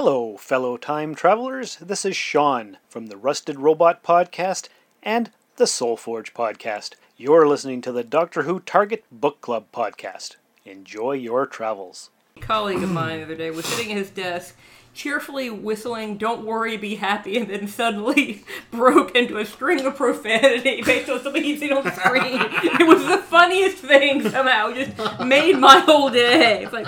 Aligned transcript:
Hello, 0.00 0.36
fellow 0.36 0.76
time 0.76 1.16
travelers. 1.16 1.74
This 1.80 2.04
is 2.04 2.16
Sean 2.16 2.78
from 2.88 3.08
the 3.08 3.16
Rusted 3.16 3.58
Robot 3.58 4.04
Podcast 4.04 4.68
and 5.02 5.32
the 5.56 5.64
Soulforge 5.64 6.32
Podcast. 6.32 6.92
You're 7.16 7.48
listening 7.48 7.80
to 7.80 7.90
the 7.90 8.04
Doctor 8.04 8.42
Who 8.42 8.60
Target 8.60 9.02
Book 9.10 9.40
Club 9.40 9.64
Podcast. 9.74 10.36
Enjoy 10.64 11.14
your 11.14 11.46
travels. 11.46 12.10
A 12.36 12.40
colleague 12.40 12.84
of 12.84 12.92
mine 12.92 13.18
the 13.18 13.24
other 13.24 13.34
day 13.34 13.50
was 13.50 13.64
sitting 13.64 13.90
at 13.90 13.98
his 13.98 14.10
desk, 14.10 14.56
cheerfully 14.94 15.50
whistling 15.50 16.16
"Don't 16.16 16.46
worry, 16.46 16.76
be 16.76 16.94
happy," 16.94 17.36
and 17.36 17.50
then 17.50 17.66
suddenly 17.66 18.44
broke 18.70 19.16
into 19.16 19.36
a 19.36 19.44
string 19.44 19.84
of 19.84 19.96
profanity 19.96 20.80
based 20.86 21.10
on 21.10 21.20
something 21.20 21.42
he'd 21.42 21.58
seen 21.58 21.72
on 21.72 21.82
screen. 21.92 22.40
it 22.40 22.86
was 22.86 23.04
the 23.04 23.18
funniest 23.18 23.78
thing. 23.78 24.22
Somehow, 24.30 24.72
just 24.72 24.96
made 25.24 25.58
my 25.58 25.80
whole 25.80 26.08
day. 26.08 26.62
It's 26.62 26.72
like 26.72 26.86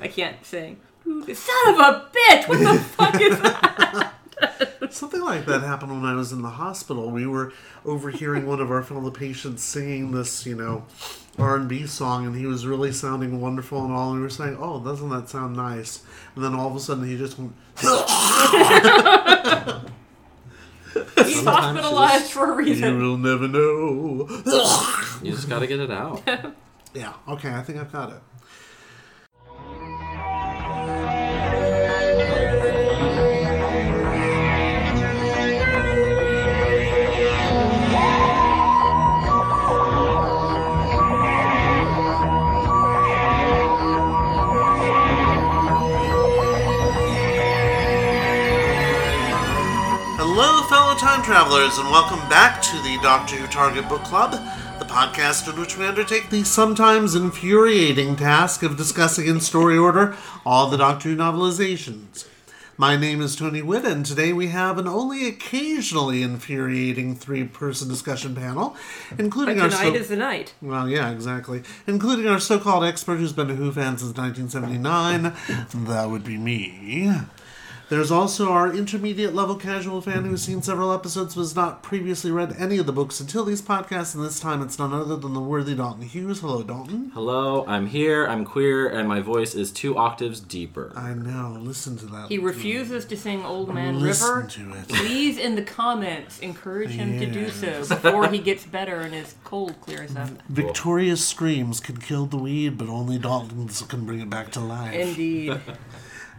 I 0.00 0.08
can't 0.08 0.42
sing. 0.42 0.78
Son 1.34 1.74
of 1.74 1.80
a 1.80 2.08
bitch! 2.12 2.48
What 2.48 2.58
the 2.58 2.78
fuck 2.78 3.20
is 3.20 3.40
that? 3.40 4.12
Something 4.90 5.20
like 5.20 5.46
that 5.46 5.62
happened 5.62 5.92
when 5.92 6.04
I 6.04 6.14
was 6.14 6.32
in 6.32 6.42
the 6.42 6.50
hospital. 6.50 7.10
We 7.10 7.26
were 7.26 7.52
overhearing 7.84 8.46
one 8.46 8.60
of 8.60 8.70
our 8.70 8.82
fellow 8.82 9.10
patients 9.10 9.62
singing 9.62 10.12
this, 10.12 10.46
you 10.46 10.54
know, 10.54 10.84
R 11.38 11.56
and 11.56 11.68
B 11.68 11.86
song, 11.86 12.26
and 12.26 12.36
he 12.36 12.46
was 12.46 12.66
really 12.66 12.92
sounding 12.92 13.40
wonderful 13.40 13.84
and 13.84 13.92
all. 13.92 14.10
And 14.10 14.18
we 14.18 14.22
were 14.22 14.30
saying, 14.30 14.56
"Oh, 14.58 14.82
doesn't 14.82 15.08
that 15.10 15.28
sound 15.28 15.56
nice?" 15.56 16.02
And 16.34 16.44
then 16.44 16.54
all 16.54 16.68
of 16.68 16.76
a 16.76 16.80
sudden, 16.80 17.06
he 17.06 17.16
just 17.16 17.38
went. 17.38 17.52
He's 21.16 21.44
hospitalized 21.44 22.30
for 22.32 22.52
a 22.52 22.56
reason. 22.56 22.98
You 22.98 22.98
will 22.98 23.18
never 23.18 23.46
know. 23.46 24.26
You 25.22 25.32
just 25.32 25.48
gotta 25.48 25.66
get 25.66 25.80
it 25.80 25.90
out. 25.90 26.22
yeah. 26.94 27.12
Okay. 27.28 27.52
I 27.52 27.62
think 27.62 27.78
I've 27.78 27.92
got 27.92 28.10
it. 28.10 28.20
Time 51.00 51.22
travelers, 51.22 51.78
and 51.78 51.88
welcome 51.90 52.18
back 52.28 52.60
to 52.60 52.76
the 52.82 52.98
Doctor 53.02 53.36
Who 53.36 53.46
Target 53.46 53.88
Book 53.88 54.02
Club, 54.04 54.32
the 54.78 54.84
podcast 54.84 55.50
in 55.52 55.58
which 55.58 55.78
we 55.78 55.86
undertake 55.86 56.28
the 56.28 56.44
sometimes 56.44 57.14
infuriating 57.14 58.16
task 58.16 58.62
of 58.62 58.76
discussing 58.76 59.26
in 59.26 59.40
story 59.40 59.78
order 59.78 60.14
all 60.44 60.68
the 60.68 60.76
Doctor 60.76 61.08
Who 61.10 61.16
novelizations. 61.16 62.26
My 62.76 62.96
name 62.96 63.20
is 63.22 63.34
Tony 63.36 63.62
Witt, 63.62 63.84
and 63.86 64.04
today 64.04 64.32
we 64.34 64.48
have 64.48 64.76
an 64.78 64.86
only 64.86 65.26
occasionally 65.26 66.22
infuriating 66.22 67.14
three 67.14 67.44
person 67.44 67.88
discussion 67.88 68.34
panel, 68.34 68.76
including 69.18 69.56
But 69.56 69.64
our. 69.64 69.68
tonight 69.70 69.94
so- 69.94 70.00
is 70.00 70.08
the 70.08 70.16
night. 70.16 70.54
well, 70.60 70.88
yeah, 70.88 71.10
exactly. 71.10 71.62
Including 71.86 72.26
our 72.26 72.40
so 72.40 72.58
called 72.58 72.84
expert 72.84 73.16
who's 73.16 73.32
been 73.32 73.50
a 73.50 73.54
Who 73.54 73.72
fan 73.72 73.96
since 73.98 74.16
1979. 74.16 75.32
That 75.86 76.10
would 76.10 76.24
be 76.24 76.36
me. 76.36 77.10
There's 77.90 78.12
also 78.12 78.52
our 78.52 78.72
intermediate 78.72 79.34
level 79.34 79.56
casual 79.56 80.00
fan 80.00 80.24
who's 80.24 80.42
seen 80.42 80.62
several 80.62 80.92
episodes 80.92 81.34
but 81.34 81.40
has 81.40 81.56
not 81.56 81.82
previously 81.82 82.30
read 82.30 82.54
any 82.56 82.78
of 82.78 82.86
the 82.86 82.92
books 82.92 83.18
until 83.18 83.44
these 83.44 83.60
podcasts, 83.60 84.14
and 84.14 84.24
this 84.24 84.38
time 84.38 84.62
it's 84.62 84.78
none 84.78 84.92
other 84.92 85.16
than 85.16 85.34
the 85.34 85.40
worthy 85.40 85.74
Dalton 85.74 86.02
Hughes. 86.02 86.38
Hello, 86.38 86.62
Dalton. 86.62 87.10
Hello, 87.14 87.64
I'm 87.66 87.88
here, 87.88 88.28
I'm 88.28 88.44
queer, 88.44 88.88
and 88.88 89.08
my 89.08 89.18
voice 89.18 89.56
is 89.56 89.72
two 89.72 89.96
octaves 89.98 90.38
deeper. 90.38 90.92
I 90.94 91.14
know, 91.14 91.58
listen 91.60 91.96
to 91.96 92.06
that. 92.06 92.28
He 92.28 92.38
refuses 92.38 93.04
to 93.06 93.16
sing 93.16 93.44
Old 93.44 93.74
Man 93.74 93.98
Listen 93.98 94.36
River. 94.36 94.48
to 94.48 94.74
it. 94.74 94.88
Please, 94.88 95.36
in 95.36 95.56
the 95.56 95.62
comments, 95.62 96.38
encourage 96.38 96.90
him 96.90 97.18
to 97.18 97.26
do 97.26 97.50
so 97.50 97.80
before 97.88 98.28
he 98.28 98.38
gets 98.38 98.64
better 98.66 99.00
and 99.00 99.12
his 99.12 99.34
cold 99.42 99.80
clears 99.80 100.14
up. 100.14 100.30
Victoria's 100.48 101.26
screams 101.26 101.80
can 101.80 101.96
kill 101.96 102.26
the 102.26 102.36
weed, 102.36 102.78
but 102.78 102.88
only 102.88 103.18
Dalton's 103.18 103.82
can 103.82 104.06
bring 104.06 104.20
it 104.20 104.30
back 104.30 104.52
to 104.52 104.60
life. 104.60 104.94
Indeed. 104.94 105.60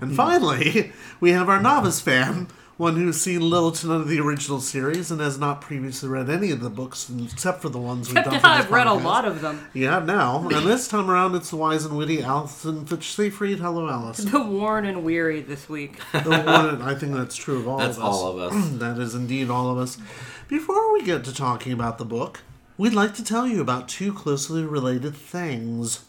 And 0.02 0.12
hmm. 0.12 0.18
finally, 0.18 0.92
we 1.20 1.32
have 1.32 1.48
our 1.48 1.62
novice 1.62 2.02
fan, 2.02 2.48
one 2.78 2.96
who's 2.96 3.22
seen 3.22 3.48
little 3.48 3.72
to 3.72 3.88
none 3.88 4.02
of 4.02 4.08
the 4.08 4.20
original 4.20 4.60
series 4.60 5.12
and 5.12 5.22
has 5.22 5.38
not 5.38 5.62
previously 5.62 6.10
read 6.10 6.32
any 6.32 6.50
of 6.50 6.62
the 6.62 6.70
books 6.70 7.12
except 7.32 7.62
for 7.62 7.70
the 7.70 7.78
ones 7.78 8.08
we've 8.08 8.16
done. 8.16 8.24
for 8.26 8.30
this 8.32 8.44
I've 8.44 8.72
read 8.72 8.88
a 8.88 8.90
podcast. 8.90 9.04
lot 9.04 9.26
of 9.26 9.42
them. 9.42 9.70
You 9.74 9.88
have 9.88 10.08
now, 10.08 10.50
and 10.52 10.66
this 10.66 10.88
time 10.88 11.10
around, 11.10 11.36
it's 11.36 11.52
the 11.52 11.58
wise 11.58 11.86
and 11.86 11.96
witty 11.96 12.24
Alison 12.24 12.86
Fitch 12.86 13.14
Seyfried. 13.14 13.60
Hello, 13.60 13.88
Alice. 13.88 14.18
The 14.18 14.42
worn 14.42 14.86
and 14.86 15.04
weary 15.06 15.42
this 15.42 15.70
week. 15.70 16.00
The 16.12 16.30
one, 16.30 16.82
I 16.82 16.96
think 16.96 17.14
that's 17.14 17.36
true 17.36 17.60
of 17.60 17.68
all 17.68 17.78
That's 17.78 17.98
of 17.98 18.04
us. 18.04 18.10
all 18.10 18.40
of 18.40 18.52
us. 18.52 18.70
that 18.80 18.98
is 18.98 19.14
indeed 19.14 19.52
all 19.52 19.70
of 19.70 19.78
us. 19.78 20.00
Before 20.48 20.92
we 20.92 21.04
get 21.04 21.24
to 21.26 21.34
talking 21.34 21.72
about 21.72 22.00
the 22.00 22.06
book, 22.06 22.42
we'd 22.78 22.94
like 22.94 23.14
to 23.14 23.24
tell 23.24 23.48
you 23.48 23.62
about 23.62 23.88
two 23.88 24.12
closely 24.12 24.64
related 24.64 25.16
things. 25.16 26.04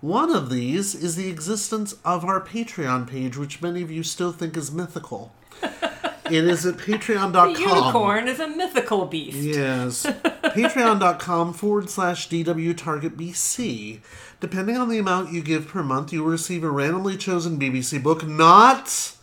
One 0.00 0.34
of 0.34 0.50
these 0.50 0.94
is 0.94 1.16
the 1.16 1.28
existence 1.28 1.94
of 2.04 2.24
our 2.24 2.40
Patreon 2.40 3.06
page, 3.06 3.36
which 3.36 3.62
many 3.62 3.82
of 3.82 3.90
you 3.90 4.02
still 4.02 4.32
think 4.32 4.56
is 4.56 4.70
mythical. 4.70 5.34
it 5.62 6.44
is 6.44 6.66
at 6.66 6.76
patreon.com. 6.76 7.52
The 7.54 7.60
unicorn 7.60 8.28
is 8.28 8.40
a 8.40 8.48
mythical 8.48 9.06
beast. 9.06 9.38
Yes. 9.38 10.04
Patreon.com 10.44 11.52
forward 11.54 11.90
slash 11.90 12.28
DW 12.28 12.76
Target 12.76 13.16
BC. 13.16 14.00
Depending 14.40 14.76
on 14.76 14.88
the 14.88 14.98
amount 14.98 15.32
you 15.32 15.42
give 15.42 15.68
per 15.68 15.82
month, 15.82 16.12
you 16.12 16.22
will 16.22 16.30
receive 16.30 16.64
a 16.64 16.70
randomly 16.70 17.16
chosen 17.16 17.58
BBC 17.58 18.02
book, 18.02 18.26
not 18.26 19.16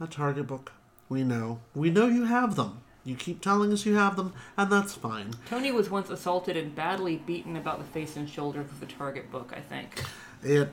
a 0.00 0.06
Target 0.06 0.46
book. 0.46 0.72
We 1.08 1.22
know. 1.22 1.60
We 1.74 1.90
know 1.90 2.06
you 2.06 2.24
have 2.24 2.56
them. 2.56 2.80
You 3.04 3.16
keep 3.16 3.42
telling 3.42 3.72
us 3.72 3.84
you 3.84 3.96
have 3.96 4.16
them, 4.16 4.32
and 4.56 4.72
that's 4.72 4.94
fine. 4.94 5.32
Tony 5.48 5.70
was 5.72 5.90
once 5.90 6.08
assaulted 6.08 6.56
and 6.56 6.74
badly 6.74 7.16
beaten 7.16 7.56
about 7.56 7.78
the 7.78 7.84
face 7.84 8.16
and 8.16 8.28
shoulders 8.28 8.66
with 8.68 8.80
the 8.80 8.86
Target 8.86 9.30
book, 9.30 9.52
I 9.54 9.60
think. 9.60 10.02
It, 10.42 10.70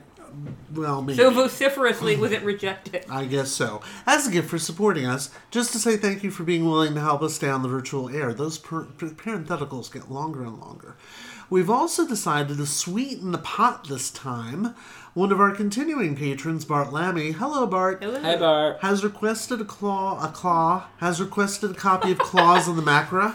well, 0.74 1.02
maybe. 1.02 1.18
So 1.18 1.30
vociferously 1.30 2.16
was 2.16 2.32
it 2.32 2.42
rejected. 2.42 3.04
I 3.10 3.26
guess 3.26 3.50
so. 3.50 3.82
As 4.06 4.26
a 4.26 4.30
gift 4.30 4.48
for 4.48 4.58
supporting 4.58 5.04
us, 5.04 5.30
just 5.50 5.72
to 5.72 5.78
say 5.78 5.96
thank 5.96 6.22
you 6.22 6.30
for 6.30 6.44
being 6.44 6.64
willing 6.64 6.94
to 6.94 7.00
help 7.00 7.22
us 7.22 7.34
stay 7.34 7.48
on 7.48 7.62
the 7.62 7.68
virtual 7.68 8.08
air. 8.08 8.32
Those 8.32 8.56
per- 8.56 8.84
parentheticals 8.84 9.92
get 9.92 10.10
longer 10.10 10.42
and 10.42 10.58
longer. 10.58 10.96
We've 11.52 11.68
also 11.68 12.08
decided 12.08 12.56
to 12.56 12.64
sweeten 12.64 13.30
the 13.32 13.36
pot 13.36 13.86
this 13.86 14.10
time. 14.10 14.74
One 15.12 15.30
of 15.30 15.38
our 15.38 15.50
continuing 15.50 16.16
patrons, 16.16 16.64
Bart 16.64 16.94
Lammy, 16.94 17.32
hello 17.32 17.66
Bart, 17.66 18.02
Hello. 18.02 18.18
Hi, 18.22 18.36
Bart. 18.36 18.78
has 18.80 19.04
requested 19.04 19.60
a 19.60 19.66
claw, 19.66 20.18
a 20.26 20.28
claw, 20.28 20.86
has 20.96 21.20
requested 21.20 21.72
a 21.72 21.74
copy 21.74 22.10
of 22.10 22.18
Claws 22.18 22.70
on 22.70 22.76
the 22.76 22.82
Macra 22.82 23.34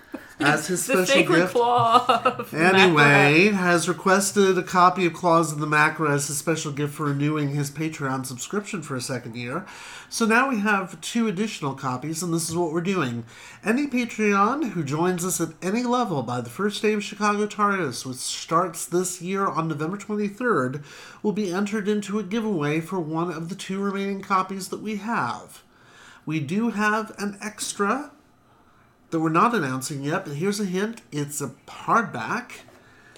as 0.40 0.66
his 0.66 0.84
special 0.84 1.06
sacred 1.06 1.36
gift. 1.36 1.52
claw 1.52 2.44
Anyway, 2.52 3.48
has 3.48 3.88
requested 3.88 4.56
a 4.56 4.62
copy 4.62 5.06
of 5.06 5.12
Claws 5.12 5.52
of 5.52 5.58
the 5.58 5.66
Macra 5.66 6.10
as 6.10 6.28
a 6.30 6.34
special 6.34 6.72
gift 6.72 6.94
for 6.94 7.06
renewing 7.06 7.50
his 7.50 7.70
Patreon 7.70 8.26
subscription 8.26 8.82
for 8.82 8.96
a 8.96 9.00
second 9.00 9.36
year. 9.36 9.66
So 10.08 10.24
now 10.24 10.48
we 10.48 10.60
have 10.60 11.00
two 11.00 11.28
additional 11.28 11.74
copies, 11.74 12.22
and 12.22 12.32
this 12.32 12.48
is 12.48 12.56
what 12.56 12.72
we're 12.72 12.80
doing. 12.80 13.24
Any 13.64 13.86
Patreon 13.86 14.70
who 14.70 14.82
joins 14.84 15.24
us 15.24 15.40
at 15.40 15.50
any 15.62 15.82
level 15.82 16.22
by 16.22 16.40
the 16.40 16.50
first 16.50 16.80
day 16.82 16.92
of 16.92 17.04
Chicago 17.04 17.46
TARDIS, 17.46 18.06
which 18.06 18.16
starts 18.16 18.86
this 18.86 19.20
year 19.20 19.46
on 19.46 19.68
November 19.68 19.96
23rd, 19.96 20.82
will 21.22 21.32
be 21.32 21.52
entered 21.52 21.88
into 21.88 22.18
a 22.18 22.22
giveaway 22.22 22.80
for 22.80 22.98
one 23.00 23.30
of 23.30 23.48
the 23.48 23.54
two 23.54 23.80
remaining 23.80 24.22
copies 24.22 24.68
that 24.68 24.80
we 24.80 24.96
have. 24.96 25.62
We 26.24 26.40
do 26.40 26.70
have 26.70 27.14
an 27.18 27.38
extra 27.40 28.10
that 29.10 29.20
we're 29.20 29.30
not 29.30 29.54
announcing 29.54 30.04
yet, 30.04 30.24
but 30.24 30.34
here's 30.34 30.60
a 30.60 30.64
hint 30.64 31.02
it's 31.10 31.40
a 31.40 31.52
hardback. 31.66 32.52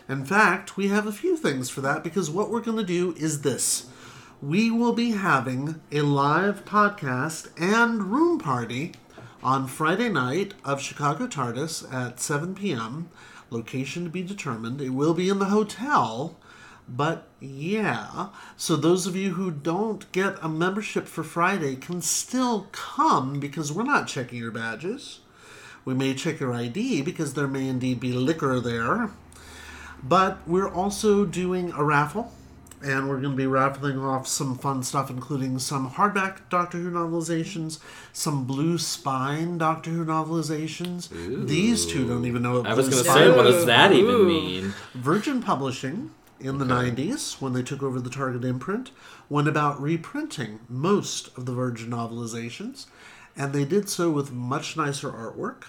In 0.09 0.25
fact, 0.25 0.77
we 0.77 0.89
have 0.89 1.07
a 1.07 1.13
few 1.13 1.37
things 1.37 1.71
for 1.71 1.81
that 1.83 2.03
because 2.03 2.31
what 2.31 2.51
we're 2.51 2.61
going 2.61 2.79
to 2.79 2.85
do 2.85 3.15
is 3.17 3.43
this. 3.43 3.87
We 4.43 4.71
will 4.71 4.93
be 4.93 5.13
having 5.13 5.81
a 5.93 6.01
live 6.01 6.65
podcast 6.65 7.51
and 7.61 8.05
room 8.05 8.39
party 8.39 8.93
on 9.43 9.67
Friday 9.67 10.09
night 10.09 10.55
of 10.65 10.81
Chicago 10.81 11.27
TARDIS 11.27 11.93
at 11.93 12.21
7 12.21 12.55
p.m. 12.55 13.11
Location 13.51 14.05
to 14.05 14.11
be 14.11 14.23
determined. 14.23 14.81
It 14.81 14.91
will 14.91 15.15
be 15.15 15.29
in 15.29 15.39
the 15.39 15.47
hotel. 15.47 16.39
But 16.89 17.29
yeah, 17.39 18.31
so 18.57 18.75
those 18.75 19.07
of 19.07 19.15
you 19.15 19.35
who 19.35 19.51
don't 19.51 20.11
get 20.11 20.43
a 20.43 20.49
membership 20.49 21.07
for 21.07 21.23
Friday 21.23 21.77
can 21.77 22.03
still 22.03 22.67
come 22.73 23.39
because 23.39 23.73
we're 23.73 23.85
not 23.85 24.09
checking 24.09 24.41
your 24.41 24.51
badges. 24.51 25.21
We 25.85 25.95
may 25.95 26.15
check 26.15 26.41
your 26.41 26.53
ID 26.53 27.03
because 27.03 27.35
there 27.35 27.49
may 27.49 27.69
indeed 27.69 28.01
be 28.01 28.13
liquor 28.13 28.61
there. 28.61 29.11
But 30.03 30.39
we're 30.47 30.69
also 30.71 31.25
doing 31.25 31.73
a 31.73 31.85
raffle, 31.85 32.33
and 32.83 33.09
we're 33.09 33.21
going 33.21 33.33
to 33.33 33.37
be 33.37 33.47
raffling 33.47 33.99
off 33.99 34.27
some 34.27 34.57
fun 34.57 34.83
stuff, 34.83 35.11
including 35.11 35.59
some 35.59 35.91
hardback 35.91 36.49
Doctor 36.49 36.79
Who 36.79 36.91
novelizations, 36.91 37.79
some 38.13 38.45
Blue 38.45 38.79
Spine 38.79 39.59
Doctor 39.59 39.91
Who 39.91 40.05
novelizations. 40.05 41.09
These 41.47 41.87
two 41.87 42.07
don't 42.09 42.25
even 42.25 42.43
know 42.43 42.61
what 42.61 42.67
I 42.67 42.75
was 42.75 42.89
gonna 42.89 43.03
say, 43.03 43.31
what 43.31 43.43
does 43.43 43.67
that 43.67 43.93
even 43.93 44.15
Ooh. 44.15 44.27
mean? 44.27 44.75
Virgin 44.95 45.43
Publishing 45.43 46.13
in 46.41 46.57
the 46.57 46.65
90s, 46.65 47.41
when 47.41 47.53
they 47.53 47.63
took 47.63 47.83
over 47.83 48.01
the 48.01 48.09
Target 48.09 48.45
imprint, 48.45 48.91
went 49.29 49.47
about 49.47 49.81
reprinting 49.81 50.61
most 50.69 51.37
of 51.37 51.45
the 51.45 51.53
Virgin 51.53 51.91
novelizations, 51.91 52.87
and 53.41 53.53
they 53.55 53.65
did 53.65 53.89
so 53.89 54.11
with 54.11 54.31
much 54.33 54.77
nicer 54.77 55.11
artwork 55.11 55.65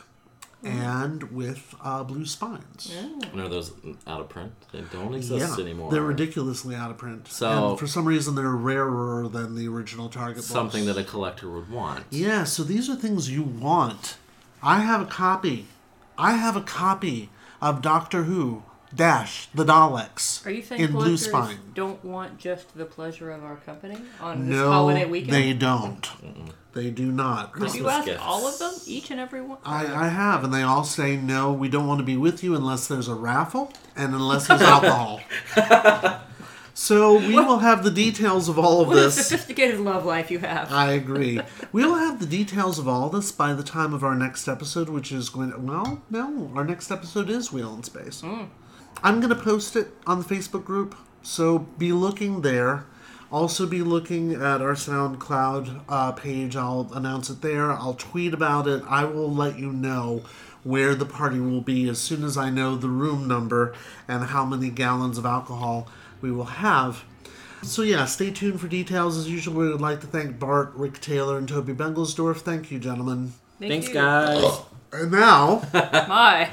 and 0.64 1.32
with 1.32 1.74
uh, 1.82 2.04
blue 2.04 2.26
spines. 2.26 2.94
And 2.96 3.40
are 3.40 3.48
those 3.48 3.72
out 4.06 4.20
of 4.22 4.30
print? 4.30 4.52
They 4.72 4.82
don't 4.82 5.16
exist 5.16 5.58
anymore. 5.60 5.90
they're 5.90 6.02
ridiculously 6.04 6.76
out 6.76 6.92
of 6.92 6.98
print. 6.98 7.28
So- 7.30 7.70
and 7.70 7.80
for 7.80 7.88
some 7.88 8.06
reason, 8.06 8.36
they're 8.36 8.50
rarer 8.50 9.28
than 9.28 9.56
the 9.56 9.68
original 9.70 10.10
Target 10.10 10.44
Something 10.44 10.86
books. 10.86 10.96
that 10.98 11.02
a 11.02 11.10
collector 11.10 11.50
would 11.50 11.70
want. 11.70 12.06
Yeah, 12.10 12.44
so 12.44 12.64
these 12.64 12.90
are 12.90 12.96
things 12.96 13.32
you 13.32 13.42
want. 13.42 14.18
I 14.62 14.80
have 14.82 15.02
a 15.02 15.06
copy. 15.06 15.68
I 16.18 16.34
have 16.34 16.56
a 16.56 16.62
copy 16.62 17.30
of 17.62 17.82
Doctor 17.82 18.24
Who 18.24 18.64
dash 18.96 19.48
the 19.54 19.64
Daleks 19.66 20.46
Are 20.46 20.52
you 20.52 20.62
saying 20.62 20.82
in 20.82 20.92
blue 20.92 21.18
spine. 21.18 21.58
don't 21.74 22.04
want 22.04 22.38
just 22.38 22.76
the 22.78 22.86
pleasure 22.86 23.32
of 23.32 23.44
our 23.44 23.58
company 23.58 23.98
on 24.20 24.48
this 24.48 24.58
No, 24.58 24.72
holiday 24.72 25.06
weekend? 25.06 25.32
No. 25.32 25.40
They 25.40 25.54
don't. 25.54 26.10
They 26.74 26.90
do 26.90 27.12
not. 27.12 27.54
Did 27.54 27.74
you 27.76 27.84
Christmas 27.84 28.08
ask 28.08 28.26
all 28.26 28.48
of 28.48 28.58
them? 28.60 28.74
Each 28.86 29.12
and 29.12 29.20
every 29.20 29.42
one? 29.42 29.58
I, 29.66 30.06
I 30.06 30.08
have, 30.08 30.44
and 30.44 30.54
they 30.54 30.62
all 30.62 30.86
say 30.86 31.18
no. 31.18 31.52
We 31.52 31.68
don't 31.68 31.86
want 31.88 32.00
to 32.00 32.06
be 32.06 32.16
with 32.16 32.44
you 32.44 32.56
unless 32.56 32.88
there's 32.88 33.10
a 33.10 33.16
raffle 33.16 33.74
and 33.96 34.14
unless 34.14 34.48
there's 34.48 34.62
alcohol. 34.62 35.20
so 36.74 37.18
we 37.18 37.36
will 37.36 37.60
have 37.60 37.84
the 37.84 37.92
details 37.92 38.48
of 38.48 38.58
all 38.58 38.82
of 38.82 38.88
what 38.88 38.98
a 38.98 39.02
this. 39.02 39.28
sophisticated 39.28 39.82
love 39.82 40.06
life 40.06 40.32
you 40.32 40.40
have. 40.40 40.72
I 40.72 40.94
agree. 40.94 41.42
We 41.74 41.84
will 41.86 41.96
have 41.96 42.20
the 42.22 42.26
details 42.26 42.80
of 42.80 42.88
all 42.88 43.10
this 43.10 43.34
by 43.34 43.54
the 43.54 43.64
time 43.64 43.94
of 43.94 44.02
our 44.04 44.16
next 44.16 44.48
episode, 44.48 44.88
which 44.88 45.12
is 45.12 45.28
going 45.28 45.52
to, 45.52 45.58
well, 45.60 46.02
no, 46.10 46.52
our 46.56 46.64
next 46.64 46.90
episode 46.90 47.30
is 47.30 47.52
Wheel 47.52 47.74
in 47.76 47.84
Space. 47.84 48.22
Mm. 48.22 48.48
I'm 49.04 49.20
going 49.20 49.36
to 49.36 49.42
post 49.42 49.76
it 49.76 49.88
on 50.06 50.20
the 50.20 50.26
Facebook 50.26 50.66
group, 50.66 50.96
so 51.24 51.60
be 51.60 51.92
looking 51.92 52.42
there. 52.42 52.86
Also, 53.32 53.66
be 53.66 53.82
looking 53.82 54.34
at 54.34 54.62
our 54.62 54.74
SoundCloud 54.74 55.84
uh, 55.88 56.12
page. 56.12 56.56
I'll 56.58 56.90
announce 56.94 57.30
it 57.30 57.42
there. 57.42 57.72
I'll 57.72 57.94
tweet 57.94 58.34
about 58.34 58.68
it. 58.68 58.84
I 58.88 59.06
will 59.06 59.32
let 59.34 59.58
you 59.58 59.72
know 59.72 60.24
where 60.64 60.96
the 60.96 61.06
party 61.06 61.40
will 61.40 61.62
be 61.62 61.88
as 61.90 62.00
soon 62.00 62.24
as 62.24 62.38
I 62.38 62.50
know 62.50 62.76
the 62.76 62.90
room 62.90 63.28
number 63.28 63.74
and 64.08 64.26
how 64.26 64.46
many 64.46 64.70
gallons 64.70 65.18
of 65.18 65.26
alcohol 65.26 65.88
we 66.20 66.32
will 66.32 66.44
have. 66.44 67.04
So 67.64 67.84
yeah, 67.84 68.06
stay 68.06 68.32
tuned 68.32 68.60
for 68.60 68.68
details. 68.68 69.18
As 69.18 69.30
usual, 69.30 69.56
we 69.56 69.70
would 69.70 69.82
like 69.82 70.02
to 70.02 70.08
thank 70.08 70.40
Bart, 70.40 70.74
Rick 70.76 71.00
Taylor, 71.00 71.38
and 71.38 71.48
Toby 71.48 71.74
Bengelsdorf. 71.74 72.38
Thank 72.38 72.72
you, 72.72 72.80
gentlemen. 72.80 73.34
Thank 73.60 73.72
Thanks, 73.72 73.88
you. 73.88 73.94
guys. 73.94 74.62
And 74.92 75.12
now, 75.12 75.62
My. 75.74 76.50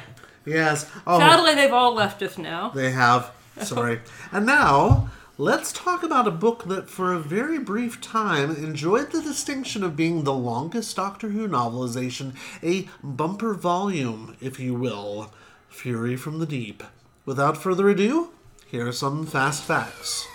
Yes, 0.48 0.90
oh, 1.06 1.18
Sadly, 1.18 1.54
they've 1.54 1.72
all 1.72 1.94
left 1.94 2.22
us 2.22 2.38
now. 2.38 2.70
they 2.70 2.90
have. 2.90 3.32
Sorry. 3.62 4.00
and 4.32 4.46
now, 4.46 5.10
let's 5.36 5.72
talk 5.72 6.02
about 6.02 6.28
a 6.28 6.32
book 6.32 6.64
that, 6.64 6.88
for 6.88 7.12
a 7.12 7.20
very 7.20 7.58
brief 7.58 8.00
time, 8.00 8.54
enjoyed 8.54 9.10
the 9.10 9.22
distinction 9.22 9.82
of 9.82 9.96
being 9.96 10.24
the 10.24 10.32
longest 10.34 10.94
Doctor 10.96 11.28
Who 11.30 11.48
novelization, 11.48 12.34
a 12.62 12.88
bumper 13.02 13.54
volume, 13.54 14.36
if 14.40 14.58
you 14.60 14.74
will. 14.74 15.32
Fury 15.68 16.16
from 16.16 16.38
the 16.38 16.46
Deep. 16.46 16.82
Without 17.24 17.56
further 17.56 17.88
ado, 17.88 18.30
here 18.66 18.88
are 18.88 18.92
some 18.92 19.26
fast 19.26 19.62
facts. 19.62 20.26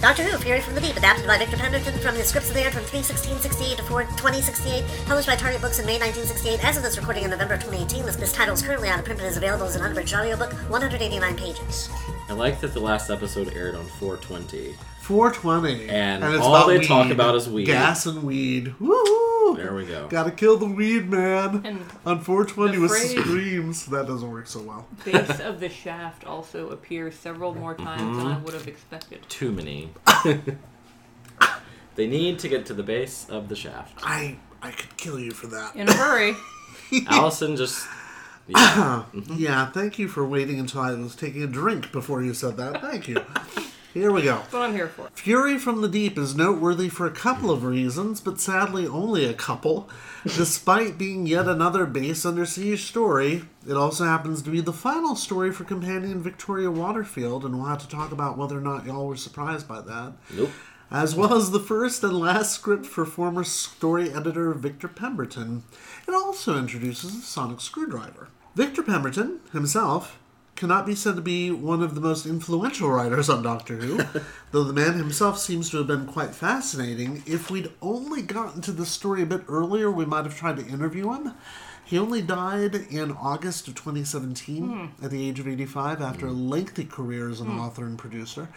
Doctor 0.00 0.22
Who, 0.24 0.36
Fury 0.38 0.60
from 0.60 0.74
the 0.74 0.80
Deep, 0.80 0.96
adapted 0.96 1.26
by 1.26 1.38
Victor 1.38 1.56
Pemberton 1.56 1.98
from 2.00 2.14
his 2.14 2.28
scripts 2.28 2.50
of 2.50 2.54
the 2.54 2.62
air 2.62 2.70
from 2.70 2.84
31668 2.84 3.78
to 3.78 3.82
42068, 3.84 4.84
published 5.06 5.28
by 5.28 5.36
Target 5.36 5.62
Books 5.62 5.78
in 5.78 5.86
May 5.86 5.98
1968. 5.98 6.62
As 6.62 6.76
of 6.76 6.82
this 6.82 6.98
recording 6.98 7.24
in 7.24 7.30
November 7.30 7.56
2018, 7.56 8.04
this, 8.04 8.16
this 8.16 8.32
title 8.32 8.54
is 8.54 8.62
currently 8.62 8.88
out 8.88 8.98
of 8.98 9.04
print 9.04 9.20
but 9.20 9.26
is 9.26 9.36
available 9.36 9.64
as 9.64 9.76
an 9.76 9.82
unabridged 9.82 10.12
audiobook, 10.12 10.52
189 10.68 11.36
pages. 11.36 11.88
I 12.28 12.34
like 12.34 12.60
that 12.60 12.74
the 12.74 12.80
last 12.80 13.08
episode 13.08 13.54
aired 13.54 13.74
on 13.74 13.86
420. 13.86 14.74
420. 15.04 15.88
And 15.90 16.24
it's 16.24 16.42
all 16.42 16.54
about 16.56 16.66
they 16.68 16.80
talk 16.80 17.10
about 17.10 17.34
is 17.34 17.48
weed. 17.48 17.66
Gas 17.66 18.06
and 18.06 18.22
weed. 18.22 18.74
Woo! 18.80 19.54
There 19.56 19.74
we 19.74 19.84
go. 19.84 20.08
Gotta 20.08 20.30
kill 20.30 20.56
the 20.56 20.66
weed, 20.66 21.10
man. 21.10 21.60
And 21.64 21.84
On 22.06 22.20
420 22.20 22.78
with 22.78 22.90
screams. 22.90 23.86
That 23.86 24.06
doesn't 24.06 24.30
work 24.30 24.46
so 24.46 24.60
well. 24.62 24.88
Base 25.04 25.40
of 25.40 25.60
the 25.60 25.68
shaft 25.68 26.24
also 26.24 26.70
appears 26.70 27.14
several 27.14 27.54
more 27.54 27.74
times 27.74 28.00
than 28.16 28.26
Mm-hmm. 28.26 28.26
I 28.26 28.38
would 28.38 28.54
have 28.54 28.66
expected. 28.66 29.28
Too 29.28 29.52
many. 29.52 29.90
they 31.94 32.06
need 32.06 32.38
to 32.40 32.48
get 32.48 32.64
to 32.66 32.74
the 32.74 32.82
base 32.82 33.26
of 33.28 33.48
the 33.48 33.56
shaft. 33.56 33.98
I 34.02 34.38
I 34.62 34.70
could 34.70 34.96
kill 34.96 35.18
you 35.20 35.32
for 35.32 35.46
that. 35.48 35.76
In 35.76 35.88
a 35.88 35.92
hurry. 35.92 36.34
Allison 37.08 37.56
just. 37.56 37.86
Yeah. 38.46 39.04
Yeah, 39.34 39.70
thank 39.70 39.98
you 39.98 40.06
for 40.06 40.22
waiting 40.26 40.58
until 40.60 40.82
I 40.82 40.92
was 40.92 41.16
taking 41.16 41.42
a 41.42 41.46
drink 41.46 41.90
before 41.92 42.22
you 42.22 42.34
said 42.34 42.58
that. 42.58 42.82
Thank 42.82 43.08
you. 43.08 43.24
Here 43.94 44.10
we 44.10 44.22
go. 44.22 44.38
That's 44.38 44.52
what 44.52 44.62
I'm 44.62 44.74
here 44.74 44.88
for. 44.88 45.08
Fury 45.14 45.56
from 45.56 45.80
the 45.80 45.88
Deep 45.88 46.18
is 46.18 46.34
noteworthy 46.34 46.88
for 46.88 47.06
a 47.06 47.12
couple 47.12 47.48
of 47.48 47.62
reasons, 47.62 48.20
but 48.20 48.40
sadly 48.40 48.88
only 48.88 49.24
a 49.24 49.32
couple. 49.32 49.88
Despite 50.24 50.98
being 50.98 51.28
yet 51.28 51.46
another 51.46 51.86
base 51.86 52.26
under 52.26 52.44
siege 52.44 52.82
story, 52.82 53.44
it 53.64 53.76
also 53.76 54.04
happens 54.04 54.42
to 54.42 54.50
be 54.50 54.60
the 54.60 54.72
final 54.72 55.14
story 55.14 55.52
for 55.52 55.62
companion 55.62 56.20
Victoria 56.20 56.72
Waterfield, 56.72 57.44
and 57.44 57.54
we'll 57.54 57.68
have 57.68 57.82
to 57.82 57.88
talk 57.88 58.10
about 58.10 58.36
whether 58.36 58.58
or 58.58 58.60
not 58.60 58.84
y'all 58.84 59.06
were 59.06 59.14
surprised 59.14 59.68
by 59.68 59.80
that. 59.80 60.14
Nope. 60.34 60.50
As 60.90 61.14
well 61.14 61.32
as 61.32 61.52
the 61.52 61.60
first 61.60 62.02
and 62.02 62.18
last 62.18 62.52
script 62.52 62.86
for 62.86 63.06
former 63.06 63.44
story 63.44 64.12
editor 64.12 64.52
Victor 64.54 64.88
Pemberton. 64.88 65.62
It 66.08 66.14
also 66.14 66.58
introduces 66.58 67.14
the 67.14 67.22
sonic 67.22 67.60
screwdriver. 67.60 68.26
Victor 68.56 68.82
Pemberton 68.82 69.38
himself 69.52 70.18
cannot 70.56 70.86
be 70.86 70.94
said 70.94 71.16
to 71.16 71.22
be 71.22 71.50
one 71.50 71.82
of 71.82 71.94
the 71.94 72.00
most 72.00 72.26
influential 72.26 72.90
writers 72.90 73.28
on 73.28 73.42
Doctor 73.42 73.76
Who, 73.76 74.00
though 74.52 74.64
the 74.64 74.72
man 74.72 74.94
himself 74.94 75.38
seems 75.38 75.70
to 75.70 75.78
have 75.78 75.86
been 75.86 76.06
quite 76.06 76.34
fascinating. 76.34 77.22
If 77.26 77.50
we'd 77.50 77.72
only 77.82 78.22
gotten 78.22 78.60
to 78.62 78.72
the 78.72 78.86
story 78.86 79.22
a 79.22 79.26
bit 79.26 79.42
earlier, 79.48 79.90
we 79.90 80.04
might 80.04 80.24
have 80.24 80.36
tried 80.36 80.56
to 80.56 80.66
interview 80.66 81.12
him. 81.12 81.32
He 81.84 81.98
only 81.98 82.22
died 82.22 82.74
in 82.74 83.12
August 83.12 83.68
of 83.68 83.74
2017 83.74 84.62
hmm. 84.62 85.04
at 85.04 85.10
the 85.10 85.28
age 85.28 85.38
of 85.38 85.46
85 85.46 86.00
after 86.00 86.26
a 86.26 86.30
hmm. 86.30 86.48
lengthy 86.48 86.84
career 86.84 87.28
as 87.28 87.40
an 87.40 87.48
hmm. 87.48 87.60
author 87.60 87.84
and 87.84 87.98
producer. 87.98 88.48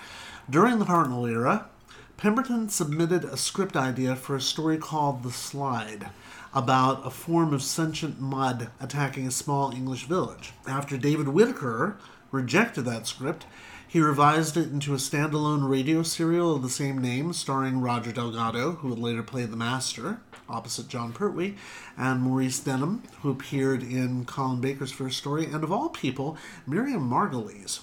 During 0.49 0.79
the 0.79 0.85
Hartnell 0.85 1.29
era, 1.29 1.67
Pemberton 2.15 2.69
submitted 2.69 3.25
a 3.25 3.37
script 3.37 3.75
idea 3.75 4.15
for 4.15 4.35
a 4.35 4.41
story 4.41 4.77
called 4.77 5.23
The 5.23 5.31
Slide 5.31 6.09
about 6.57 7.05
a 7.05 7.11
form 7.11 7.53
of 7.53 7.61
sentient 7.61 8.19
mud 8.19 8.71
attacking 8.79 9.27
a 9.27 9.31
small 9.31 9.71
English 9.71 10.05
village. 10.05 10.53
After 10.67 10.97
David 10.97 11.27
Whitaker 11.27 11.99
rejected 12.31 12.81
that 12.85 13.05
script, 13.05 13.45
he 13.87 14.01
revised 14.01 14.57
it 14.57 14.71
into 14.71 14.95
a 14.95 14.97
standalone 14.97 15.69
radio 15.69 16.01
serial 16.01 16.55
of 16.55 16.63
the 16.63 16.69
same 16.69 16.97
name, 16.97 17.31
starring 17.31 17.79
Roger 17.79 18.11
Delgado, 18.11 18.71
who 18.71 18.89
would 18.89 18.97
later 18.97 19.21
play 19.21 19.45
the 19.45 19.55
Master, 19.55 20.19
opposite 20.49 20.87
Jon 20.87 21.13
Pertwee, 21.13 21.57
and 21.95 22.21
Maurice 22.21 22.59
Denham, 22.59 23.03
who 23.21 23.29
appeared 23.29 23.83
in 23.83 24.25
Colin 24.25 24.59
Baker's 24.59 24.91
first 24.91 25.19
story, 25.19 25.45
and 25.45 25.63
of 25.63 25.71
all 25.71 25.89
people, 25.89 26.37
Miriam 26.65 27.07
Margolyes. 27.07 27.81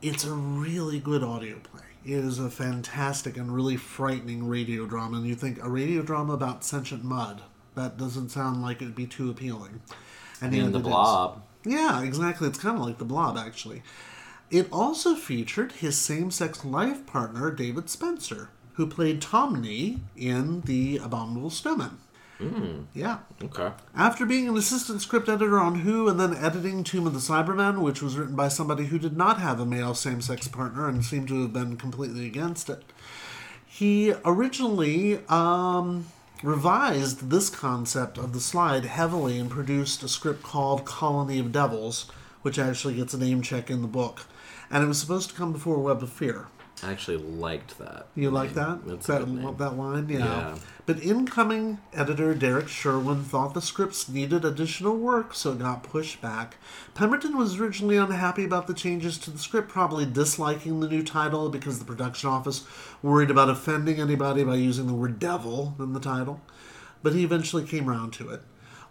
It's 0.00 0.24
a 0.24 0.32
really 0.32 1.00
good 1.00 1.24
audio 1.24 1.58
play. 1.58 1.82
It 2.04 2.24
is 2.24 2.38
a 2.38 2.48
fantastic 2.48 3.36
and 3.36 3.52
really 3.52 3.76
frightening 3.76 4.46
radio 4.46 4.86
drama, 4.86 5.16
and 5.16 5.26
you 5.26 5.34
think 5.34 5.60
a 5.60 5.68
radio 5.68 6.02
drama 6.02 6.34
about 6.34 6.62
sentient 6.62 7.02
mud? 7.02 7.42
That 7.76 7.96
doesn't 7.96 8.30
sound 8.30 8.62
like 8.62 8.82
it'd 8.82 8.96
be 8.96 9.06
too 9.06 9.30
appealing. 9.30 9.80
And 10.40 10.52
And 10.52 10.64
yet 10.64 10.72
the 10.72 10.80
blob. 10.80 11.42
Yeah, 11.64 12.02
exactly. 12.02 12.48
It's 12.48 12.58
kind 12.58 12.76
of 12.76 12.84
like 12.84 12.98
the 12.98 13.04
blob, 13.04 13.38
actually. 13.38 13.82
It 14.50 14.68
also 14.72 15.14
featured 15.14 15.72
his 15.72 15.96
same 15.96 16.30
sex 16.30 16.64
life 16.64 17.06
partner, 17.06 17.50
David 17.50 17.88
Spencer, 17.88 18.50
who 18.74 18.86
played 18.86 19.20
Thomni 19.20 20.00
in 20.16 20.62
The 20.62 20.98
Abominable 20.98 21.50
Snowman. 21.50 21.98
Yeah. 22.92 23.18
Okay. 23.42 23.70
After 23.94 24.26
being 24.26 24.48
an 24.48 24.56
assistant 24.56 25.00
script 25.00 25.28
editor 25.28 25.58
on 25.58 25.80
Who 25.80 26.08
and 26.08 26.20
then 26.20 26.36
editing 26.36 26.84
Tomb 26.84 27.06
of 27.06 27.14
the 27.14 27.18
Cybermen, 27.18 27.80
which 27.80 28.02
was 28.02 28.16
written 28.16 28.36
by 28.36 28.48
somebody 28.48 28.86
who 28.86 28.98
did 28.98 29.16
not 29.16 29.40
have 29.40 29.58
a 29.58 29.66
male 29.66 29.94
same 29.94 30.20
sex 30.20 30.46
partner 30.46 30.86
and 30.88 31.04
seemed 31.04 31.28
to 31.28 31.42
have 31.42 31.52
been 31.54 31.76
completely 31.76 32.26
against 32.26 32.68
it, 32.68 32.84
he 33.66 34.14
originally 34.24 35.20
um, 35.28 36.06
revised 36.42 37.30
this 37.30 37.48
concept 37.48 38.18
of 38.18 38.32
the 38.32 38.40
slide 38.40 38.84
heavily 38.84 39.38
and 39.38 39.50
produced 39.50 40.02
a 40.02 40.08
script 40.08 40.42
called 40.42 40.84
Colony 40.84 41.38
of 41.38 41.52
Devils, 41.52 42.10
which 42.42 42.58
actually 42.58 42.94
gets 42.94 43.14
a 43.14 43.18
name 43.18 43.42
check 43.42 43.70
in 43.70 43.82
the 43.82 43.88
book. 43.88 44.26
And 44.70 44.84
it 44.84 44.86
was 44.86 45.00
supposed 45.00 45.30
to 45.30 45.36
come 45.36 45.52
before 45.52 45.78
Web 45.78 46.02
of 46.02 46.10
Fear. 46.10 46.46
I 46.82 46.92
actually 46.92 47.16
liked 47.16 47.78
that. 47.78 48.06
You 48.14 48.30
like 48.30 48.52
that? 48.54 48.86
That's 48.86 49.06
that 49.06 49.26
that 49.58 49.78
line, 49.78 50.08
yeah. 50.10 50.18
Yeah. 50.18 50.58
But 50.84 51.02
incoming 51.02 51.78
editor 51.94 52.34
Derrick 52.34 52.68
Sherwin 52.68 53.24
thought 53.24 53.54
the 53.54 53.62
scripts 53.62 54.08
needed 54.08 54.44
additional 54.44 54.96
work, 54.96 55.34
so 55.34 55.52
it 55.52 55.58
got 55.58 55.82
pushed 55.82 56.20
back. 56.20 56.58
Pemberton 56.94 57.36
was 57.36 57.58
originally 57.58 57.96
unhappy 57.96 58.44
about 58.44 58.66
the 58.66 58.74
changes 58.74 59.16
to 59.18 59.30
the 59.30 59.38
script, 59.38 59.68
probably 59.68 60.04
disliking 60.04 60.80
the 60.80 60.88
new 60.88 61.02
title 61.02 61.48
because 61.48 61.78
the 61.78 61.84
production 61.84 62.28
office 62.28 62.64
worried 63.02 63.30
about 63.30 63.48
offending 63.48 63.98
anybody 63.98 64.44
by 64.44 64.56
using 64.56 64.86
the 64.86 64.94
word 64.94 65.18
devil 65.18 65.74
in 65.78 65.94
the 65.94 66.00
title. 66.00 66.42
But 67.02 67.14
he 67.14 67.24
eventually 67.24 67.64
came 67.64 67.88
around 67.88 68.12
to 68.14 68.28
it. 68.28 68.42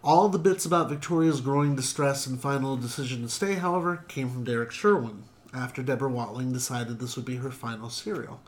All 0.04 0.28
the 0.28 0.40
bits 0.40 0.66
about 0.66 0.90
Victoria's 0.90 1.42
growing 1.42 1.76
distress 1.76 2.28
and 2.28 2.40
final 2.42 2.78
decision 2.78 3.22
to 3.22 3.30
stay, 3.30 3.56
however, 3.56 4.04
came 4.08 4.30
from 4.30 4.44
Derrick 4.44 4.72
Sherwin. 4.72 5.24
After 5.56 5.82
Deborah 5.82 6.10
Watling 6.10 6.52
decided 6.52 7.00
this 7.00 7.16
would 7.16 7.26
be 7.26 7.38
her 7.38 7.52
final 7.52 7.90
serial. 7.90 8.42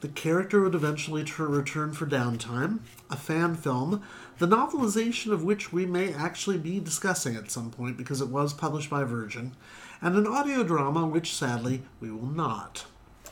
The 0.00 0.08
character 0.08 0.60
would 0.62 0.74
eventually 0.74 1.22
tur- 1.22 1.46
return 1.46 1.92
for 1.92 2.06
Downtime, 2.06 2.80
a 3.08 3.16
fan 3.16 3.54
film, 3.54 4.02
the 4.38 4.48
novelization 4.48 5.30
of 5.32 5.44
which 5.44 5.72
we 5.72 5.86
may 5.86 6.12
actually 6.12 6.58
be 6.58 6.80
discussing 6.80 7.36
at 7.36 7.50
some 7.50 7.70
point 7.70 7.96
because 7.96 8.20
it 8.20 8.28
was 8.28 8.52
published 8.52 8.90
by 8.90 9.04
Virgin, 9.04 9.52
and 10.00 10.16
an 10.16 10.26
audio 10.26 10.64
drama 10.64 11.06
which 11.06 11.34
sadly 11.34 11.82
we 12.00 12.10
will 12.10 12.26
not. 12.26 12.86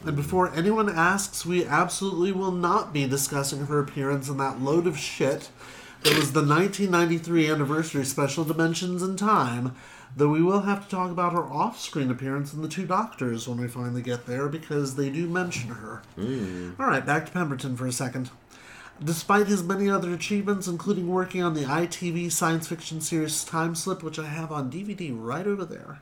And 0.04 0.16
before 0.16 0.54
anyone 0.54 0.88
asks, 0.88 1.44
we 1.44 1.64
absolutely 1.64 2.32
will 2.32 2.52
not 2.52 2.92
be 2.92 3.06
discussing 3.06 3.66
her 3.66 3.80
appearance 3.80 4.28
in 4.28 4.38
that 4.38 4.62
load 4.62 4.86
of 4.86 4.96
shit 4.96 5.50
that 6.02 6.16
was 6.16 6.32
the 6.32 6.40
1993 6.40 7.50
anniversary 7.50 8.04
special 8.04 8.44
Dimensions 8.44 9.02
in 9.02 9.16
Time, 9.16 9.74
though 10.16 10.28
we 10.28 10.42
will 10.42 10.62
have 10.62 10.84
to 10.84 10.90
talk 10.90 11.10
about 11.10 11.32
her 11.32 11.44
off 11.44 11.78
screen 11.78 12.10
appearance 12.10 12.52
in 12.52 12.62
The 12.62 12.68
Two 12.68 12.86
Doctors 12.86 13.48
when 13.48 13.60
we 13.60 13.68
finally 13.68 14.02
get 14.02 14.26
there 14.26 14.48
because 14.48 14.96
they 14.96 15.10
do 15.10 15.26
mention 15.28 15.70
her. 15.70 16.02
Hmm. 16.16 16.72
Alright, 16.80 17.06
back 17.06 17.26
to 17.26 17.32
Pemberton 17.32 17.76
for 17.76 17.86
a 17.86 17.92
second. 17.92 18.30
Despite 19.02 19.46
his 19.46 19.62
many 19.62 19.88
other 19.88 20.12
achievements, 20.12 20.68
including 20.68 21.08
working 21.08 21.42
on 21.42 21.54
the 21.54 21.64
ITV 21.64 22.30
science 22.30 22.68
fiction 22.68 23.00
series 23.00 23.44
Time 23.44 23.74
Slip, 23.74 24.02
which 24.02 24.18
I 24.18 24.26
have 24.26 24.52
on 24.52 24.70
DVD 24.70 25.10
right 25.14 25.46
over 25.46 25.64
there, 25.64 26.00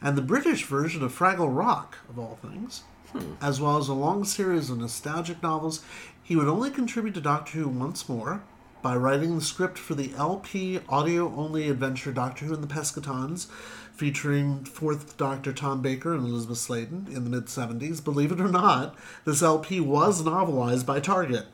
and 0.00 0.18
the 0.18 0.22
British 0.22 0.64
version 0.64 1.04
of 1.04 1.16
Fraggle 1.16 1.56
Rock, 1.56 1.98
of 2.08 2.18
all 2.18 2.38
things, 2.42 2.82
hmm. 3.12 3.34
as 3.40 3.60
well 3.60 3.78
as 3.78 3.88
a 3.88 3.94
long 3.94 4.24
series 4.24 4.70
of 4.70 4.78
nostalgic 4.78 5.42
novels, 5.42 5.84
he 6.22 6.34
would 6.34 6.48
only 6.48 6.70
contribute 6.70 7.14
to 7.14 7.20
Doctor 7.20 7.58
Who 7.58 7.68
once 7.68 8.08
more 8.08 8.42
by 8.82 8.96
writing 8.96 9.36
the 9.36 9.42
script 9.42 9.78
for 9.78 9.94
the 9.94 10.12
LP 10.16 10.80
audio 10.88 11.32
only 11.36 11.70
adventure 11.70 12.12
Doctor 12.12 12.46
Who 12.46 12.54
and 12.54 12.62
the 12.62 12.74
Pescatons, 12.74 13.46
featuring 13.94 14.64
fourth 14.64 15.16
Doctor 15.16 15.52
Tom 15.52 15.80
Baker 15.80 16.12
and 16.14 16.26
Elizabeth 16.26 16.58
Sladen 16.58 17.06
in 17.08 17.24
the 17.24 17.30
mid 17.30 17.46
70s. 17.46 18.02
Believe 18.02 18.32
it 18.32 18.40
or 18.40 18.48
not, 18.48 18.96
this 19.24 19.42
LP 19.42 19.80
was 19.80 20.22
novelized 20.22 20.84
by 20.84 20.98
Target, 20.98 21.46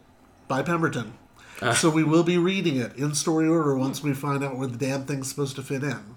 by 0.48 0.62
Pemberton. 0.62 1.12
Ah. 1.60 1.74
So 1.74 1.90
we 1.90 2.04
will 2.04 2.24
be 2.24 2.38
reading 2.38 2.76
it 2.76 2.96
in 2.96 3.14
story 3.14 3.46
order 3.46 3.76
once 3.76 4.02
we 4.02 4.14
find 4.14 4.42
out 4.42 4.56
where 4.56 4.68
the 4.68 4.78
damn 4.78 5.04
thing's 5.04 5.28
supposed 5.28 5.56
to 5.56 5.62
fit 5.62 5.82
in. 5.82 6.16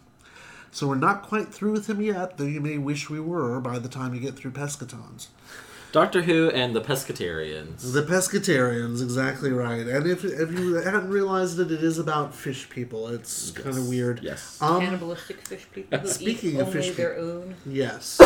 So 0.71 0.87
we're 0.87 0.95
not 0.95 1.23
quite 1.23 1.53
through 1.53 1.73
with 1.73 1.87
him 1.87 2.01
yet, 2.01 2.37
though 2.37 2.45
you 2.45 2.61
may 2.61 2.77
wish 2.77 3.09
we 3.09 3.19
were 3.19 3.59
by 3.59 3.77
the 3.77 3.89
time 3.89 4.13
you 4.13 4.21
get 4.21 4.37
through 4.37 4.51
Pescatons. 4.51 5.27
Doctor 5.91 6.21
Who 6.21 6.49
and 6.51 6.73
the 6.73 6.79
Pescatarians. 6.79 7.91
The 7.91 8.03
pescatarians, 8.03 9.01
exactly 9.01 9.51
right. 9.51 9.85
And 9.85 10.07
if, 10.07 10.23
if 10.23 10.51
you 10.51 10.75
hadn't 10.75 11.09
realized 11.09 11.59
it, 11.59 11.69
it 11.69 11.83
is 11.83 11.99
about 11.99 12.33
fish 12.33 12.69
people. 12.69 13.09
It's 13.09 13.51
kind 13.51 13.77
of 13.77 13.89
weird. 13.89 14.21
Yes. 14.23 14.57
Um, 14.61 14.79
Cannibalistic 14.79 15.41
fish 15.41 15.67
people 15.71 15.99
who 15.99 16.07
Speaking 16.07 16.55
eat 16.55 16.59
of 16.61 16.67
only 16.69 16.81
fish 16.81 16.95
their 16.95 17.17
own. 17.17 17.55
Yes. 17.65 18.19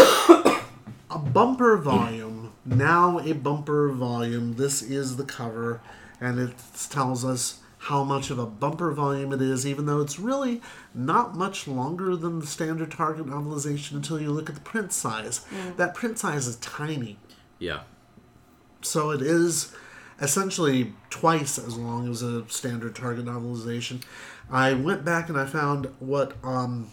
a 1.09 1.17
bumper 1.17 1.77
volume. 1.77 2.53
Now 2.65 3.17
a 3.19 3.33
bumper 3.33 3.89
volume. 3.89 4.57
This 4.57 4.83
is 4.83 5.17
the 5.17 5.25
cover, 5.25 5.81
and 6.21 6.39
it 6.39 6.53
tells 6.89 7.25
us 7.25 7.61
how 7.77 8.03
much 8.03 8.29
of 8.29 8.37
a 8.39 8.45
bumper 8.45 8.91
volume 8.91 9.31
it 9.31 9.41
is, 9.41 9.65
even 9.65 9.85
though 9.85 10.01
it's 10.01 10.19
really 10.19 10.61
not 10.93 11.35
much 11.35 11.67
longer 11.67 12.15
than 12.15 12.39
the 12.39 12.47
standard 12.47 12.91
Target 12.91 13.27
novelization 13.27 13.93
until 13.93 14.19
you 14.19 14.31
look 14.31 14.49
at 14.49 14.55
the 14.55 14.61
print 14.61 14.91
size. 14.91 15.45
That 15.77 15.93
print 15.93 16.17
size 16.17 16.47
is 16.47 16.55
tiny. 16.57 17.17
Yeah. 17.59 17.81
So 18.81 19.11
it 19.11 19.21
is 19.21 19.73
essentially 20.21 20.93
twice 21.09 21.57
as 21.57 21.77
long 21.77 22.09
as 22.09 22.21
a 22.21 22.47
standard 22.47 22.95
Target 22.95 23.25
novelization. 23.25 24.01
I 24.49 24.73
went 24.73 25.03
back 25.03 25.29
and 25.29 25.37
I 25.37 25.45
found 25.45 25.87
what 25.99 26.33
um, 26.43 26.89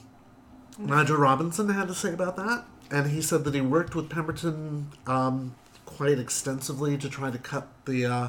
Nigel 0.78 1.16
Robinson 1.16 1.68
had 1.68 1.88
to 1.88 1.94
say 1.94 2.12
about 2.12 2.36
that, 2.36 2.64
and 2.90 3.10
he 3.10 3.20
said 3.20 3.44
that 3.44 3.54
he 3.54 3.60
worked 3.60 3.94
with 3.94 4.08
Pemberton 4.08 4.88
um, 5.06 5.54
quite 5.84 6.18
extensively 6.18 6.96
to 6.98 7.08
try 7.08 7.30
to 7.30 7.38
cut 7.38 7.68
the 7.84 8.06
uh, 8.06 8.28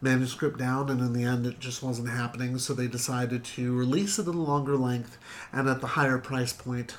manuscript 0.00 0.58
down, 0.58 0.88
and 0.88 1.00
in 1.00 1.12
the 1.12 1.24
end, 1.24 1.46
it 1.46 1.60
just 1.60 1.82
wasn't 1.82 2.08
happening. 2.08 2.58
So 2.58 2.72
they 2.72 2.88
decided 2.88 3.44
to 3.44 3.76
release 3.76 4.18
it 4.18 4.26
in 4.26 4.34
a 4.34 4.42
longer 4.42 4.76
length 4.76 5.18
and 5.52 5.68
at 5.68 5.80
the 5.80 5.88
higher 5.88 6.18
price 6.18 6.52
point 6.52 6.94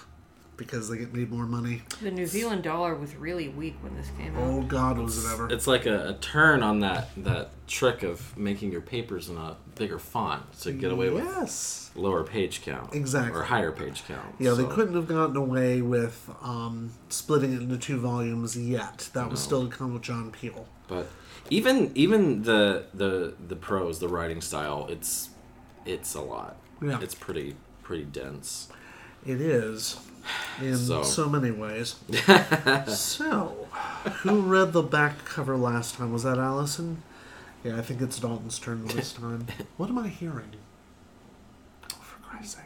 because 0.59 0.89
they 0.89 0.97
get 0.97 1.13
made 1.13 1.31
more 1.31 1.45
money. 1.45 1.81
The 2.01 2.11
New 2.11 2.27
Zealand 2.27 2.61
dollar 2.61 2.93
was 2.93 3.15
really 3.15 3.47
weak 3.47 3.77
when 3.81 3.95
this 3.95 4.11
came 4.19 4.35
out. 4.35 4.43
Oh 4.43 4.61
God, 4.61 4.99
was 4.99 5.23
it 5.23 5.31
ever? 5.31 5.49
It's 5.49 5.65
like 5.65 5.87
a, 5.87 6.09
a 6.09 6.13
turn 6.15 6.61
on 6.61 6.81
that 6.81 7.09
that 7.17 7.51
trick 7.65 8.03
of 8.03 8.37
making 8.37 8.71
your 8.71 8.81
papers 8.81 9.29
in 9.29 9.37
a 9.37 9.55
bigger 9.75 9.97
font 9.97 10.51
to 10.61 10.71
get 10.71 10.91
away 10.91 11.09
with 11.09 11.23
yes. 11.23 11.89
lower 11.95 12.23
page 12.23 12.61
count. 12.61 12.93
Exactly. 12.93 13.39
Or 13.39 13.43
higher 13.43 13.71
page 13.71 14.03
count. 14.05 14.35
Yeah, 14.37 14.51
they 14.51 14.65
couldn't 14.65 14.95
have 14.95 15.07
gotten 15.07 15.37
away 15.37 15.81
with 15.81 16.29
um, 16.41 16.91
splitting 17.07 17.53
it 17.53 17.61
into 17.61 17.77
two 17.77 17.97
volumes 17.97 18.57
yet. 18.57 19.09
That 19.13 19.29
was 19.29 19.39
still 19.39 19.67
to 19.67 19.75
come 19.75 19.93
with 19.93 20.03
John 20.03 20.31
Peel. 20.31 20.67
But 20.87 21.07
even 21.49 21.91
even 21.95 22.43
the 22.43 22.85
the 22.93 23.33
the 23.47 23.55
prose, 23.55 23.99
the 23.99 24.09
writing 24.09 24.41
style, 24.41 24.85
it's 24.89 25.29
it's 25.85 26.13
a 26.13 26.21
lot. 26.21 26.57
Yeah. 26.81 26.99
It's 27.01 27.15
pretty 27.15 27.55
pretty 27.81 28.03
dense. 28.03 28.67
It 29.25 29.41
is, 29.41 29.97
in 30.61 30.75
so, 30.77 31.03
So. 31.03 31.29
many 31.29 31.51
ways. 31.51 31.95
so, 32.87 33.67
who 34.21 34.41
read 34.41 34.73
the 34.73 34.81
back 34.83 35.25
cover 35.25 35.55
last 35.57 35.95
time? 35.95 36.11
Was 36.11 36.23
that 36.23 36.37
Allison? 36.37 37.03
Yeah, 37.63 37.77
I 37.77 37.81
think 37.81 38.01
it's 38.01 38.19
Dalton's 38.19 38.57
turn 38.59 38.85
this 38.87 39.13
time. 39.13 39.47
What 39.77 39.89
am 39.89 39.97
I 39.97 40.07
hearing? 40.07 40.51
Oh, 41.83 41.87
for 42.01 42.21
Christ's 42.21 42.55
sake. 42.55 42.63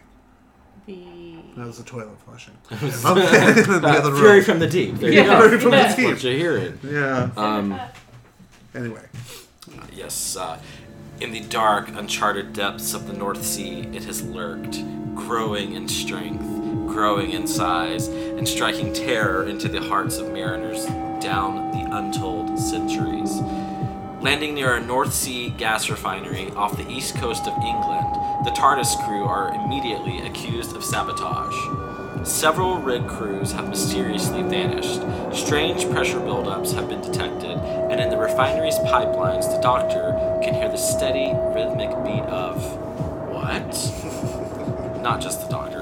The 0.86 1.38
That 1.56 1.66
was 1.68 1.78
the 1.78 1.84
toilet 1.84 2.18
flushing. 2.26 2.56
okay, 2.72 3.48
in 3.62 3.82
the 3.82 3.88
other 3.88 4.14
Fury 4.16 4.36
room. 4.38 4.44
from 4.44 4.60
the 4.60 4.68
deep. 4.68 4.96
There 4.96 5.12
Yeah. 5.12 5.22
you 5.24 5.28
go. 5.30 5.40
Fury 5.48 5.60
from 5.62 5.72
the 5.72 5.94
deep. 5.96 6.06
what 6.08 6.24
you're 6.24 6.34
hearing. 6.34 6.80
Yeah. 6.84 7.30
Um, 7.38 7.80
Anyway. 8.76 9.06
Yes, 9.96 10.36
uh, 10.36 10.60
in 11.22 11.32
the 11.32 11.40
dark, 11.42 11.90
uncharted 11.90 12.54
depths 12.54 12.94
of 12.96 13.06
the 13.08 13.14
North 13.14 13.46
Sea, 13.46 13.82
it 13.94 14.04
has 14.06 14.24
lurked, 14.24 14.84
growing 15.16 15.74
in 15.74 15.88
strength, 15.88 16.44
growing 16.94 17.32
in 17.32 17.48
size, 17.48 18.08
and 18.08 18.48
striking 18.48 18.94
terror 18.94 19.48
into 19.48 19.68
the 19.68 19.82
hearts 19.82 20.18
of 20.18 20.32
mariners 20.32 20.86
down 21.20 21.72
the 21.72 21.98
untold 21.98 22.60
centuries. 22.60 23.42
Landing 24.22 24.54
near 24.54 24.76
a 24.76 24.80
North 24.80 25.14
Sea 25.14 25.50
gas 25.50 25.90
refinery 25.90 26.52
off 26.52 26.78
the 26.78 26.88
east 26.90 27.16
coast 27.16 27.48
of 27.48 27.58
England, 27.64 28.08
the 28.46 28.52
TARDIS 28.52 29.04
crew 29.06 29.24
are 29.24 29.54
immediately 29.56 30.20
accused 30.20 30.76
of 30.76 30.84
sabotage. 30.84 31.56
Several 32.26 32.78
rig 32.78 33.06
crews 33.08 33.52
have 33.52 33.68
mysteriously 33.68 34.44
vanished. 34.44 35.02
Strange 35.36 35.90
pressure 35.90 36.20
buildups 36.20 36.74
have 36.74 36.88
been 36.88 37.02
detected, 37.02 37.58
and 37.58 38.00
in 38.00 38.10
the 38.10 38.18
refinery's 38.18 38.78
pipelines, 38.86 39.54
the 39.54 39.62
doctor 39.62 40.14
can 40.44 40.54
hear 40.54 40.70
the 40.70 40.78
steady, 40.78 41.34
rhythmic 41.54 41.90
beat 42.06 42.24
of 42.32 42.64
what? 43.30 43.74
Not 45.02 45.20
just 45.20 45.42
the 45.42 45.50
doctor, 45.50 45.73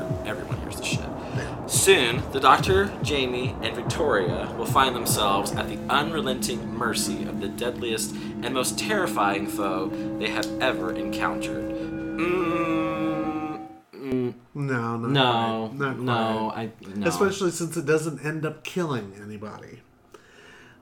Soon, 1.81 2.21
the 2.31 2.39
doctor, 2.39 2.93
Jamie, 3.01 3.55
and 3.63 3.75
Victoria 3.75 4.53
will 4.55 4.67
find 4.67 4.95
themselves 4.95 5.51
at 5.53 5.67
the 5.67 5.79
unrelenting 5.91 6.71
mercy 6.77 7.23
of 7.23 7.41
the 7.41 7.47
deadliest 7.47 8.13
and 8.43 8.53
most 8.53 8.77
terrifying 8.77 9.47
foe 9.47 9.87
they 10.19 10.29
have 10.29 10.45
ever 10.61 10.95
encountered. 10.95 11.71
Mm, 12.19 13.67
mm, 13.95 14.33
No, 14.53 14.97
not 14.97 15.09
no, 15.09 15.71
quite. 15.73 15.97
No, 15.97 16.51
quite. 16.53 16.71
I 16.85 16.95
no. 16.99 17.07
especially 17.07 17.49
since 17.49 17.75
it 17.75 17.87
doesn't 17.87 18.23
end 18.23 18.45
up 18.45 18.63
killing 18.63 19.15
anybody. 19.19 19.81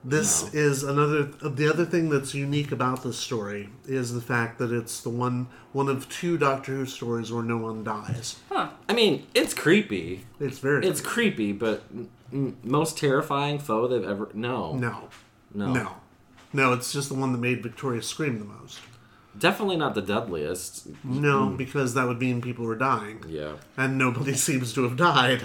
This 0.02 0.54
is 0.54 0.82
another 0.82 1.24
the 1.24 1.68
other 1.68 1.84
thing 1.84 2.08
that's 2.08 2.34
unique 2.34 2.72
about 2.72 3.02
this 3.02 3.18
story 3.18 3.68
is 3.86 4.14
the 4.14 4.20
fact 4.22 4.58
that 4.58 4.72
it's 4.72 5.00
the 5.02 5.10
one 5.10 5.48
one 5.72 5.88
of 5.88 6.08
two 6.08 6.38
Doctor 6.38 6.72
Who 6.72 6.86
stories 6.86 7.30
where 7.30 7.42
no 7.42 7.58
one 7.58 7.84
dies. 7.84 8.36
huh? 8.48 8.70
I 8.88 8.94
mean, 8.94 9.26
it's 9.34 9.52
creepy. 9.52 10.24
It's 10.40 10.58
very 10.58 10.86
It's 10.86 11.02
creepy, 11.02 11.52
but 11.52 11.82
mm, 12.32 12.54
most 12.64 12.96
terrifying 12.96 13.58
foe 13.58 13.88
they've 13.88 14.08
ever 14.08 14.30
no 14.32 14.74
no, 14.74 15.08
no 15.52 15.72
no, 15.72 15.96
no. 16.54 16.72
It's 16.72 16.92
just 16.92 17.08
the 17.10 17.14
one 17.14 17.32
that 17.32 17.38
made 17.38 17.62
Victoria 17.62 18.00
scream 18.00 18.38
the 18.38 18.46
most. 18.46 18.80
Definitely 19.38 19.76
not 19.76 19.94
the 19.94 20.02
deadliest. 20.02 20.88
No, 21.04 21.48
because 21.50 21.94
that 21.94 22.06
would 22.06 22.18
mean 22.18 22.40
people 22.40 22.64
were 22.64 22.76
dying, 22.76 23.24
Yeah, 23.28 23.56
and 23.76 23.96
nobody 23.98 24.34
seems 24.48 24.72
to 24.74 24.82
have 24.84 24.96
died 24.96 25.42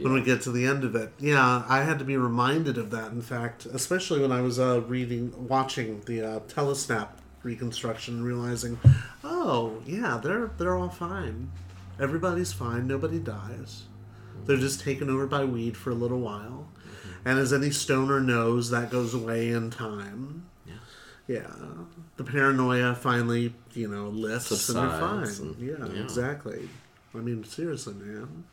when 0.00 0.12
we 0.12 0.22
get 0.22 0.42
to 0.42 0.50
the 0.52 0.66
end 0.66 0.84
of 0.84 0.94
it. 0.94 1.12
Yeah, 1.18 1.64
I 1.68 1.82
had 1.82 1.98
to 2.00 2.04
be 2.04 2.16
reminded 2.16 2.78
of 2.78 2.90
that. 2.90 3.12
In 3.12 3.22
fact, 3.22 3.66
especially 3.66 4.20
when 4.20 4.32
I 4.32 4.40
was 4.40 4.58
uh, 4.58 4.82
reading, 4.82 5.32
watching 5.48 6.00
the 6.02 6.22
uh, 6.22 6.40
Telesnap 6.40 7.08
reconstruction, 7.42 8.22
realizing, 8.24 8.78
oh 9.22 9.82
yeah, 9.86 10.20
they're 10.22 10.50
they're 10.58 10.76
all 10.76 10.88
fine. 10.88 11.50
Everybody's 12.00 12.52
fine. 12.52 12.86
Nobody 12.86 13.18
dies. 13.18 13.84
They're 14.46 14.56
just 14.56 14.80
taken 14.80 15.08
over 15.08 15.26
by 15.26 15.44
weed 15.44 15.76
for 15.76 15.90
a 15.90 15.94
little 15.94 16.20
while, 16.20 16.68
and 17.24 17.38
as 17.38 17.52
any 17.52 17.70
stoner 17.70 18.20
knows, 18.20 18.70
that 18.70 18.90
goes 18.90 19.14
away 19.14 19.50
in 19.50 19.70
time. 19.70 20.46
Yeah, 21.26 21.46
the 22.16 22.24
paranoia 22.24 22.94
finally, 22.94 23.54
you 23.72 23.88
know, 23.88 24.08
lifts 24.08 24.68
and 24.68 24.78
they're 24.78 25.00
fine. 25.00 25.24
And- 25.26 25.56
yeah, 25.58 25.86
yeah. 25.94 26.02
exactly. 26.02 26.68
I 27.14 27.18
mean, 27.18 27.44
seriously, 27.44 27.94
man. 27.94 28.44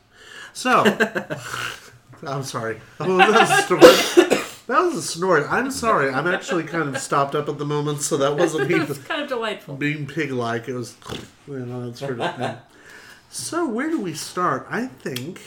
So, 0.54 0.84
I'm 2.28 2.44
sorry. 2.44 2.80
Oh, 3.00 3.18
that 3.18 3.30
was 3.30 3.50
a 3.50 3.64
snort. 3.64 4.48
That 4.68 4.80
was 4.84 4.96
a 4.96 5.02
snort. 5.02 5.48
I'm 5.50 5.72
sorry. 5.72 6.12
I'm 6.12 6.28
actually 6.28 6.64
kind 6.64 6.88
of 6.88 6.98
stopped 7.00 7.36
up 7.36 7.50
at 7.50 7.58
the 7.58 7.66
moment, 7.66 8.02
so 8.04 8.16
that 8.18 8.38
wasn't 8.38 8.70
me 8.70 8.76
it's 8.76 9.00
kind 9.00 9.22
of 9.24 9.28
delightful. 9.28 9.76
being 9.76 10.06
pig-like. 10.08 10.70
It 10.70 10.74
was, 10.76 10.96
you 11.48 11.60
know, 11.66 11.88
that's 11.88 12.00
sort 12.00 12.22
of 12.22 12.36
thing. 12.38 12.56
So 13.30 13.68
where 13.68 13.90
do 13.90 14.00
we 14.00 14.14
start? 14.14 14.68
I 14.70 14.86
think. 14.88 15.42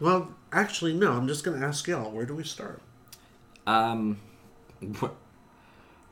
Well, 0.00 0.34
actually, 0.52 0.94
no. 0.94 1.12
I'm 1.12 1.28
just 1.28 1.44
going 1.44 1.60
to 1.60 1.66
ask 1.66 1.86
y'all. 1.86 2.10
Where 2.10 2.24
do 2.26 2.34
we 2.34 2.44
start? 2.44 2.80
Um, 3.66 4.18
wh- 5.00 5.10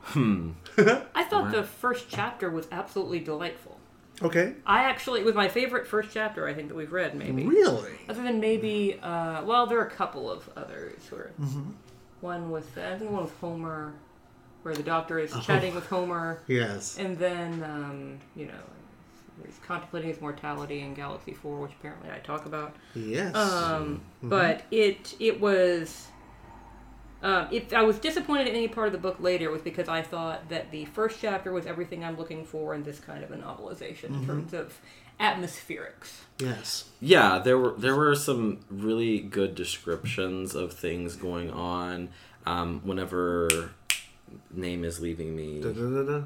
I 0.15 1.23
thought 1.23 1.51
the 1.51 1.63
first 1.63 2.07
chapter 2.09 2.49
was 2.49 2.67
absolutely 2.71 3.19
delightful. 3.19 3.79
Okay. 4.21 4.53
I 4.65 4.83
actually, 4.83 5.21
it 5.21 5.25
was 5.25 5.35
my 5.35 5.47
favorite 5.47 5.87
first 5.87 6.09
chapter 6.13 6.47
I 6.47 6.53
think 6.53 6.67
that 6.69 6.75
we've 6.75 6.91
read, 6.91 7.15
maybe. 7.15 7.45
Really? 7.45 7.93
Other 8.07 8.21
than 8.23 8.39
maybe, 8.39 8.99
uh, 9.01 9.43
well, 9.43 9.65
there 9.65 9.79
are 9.79 9.87
a 9.87 9.91
couple 9.91 10.29
of 10.31 10.49
others. 10.55 11.01
Where 11.09 11.31
Mm-hmm. 11.41 11.71
One 12.21 12.51
with, 12.51 12.77
I 12.77 12.97
think 12.97 13.11
one 13.11 13.23
with 13.23 13.37
Homer, 13.39 13.93
where 14.61 14.73
the 14.75 14.83
doctor 14.83 15.19
is 15.19 15.33
Oh. 15.35 15.41
chatting 15.41 15.73
with 15.75 15.87
Homer, 15.87 16.41
Yes. 16.47 16.97
and 16.97 17.17
then, 17.17 17.63
um, 17.63 18.19
you 18.35 18.45
know, 18.45 18.53
he's 19.45 19.59
contemplating 19.65 20.09
his 20.11 20.21
mortality 20.21 20.81
in 20.81 20.93
Galaxy 20.93 21.33
4, 21.33 21.57
which 21.59 21.71
apparently 21.79 22.09
I 22.11 22.19
talk 22.19 22.45
about. 22.45 22.75
Yes. 22.95 23.35
Um, 23.35 24.01
Mm-hmm. 24.19 24.29
But 24.29 24.63
it 24.71 25.15
it 25.19 25.41
was. 25.41 26.07
Um, 27.23 27.47
if 27.51 27.71
I 27.73 27.81
was 27.83 27.97
disappointed 27.99 28.47
in 28.49 28.55
any 28.55 28.67
part 28.67 28.87
of 28.87 28.91
the 28.93 28.99
book 28.99 29.15
later, 29.19 29.49
was 29.49 29.61
because 29.61 29.87
I 29.87 30.01
thought 30.01 30.49
that 30.49 30.71
the 30.71 30.85
first 30.85 31.19
chapter 31.21 31.51
was 31.53 31.65
everything 31.65 32.03
I'm 32.03 32.17
looking 32.17 32.43
for 32.45 32.75
in 32.75 32.83
this 32.83 32.99
kind 32.99 33.23
of 33.23 33.31
a 33.31 33.37
novelization 33.37 34.09
Mm-hmm. 34.09 34.15
in 34.21 34.25
terms 34.27 34.53
of 34.53 34.73
atmospherics. 35.19 36.21
yes. 36.39 36.89
yeah, 36.99 37.39
there 37.39 37.57
were 37.57 37.73
there 37.77 37.95
were 37.95 38.15
some 38.15 38.59
really 38.69 39.19
good 39.19 39.55
descriptions 39.55 40.53
of 40.55 40.73
things 40.73 41.15
going 41.15 41.49
on. 41.51 42.09
Um, 42.45 42.81
whenever 42.83 43.71
name 44.51 44.83
is 44.83 44.99
leaving 44.99 45.35
me, 45.35 45.61
Da-da-da-da. 45.61 46.25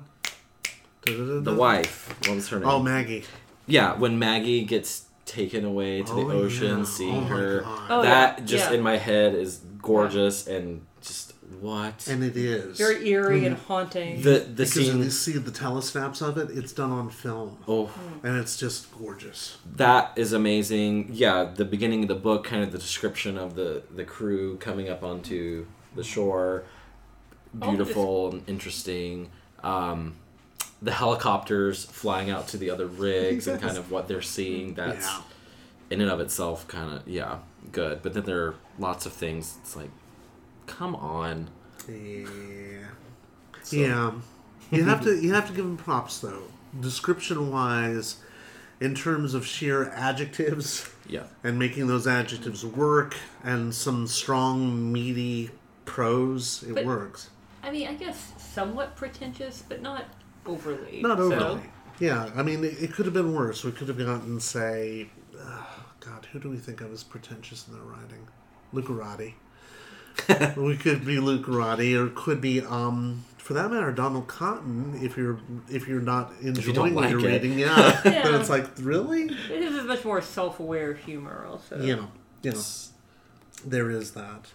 Da-da-da-da. 1.04 1.40
the 1.42 1.54
wife. 1.56 2.16
What 2.28 2.36
was 2.36 2.50
her 2.50 2.60
name? 2.60 2.68
Oh, 2.70 2.82
Maggie. 2.82 3.24
Yeah, 3.68 3.94
when 3.96 4.18
Maggie 4.18 4.64
gets 4.64 5.06
taken 5.26 5.64
away 5.66 6.02
to 6.04 6.12
Oh, 6.14 6.28
the 6.28 6.34
ocean, 6.34 6.80
yeah. 6.80 6.84
seeing 6.86 7.16
Oh 7.16 7.26
her, 7.26 7.62
God. 7.62 7.88
Oh, 7.90 8.02
that 8.02 8.40
yeah, 8.40 8.46
just 8.46 8.72
yeah. 8.72 8.78
in 8.78 8.82
my 8.84 8.98
head 8.98 9.36
is 9.36 9.60
gorgeous 9.88 10.48
and 10.48 10.86
just 11.02 11.34
what 11.62 12.08
And 12.08 12.24
it 12.24 12.36
is. 12.36 12.78
Very 12.78 13.08
eerie 13.08 13.46
and 13.46 13.56
haunting. 13.58 14.22
the 14.22 14.40
the 14.40 14.64
because 14.66 14.78
if 14.78 14.96
you 14.96 15.10
see 15.10 15.34
the 15.34 15.52
telesnaps 15.52 16.22
of 16.22 16.38
it, 16.38 16.50
it's 16.58 16.74
done 16.74 16.92
on 16.92 17.10
film. 17.10 17.58
Oh, 17.68 17.90
And 18.24 18.38
it's 18.38 18.58
just 18.58 18.92
gorgeous. 18.98 19.58
that 19.76 20.12
is 20.16 20.34
amazing. 20.34 21.10
Yeah, 21.14 21.46
the 21.56 21.66
beginning 21.66 22.02
of 22.04 22.10
the 22.10 22.16
book, 22.16 22.44
kind 22.44 22.64
of 22.64 22.72
the 22.72 22.78
description 22.78 23.38
of 23.38 23.56
the 23.56 23.84
the 23.96 24.04
crew 24.04 24.58
coming 24.58 24.90
up 24.90 25.04
onto 25.04 25.66
the 25.96 26.04
shore, 26.04 26.64
All 27.62 27.72
the 27.72 27.78
beautiful 27.78 28.32
and 28.32 28.44
interesting. 28.48 29.30
Um, 29.64 30.16
the 30.82 30.92
helicopters 30.92 31.86
flying 31.86 32.30
out 32.30 32.48
to 32.50 32.58
the 32.58 32.70
other 32.70 32.86
rigs 32.86 33.48
and 33.48 33.60
kind 33.62 33.78
of 33.82 33.90
what 33.90 34.08
they're 34.08 34.22
seeing. 34.22 34.74
That's 34.76 35.06
Yeah. 35.08 35.22
in 35.90 36.02
and 36.02 36.12
of 36.12 36.20
itself 36.20 36.68
kind 36.68 36.94
of 36.94 37.08
yeah 37.08 37.38
good. 37.72 38.02
But 38.02 38.14
then 38.14 38.24
there 38.24 38.42
are 38.46 38.56
lots 38.80 39.06
of 39.06 39.14
things. 39.14 39.58
It's 39.62 39.76
like, 39.76 39.90
come 40.66 40.96
on. 40.96 41.50
Yeah. 41.88 42.28
So- 43.64 43.76
Yeah. 43.78 44.12
You 44.70 44.84
have 44.84 45.02
to 45.04 45.16
you 45.18 45.34
have 45.34 45.48
to 45.48 45.54
give 45.54 45.64
them 45.64 45.78
props 45.78 46.20
though. 46.20 46.44
Description 46.78 47.52
wise, 47.52 48.18
in 48.82 48.94
terms 48.96 49.34
of 49.34 49.46
sheer 49.46 49.90
adjectives 49.92 50.90
Yeah. 51.08 51.24
and 51.44 51.58
making 51.58 51.88
those 51.88 52.06
adjectives 52.06 52.66
work 52.66 53.16
and 53.44 53.74
some 53.74 54.08
strong 54.08 54.92
meaty 54.92 55.52
prose, 55.86 56.64
it 56.68 56.76
But- 56.76 56.86
works. 56.86 57.30
I 57.64 57.72
mean, 57.72 57.88
I 57.88 57.94
guess 57.96 58.34
somewhat 58.38 58.96
pretentious, 58.98 59.64
but 59.68 59.82
not 59.82 60.06
overly. 60.46 61.02
Not 61.02 61.18
so- 61.18 61.24
overly. 61.34 61.70
Yeah, 62.00 62.30
I 62.36 62.44
mean, 62.44 62.64
it, 62.64 62.82
it 62.82 62.94
could 62.94 63.06
have 63.06 63.14
been 63.14 63.34
worse. 63.34 63.64
We 63.64 63.72
could 63.72 63.88
have 63.88 63.98
gotten, 63.98 64.40
say, 64.40 65.10
God, 66.10 66.28
who 66.32 66.40
do 66.40 66.50
we 66.50 66.58
think 66.58 66.82
of 66.82 66.92
as 66.92 67.04
pretentious 67.04 67.68
in 67.68 67.74
their 67.74 67.84
writing? 67.84 68.28
Lucarotti. 68.74 69.34
we 70.58 70.76
could 70.78 71.06
be 71.06 71.16
Lucarotti, 71.18 71.98
or 72.00 72.08
it 72.08 72.16
could 72.16 72.42
be, 72.42 72.62
um, 72.62 73.24
for 73.38 73.54
that 73.54 73.70
matter, 73.72 73.92
Donald 73.92 74.28
Cotton. 74.28 75.00
If 75.02 75.16
you're 75.16 75.40
if 75.70 75.88
you're 75.88 76.02
not 76.02 76.32
enjoying 76.42 76.74
don't 76.76 76.96
what 76.96 77.04
like 77.06 77.12
you're 77.12 77.20
it. 77.20 77.42
reading, 77.44 77.60
yeah, 77.60 78.02
then 78.04 78.14
Yeah. 78.14 78.40
it's 78.40 78.50
like 78.50 78.66
really, 78.80 79.28
This 79.28 79.74
is 79.76 79.84
much 79.86 80.04
more 80.04 80.22
self-aware 80.22 80.94
humor, 80.96 81.46
also. 81.50 81.80
you 81.82 81.96
know, 81.96 82.12
you 82.42 82.52
know, 82.52 82.62
there 83.66 83.92
is 83.92 84.12
that. 84.12 84.48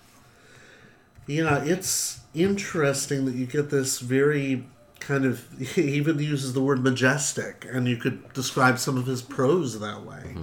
Yeah, 1.27 1.62
it's 1.65 2.21
interesting 2.35 3.25
that 3.27 3.35
you 3.35 3.47
get 3.47 3.71
this 3.71 4.01
very 4.01 4.65
kind 5.01 5.25
of. 5.25 5.47
He 5.75 5.83
even 5.93 6.19
uses 6.19 6.53
the 6.55 6.61
word 6.62 6.83
majestic, 6.83 7.67
and 7.71 7.87
you 7.88 7.97
could 7.97 8.33
describe 8.33 8.79
some 8.81 8.97
of 8.99 9.07
his 9.07 9.23
prose 9.23 9.79
that 9.81 10.05
way. 10.05 10.35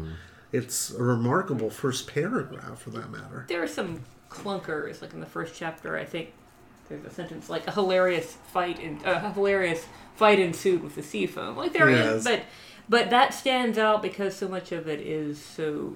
It's 0.51 0.91
a 0.91 1.03
remarkable 1.03 1.69
first 1.69 2.07
paragraph, 2.07 2.81
for 2.81 2.89
that 2.91 3.11
matter. 3.11 3.45
There 3.47 3.61
are 3.61 3.67
some 3.67 4.01
clunkers, 4.29 5.01
like 5.01 5.13
in 5.13 5.19
the 5.19 5.25
first 5.25 5.53
chapter. 5.55 5.95
I 5.97 6.05
think 6.05 6.33
there's 6.87 7.05
a 7.05 7.11
sentence 7.11 7.49
like 7.49 7.67
a 7.67 7.71
hilarious 7.71 8.35
fight 8.51 8.79
in 8.79 8.97
uh, 9.05 9.21
a 9.25 9.31
hilarious 9.33 9.85
fight 10.15 10.39
ensued 10.39 10.83
with 10.83 10.95
the 10.95 11.03
sea 11.03 11.27
foam. 11.27 11.55
Like 11.55 11.73
there 11.73 11.89
is, 11.89 11.97
Yes. 11.97 12.23
but 12.23 12.43
but 12.89 13.09
that 13.11 13.33
stands 13.35 13.77
out 13.77 14.01
because 14.01 14.35
so 14.35 14.47
much 14.47 14.71
of 14.71 14.87
it 14.87 14.99
is 15.01 15.39
so 15.39 15.95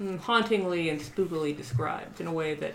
mm, 0.00 0.18
hauntingly 0.18 0.90
and 0.90 1.00
spookily 1.00 1.56
described 1.56 2.20
in 2.20 2.26
a 2.26 2.32
way 2.32 2.54
that 2.54 2.74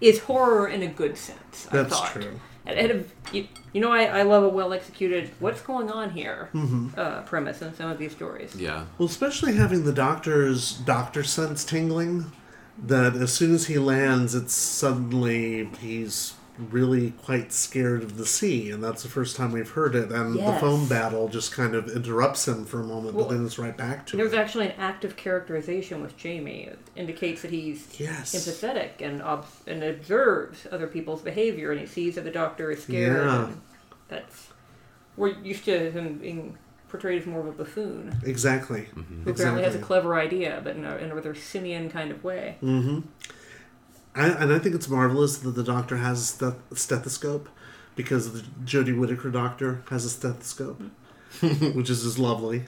is 0.00 0.20
horror 0.20 0.68
in 0.68 0.82
a 0.82 0.86
good 0.86 1.16
sense. 1.18 1.66
I 1.72 1.76
That's 1.78 1.92
thought. 1.92 2.12
true. 2.12 2.38
And- 2.68 2.78
and, 2.78 3.10
you, 3.32 3.48
you 3.72 3.80
know, 3.80 3.90
I, 3.90 4.04
I 4.04 4.22
love 4.22 4.44
a 4.44 4.48
well 4.48 4.72
executed 4.72 5.30
"what's 5.40 5.60
going 5.62 5.90
on 5.90 6.10
here" 6.10 6.50
Mm-hmm. 6.54 6.88
uh, 6.98 7.22
premise 7.22 7.60
in 7.62 7.74
some 7.74 7.90
of 7.90 7.98
these 7.98 8.12
stories. 8.12 8.54
Yeah. 8.54 8.84
Well, 8.98 9.08
especially 9.08 9.54
having 9.56 9.84
the 9.84 9.92
doctor's 9.92 10.72
doctor 10.72 11.24
sense 11.24 11.64
tingling, 11.64 12.30
that 12.86 13.14
as 13.16 13.32
soon 13.32 13.54
as 13.54 13.66
he 13.66 13.78
lands, 13.78 14.34
it's 14.34 14.52
suddenly 14.54 15.68
he's 15.80 16.34
really 16.58 17.12
quite 17.12 17.52
scared 17.52 18.02
of 18.02 18.16
the 18.16 18.26
sea, 18.26 18.70
and 18.70 18.82
that's 18.82 19.02
the 19.02 19.08
first 19.08 19.36
time 19.36 19.52
we've 19.52 19.70
heard 19.70 19.94
it. 19.94 20.10
And 20.10 20.34
the 20.34 20.38
Yes. 20.40 20.60
foam 20.60 20.88
battle 20.88 21.28
just 21.28 21.52
kind 21.52 21.74
of 21.74 21.88
interrupts 21.88 22.46
him 22.48 22.64
for 22.64 22.80
a 22.80 22.84
moment, 22.84 23.14
Well, 23.14 23.26
but 23.26 23.34
then 23.34 23.44
it's 23.46 23.58
right 23.58 23.76
back 23.76 24.06
to 24.08 24.16
There's 24.16 24.32
it. 24.32 24.38
actually 24.38 24.66
an 24.66 24.74
active 24.78 25.16
characterization 25.16 26.02
with 26.02 26.16
Jamie. 26.16 26.64
It 26.64 26.78
indicates 26.96 27.42
that 27.42 27.50
he's 27.50 27.86
Yes. 28.00 28.34
empathetic 28.34 29.00
and 29.00 29.22
ob- 29.22 29.46
and 29.66 29.82
observes 29.82 30.66
other 30.72 30.86
people's 30.86 31.22
behavior, 31.22 31.70
and 31.70 31.80
he 31.80 31.86
sees 31.86 32.16
that 32.16 32.24
the 32.24 32.30
doctor 32.30 32.70
is 32.70 32.82
scared. 32.82 33.24
Yeah. 33.26 33.48
That's 34.08 34.48
we're 35.16 35.34
used 35.42 35.64
to 35.64 35.90
him 35.90 36.18
being 36.18 36.56
portrayed 36.88 37.20
as 37.20 37.26
more 37.26 37.40
of 37.40 37.46
a 37.48 37.52
buffoon, 37.52 38.18
Exactly. 38.24 38.86
who 39.24 39.30
apparently 39.30 39.62
has 39.62 39.74
a 39.74 39.78
clever 39.78 40.14
idea, 40.14 40.60
but 40.64 40.74
in 40.76 40.84
a, 40.86 40.96
in 40.96 41.10
a 41.10 41.14
rather 41.14 41.34
simian 41.34 41.90
kind 41.90 42.10
of 42.10 42.24
way. 42.24 42.56
Mm. 42.62 43.02
I, 44.18 44.28
and 44.30 44.52
I 44.52 44.58
think 44.58 44.74
it's 44.74 44.88
marvelous 44.88 45.38
that 45.38 45.52
the 45.52 45.62
doctor 45.62 45.96
has 45.96 46.18
a 46.42 46.44
steth- 46.44 46.76
stethoscope 46.78 47.48
because 47.94 48.32
the 48.32 48.40
Jodie 48.64 48.98
Whittaker 48.98 49.30
doctor 49.30 49.82
has 49.90 50.04
a 50.04 50.10
stethoscope, 50.10 50.80
which 51.40 51.88
is 51.88 52.02
just 52.02 52.18
lovely. 52.18 52.64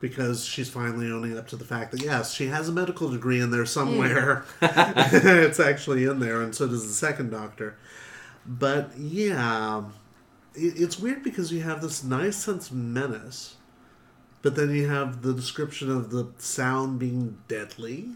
Because 0.00 0.44
she's 0.44 0.68
finally 0.68 1.10
owning 1.12 1.38
up 1.38 1.46
to 1.48 1.56
the 1.56 1.64
fact 1.64 1.92
that 1.92 2.02
yes, 2.02 2.34
she 2.34 2.46
has 2.46 2.68
a 2.68 2.72
medical 2.72 3.08
degree 3.08 3.40
in 3.40 3.52
there 3.52 3.66
somewhere. 3.66 4.44
it's 4.62 5.60
actually 5.60 6.04
in 6.04 6.18
there, 6.18 6.42
and 6.42 6.54
so 6.54 6.66
does 6.66 6.86
the 6.86 6.92
second 6.92 7.30
doctor. 7.30 7.76
But 8.44 8.98
yeah, 8.98 9.84
it, 10.54 10.80
it's 10.80 10.98
weird 10.98 11.22
because 11.22 11.52
you 11.52 11.60
have 11.62 11.82
this 11.82 12.02
nice 12.02 12.36
sense 12.36 12.70
of 12.70 12.76
menace, 12.76 13.56
but 14.42 14.56
then 14.56 14.70
you 14.70 14.88
have 14.88 15.22
the 15.22 15.34
description 15.34 15.88
of 15.88 16.10
the 16.10 16.32
sound 16.38 16.98
being 16.98 17.38
deadly. 17.46 18.10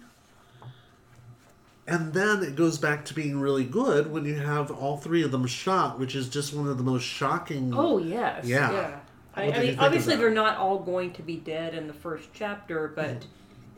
And 1.88 2.12
then 2.12 2.42
it 2.42 2.56
goes 2.56 2.78
back 2.78 3.04
to 3.06 3.14
being 3.14 3.38
really 3.38 3.64
good 3.64 4.10
when 4.10 4.24
you 4.24 4.34
have 4.34 4.70
all 4.72 4.96
three 4.96 5.22
of 5.22 5.30
them 5.30 5.46
shot, 5.46 5.98
which 6.00 6.16
is 6.16 6.28
just 6.28 6.52
one 6.52 6.68
of 6.68 6.78
the 6.78 6.84
most 6.84 7.04
shocking. 7.04 7.72
Oh 7.74 7.98
yes, 7.98 8.44
Yeah. 8.44 8.72
yeah. 8.72 8.98
I, 9.34 9.52
I 9.52 9.58
mean, 9.60 9.78
obviously 9.78 10.16
they're 10.16 10.30
not 10.30 10.56
all 10.56 10.78
going 10.78 11.12
to 11.12 11.22
be 11.22 11.36
dead 11.36 11.74
in 11.74 11.86
the 11.86 11.92
first 11.92 12.28
chapter, 12.32 12.88
but 12.88 13.06
Mm-hmm. 13.20 13.26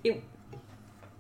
it 0.05 0.23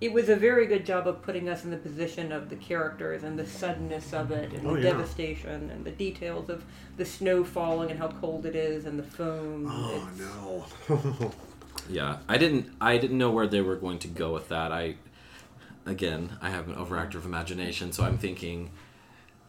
it 0.00 0.12
was 0.12 0.28
a 0.28 0.36
very 0.36 0.66
good 0.66 0.86
job 0.86 1.08
of 1.08 1.22
putting 1.22 1.48
us 1.48 1.64
in 1.64 1.72
the 1.72 1.76
position 1.76 2.30
of 2.30 2.48
the 2.50 2.54
characters 2.54 3.24
and 3.24 3.36
the 3.36 3.44
suddenness 3.44 4.12
of 4.12 4.30
it 4.30 4.52
and 4.52 4.64
Oh, 4.64 4.74
the 4.76 4.82
yeah. 4.82 4.90
devastation 4.92 5.70
and 5.70 5.84
the 5.84 5.90
details 5.90 6.48
of 6.48 6.64
the 6.96 7.04
snow 7.04 7.42
falling 7.42 7.90
and 7.90 7.98
how 7.98 8.06
cold 8.06 8.46
it 8.46 8.54
is 8.54 8.84
and 8.86 8.96
the 8.96 9.02
foam. 9.02 9.66
Oh 9.68 10.08
It's- 10.86 11.18
no! 11.18 11.32
Yeah, 11.90 12.18
I 12.28 12.36
didn't. 12.38 12.70
I 12.80 12.98
didn't 12.98 13.16
know 13.18 13.30
where 13.30 13.46
they 13.46 13.60
were 13.62 13.76
going 13.76 13.98
to 14.00 14.08
go 14.08 14.32
with 14.32 14.48
that. 14.50 14.72
I, 14.72 14.96
again, 15.88 16.36
I 16.40 16.50
have 16.50 16.68
an 16.68 16.74
overactive 16.74 17.24
imagination, 17.24 17.92
so 17.92 18.04
I'm 18.04 18.18
thinking 18.18 18.70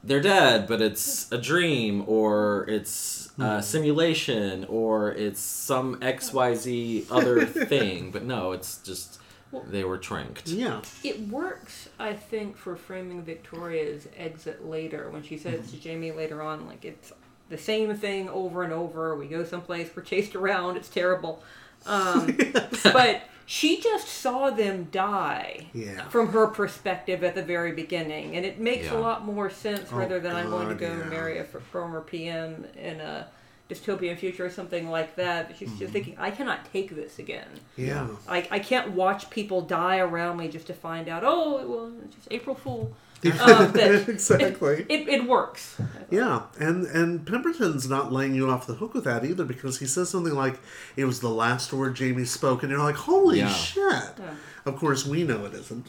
they're 0.03 0.21
dead, 0.21 0.67
but 0.67 0.81
it's 0.81 1.31
a 1.31 1.37
dream, 1.37 2.03
or 2.07 2.65
it's 2.67 3.29
a 3.37 3.61
simulation, 3.61 4.65
or 4.65 5.11
it's 5.11 5.41
some 5.41 5.97
X 6.01 6.33
Y 6.33 6.55
Z 6.55 7.05
other 7.11 7.45
thing. 7.45 8.11
But 8.11 8.23
no, 8.23 8.53
it's 8.53 8.77
just 8.77 9.19
they 9.67 9.83
were 9.83 9.97
tranked. 9.97 10.47
Yeah. 10.47 10.81
It 11.03 11.27
works, 11.27 11.89
I 11.99 12.13
think, 12.13 12.55
for 12.55 12.75
framing 12.75 13.23
Victoria's 13.23 14.07
exit 14.15 14.65
later 14.65 15.09
when 15.09 15.23
she 15.23 15.37
says 15.37 15.71
to 15.71 15.77
Jamie 15.77 16.11
later 16.11 16.41
on, 16.41 16.67
like 16.67 16.85
it's 16.85 17.11
the 17.49 17.57
same 17.57 17.95
thing 17.95 18.29
over 18.29 18.63
and 18.63 18.71
over. 18.71 19.15
We 19.15 19.27
go 19.27 19.43
someplace, 19.43 19.89
we're 19.95 20.03
chased 20.03 20.35
around, 20.35 20.77
it's 20.77 20.89
terrible. 20.89 21.43
Um, 21.85 22.37
but 22.83 23.23
she 23.51 23.81
just 23.81 24.07
saw 24.07 24.51
them 24.51 24.87
die 24.91 25.65
Yeah. 25.73 26.07
from 26.09 26.27
her 26.33 26.45
perspective 26.45 27.23
at 27.23 27.33
the 27.33 27.41
very 27.41 27.71
beginning, 27.71 28.35
and 28.35 28.45
it 28.45 28.59
makes 28.59 28.85
Yeah. 28.85 28.93
a 28.93 28.99
lot 28.99 29.25
more 29.25 29.49
sense 29.49 29.89
Oh, 29.91 29.97
rather 29.97 30.19
than 30.19 30.35
I'm 30.35 30.51
going 30.51 30.67
to 30.69 30.75
go 30.75 30.85
yeah. 30.95 31.05
marry 31.05 31.39
a 31.39 31.43
former 31.43 31.99
PM 32.01 32.65
in 32.77 33.01
a 33.01 33.25
dystopian 33.67 34.15
future 34.19 34.45
or 34.45 34.51
something 34.51 34.87
like 34.91 35.15
that. 35.15 35.55
She's 35.57 35.67
Mm-hmm. 35.69 35.79
just 35.79 35.93
thinking, 35.93 36.15
I 36.19 36.29
cannot 36.29 36.71
take 36.71 36.95
this 36.95 37.17
again. 37.17 37.47
Yeah. 37.75 38.07
I, 38.27 38.47
I 38.51 38.59
can't 38.59 38.91
watch 38.91 39.31
people 39.31 39.61
die 39.61 39.97
around 39.97 40.37
me 40.37 40.47
just 40.47 40.67
to 40.67 40.73
find 40.75 41.09
out, 41.09 41.23
oh, 41.25 41.65
well, 41.67 41.91
it's 42.05 42.15
just 42.17 42.27
April 42.29 42.55
Fool. 42.55 42.95
But 43.21 43.39
um, 43.41 43.75
exactly. 44.09 44.85
It, 44.87 45.07
it 45.09 45.27
works. 45.27 45.77
Yeah, 46.09 46.43
and 46.59 46.85
and 46.87 47.25
Pemberton's 47.27 47.89
not 47.89 48.11
laying 48.13 48.33
you 48.33 48.49
off 48.49 48.65
the 48.65 48.75
hook 48.75 48.93
with 48.93 49.03
that 49.03 49.25
either 49.25 49.43
because 49.45 49.79
he 49.79 49.85
says 49.85 50.09
something 50.09 50.33
like 50.33 50.59
it 50.95 51.05
was 51.05 51.19
the 51.19 51.29
last 51.29 51.73
word 51.73 51.95
Jamie 51.95 52.25
spoke, 52.25 52.63
and 52.63 52.71
you're 52.71 52.81
like, 52.81 52.95
holy 52.95 53.39
Yeah. 53.39 53.49
shit! 53.51 54.13
Of 54.65 54.75
course, 54.77 55.05
we 55.05 55.23
know 55.23 55.45
it 55.45 55.53
isn't. 55.53 55.87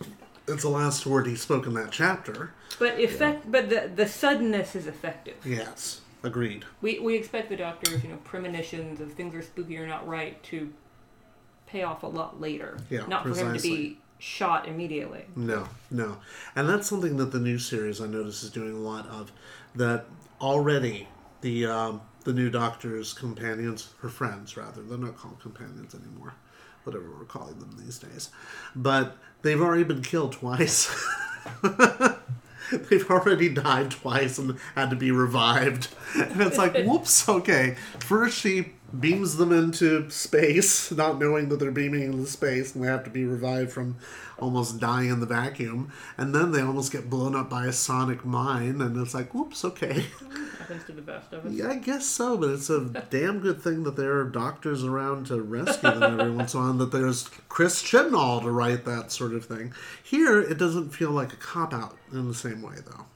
It's 0.48 0.62
the 0.62 0.68
last 0.70 1.06
word 1.06 1.26
he 1.28 1.36
spoke 1.36 1.66
in 1.66 1.74
that 1.74 1.92
chapter. 1.92 2.52
But 2.78 2.98
effect, 2.98 3.50
but 3.50 3.68
the, 3.68 3.90
the 3.94 4.06
suddenness 4.08 4.74
is 4.74 4.86
effective. 4.88 5.36
Yes, 5.44 6.00
agreed. 6.24 6.64
We, 6.80 6.98
we 6.98 7.14
expect 7.14 7.48
the 7.50 7.56
doctor's, 7.56 8.02
you 8.02 8.10
know, 8.10 8.16
premonitions 8.24 9.00
of 9.00 9.12
things 9.12 9.34
are 9.34 9.42
spooky 9.42 9.76
or 9.78 9.86
not 9.86 10.08
right 10.08 10.42
to 10.44 10.72
pay 11.66 11.82
off 11.84 12.02
a 12.02 12.06
lot 12.08 12.40
later. 12.40 12.78
Yeah, 12.88 13.06
not 13.06 13.22
for 13.22 13.28
him 13.28 13.34
to 13.36 13.44
precisely. 13.50 13.70
be 13.76 13.98
shot 14.20 14.68
immediately. 14.68 15.24
No, 15.34 15.68
no, 15.90 16.18
and 16.54 16.68
that's 16.68 16.88
something 16.88 17.16
that 17.16 17.32
the 17.32 17.40
new 17.40 17.58
series 17.58 18.00
I 18.00 18.06
notice 18.06 18.42
is 18.42 18.50
doing 18.50 18.74
a 18.74 18.78
lot 18.78 19.08
of. 19.08 19.32
That 19.74 20.06
already 20.40 21.08
the 21.40 21.66
um, 21.66 22.00
the 22.24 22.32
new 22.32 22.50
Doctor's 22.50 23.12
companions, 23.12 23.92
her 24.00 24.08
friends 24.08 24.56
rather, 24.56 24.82
they're 24.82 24.98
not 24.98 25.16
called 25.16 25.40
companions 25.40 25.94
anymore, 25.94 26.34
whatever 26.84 27.10
we're 27.10 27.24
calling 27.24 27.58
them 27.58 27.76
these 27.78 27.98
days, 27.98 28.30
but 28.76 29.16
they've 29.42 29.60
already 29.60 29.84
been 29.84 30.02
killed 30.02 30.32
twice. 30.32 30.94
They've 32.90 33.10
already 33.10 33.48
died 33.48 33.90
twice 33.90 34.38
and 34.38 34.58
had 34.74 34.90
to 34.90 34.96
be 34.96 35.10
revived. 35.10 35.88
And 36.14 36.40
it's 36.40 36.58
like, 36.58 36.76
whoops, 36.84 37.28
okay. 37.28 37.76
First, 38.00 38.38
she 38.38 38.72
beams 38.98 39.36
them 39.36 39.52
into 39.52 40.10
space, 40.10 40.90
not 40.90 41.18
knowing 41.18 41.48
that 41.48 41.58
they're 41.60 41.70
beaming 41.70 42.02
into 42.02 42.26
space, 42.26 42.74
and 42.74 42.84
they 42.84 42.88
have 42.88 43.04
to 43.04 43.10
be 43.10 43.24
revived 43.24 43.70
from 43.72 43.96
almost 44.40 44.80
dying 44.80 45.10
in 45.10 45.20
the 45.20 45.26
vacuum. 45.26 45.92
And 46.16 46.34
then 46.34 46.52
they 46.52 46.60
almost 46.60 46.92
get 46.92 47.10
blown 47.10 47.36
up 47.36 47.50
by 47.50 47.66
a 47.66 47.72
sonic 47.72 48.24
mine, 48.24 48.80
and 48.80 48.96
it's 48.96 49.14
like, 49.14 49.34
whoops, 49.34 49.64
okay. 49.64 50.06
Happens 50.58 50.84
to 50.84 50.92
the 50.92 51.02
best 51.02 51.32
of 51.32 51.46
us. 51.46 51.52
Yeah, 51.52 51.68
I 51.68 51.76
guess 51.76 52.06
so, 52.06 52.36
but 52.36 52.50
it's 52.50 52.70
a 52.70 52.80
damn 53.10 53.40
good 53.40 53.60
thing 53.60 53.84
that 53.84 53.96
there 53.96 54.18
are 54.18 54.24
doctors 54.24 54.84
around 54.84 55.26
to 55.26 55.40
rescue 55.40 55.90
them 55.90 56.20
every 56.20 56.32
once 56.32 56.54
in 56.54 56.60
a 56.60 56.62
while, 56.62 56.70
and 56.70 56.80
that 56.80 56.92
there's 56.92 57.28
Chris 57.48 57.82
Chibnall 57.82 58.42
to 58.42 58.50
write 58.50 58.84
that 58.84 59.12
sort 59.12 59.34
of 59.34 59.44
thing. 59.44 59.72
Here, 60.02 60.40
it 60.40 60.58
doesn't 60.58 60.90
feel 60.90 61.10
like 61.10 61.32
a 61.32 61.36
cop 61.36 61.72
out 61.72 61.96
in 62.12 62.28
the 62.28 62.34
same 62.34 62.62
way, 62.62 62.76
though. 62.84 63.06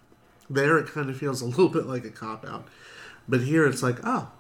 There, 0.51 0.79
it 0.79 0.89
kind 0.89 1.09
of 1.09 1.17
feels 1.17 1.41
a 1.41 1.47
little 1.47 1.69
bit 1.69 1.87
like 1.87 2.05
a 2.05 2.11
cop 2.11 2.45
out, 2.45 2.69
but 3.27 3.41
here, 3.41 3.67
it's 3.67 3.83
like, 3.83 3.97
oh, 4.05 4.31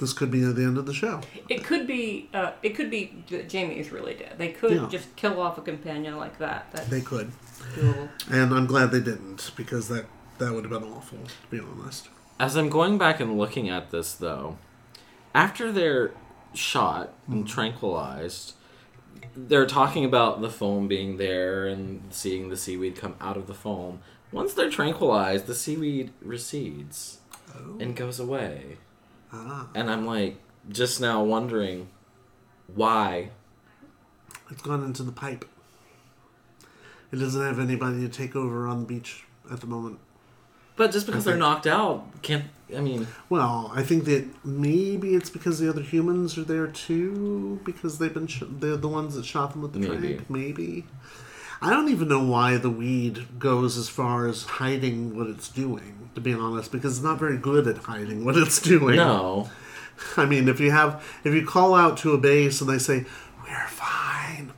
this 0.00 0.12
could 0.12 0.30
be 0.30 0.40
the 0.40 0.62
end 0.62 0.76
of 0.78 0.86
the 0.86 0.94
show. 0.94 1.20
It 1.48 1.62
could 1.64 1.86
be. 1.86 2.28
Uh, 2.34 2.52
it 2.62 2.70
could 2.70 2.90
be 2.90 3.22
that 3.30 3.48
Jamie 3.48 3.78
is 3.78 3.90
really 3.92 4.14
dead. 4.14 4.34
They 4.38 4.48
could 4.52 4.72
Yeah. 4.72 4.88
just 4.88 5.14
kill 5.16 5.40
off 5.40 5.56
a 5.58 5.62
companion 5.62 6.16
like 6.16 6.38
that. 6.38 6.66
That's 6.72 6.88
They 6.88 7.00
could, 7.00 7.30
doable. 7.74 8.08
and 8.30 8.52
I'm 8.54 8.66
glad 8.66 8.90
they 8.90 9.00
didn't 9.00 9.52
because 9.56 9.88
that 9.88 10.06
that 10.38 10.52
would 10.52 10.64
have 10.64 10.72
been 10.72 10.90
awful, 10.90 11.18
to 11.18 11.50
be 11.50 11.60
honest. 11.60 12.08
As 12.40 12.56
I'm 12.56 12.68
going 12.68 12.98
back 12.98 13.20
and 13.20 13.38
looking 13.38 13.68
at 13.70 13.90
this, 13.92 14.12
though, 14.14 14.58
after 15.34 15.70
they're 15.70 16.10
shot 16.54 17.12
and 17.28 17.46
tranquilized, 17.46 18.54
they're 19.36 19.66
talking 19.66 20.04
about 20.04 20.40
the 20.40 20.50
foam 20.50 20.88
being 20.88 21.16
there 21.18 21.66
and 21.66 22.02
seeing 22.12 22.48
the 22.48 22.56
seaweed 22.56 22.96
come 22.96 23.14
out 23.20 23.36
of 23.36 23.46
the 23.46 23.54
foam. 23.54 24.00
Once 24.32 24.54
they're 24.54 24.70
tranquilized, 24.70 25.46
the 25.46 25.54
seaweed 25.54 26.10
recedes 26.20 27.18
and 27.78 27.94
goes 27.94 28.18
away. 28.18 28.78
Ah, 29.36 29.68
And 29.74 29.90
I'm 29.90 30.06
like, 30.06 30.36
just 30.68 31.00
now 31.00 31.22
wondering 31.22 31.88
why. 32.74 33.30
it's 34.50 34.62
gone 34.62 34.84
into 34.84 35.02
the 35.02 35.12
pipe. 35.12 35.44
It 37.12 37.16
doesn't 37.16 37.40
have 37.42 37.58
anybody 37.58 38.00
to 38.00 38.08
take 38.08 38.34
over 38.36 38.66
on 38.66 38.80
the 38.80 38.86
beach 38.86 39.24
at 39.50 39.60
the 39.60 39.66
moment. 39.66 39.98
But 40.76 40.90
just 40.90 41.06
because 41.06 41.24
they're 41.24 41.36
knocked 41.36 41.66
out, 41.68 42.04
can't. 42.22 42.44
I 42.76 42.80
mean, 42.80 43.06
Well, 43.28 43.70
I 43.74 43.82
think 43.84 44.04
that 44.06 44.26
maybe 44.44 45.14
it's 45.14 45.30
because 45.30 45.60
the 45.60 45.68
other 45.68 45.82
humans 45.82 46.36
are 46.36 46.42
there 46.44 46.66
too, 46.66 47.60
because 47.64 47.98
they've 47.98 48.12
been 48.12 48.26
sh- 48.26 48.42
they're 48.48 48.76
the 48.76 48.88
ones 48.88 49.14
that 49.14 49.24
shot 49.24 49.52
them 49.52 49.62
with 49.62 49.72
the 49.74 49.78
Maybe. 49.78 50.20
Maybe. 50.28 50.84
I 51.62 51.70
don't 51.70 51.88
even 51.88 52.08
know 52.08 52.22
why 52.24 52.56
the 52.56 52.70
weed 52.70 53.38
goes 53.38 53.76
as 53.76 53.88
far 53.88 54.26
as 54.26 54.44
hiding 54.44 55.16
what 55.16 55.28
it's 55.28 55.48
doing. 55.48 56.10
To 56.14 56.20
be 56.20 56.32
honest, 56.32 56.70
because 56.70 56.96
it's 56.98 57.04
not 57.04 57.18
very 57.18 57.36
good 57.38 57.66
at 57.66 57.78
hiding 57.78 58.24
what 58.24 58.36
it's 58.36 58.60
doing. 58.74 58.96
no. 58.96 59.50
I 60.16 60.26
mean, 60.26 60.48
if 60.48 60.58
you 60.58 60.72
have 60.72 61.04
if 61.24 61.32
you 61.34 61.46
call 61.46 61.74
out 61.74 61.96
to 61.98 62.12
a 62.12 62.18
base 62.18 62.60
and 62.60 62.68
they 62.68 62.78
say 62.78 63.04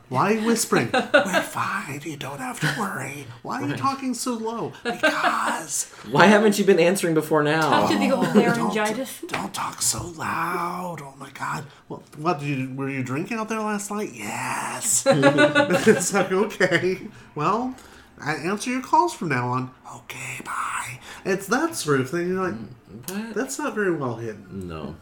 why 0.08 0.32
are 0.32 0.34
you 0.34 0.46
whispering? 0.46 0.90
we're 0.92 1.42
fine. 1.42 2.00
You 2.04 2.16
don't 2.16 2.38
have 2.38 2.60
to 2.60 2.74
worry. 2.78 3.26
Why 3.42 3.62
are 3.62 3.66
you 3.66 3.76
talking 3.76 4.14
so 4.14 4.34
low? 4.34 4.72
Because. 4.84 5.92
Why 6.10 6.26
haven't 6.26 6.58
you 6.58 6.64
been 6.64 6.78
answering 6.78 7.14
before 7.14 7.42
now? 7.42 7.68
Talk 7.68 7.90
to 7.90 7.98
the 7.98 8.12
old 8.12 8.26
oh, 8.26 8.32
Don't, 8.32 8.58
laryngitis. 8.74 9.24
don't 9.26 9.52
talk 9.52 9.82
so 9.82 10.06
loud. 10.16 10.98
Oh 11.02 11.14
my 11.18 11.30
god. 11.30 11.64
What, 11.88 12.02
what 12.16 12.38
did 12.38 12.48
you, 12.48 12.74
were 12.76 12.88
you 12.88 13.02
drinking 13.02 13.38
out 13.38 13.48
there 13.48 13.58
last 13.58 13.90
night? 13.90 14.10
Yes. 14.14 15.04
it's 15.08 16.14
like, 16.14 16.30
okay. 16.30 17.00
Well, 17.34 17.74
I 18.20 18.34
answer 18.34 18.70
your 18.70 18.82
calls 18.82 19.12
from 19.12 19.28
now 19.28 19.48
on. 19.48 19.70
Okay, 19.96 20.40
bye. 20.44 21.00
It's 21.24 21.48
that 21.48 21.74
sort 21.74 22.00
of 22.00 22.08
thing. 22.08 22.28
You're 22.28 22.50
like, 22.50 22.60
What? 23.08 23.34
that's 23.34 23.58
not 23.58 23.74
very 23.74 23.94
well 23.94 24.16
hidden. 24.16 24.68
No. 24.68 24.96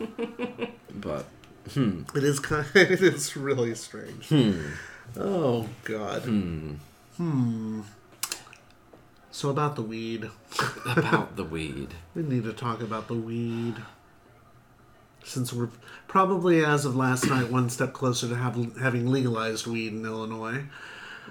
but 0.94 1.26
hmm. 1.72 2.02
It 2.14 2.24
is 2.24 2.40
kind 2.40 2.66
it 2.74 3.02
is 3.02 3.36
really 3.36 3.74
strange. 3.74 4.28
Hmm. 4.28 4.60
Oh 5.16 5.68
god. 5.85 6.22
Hmm. 7.16 7.81
So 9.31 9.50
about 9.50 9.77
the 9.77 9.83
weed. 9.83 10.31
about 10.87 11.37
the 11.37 11.44
weed. 11.44 11.88
We 12.14 12.22
need 12.22 12.44
to 12.44 12.53
talk 12.53 12.81
about 12.81 13.09
the 13.09 13.14
weed. 13.14 13.74
Since 15.24 15.53
we're 15.53 15.70
probably, 16.07 16.64
as 16.64 16.85
of 16.85 16.94
last 16.96 17.27
night, 17.29 17.50
one 17.50 17.70
step 17.70 17.92
closer 17.94 18.29
to 18.29 18.37
have, 18.37 18.77
having 18.79 19.11
legalized 19.11 19.66
weed 19.66 19.92
in 19.92 20.05
Illinois. 20.05 20.64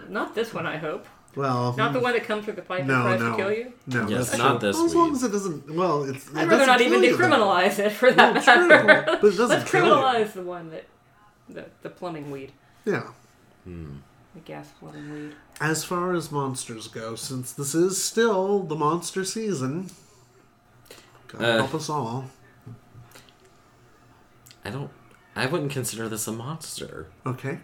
Not 0.09 0.33
this 0.33 0.53
one, 0.53 0.65
I 0.65 0.77
hope. 0.77 1.05
Well, 1.35 1.75
Not 1.77 1.93
the 1.93 1.99
one 1.99 2.13
that 2.13 2.23
comes 2.25 2.45
through 2.45 2.53
the 2.55 2.61
pipe 2.63 2.85
no, 2.85 2.95
and 2.95 3.03
tries 3.03 3.19
no, 3.19 3.31
to 3.31 3.37
kill 3.37 3.51
you. 3.51 3.73
no. 3.87 4.07
Yes, 4.07 4.27
that's 4.31 4.37
not 4.37 4.59
true. 4.59 4.67
this 4.69 4.75
Well, 4.77 4.85
as 4.85 4.95
long 4.95 5.09
weed. 5.09 5.15
as 5.17 5.23
it 5.23 5.31
doesn't. 5.31 5.75
Well, 5.75 6.03
it's. 6.03 6.27
I'd 6.35 6.47
rather 6.47 6.65
doesn't 6.65 6.81
even 6.87 7.01
kill 7.01 7.11
you, 7.11 7.17
though. 7.17 7.23
decriminalize 7.23 7.79
it 7.79 7.89
for 7.91 8.11
that 8.11 8.33
Well, 8.35 8.43
true, 8.43 8.67
matter. 8.67 9.03
but 9.05 9.17
it 9.23 9.37
doesn't 9.37 9.49
Let's 9.49 9.71
kill 9.71 9.85
you. 9.85 9.91
criminalize 9.91 10.33
the 10.33 10.41
one 10.43 10.69
that 10.71 10.85
the 11.49 11.65
the 11.83 11.89
plumbing 11.89 12.29
weed, 12.31 12.51
Yeah. 12.85 13.07
The 13.65 14.39
gas 14.45 14.69
plumbing 14.79 15.11
weed. 15.11 15.35
As 15.61 15.83
far 15.83 16.13
as 16.13 16.31
monsters 16.31 16.87
go, 16.87 17.15
since 17.15 17.51
this 17.51 17.73
is 17.75 18.03
still 18.03 18.59
the 18.63 18.75
monster 18.75 19.23
season, 19.23 19.89
God 21.27 21.41
Uh. 21.41 21.57
help 21.57 21.73
us 21.75 21.89
all. 21.89 22.25
I 24.65 24.69
don't. 24.69 24.91
I 25.35 25.45
wouldn't 25.47 25.71
consider 25.71 26.07
this 26.07 26.27
a 26.27 26.31
monster. 26.31 27.07
Okay. 27.25 27.59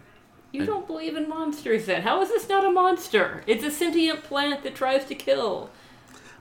You 0.52 0.66
don't 0.66 0.86
believe 0.86 1.16
in 1.16 1.28
monsters 1.28 1.86
then? 1.86 2.02
How 2.02 2.20
is 2.22 2.28
this 2.28 2.48
not 2.48 2.64
a 2.64 2.70
monster? 2.70 3.44
It's 3.46 3.62
a 3.62 3.70
sentient 3.70 4.24
plant 4.24 4.64
that 4.64 4.74
tries 4.74 5.04
to 5.04 5.14
kill. 5.14 5.70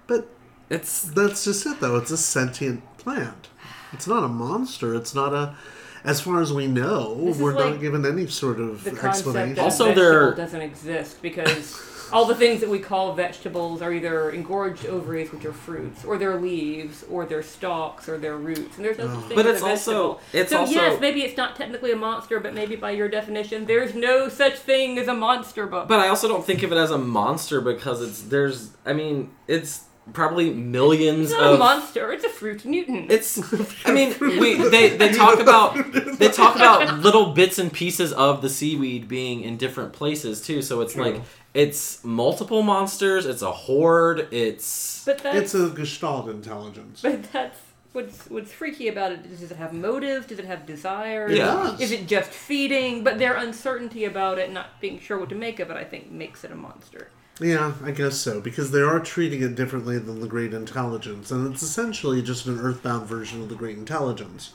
But 0.07 0.27
It's 0.71 1.01
That's 1.03 1.43
just 1.45 1.65
it, 1.65 1.79
though. 1.79 1.95
It's 1.97 2.11
a 2.11 2.17
sentient 2.17 2.83
plant. 2.97 3.49
It's 3.91 4.05
not 4.07 4.23
a 4.23 4.27
monster. 4.27 4.93
It's 4.95 5.13
not 5.15 5.33
a. 5.33 5.55
As 6.03 6.21
far 6.21 6.41
as 6.41 6.53
we 6.53 6.67
know, 6.67 7.15
This 7.25 7.37
we're 7.37 7.53
like 7.53 7.73
not 7.73 7.81
given 7.81 8.05
any 8.05 8.27
sort 8.27 8.59
of 8.59 8.83
The 8.83 8.91
explanation. 8.91 9.55
that 9.55 9.63
Also, 9.63 9.93
there 9.93 10.33
doesn't 10.33 10.61
exist 10.61 11.21
because 11.21 11.79
all 12.11 12.25
the 12.25 12.35
things 12.35 12.61
that 12.61 12.69
we 12.69 12.79
call 12.79 13.13
vegetables 13.13 13.81
are 13.81 13.93
either 13.93 14.31
engorged 14.31 14.85
ovaries, 14.85 15.31
which 15.31 15.45
are 15.45 15.53
fruits, 15.53 16.03
or 16.03 16.17
their 16.17 16.37
leaves, 16.37 17.03
or 17.09 17.25
their 17.25 17.43
stalks, 17.43 18.09
or 18.09 18.17
their 18.17 18.37
roots, 18.37 18.77
and 18.77 18.85
there's 18.85 18.97
no 18.97 19.05
oh. 19.05 19.13
such 19.13 19.23
thing 19.27 19.35
But 19.35 19.45
as 19.45 19.55
it's 19.57 19.63
a 19.63 19.67
also- 19.67 19.91
vegetable. 19.91 20.21
it's 20.33 20.49
so 20.51 20.57
also- 20.59 20.73
yes, 20.73 20.99
maybe 20.99 21.21
it's 21.21 21.37
not 21.37 21.55
technically 21.55 21.91
a 21.91 21.95
monster, 21.95 22.39
but 22.39 22.53
maybe 22.53 22.75
by 22.75 22.91
your 22.91 23.09
definition, 23.09 23.65
there's 23.65 23.93
no 23.93 24.27
such 24.29 24.57
thing 24.57 24.97
as 24.97 25.07
a 25.07 25.13
monster 25.13 25.67
book. 25.67 25.87
But 25.87 25.99
I 25.99 26.07
also 26.07 26.27
don't 26.27 26.45
think 26.45 26.63
of 26.63 26.71
it 26.71 26.77
as 26.77 26.91
a 26.91 26.97
monster 26.97 27.61
because 27.61 28.01
it's 28.01 28.21
there's 28.21 28.71
I 28.85 28.93
mean 28.93 29.29
it's 29.47 29.81
probably 30.13 30.53
millions 30.53 31.31
It's 31.31 31.39
not 31.39 31.49
a 31.49 31.53
of 31.53 31.59
monster. 31.59 32.11
It's 32.11 32.23
a 32.23 32.29
fruit 32.29 32.65
mutant. 32.65 33.11
It's. 33.11 33.37
I 33.85 33.91
mean, 33.91 34.15
we 34.19 34.55
they 34.69 34.97
they 34.97 35.11
talk 35.23 35.39
about 35.39 35.75
they 36.19 36.29
talk 36.29 36.55
about 36.55 36.99
little 36.99 37.33
bits 37.33 37.57
and 37.59 37.71
pieces 37.71 38.11
of 38.13 38.41
the 38.41 38.49
seaweed 38.49 39.07
being 39.07 39.41
in 39.41 39.57
different 39.57 39.93
places 39.93 40.41
too. 40.41 40.61
So 40.61 40.81
it's 40.81 40.95
like 40.95 41.21
it's 41.53 42.03
multiple 42.03 42.61
monsters. 42.61 43.25
It's 43.25 43.41
a 43.41 43.51
horde. 43.51 44.27
It's 44.31 45.03
but 45.05 45.19
that's 45.19 45.37
It's 45.37 45.53
a 45.55 45.69
Gestalt 45.69 46.29
intelligence. 46.29 47.01
but 47.01 47.23
that's 47.31 47.59
what's 47.93 48.27
what's 48.29 48.51
freaky 48.51 48.87
about 48.87 49.11
it. 49.11 49.29
Does 49.29 49.51
it 49.51 49.55
have 49.57 49.73
motive? 49.73 50.27
Does 50.27 50.39
it 50.39 50.45
have 50.45 50.65
desire? 50.65 51.29
Yeah. 51.29 51.75
Is 51.79 51.91
it 51.91 52.07
just 52.07 52.29
feeding? 52.29 53.03
But 53.03 53.17
their 53.17 53.35
uncertainty 53.35 54.05
about 54.05 54.37
it, 54.37 54.51
not 54.51 54.79
being 54.79 54.99
sure 54.99 55.17
what 55.17 55.29
to 55.29 55.35
make 55.35 55.59
of 55.59 55.69
it, 55.71 55.77
I 55.77 55.83
think 55.83 56.11
makes 56.11 56.43
it 56.43 56.51
a 56.51 56.55
monster. 56.55 57.09
Yeah, 57.39 57.73
I 57.83 57.91
guess 57.91 58.17
so, 58.17 58.41
because 58.41 58.71
they 58.71 58.81
are 58.81 58.99
treating 58.99 59.41
it 59.41 59.55
differently 59.55 59.97
than 59.97 60.19
the 60.19 60.27
Great 60.27 60.53
Intelligence, 60.53 61.31
and 61.31 61.51
it's 61.53 61.63
essentially 61.63 62.21
just 62.21 62.45
an 62.47 62.59
earthbound 62.59 63.07
version 63.07 63.41
of 63.41 63.47
the 63.49 63.55
Great 63.55 63.77
Intelligence. 63.77 64.51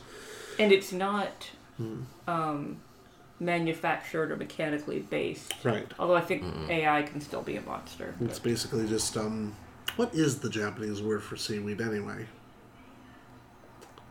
And 0.59 0.71
it's 0.71 0.91
not 0.93 1.49
Hmm. 1.77 2.01
um, 2.27 2.77
manufactured 3.39 4.31
or 4.31 4.37
mechanically 4.37 4.99
based. 4.99 5.53
Right. 5.63 5.91
Although 5.99 6.15
I 6.15 6.21
think 6.21 6.43
AI 6.69 7.01
can 7.03 7.19
still 7.21 7.41
be 7.41 7.55
a 7.57 7.61
monster. 7.61 8.15
It's 8.21 8.39
basically 8.39 8.87
just, 8.87 9.17
um, 9.17 9.55
what 9.97 10.13
is 10.13 10.39
the 10.39 10.49
Japanese 10.49 11.01
word 11.01 11.23
for 11.23 11.35
seaweed 11.35 11.81
anyway? 11.81 12.27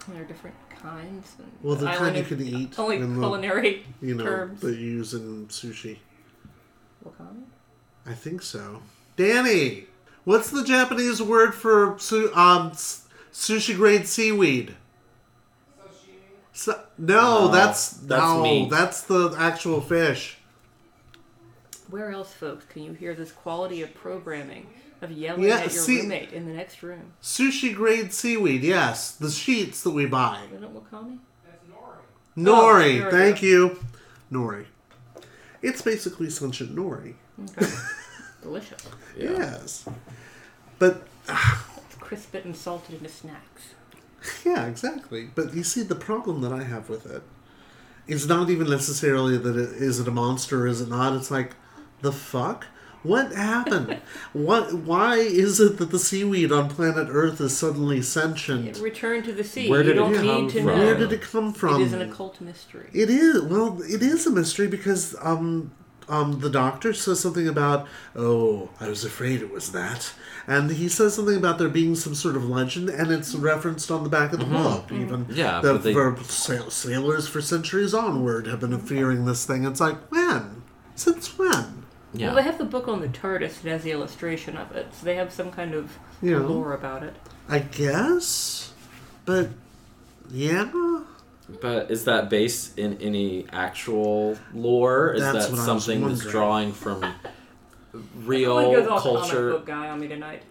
There 0.09 0.21
are 0.21 0.27
different 0.27 0.57
kinds. 0.69 1.33
And 1.39 1.51
Well, 1.63 1.77
the 1.77 1.87
kind 1.87 2.17
you 2.17 2.23
of- 2.23 2.29
could 2.29 2.41
eat 2.43 2.79
Only 2.79 2.97
in 2.97 3.15
the- 3.15 3.21
culinary 3.21 3.87
You 4.03 4.17
know, 4.17 4.25
terms. 4.25 4.61
that 4.61 4.77
you 4.77 4.91
use 4.91 5.15
in 5.15 5.47
sushi. 5.47 5.99
Wakame? 7.07 7.45
I 8.07 8.13
think 8.13 8.43
so. 8.43 8.83
Danny, 9.17 9.87
what's 10.25 10.51
the 10.51 10.65
Japanese 10.65 11.23
word 11.23 11.55
for 11.55 11.97
su- 11.99 12.33
um, 12.35 12.69
s- 12.73 13.07
sushi 13.33 13.75
grade 13.77 14.07
seaweed? 14.07 14.75
Sa- 16.53 16.81
no, 16.99 17.47
No, 17.47 17.49
that's 17.49 17.91
that's 17.91 18.23
no, 18.23 18.43
meat. 18.43 18.71
that's 18.71 19.01
the 19.03 19.35
actual 19.37 19.81
fish. 19.81 20.39
Where 21.91 22.11
else, 22.11 22.33
folks, 22.33 22.65
can 22.67 22.83
you 22.83 22.93
hear 22.93 23.15
this 23.15 23.33
quality 23.33 23.83
of 23.83 23.93
programming 23.95 24.67
of 25.03 25.11
yelling 25.13 25.45
Yeah, 25.45 25.57
at 25.59 25.73
your 25.73 25.83
see- 25.83 26.01
roommate 26.01 26.33
in 26.33 26.47
the 26.47 26.53
next 26.53 26.83
room? 26.83 27.13
Sushi 27.23 27.75
grade 27.75 28.13
seaweed, 28.13 28.63
yes, 28.63 29.11
the 29.13 29.31
sheets 29.31 29.83
that 29.83 29.91
we 29.91 30.07
buy. 30.07 30.43
Isn't 30.53 30.65
it 30.65 30.75
Wakame? 30.75 31.19
Nori, 32.37 32.99
there 32.99 33.05
we 33.07 33.11
thank 33.11 33.43
you. 33.43 33.79
Nori. 34.33 34.67
It's 35.63 35.83
basically 35.83 36.29
sentient 36.31 36.75
nori. 36.75 37.15
Okay. 37.43 37.73
Delicious. 38.43 38.87
Yes. 39.17 39.89
But 40.79 41.07
It's 41.29 41.97
crisp 41.99 42.35
it 42.35 42.45
and 42.45 42.57
salted 42.57 42.97
into 42.97 43.09
snacks. 43.09 43.75
Yeah, 44.45 44.67
exactly. 44.67 45.29
But 45.35 45.55
you 45.55 45.63
see, 45.63 45.83
the 45.83 45.95
problem 45.95 46.41
that 46.43 46.53
I 46.53 46.63
have 46.63 46.89
with 46.89 47.05
it 47.05 47.23
is 48.07 48.27
not 48.27 48.49
even 48.49 48.71
necessarily 48.71 49.37
that 49.37 49.57
it 49.57 49.71
is 49.83 50.01
it 50.01 50.09
a 50.09 50.11
monster 50.11 50.63
or 50.63 50.67
is 50.67 50.81
it 50.81 50.89
not. 50.89 51.15
It's 51.15 51.31
like, 51.31 51.57
the 52.01 52.13
fuck? 52.13 52.67
What 53.03 53.33
happened? 53.35 53.99
what? 54.33 54.73
Why 54.73 55.17
is 55.17 55.61
it 55.61 55.77
that 55.77 55.91
the 55.91 55.99
seaweed 55.99 56.51
on 56.53 56.71
planet 56.71 57.09
Earth 57.11 57.39
is 57.39 57.57
suddenly 57.57 58.01
sentient? 58.01 58.79
Return 58.79 59.23
to 59.25 59.33
the 59.33 59.45
sea. 59.45 59.69
Where 59.69 59.81
you 59.81 59.89
did 59.93 59.97
it 59.97 59.99
don't 60.01 60.15
come 60.15 60.27
need 60.27 60.51
to 60.53 60.57
from? 60.59 60.67
know. 60.67 60.77
Where 60.79 60.95
did 60.97 61.13
it 61.13 61.21
come 61.21 61.53
from? 61.53 61.83
It 61.83 61.85
is 61.87 61.93
an 61.93 62.01
occult 62.03 62.41
mystery. 62.41 62.89
It 62.95 63.11
is. 63.11 63.43
Well, 63.43 63.79
it 63.83 64.03
is 64.03 64.27
a 64.27 64.31
mystery 64.31 64.69
because 64.69 65.15
um, 65.21 65.71
um, 66.09 66.41
the 66.41 66.51
doctor 66.51 66.93
says 66.93 67.21
something 67.21 67.49
about, 67.49 67.87
oh, 68.15 68.69
I 68.81 68.89
was 68.89 69.05
afraid 69.05 69.41
it 69.43 69.51
was 69.53 69.73
that. 69.73 70.13
And 70.47 70.71
he 70.73 70.89
says 70.89 71.15
something 71.15 71.37
about 71.37 71.59
there 71.59 71.69
being 71.71 71.95
some 71.95 72.15
sort 72.15 72.37
of 72.37 72.49
legend, 72.49 72.91
and 72.91 73.11
it's 73.11 73.35
referenced 73.35 73.91
on 73.91 74.03
the 74.05 74.11
back 74.11 74.33
of 74.35 74.39
the 74.41 74.45
book. 74.45 74.93
Even 74.93 75.27
Yeah, 75.31 75.61
the 75.61 75.79
they- 75.79 75.93
for 75.95 76.17
sail- 76.25 76.71
sailors 76.71 77.27
for 77.27 77.41
centuries 77.41 77.95
onward 77.95 78.47
have 78.47 78.61
been 78.61 78.79
fearing 78.79 79.25
this 79.25 79.47
thing. 79.47 79.65
It's 79.65 79.81
like 79.81 79.97
when? 80.11 80.63
Since 80.95 81.39
when? 81.39 81.85
yeah. 82.13 82.27
Well, 82.29 82.37
they 82.37 82.43
have 82.43 82.59
the 82.59 82.65
book 82.65 82.87
on 82.89 83.01
the 83.01 83.09
TARDIS 83.09 83.63
that 83.63 83.71
has 83.71 83.83
the 83.83 83.91
illustration 83.93 84.57
of 84.57 84.71
it, 84.73 84.89
so 84.95 85.05
they 85.05 85.17
have 85.17 85.33
some 85.33 85.51
kind 85.51 85.75
of 85.75 85.93
Yeah. 86.23 86.39
lore 86.39 86.73
about 86.75 87.03
it. 87.03 87.15
I 87.49 87.59
guess, 87.61 88.73
but 89.25 89.49
yeah, 90.31 90.71
But 91.61 91.91
is 91.91 92.05
that 92.05 92.31
based 92.31 92.79
in 92.79 92.97
any 93.03 93.47
actual 93.53 94.39
lore? 94.55 95.13
Is 95.13 95.21
That's 95.21 95.47
that 95.47 95.53
what 95.53 95.61
I 95.61 95.73
was 95.73 95.85
something 95.85 96.01
that's 96.01 96.25
wondering. 96.25 96.31
drawing 96.33 96.73
from 96.73 97.01
Someone 97.01 98.09
real 98.27 98.73
goes 98.73 98.87
all 98.89 99.01
comic 99.01 99.21
culture? 99.21 99.51
book 99.51 99.67
guy 99.67 99.89
on 99.91 100.01
me 100.01 100.09
tonight. 100.09 100.43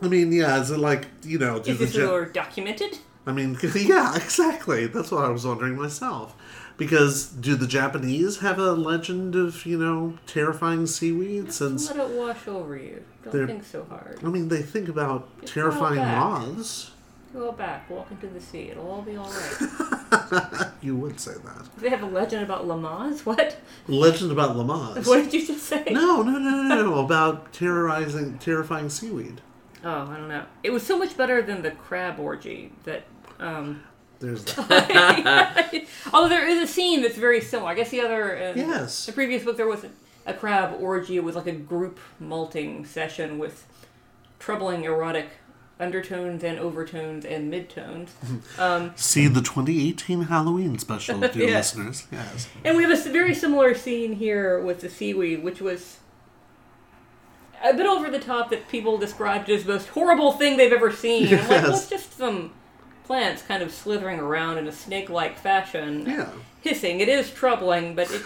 I 0.00 0.08
mean, 0.08 0.32
yeah. 0.32 0.60
Is 0.60 0.70
it 0.70 0.78
like 0.78 1.06
you 1.22 1.38
know? 1.38 1.60
Do 1.60 1.70
Is 1.72 1.78
the 1.78 1.84
this 1.86 1.94
gen- 1.94 2.06
lore 2.08 2.24
documented? 2.26 2.98
I 3.24 3.30
mean, 3.32 3.56
yeah, 3.76 4.16
exactly. 4.16 4.86
That's 4.88 5.12
what 5.12 5.24
I 5.24 5.28
was 5.28 5.46
wondering 5.46 5.76
myself. 5.76 6.34
Because 6.76 7.26
do 7.28 7.54
the 7.54 7.68
Japanese 7.68 8.38
have 8.40 8.58
a 8.58 8.72
legend 8.72 9.36
of, 9.36 9.64
you 9.64 9.78
know, 9.78 10.18
terrifying 10.26 10.86
seaweed? 10.86 11.52
Since, 11.52 11.88
Let 11.94 12.10
it 12.10 12.16
wash 12.16 12.48
over 12.48 12.76
you. 12.76 13.04
Don't 13.22 13.32
They're- 13.32 13.46
think 13.46 13.62
so 13.64 13.84
hard. 13.88 14.18
I 14.24 14.28
mean, 14.28 14.48
they 14.48 14.62
think 14.62 14.88
about 14.88 15.28
Just 15.42 15.52
terrifying 15.52 15.96
go 15.96 16.04
moths. 16.04 16.90
Go 17.32 17.50
back, 17.52 17.88
walk 17.88 18.10
into 18.10 18.26
the 18.26 18.40
sea. 18.40 18.68
It'll 18.70 18.90
all 18.90 19.02
be 19.02 19.16
all 19.16 19.30
right. 19.30 20.68
You 20.82 20.96
would 20.96 21.18
say 21.20 21.32
that. 21.32 21.68
they 21.78 21.88
have 21.88 22.02
a 22.02 22.06
legend 22.06 22.42
about 22.42 22.66
Lamaze? 22.66 23.20
What? 23.24 23.56
Legend 23.86 24.32
about 24.32 24.56
Lamaze. 24.56 25.06
What 25.06 25.24
did 25.24 25.32
you 25.32 25.46
just 25.46 25.64
say? 25.64 25.84
No, 25.90 26.22
no, 26.22 26.32
no, 26.38 26.62
no, 26.62 26.62
no. 26.82 26.94
About 26.98 27.52
terrorizing, 27.52 28.38
terrifying 28.38 28.90
seaweed. 28.90 29.40
Oh, 29.84 29.90
I 30.10 30.16
don't 30.16 30.28
know. 30.28 30.44
It 30.62 30.70
was 30.70 30.82
so 30.84 30.98
much 30.98 31.16
better 31.16 31.40
than 31.42 31.62
the 31.62 31.70
crab 31.70 32.18
orgy 32.20 32.72
that. 32.84 33.04
Um, 33.40 33.82
There's 34.20 34.44
that. 34.44 35.84
although 36.12 36.28
there 36.28 36.46
is 36.48 36.62
a 36.62 36.66
scene 36.72 37.00
that's 37.02 37.16
very 37.16 37.40
similar. 37.40 37.70
I 37.70 37.74
guess 37.74 37.90
the 37.90 38.00
other. 38.00 38.36
Uh, 38.36 38.52
Yes. 38.54 39.06
The 39.06 39.12
previous 39.12 39.44
book 39.44 39.56
there 39.56 39.66
was 39.68 39.84
a, 39.84 39.90
a 40.26 40.34
crab 40.34 40.76
orgy. 40.80 41.16
It 41.16 41.24
was 41.24 41.34
like 41.36 41.46
a 41.46 41.52
group 41.52 41.98
malting 42.20 42.84
session 42.84 43.38
with 43.38 43.66
troubling 44.38 44.84
erotic 44.84 45.28
undertones 45.82 46.42
and 46.44 46.58
overtones 46.58 47.24
and 47.24 47.52
midtones. 47.52 48.08
Um, 48.58 48.92
See 48.96 49.26
the 49.26 49.40
2018 49.42 50.22
Halloween 50.22 50.78
special, 50.78 51.18
dear 51.20 51.48
Yeah. 51.48 51.56
listeners. 51.56 52.06
Yes. 52.12 52.48
And 52.64 52.76
we 52.76 52.84
have 52.84 52.92
a 53.06 53.10
very 53.10 53.34
similar 53.34 53.74
scene 53.74 54.14
here 54.14 54.60
with 54.60 54.80
the 54.80 54.88
seaweed, 54.88 55.42
which 55.42 55.60
was 55.60 55.98
a 57.64 57.74
bit 57.74 57.86
over 57.86 58.10
the 58.10 58.18
top 58.18 58.50
that 58.50 58.68
people 58.68 58.98
described 58.98 59.48
as 59.50 59.64
the 59.64 59.72
most 59.74 59.88
horrible 59.88 60.32
thing 60.32 60.56
they've 60.56 60.72
ever 60.72 60.90
seen. 60.92 61.26
I'm 61.28 61.38
like, 61.48 61.48
well, 61.62 61.74
it's 61.74 61.88
just 61.88 62.16
some 62.16 62.52
plants 63.04 63.42
kind 63.42 63.62
of 63.62 63.72
slithering 63.72 64.18
around 64.20 64.58
in 64.58 64.66
a 64.66 64.72
snake-like 64.72 65.38
fashion, 65.38 66.06
Yeah. 66.06 66.30
hissing. 66.60 67.00
It 67.00 67.08
is 67.08 67.30
troubling, 67.30 67.94
but 67.94 68.10
it, 68.10 68.22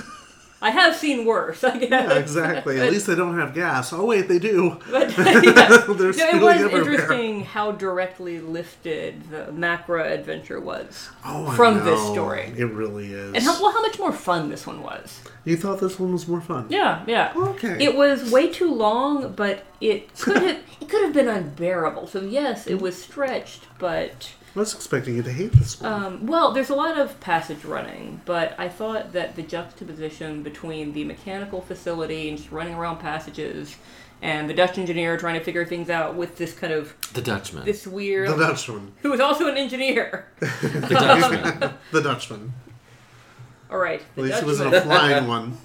I 0.62 0.70
have 0.70 0.96
seen 0.96 1.24
worse. 1.26 1.62
I 1.64 1.76
guess. 1.76 1.90
Yeah, 1.90 2.14
exactly. 2.14 2.80
At 2.80 2.90
least 2.90 3.06
they 3.06 3.14
don't 3.14 3.38
have 3.38 3.52
gas. 3.54 3.92
Oh, 3.92 4.06
wait, 4.06 4.26
they 4.28 4.38
do. 4.38 4.78
But 4.90 5.16
yeah. 5.18 5.40
They're 5.40 6.12
No, 6.12 6.28
it 6.30 6.42
was 6.42 6.56
everywhere. 6.56 6.66
interesting 6.78 7.44
how 7.44 7.72
directly 7.72 8.40
lifted 8.40 9.30
the 9.30 9.46
Macra 9.52 10.10
adventure 10.10 10.58
was 10.58 11.10
Oh, 11.24 11.50
from 11.52 11.84
this 11.84 12.00
story. 12.06 12.52
It 12.56 12.64
really 12.66 13.12
is. 13.12 13.34
And 13.34 13.42
how, 13.44 13.60
well, 13.62 13.72
how 13.72 13.82
much 13.82 13.98
more 13.98 14.12
fun 14.12 14.48
this 14.48 14.66
one 14.66 14.82
was. 14.82 15.20
You 15.44 15.56
thought 15.56 15.78
this 15.80 16.00
one 16.00 16.12
was 16.12 16.26
more 16.26 16.40
fun? 16.40 16.66
Yeah, 16.70 17.04
yeah. 17.06 17.32
Okay. 17.36 17.84
It 17.84 17.94
was 17.94 18.30
way 18.32 18.48
too 18.50 18.72
long, 18.72 19.32
but 19.34 19.64
it 19.80 20.12
could 20.18 20.42
have 20.42 20.58
it 20.80 20.88
could 20.88 21.02
have 21.04 21.12
been 21.12 21.28
unbearable. 21.28 22.06
So 22.06 22.20
yes, 22.22 22.66
it 22.66 22.80
was 22.80 23.00
stretched, 23.00 23.64
but 23.78 24.32
I 24.56 24.60
was 24.60 24.74
expecting 24.74 25.16
you 25.16 25.22
to 25.22 25.32
hate 25.32 25.52
this 25.52 25.78
one. 25.80 25.92
um, 25.92 26.26
well, 26.26 26.50
there's 26.52 26.70
a 26.70 26.74
lot 26.74 26.98
of 26.98 27.20
passage 27.20 27.62
running. 27.64 28.22
But 28.24 28.54
I 28.58 28.68
thought 28.70 29.12
that 29.12 29.36
the 29.36 29.42
juxtaposition 29.42 30.42
between 30.42 30.92
the 30.94 31.04
mechanical 31.04 31.60
facility 31.60 32.28
and 32.30 32.38
just 32.38 32.50
running 32.50 32.74
around 32.74 32.98
passages, 32.98 33.76
and 34.22 34.48
the 34.48 34.54
Dutch 34.54 34.78
engineer 34.78 35.18
trying 35.18 35.38
to 35.38 35.44
figure 35.44 35.66
things 35.66 35.90
out 35.90 36.14
with 36.14 36.38
this 36.38 36.54
kind 36.54 36.72
of 36.72 36.94
The 37.12 37.20
Dutchman. 37.20 37.66
this 37.66 37.86
weird, 37.86 38.30
the 38.30 38.36
Dutchman. 38.36 38.92
who 39.02 39.10
was 39.10 39.20
also 39.20 39.46
an 39.46 39.58
engineer. 39.58 40.26
the 40.40 40.86
Dutchman. 40.88 41.74
The 41.92 42.00
Dutchman. 42.00 42.52
All 43.70 43.76
right, 43.78 44.00
At 44.00 44.14
the 44.14 44.22
least 44.22 44.38
he 44.40 44.46
wasn't 44.46 44.70
Dutchman. 44.70 44.90
a 44.96 44.98
flying 44.98 45.26
one. 45.28 45.58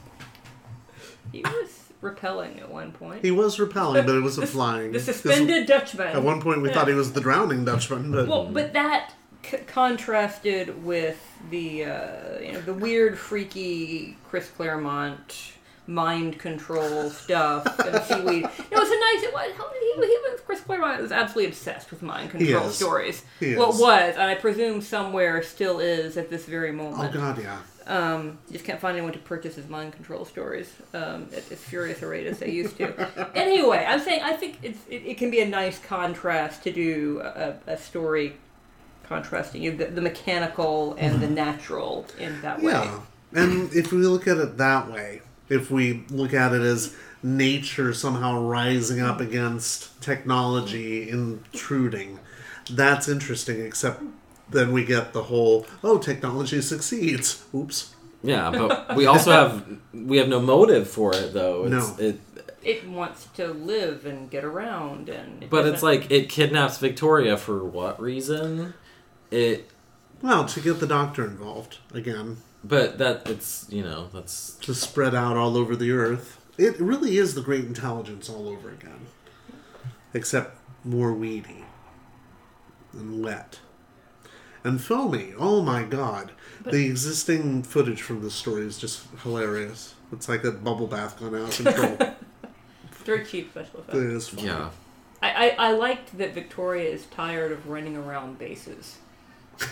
He 1.32 1.42
was 1.44 1.81
repelling 2.02 2.60
at 2.60 2.70
one 2.70 2.92
point. 2.92 3.24
He 3.24 3.32
was 3.32 3.60
repelling, 3.60 4.06
but 4.06 4.16
it 4.16 4.22
wasn't 4.22 4.50
flying. 4.58 4.92
The 4.92 5.00
suspended 5.00 5.68
Dutchman. 5.68 6.08
At 6.08 6.24
one 6.24 6.42
point, 6.42 6.62
we 6.62 6.70
Yeah. 6.70 6.76
thought 6.76 6.88
he 6.88 6.94
was 6.94 7.14
the 7.14 7.22
drowning 7.22 7.64
Dutchman, 7.66 8.12
but 8.12 8.28
Well, 8.28 8.46
but 8.46 8.74
that 8.74 9.14
c- 9.44 9.58
contrasted 9.68 10.84
with 10.84 11.20
the 11.50 11.86
uh, 11.86 12.40
you 12.42 12.52
know 12.54 12.62
the 12.62 12.74
weird, 12.74 13.18
freaky 13.18 14.18
Chris 14.30 14.50
Claremont 14.50 15.54
mind 15.88 16.38
control 16.40 17.10
stuff 17.10 17.66
and 17.80 18.04
seaweed. 18.06 18.46
It 18.46 18.78
was 18.78 18.90
a 18.90 19.00
nice. 19.00 19.24
It 19.24 19.34
was, 19.34 19.52
he, 19.80 19.94
he 20.08 20.18
was 20.32 20.40
Chris 20.46 20.62
Claremont 20.62 21.02
was 21.02 21.12
absolutely 21.12 21.50
obsessed 21.50 21.92
with 21.92 22.02
mind 22.02 22.32
control 22.32 22.70
stories. 22.70 23.24
He 23.40 23.56
well, 23.56 23.72
was, 23.72 24.14
and 24.16 24.24
I 24.24 24.36
presume 24.36 24.82
somewhere 24.82 25.42
still 25.44 25.80
is 25.80 26.18
at 26.18 26.30
this 26.30 26.46
very 26.46 26.72
moment. 26.72 27.14
Oh. 27.16 27.18
God, 27.18 27.42
yeah. 27.42 27.60
Um, 27.88 28.38
just 28.52 28.64
can't 28.64 28.80
find 28.80 28.96
anyone 28.96 29.14
to 29.14 29.20
purchase 29.20 29.56
his 29.56 29.68
mind 29.68 29.94
control 29.94 30.24
stories 30.26 30.72
um, 30.94 31.28
at 31.36 31.52
as 31.52 31.60
furious 31.60 32.02
a 32.02 32.08
rate 32.08 32.28
as 32.28 32.40
they 32.40 32.52
used 32.52 32.78
to. 32.78 33.32
anyway, 33.36 33.86
I'm 33.88 34.00
saying 34.00 34.22
I 34.24 34.34
think 34.34 34.60
it's, 34.62 34.80
it, 34.90 35.04
it 35.06 35.18
can 35.18 35.32
be 35.32 35.42
a 35.42 35.48
nice 35.48 35.80
contrast 35.80 36.64
to 36.64 36.72
do 36.72 37.22
a, 37.24 37.56
a 37.68 37.78
story 37.78 38.38
contrasting 39.04 39.62
you 39.62 39.72
know, 39.72 39.78
the, 39.78 39.86
the 39.92 40.02
mechanical 40.02 40.96
and 40.98 41.20
the 41.20 41.28
natural 41.28 42.06
in 42.18 42.40
that 42.42 42.62
way. 42.62 42.72
Yeah. 42.72 43.02
And 43.34 43.74
if 43.74 43.92
we 43.92 44.00
look 44.00 44.28
at 44.28 44.38
it 44.38 44.58
that 44.58 44.92
way, 44.92 45.22
if 45.50 45.70
we 45.70 46.06
look 46.10 46.34
at 46.34 46.54
it 46.54 46.62
as 46.62 46.96
nature 47.24 47.94
somehow 47.94 48.42
rising 48.42 49.02
up 49.02 49.20
against 49.20 50.02
technology 50.02 51.10
intruding, 51.10 52.20
that's 52.70 53.10
interesting, 53.10 53.66
except 53.66 54.02
then 54.52 54.72
we 54.72 54.86
get 54.86 55.14
the 55.14 55.24
whole, 55.24 55.66
oh, 55.84 55.98
technology 55.98 56.62
succeeds. 56.62 57.44
Oops. 57.56 57.96
Yeah, 58.24 58.52
but 58.52 58.96
we 58.96 59.06
also 59.08 59.32
have 59.40 59.66
we 59.94 60.18
have 60.18 60.28
no 60.28 60.40
motive 60.40 60.88
for 60.90 61.14
it 61.16 61.34
though. 61.34 61.64
It's, 61.66 61.72
No. 61.72 62.06
It, 62.06 62.20
It 62.64 62.88
wants 62.88 63.26
to 63.36 63.48
live 63.48 64.06
and 64.06 64.30
get 64.30 64.44
around, 64.44 65.10
and 65.10 65.42
it 65.44 65.50
but 65.50 65.66
it's 65.66 65.82
doesn't- 65.82 66.02
like 66.02 66.12
it 66.12 66.30
kidnaps 66.30 66.78
Victoria 66.78 67.36
for 67.38 67.64
what 67.64 68.00
reason? 68.00 68.76
It. 69.32 69.70
Well, 70.22 70.46
to 70.46 70.60
get 70.60 70.80
the 70.80 70.86
doctor 70.86 71.26
involved 71.26 71.80
again, 71.96 72.38
But 72.64 73.00
that 73.00 73.28
it's 73.28 73.66
you 73.72 73.82
know 73.82 74.10
that's 74.14 74.54
to 74.62 74.76
spread 74.76 75.16
out 75.16 75.36
all 75.38 75.58
over 75.58 75.76
the 75.76 75.92
earth. 75.92 76.38
It 76.60 76.80
really 76.80 77.18
is 77.18 77.34
the 77.34 77.42
great 77.42 77.66
intelligence 77.66 78.30
all 78.30 78.48
over 78.48 78.70
again, 78.70 79.08
except 80.14 80.58
more 80.86 81.12
weedy 81.14 81.64
and 82.94 83.24
wet 83.24 83.60
and 84.64 84.82
foamy. 84.82 85.34
Oh 85.38 85.62
my 85.62 85.84
god. 85.84 86.32
the 86.64 86.86
existing 86.86 87.64
footage 87.64 88.02
from 88.02 88.22
this 88.22 88.36
story 88.36 88.66
is 88.66 88.78
just 88.78 89.08
hilarious. 89.24 89.96
It's 90.12 90.28
like 90.28 90.44
a 90.44 90.52
bubble 90.52 90.88
bath 90.88 91.20
gone 91.20 91.36
out 91.36 91.60
of 91.60 91.66
control. 91.66 91.98
very 93.06 93.26
cheap 93.26 93.52
special 93.52 93.80
effects. 93.80 93.98
it 93.98 94.04
is 94.04 94.30
fun. 94.30 94.46
yeah. 94.46 94.70
I, 95.22 95.50
I, 95.50 95.68
I 95.68 95.72
liked 95.72 96.18
that 96.18 96.34
Victoria 96.34 96.90
is 96.90 97.06
tired 97.06 97.52
of 97.52 97.68
running 97.68 97.96
around 97.96 98.40
bases. 98.40 98.98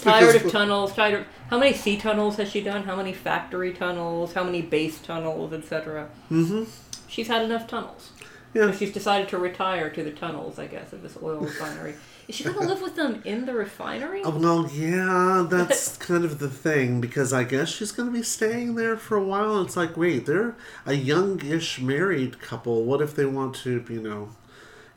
Tired 0.00 0.36
of 0.36 0.52
tunnels. 0.52 0.94
Tired 0.94 1.20
of 1.20 1.26
how 1.50 1.58
many 1.58 1.72
sea 1.74 1.96
tunnels 1.96 2.36
has 2.36 2.50
she 2.50 2.62
done? 2.62 2.84
How 2.84 2.94
many 2.94 3.12
factory 3.12 3.72
tunnels? 3.72 4.34
How 4.34 4.44
many 4.44 4.62
base 4.62 5.00
tunnels, 5.00 5.52
etc. 5.52 6.08
Mm-hmm. 6.30 6.64
She's 7.08 7.26
had 7.26 7.42
enough 7.42 7.66
tunnels. 7.66 8.12
Yeah. 8.54 8.70
So 8.70 8.78
she's 8.78 8.92
decided 8.92 9.28
to 9.30 9.38
retire 9.38 9.90
to 9.90 10.04
the 10.04 10.12
tunnels, 10.12 10.58
I 10.58 10.66
guess, 10.66 10.92
of 10.92 11.02
this 11.02 11.18
oil 11.20 11.40
refinery. 11.40 11.94
Is 12.28 12.34
she 12.34 12.44
going 12.44 12.56
to 12.56 12.66
live 12.66 12.82
with 12.82 12.94
them 12.94 13.22
in 13.24 13.46
the 13.46 13.54
refinery? 13.54 14.20
Oh, 14.22 14.38
well, 14.38 14.70
yeah, 14.70 15.46
that's 15.48 15.96
kind 15.96 16.26
of 16.26 16.38
the 16.38 16.50
thing 16.50 17.00
because 17.00 17.32
I 17.32 17.42
guess 17.44 17.70
she's 17.70 17.90
going 17.90 18.06
to 18.10 18.12
be 18.12 18.22
staying 18.22 18.74
there 18.74 18.98
for 18.98 19.16
a 19.16 19.24
while. 19.24 19.62
It's 19.62 19.78
like, 19.78 19.96
wait, 19.96 20.26
they're 20.26 20.54
a 20.84 20.92
youngish 20.92 21.80
married 21.80 22.38
couple. 22.38 22.84
What 22.84 23.00
if 23.00 23.14
they 23.16 23.24
want 23.24 23.54
to, 23.56 23.82
you 23.88 24.02
know, 24.02 24.28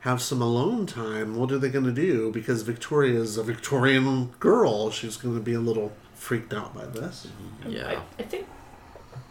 have 0.01 0.21
some 0.21 0.41
alone 0.41 0.85
time? 0.85 1.35
What 1.35 1.53
are 1.53 1.57
they 1.57 1.69
going 1.69 1.85
to 1.85 1.93
do? 1.93 2.31
Because 2.31 2.63
Victoria 2.63 3.21
is 3.21 3.37
a 3.37 3.43
Victorian 3.43 4.33
girl. 4.41 4.91
She's 4.91 5.15
going 5.15 5.35
to 5.35 5.41
be 5.41 5.53
a 5.53 5.61
little 5.61 5.93
freaked 6.13 6.53
out 6.53 6.75
by 6.75 6.85
this. 6.85 7.29
Yeah. 7.65 7.87
I, 8.19 8.21
I 8.21 8.25
think 8.25 8.45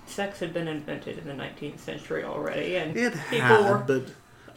sex 0.07 0.41
had 0.41 0.55
been 0.55 0.69
invented 0.69 1.19
in 1.19 1.27
the 1.27 1.35
19th 1.35 1.81
century 1.81 2.25
already, 2.25 2.77
and 2.77 2.97
It 2.97 3.13
people 3.29 3.47
had, 3.47 3.71
were 3.71 3.79
but 3.79 4.11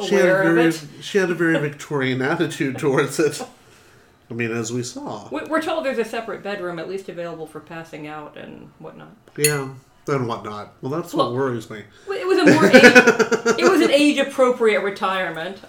she 0.06 0.16
had, 0.16 0.26
a 0.30 0.54
very, 0.54 0.72
she 1.02 1.18
had 1.18 1.30
a 1.32 1.36
very 1.36 1.58
Victorian 1.60 2.22
attitude 2.22 2.78
towards 2.78 3.20
it. 3.20 3.42
I 4.30 4.34
mean, 4.34 4.52
as 4.52 4.72
we 4.72 4.84
saw. 4.84 5.28
We- 5.30 5.44
We're 5.44 5.62
told 5.62 5.86
there's 5.86 5.98
a 6.00 6.06
separate 6.06 6.44
bedroom, 6.44 6.80
at 6.80 6.90
least 6.90 7.10
available 7.10 7.46
for 7.46 7.60
passing 7.60 8.08
out 8.08 8.38
and 8.38 8.72
whatnot. 8.80 9.16
Yeah, 9.38 9.70
and 10.08 10.28
whatnot. 10.28 10.74
Well, 10.82 10.92
that's 10.92 11.14
what 11.14 11.34
worries 11.34 11.70
me. 11.70 11.84
It 12.08 12.28
was 12.28 12.38
a 12.40 12.46
more 12.54 12.66
age, 12.66 12.74
it 13.60 13.70
was 13.72 13.82
an 13.82 13.92
age 13.92 14.18
appropriate 14.18 14.82
retirement. 14.82 15.60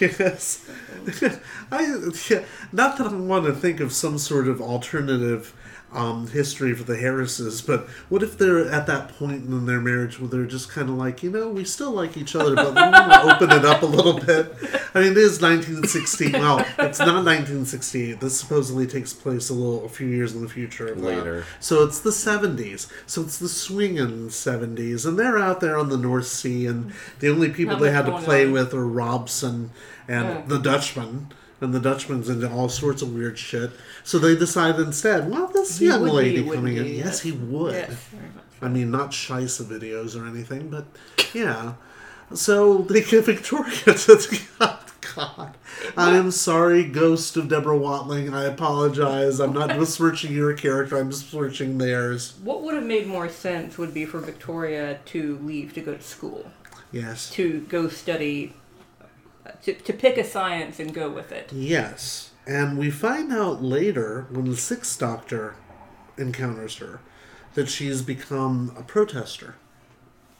yes. 0.00 0.68
I 1.70 2.10
yeah, 2.28 2.44
not 2.72 2.98
that 2.98 3.06
I 3.06 3.14
want 3.14 3.46
to 3.46 3.52
think 3.52 3.80
of 3.80 3.92
some 3.92 4.18
sort 4.18 4.48
of 4.48 4.60
alternative 4.60 5.54
um, 5.96 6.28
history 6.28 6.74
for 6.74 6.84
the 6.84 6.96
Harrises, 6.96 7.62
but 7.62 7.88
what 8.10 8.22
if 8.22 8.36
they're 8.38 8.70
at 8.70 8.86
that 8.86 9.08
point 9.18 9.46
in 9.46 9.66
their 9.66 9.80
marriage 9.80 10.20
where 10.20 10.28
they're 10.28 10.44
just 10.44 10.70
kind 10.70 10.88
of 10.90 10.96
like, 10.96 11.22
you 11.22 11.30
know, 11.30 11.48
we 11.48 11.64
still 11.64 11.90
like 11.90 12.16
each 12.16 12.36
other, 12.36 12.54
but 12.54 12.68
we 12.74 12.80
want 12.82 12.94
to 13.12 13.22
open 13.34 13.50
it 13.58 13.64
up 13.64 13.82
a 13.82 13.86
little 13.86 14.12
bit. 14.20 14.52
I 14.94 15.00
mean, 15.00 15.12
it 15.12 15.18
is 15.18 15.40
1916. 15.40 16.32
Well, 16.32 16.58
it's 16.78 16.98
not 16.98 17.24
1968. 17.24 18.20
This 18.20 18.38
supposedly 18.38 18.86
takes 18.86 19.12
place 19.12 19.48
a 19.48 19.54
little, 19.54 19.84
a 19.84 19.88
few 19.88 20.06
years 20.06 20.34
in 20.34 20.42
the 20.42 20.48
future. 20.48 20.88
Of 20.88 21.00
that. 21.00 21.06
Later. 21.06 21.44
So 21.60 21.82
it's 21.84 21.98
the 22.00 22.10
70s. 22.10 22.90
So 23.06 23.22
it's 23.22 23.38
the 23.38 23.48
swinging 23.48 24.28
70s, 24.28 25.06
and 25.06 25.18
they're 25.18 25.38
out 25.38 25.60
there 25.60 25.76
on 25.78 25.88
the 25.88 25.96
North 25.96 26.26
Sea, 26.26 26.66
and 26.66 26.92
the 27.20 27.28
only 27.30 27.48
people 27.50 27.74
Not 27.74 27.82
they 27.82 27.90
had 27.90 28.06
to 28.06 28.18
play 28.20 28.44
on. 28.44 28.52
with 28.52 28.74
are 28.74 28.86
Robson 28.86 29.70
and 30.08 30.26
Yeah. 30.26 30.42
the 30.46 30.58
Dutchman. 30.58 31.28
And 31.60 31.72
the 31.72 31.80
Dutchman's 31.80 32.28
into 32.28 32.50
all 32.50 32.68
sorts 32.68 33.00
of 33.00 33.14
weird 33.14 33.38
shit. 33.38 33.70
So 34.04 34.18
they 34.18 34.36
decide 34.36 34.78
instead, 34.78 35.30
well, 35.30 35.46
this 35.46 35.78
He 35.78 35.86
young 35.86 36.02
would 36.02 36.10
be, 36.10 36.16
lady 36.16 36.50
coming 36.50 36.76
in. 36.76 36.84
he? 36.84 36.98
Yes, 36.98 37.20
he 37.20 37.32
would. 37.32 37.72
Yes. 37.74 38.08
I 38.60 38.68
mean, 38.68 38.90
not 38.90 39.10
Shisa 39.12 39.64
videos 39.64 40.20
or 40.20 40.26
anything, 40.26 40.68
but 40.68 40.84
yeah. 41.34 41.74
So 42.34 42.78
they 42.78 43.02
get 43.02 43.24
Victoria 43.24 43.72
to 43.84 43.92
the 43.92 44.42
God. 44.58 44.78
God. 45.14 45.54
I 45.96 46.16
am 46.16 46.30
sorry, 46.30 46.84
Ghost 46.84 47.36
of 47.38 47.48
Deborah 47.48 47.78
Watling. 47.78 48.34
I 48.34 48.44
apologize. 48.44 49.40
I'm 49.40 49.52
not 49.54 49.68
just 49.70 49.78
besmirching 49.80 50.32
your 50.34 50.52
character. 50.52 50.98
I'm 50.98 51.08
besmirching 51.08 51.78
theirs. 51.78 52.34
What 52.42 52.62
would 52.62 52.74
have 52.74 52.84
made 52.84 53.06
more 53.06 53.28
sense 53.30 53.78
would 53.78 53.94
be 53.94 54.04
for 54.04 54.18
Victoria 54.18 54.98
to 55.06 55.38
leave 55.42 55.72
to 55.74 55.80
go 55.80 55.94
to 55.94 56.02
school, 56.02 56.50
Yes. 56.92 57.30
to 57.30 57.60
go 57.68 57.88
study, 57.88 58.52
to, 59.62 59.74
to 59.74 59.92
pick 59.92 60.16
a 60.16 60.24
science 60.24 60.78
and 60.80 60.92
go 60.92 61.10
with 61.10 61.32
it. 61.32 61.52
Yes. 61.52 62.30
And 62.46 62.78
we 62.78 62.90
find 62.90 63.32
out 63.32 63.62
later, 63.62 64.26
when 64.30 64.48
the 64.48 64.56
Sixth 64.56 64.98
Doctor 64.98 65.56
encounters 66.16 66.76
her, 66.76 67.00
that 67.54 67.68
she's 67.68 68.02
become 68.02 68.72
a 68.78 68.82
protester. 68.82 69.56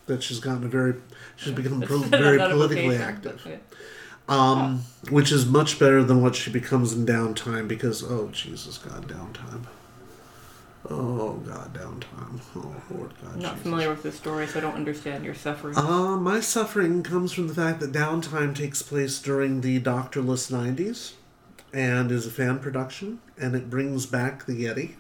That 0.07 0.23
she's 0.23 0.39
gotten 0.39 0.65
a 0.65 0.69
very, 0.69 0.95
she's 1.35 1.53
become 1.53 1.81
pro- 1.81 1.99
very 2.03 2.39
politically 2.39 2.97
active. 2.97 3.61
Um, 4.29 4.83
which 5.11 5.31
is 5.31 5.47
much 5.47 5.79
better 5.79 6.03
than 6.03 6.21
what 6.21 6.35
she 6.35 6.51
becomes 6.51 6.93
in 6.93 7.07
downtime 7.07 7.69
because 7.69 8.03
oh 8.03 8.29
Jesus 8.33 8.77
God 8.79 9.09
downtime. 9.09 9.67
Oh 10.89 11.33
God 11.47 11.75
downtime. 11.75 12.41
Oh 12.55 12.75
Lord 12.91 13.13
God. 13.23 13.35
I'm 13.35 13.41
not 13.41 13.53
Jesus. 13.53 13.63
familiar 13.63 13.91
with 13.91 14.03
this 14.03 14.15
story, 14.15 14.47
so 14.47 14.59
I 14.59 14.63
don't 14.63 14.75
understand 14.75 15.25
your 15.25 15.35
suffering. 15.35 15.77
Uh, 15.77 16.17
my 16.17 16.41
suffering 16.41 17.03
comes 17.03 17.33
from 17.33 17.49
the 17.49 17.55
fact 17.55 17.81
that 17.81 17.93
downtime 17.93 18.55
takes 18.55 18.83
place 18.83 19.21
during 19.21 19.61
the 19.61 19.81
Doctorless 19.81 20.51
'90s, 20.51 21.15
and 21.73 22.11
is 22.13 22.27
a 22.27 22.31
fan 22.31 22.59
production, 22.59 23.21
and 23.39 23.55
it 23.55 23.69
brings 23.69 24.07
back 24.07 24.47
the 24.47 24.65
Yeti. 24.65 24.95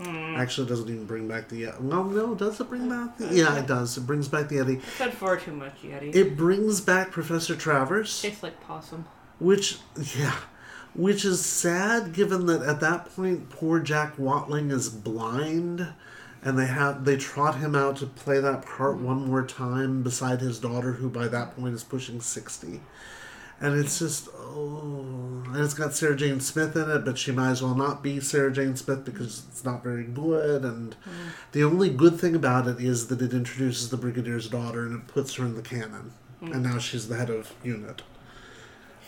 Actually, 0.00 0.68
it 0.68 0.70
doesn't 0.70 0.88
even 0.88 1.06
bring 1.06 1.26
back 1.26 1.48
the 1.48 1.64
Yeti. 1.64 1.80
Well, 1.80 2.04
no, 2.04 2.34
does 2.36 2.60
it 2.60 2.68
bring 2.68 2.88
back? 2.88 3.18
The... 3.18 3.34
Yeah, 3.34 3.58
it 3.58 3.66
does. 3.66 3.96
It 3.98 4.02
brings 4.02 4.28
back 4.28 4.48
the 4.48 4.56
Yeti. 4.56 4.76
I've 4.76 4.98
had 4.98 5.14
far 5.14 5.36
too 5.36 5.52
much 5.52 5.82
Yeti. 5.82 6.14
It 6.14 6.36
brings 6.36 6.80
back 6.80 7.10
Professor 7.10 7.56
Travers. 7.56 8.22
tastes 8.22 8.42
like 8.42 8.60
possum. 8.60 9.06
Which, 9.40 9.78
yeah, 10.16 10.36
which 10.94 11.24
is 11.24 11.44
sad 11.44 12.12
given 12.12 12.46
that 12.46 12.62
at 12.62 12.80
that 12.80 13.14
point 13.14 13.50
poor 13.50 13.78
Jack 13.80 14.18
Watling 14.18 14.70
is 14.70 14.88
blind, 14.88 15.86
and 16.42 16.58
they 16.58 16.66
have 16.66 17.04
they 17.04 17.16
trot 17.16 17.56
him 17.56 17.74
out 17.74 17.96
to 17.96 18.06
play 18.06 18.40
that 18.40 18.64
part 18.64 18.98
one 18.98 19.26
more 19.26 19.44
time 19.44 20.02
beside 20.02 20.40
his 20.40 20.58
daughter, 20.58 20.92
who 20.92 21.08
by 21.08 21.28
that 21.28 21.56
point 21.56 21.74
is 21.74 21.84
pushing 21.84 22.20
sixty, 22.20 22.80
and 23.60 23.78
it's 23.78 23.98
just 23.98 24.28
oh, 24.34 25.42
and 25.46 25.56
it's 25.56 25.74
got 25.74 25.94
Sarah 25.94 26.16
Jane 26.16 26.40
Smith 26.40 26.76
in 26.76 26.90
it, 26.90 27.04
but 27.04 27.18
she 27.18 27.32
might 27.32 27.50
as 27.50 27.62
well 27.62 27.74
not 27.74 28.02
be 28.02 28.20
Sarah 28.20 28.52
Jane 28.52 28.76
Smith 28.76 29.04
because 29.04 29.44
it's 29.48 29.64
not 29.64 29.82
very 29.82 30.04
good, 30.04 30.64
and 30.64 30.92
mm. 30.92 31.30
the 31.52 31.64
only 31.64 31.90
good 31.90 32.18
thing 32.18 32.34
about 32.34 32.66
it 32.66 32.80
is 32.80 33.08
that 33.08 33.22
it 33.22 33.32
introduces 33.32 33.90
the 33.90 33.96
Brigadier's 33.98 34.48
daughter 34.48 34.86
and 34.86 35.00
it 35.00 35.06
puts 35.08 35.34
her 35.34 35.44
in 35.44 35.54
the 35.54 35.62
canon, 35.62 36.12
mm. 36.42 36.52
and 36.52 36.62
now 36.62 36.78
she's 36.78 37.08
the 37.08 37.16
head 37.16 37.30
of 37.30 37.52
UNIT. 37.64 38.02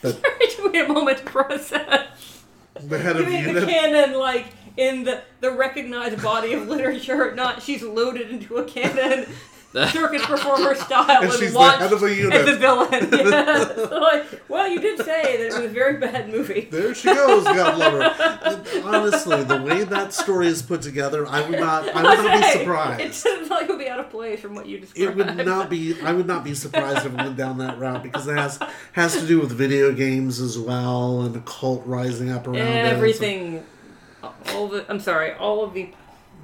But 0.02 0.20
took 0.50 0.72
me 0.72 0.80
a 0.80 0.88
moment 0.88 1.18
to 1.18 1.24
process. 1.24 2.44
the 2.74 2.98
head 2.98 3.16
of 3.16 3.26
the 3.26 3.32
unit. 3.32 3.68
canon, 3.68 4.18
like 4.18 4.46
in 4.76 5.04
the 5.04 5.22
the 5.40 5.50
recognized 5.50 6.22
body 6.22 6.54
of 6.54 6.68
literature, 6.68 7.34
not 7.34 7.62
she's 7.62 7.82
loaded 7.82 8.30
into 8.30 8.56
a 8.56 8.64
cannon. 8.64 9.26
circus 9.92 10.24
performer 10.26 10.74
style 10.74 11.08
And 11.22 11.30
and, 11.30 11.32
she's 11.34 11.52
the 11.52 11.58
launched 11.58 11.78
head 11.80 11.92
of 11.92 12.02
a 12.02 12.12
unit. 12.14 12.40
as 12.40 12.56
a 12.56 12.58
villain. 12.58 13.08
Yeah. 13.30 13.86
Like, 14.00 14.48
well, 14.48 14.68
you 14.68 14.80
did 14.80 14.98
say 14.98 15.36
that 15.36 15.46
it 15.46 15.52
was 15.54 15.64
a 15.64 15.68
very 15.68 15.98
bad 15.98 16.28
movie. 16.30 16.68
There 16.70 16.94
she 16.94 17.12
goes, 17.14 17.44
God 17.44 17.78
love 17.78 17.92
her. 17.92 18.82
Honestly, 18.84 19.44
the 19.44 19.60
way 19.62 19.84
that 19.84 20.12
story 20.12 20.48
is 20.48 20.62
put 20.62 20.82
together, 20.82 21.26
I 21.26 21.48
would 21.48 21.60
not. 21.60 21.88
I 21.94 22.02
would 22.02 22.24
not 22.24 22.40
be 22.40 22.46
It 22.46 22.58
surprised. 22.58 23.14
sounds 23.14 23.50
like 23.50 23.64
it 23.64 23.68
would 23.68 23.78
be 23.78 23.88
out 23.88 24.00
of 24.00 24.10
place 24.10 24.40
from 24.40 24.54
what 24.54 24.66
you 24.66 24.80
described. 24.80 25.10
It 25.10 25.16
would 25.16 25.46
not 25.46 25.70
be. 25.70 26.00
I 26.02 26.12
would 26.12 26.26
not 26.26 26.42
be 26.44 26.54
surprised 26.54 27.06
if 27.06 27.12
it 27.12 27.16
went 27.16 27.36
down 27.36 27.58
that 27.58 27.78
route 27.78 28.02
because 28.02 28.26
it 28.26 28.36
has 28.36 28.58
has 28.92 29.14
to 29.20 29.26
do 29.26 29.38
with 29.40 29.52
video 29.52 29.92
games 29.92 30.40
as 30.40 30.58
well 30.58 31.22
and 31.22 31.36
a 31.36 31.40
cult 31.40 31.84
rising 31.86 32.30
up 32.30 32.46
around 32.48 32.56
it. 32.56 32.86
Everything, 32.86 33.64
all 34.54 34.66
the 34.68 34.84
I'm 34.90 35.00
sorry, 35.00 35.32
all 35.34 35.62
of 35.62 35.74
the 35.74 35.90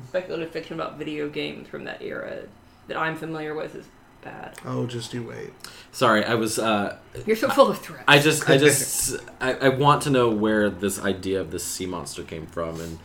speculative 0.08 0.50
fiction 0.52 0.74
about 0.78 0.98
video 0.98 1.28
games 1.28 1.68
from 1.68 1.84
that 1.84 2.00
era 2.02 2.42
that 2.88 2.96
I'm 2.96 3.16
familiar 3.16 3.54
with 3.54 3.74
is 3.74 3.86
bad. 4.22 4.56
Oh, 4.64 4.86
just 4.86 5.12
you 5.14 5.22
wait. 5.22 5.52
Sorry, 5.92 6.24
I 6.24 6.34
was. 6.34 6.58
Uh, 6.58 6.98
You're 7.26 7.36
so 7.36 7.48
full 7.48 7.68
of 7.68 7.78
threats. 7.78 8.04
I 8.08 8.18
just, 8.18 8.48
I 8.48 8.56
just, 8.58 9.16
I, 9.40 9.52
I 9.54 9.68
want 9.70 10.02
to 10.02 10.10
know 10.10 10.28
where 10.30 10.68
this 10.70 11.00
idea 11.00 11.40
of 11.40 11.50
this 11.50 11.64
sea 11.64 11.86
monster 11.86 12.22
came 12.22 12.46
from, 12.46 12.80
and 12.80 12.98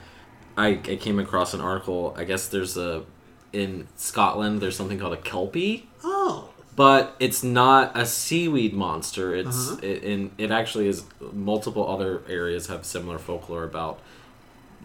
I, 0.58 0.70
I 0.70 0.96
came 0.98 1.20
across 1.20 1.54
an 1.54 1.62
article. 1.62 2.14
I 2.18 2.24
guess 2.24 2.48
there's 2.48 2.78
a 2.78 3.04
in 3.54 3.88
Scotland. 3.96 4.62
There's 4.62 4.76
something 4.76 4.98
called 5.00 5.14
a 5.14 5.18
kelpie, 5.22 5.90
Oh, 6.04 6.50
but 6.76 7.16
it's 7.20 7.44
not 7.44 7.98
a 7.98 8.06
seaweed 8.06 8.74
monster. 8.74 9.36
It's 9.36 9.70
Uh-huh. 9.72 9.80
it, 9.84 10.04
and 10.04 10.32
it 10.38 10.52
actually 10.52 10.88
is. 10.88 11.04
Multiple 11.34 11.88
other 11.88 12.22
areas 12.30 12.68
have 12.68 12.86
similar 12.86 13.18
folklore 13.20 13.64
about 13.64 14.00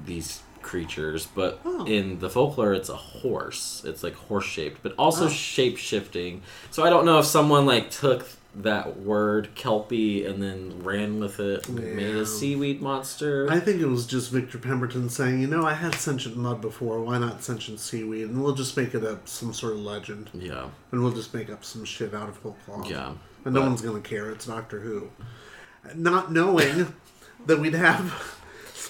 these 0.04 0.40
creatures, 0.66 1.26
but 1.34 1.60
Oh. 1.64 1.84
in 1.86 2.18
the 2.18 2.28
folklore, 2.28 2.74
it's 2.74 2.88
a 2.90 2.96
horse. 2.96 3.82
It's 3.86 4.02
like 4.02 4.14
horse 4.14 4.44
shaped, 4.44 4.82
but 4.82 4.92
also 4.98 5.26
Oh. 5.26 5.28
shape 5.30 5.78
shifting. 5.78 6.42
So 6.70 6.82
I 6.84 6.90
don't 6.90 7.04
know 7.06 7.18
if 7.18 7.24
someone 7.26 7.64
like 7.64 7.90
took 7.90 8.26
that 8.58 8.98
word 9.00 9.48
kelpie 9.54 10.24
and 10.24 10.42
then 10.42 10.82
ran 10.82 11.20
with 11.20 11.38
it, 11.40 11.68
and 11.68 11.76
made 11.94 12.14
a 12.16 12.24
seaweed 12.24 12.80
monster. 12.80 13.46
I 13.50 13.60
think 13.60 13.82
it 13.82 13.86
was 13.86 14.06
just 14.06 14.30
Victor 14.30 14.56
Pemberton 14.56 15.10
saying, 15.10 15.42
you 15.42 15.46
know, 15.46 15.62
I 15.66 15.74
had 15.74 15.94
sentient 15.94 16.38
mud 16.38 16.62
before. 16.62 16.98
Why 17.02 17.18
not 17.18 17.44
sentient 17.44 17.80
seaweed? 17.80 18.30
And 18.30 18.42
we'll 18.42 18.54
just 18.54 18.74
make 18.74 18.94
it 18.94 19.04
up 19.04 19.28
some 19.28 19.52
sort 19.52 19.74
of 19.74 19.80
legend, 19.80 20.30
yeah, 20.32 20.68
and 20.90 21.02
we'll 21.02 21.12
just 21.12 21.34
make 21.34 21.50
up 21.50 21.64
some 21.66 21.84
shit 21.84 22.14
out 22.14 22.30
of 22.30 22.38
whole 22.38 22.56
cloth. 22.64 22.88
yeah. 22.90 23.12
and 23.44 23.54
no 23.54 23.60
one's 23.60 23.82
gonna 23.82 24.00
care. 24.00 24.30
It's 24.30 24.46
Doctor 24.46 24.80
Who. 24.80 25.10
Not 25.94 26.32
knowing 26.32 26.94
that 27.46 27.60
we'd 27.60 27.74
have. 27.74 28.35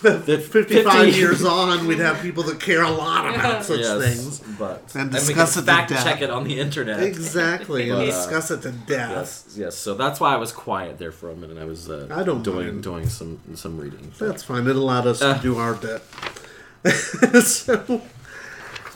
That 0.03 0.43
55 0.43 0.93
50 1.07 1.19
years 1.19 1.45
on, 1.45 1.87
we'd 1.87 1.99
have 1.99 2.21
people 2.21 2.43
that 2.45 2.61
care 2.61 2.83
a 2.83 2.91
lot 2.91 3.35
about 3.35 3.65
such 3.65 3.81
Yes, 3.81 4.03
things. 4.03 4.41
but 4.59 4.83
And 4.95 5.11
we 5.13 5.19
discuss 5.19 5.55
can 5.55 5.63
it 5.63 5.67
to 5.67 5.73
fact 5.73 5.89
death. 5.91 6.05
check 6.05 6.23
it 6.23 6.31
on 6.31 6.45
the 6.45 6.59
internet. 6.61 7.03
Exactly, 7.03 7.91
and 7.91 7.99
But, 7.99 8.03
uh, 8.03 8.07
discuss 8.07 8.51
it 8.51 8.63
to 8.63 8.73
death. 8.73 9.11
Yes, 9.11 9.55
yes. 9.57 9.77
So 9.77 9.95
that's 9.95 10.21
why 10.21 10.33
I 10.35 10.37
was 10.37 10.53
quiet 10.53 10.99
there 10.99 11.13
for 11.13 11.31
a 11.31 11.35
minute. 11.37 11.59
I 11.59 11.65
was 11.65 11.89
uh, 11.91 12.09
I 12.11 12.23
don't 12.23 12.43
doing 12.43 12.67
mind. 12.67 12.83
doing 12.83 13.09
some 13.09 13.41
some 13.55 13.79
reading. 13.79 14.13
That's 14.19 14.43
fine. 14.43 14.67
It 14.67 14.77
allowed 14.77 15.07
us 15.07 15.23
Uh. 15.23 15.35
to 15.37 15.43
do 15.43 15.57
our 15.59 15.75
bit. 15.75 16.03
so, 17.43 18.01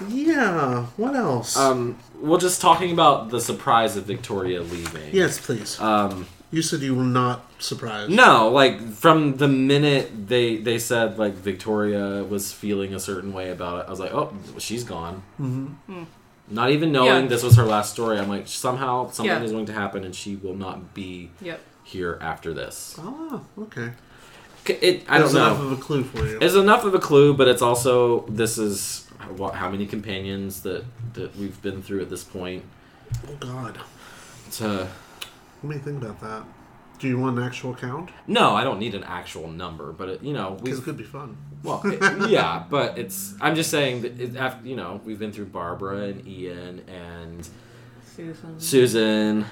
yeah. 0.09 0.87
What 0.97 1.15
else? 1.17 1.57
Um, 1.57 1.99
well, 2.21 2.39
just 2.39 2.61
talking 2.61 2.93
about 2.93 3.31
the 3.31 3.41
surprise 3.41 3.97
of 3.97 4.05
Victoria 4.05 4.61
leaving. 4.63 5.13
yes, 5.15 5.39
please. 5.45 5.81
Um, 5.81 6.27
you 6.51 6.63
said 6.63 6.81
you 6.81 6.95
were 6.95 7.05
not 7.05 7.45
surprised. 7.59 8.11
no, 8.11 8.49
like 8.51 8.81
from 8.93 9.37
the 9.37 9.49
minute 9.49 10.29
they 10.29 10.57
they 10.57 10.79
said 10.79 11.19
like 11.19 11.35
Victoria 11.35 12.25
was 12.25 12.53
feeling 12.53 12.95
a 12.95 13.01
certain 13.01 13.33
way 13.33 13.51
about 13.51 13.81
it, 13.81 13.87
I 13.87 13.91
was 13.91 14.01
like, 14.01 14.13
oh, 14.13 14.33
she's 14.59 14.85
gone. 14.85 15.23
Mm-hmm. 15.41 16.05
Not 16.53 16.71
even 16.71 16.91
knowing 16.91 17.23
Yeah. 17.25 17.29
this 17.29 17.43
was 17.45 17.57
her 17.57 17.63
last 17.65 17.93
story, 17.93 18.19
I'm 18.19 18.29
like, 18.29 18.49
somehow 18.49 19.11
something 19.11 19.27
Yeah. 19.27 19.43
is 19.43 19.53
going 19.53 19.67
to 19.67 19.73
happen, 19.73 20.05
and 20.05 20.15
she 20.15 20.35
will 20.37 20.57
not 20.57 20.95
be 20.95 21.31
Yep. 21.41 21.61
here 21.85 22.19
after 22.21 22.53
this. 22.53 22.97
Oh, 22.99 23.43
okay. 23.63 23.91
It, 24.67 25.05
I 25.09 25.19
That's 25.21 25.33
don't 25.33 25.43
enough 25.43 25.59
know. 25.59 25.67
of 25.67 25.73
a 25.79 25.81
clue 25.81 26.05
for 26.05 26.27
you. 26.27 26.39
It's 26.41 26.55
enough 26.55 26.85
of 26.85 26.95
a 26.95 26.99
clue, 26.99 27.33
but 27.35 27.49
it's 27.49 27.63
also 27.63 28.25
this 28.29 28.59
is 28.59 29.07
what, 29.37 29.55
how 29.55 29.71
many 29.71 29.87
companions 29.87 30.63
that 30.63 30.85
that 31.15 31.35
we've 31.37 31.61
been 31.63 31.83
through 31.83 32.01
at 32.03 32.11
this 32.11 32.25
point. 32.25 32.63
oh 33.29 33.35
God. 33.41 33.79
To 34.59 34.89
Let 35.63 35.69
me 35.71 35.79
think 35.79 36.03
about 36.03 36.21
that. 36.21 36.45
Do 36.99 37.09
you 37.09 37.19
want 37.19 37.39
an 37.39 37.45
actual 37.45 37.75
count? 37.75 38.11
no, 38.27 38.55
I 38.55 38.63
don't 38.65 38.79
need 38.79 38.95
an 38.95 39.05
actual 39.05 39.49
number, 39.49 39.91
but 39.93 40.09
it, 40.11 40.23
you 40.23 40.33
know 40.35 40.51
Because 40.53 40.63
we've 40.63 40.79
it 40.79 40.85
could 40.85 40.97
be 40.99 41.05
fun. 41.05 41.37
well 41.63 41.81
it- 41.85 42.29
yeah, 42.31 42.65
but 42.69 42.99
it's 42.99 43.35
I'm 43.41 43.55
just 43.55 43.71
saying 43.71 44.03
that 44.03 44.21
it, 44.21 44.37
after, 44.37 44.67
you 44.69 44.77
know 44.77 45.01
we've 45.05 45.19
been 45.19 45.33
through 45.33 45.47
Barbara 45.47 45.99
and 46.09 46.27
Ian 46.27 46.81
and 46.89 47.49
Susan. 48.05 48.61
Susan. 48.61 49.47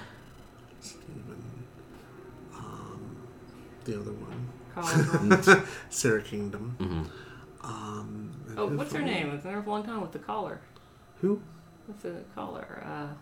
The 3.84 3.98
other 4.00 4.12
one, 4.12 4.48
Collar. 4.74 5.64
Sara 5.88 6.20
Kingdom. 6.20 6.76
Mhm. 6.78 7.66
Um, 7.66 8.30
oh, 8.54 8.66
what's 8.66 8.92
her 8.92 9.00
name? 9.00 9.30
It's 9.30 9.42
been 9.44 9.52
there 9.54 9.62
for 9.62 9.80
a 9.80 9.82
time 9.82 10.02
with 10.02 10.12
the 10.12 10.18
collar. 10.18 10.60
Who? 11.22 11.40
What's 11.86 12.02
the 12.02 12.16
collar? 12.34 12.82
Uh, 12.84 13.14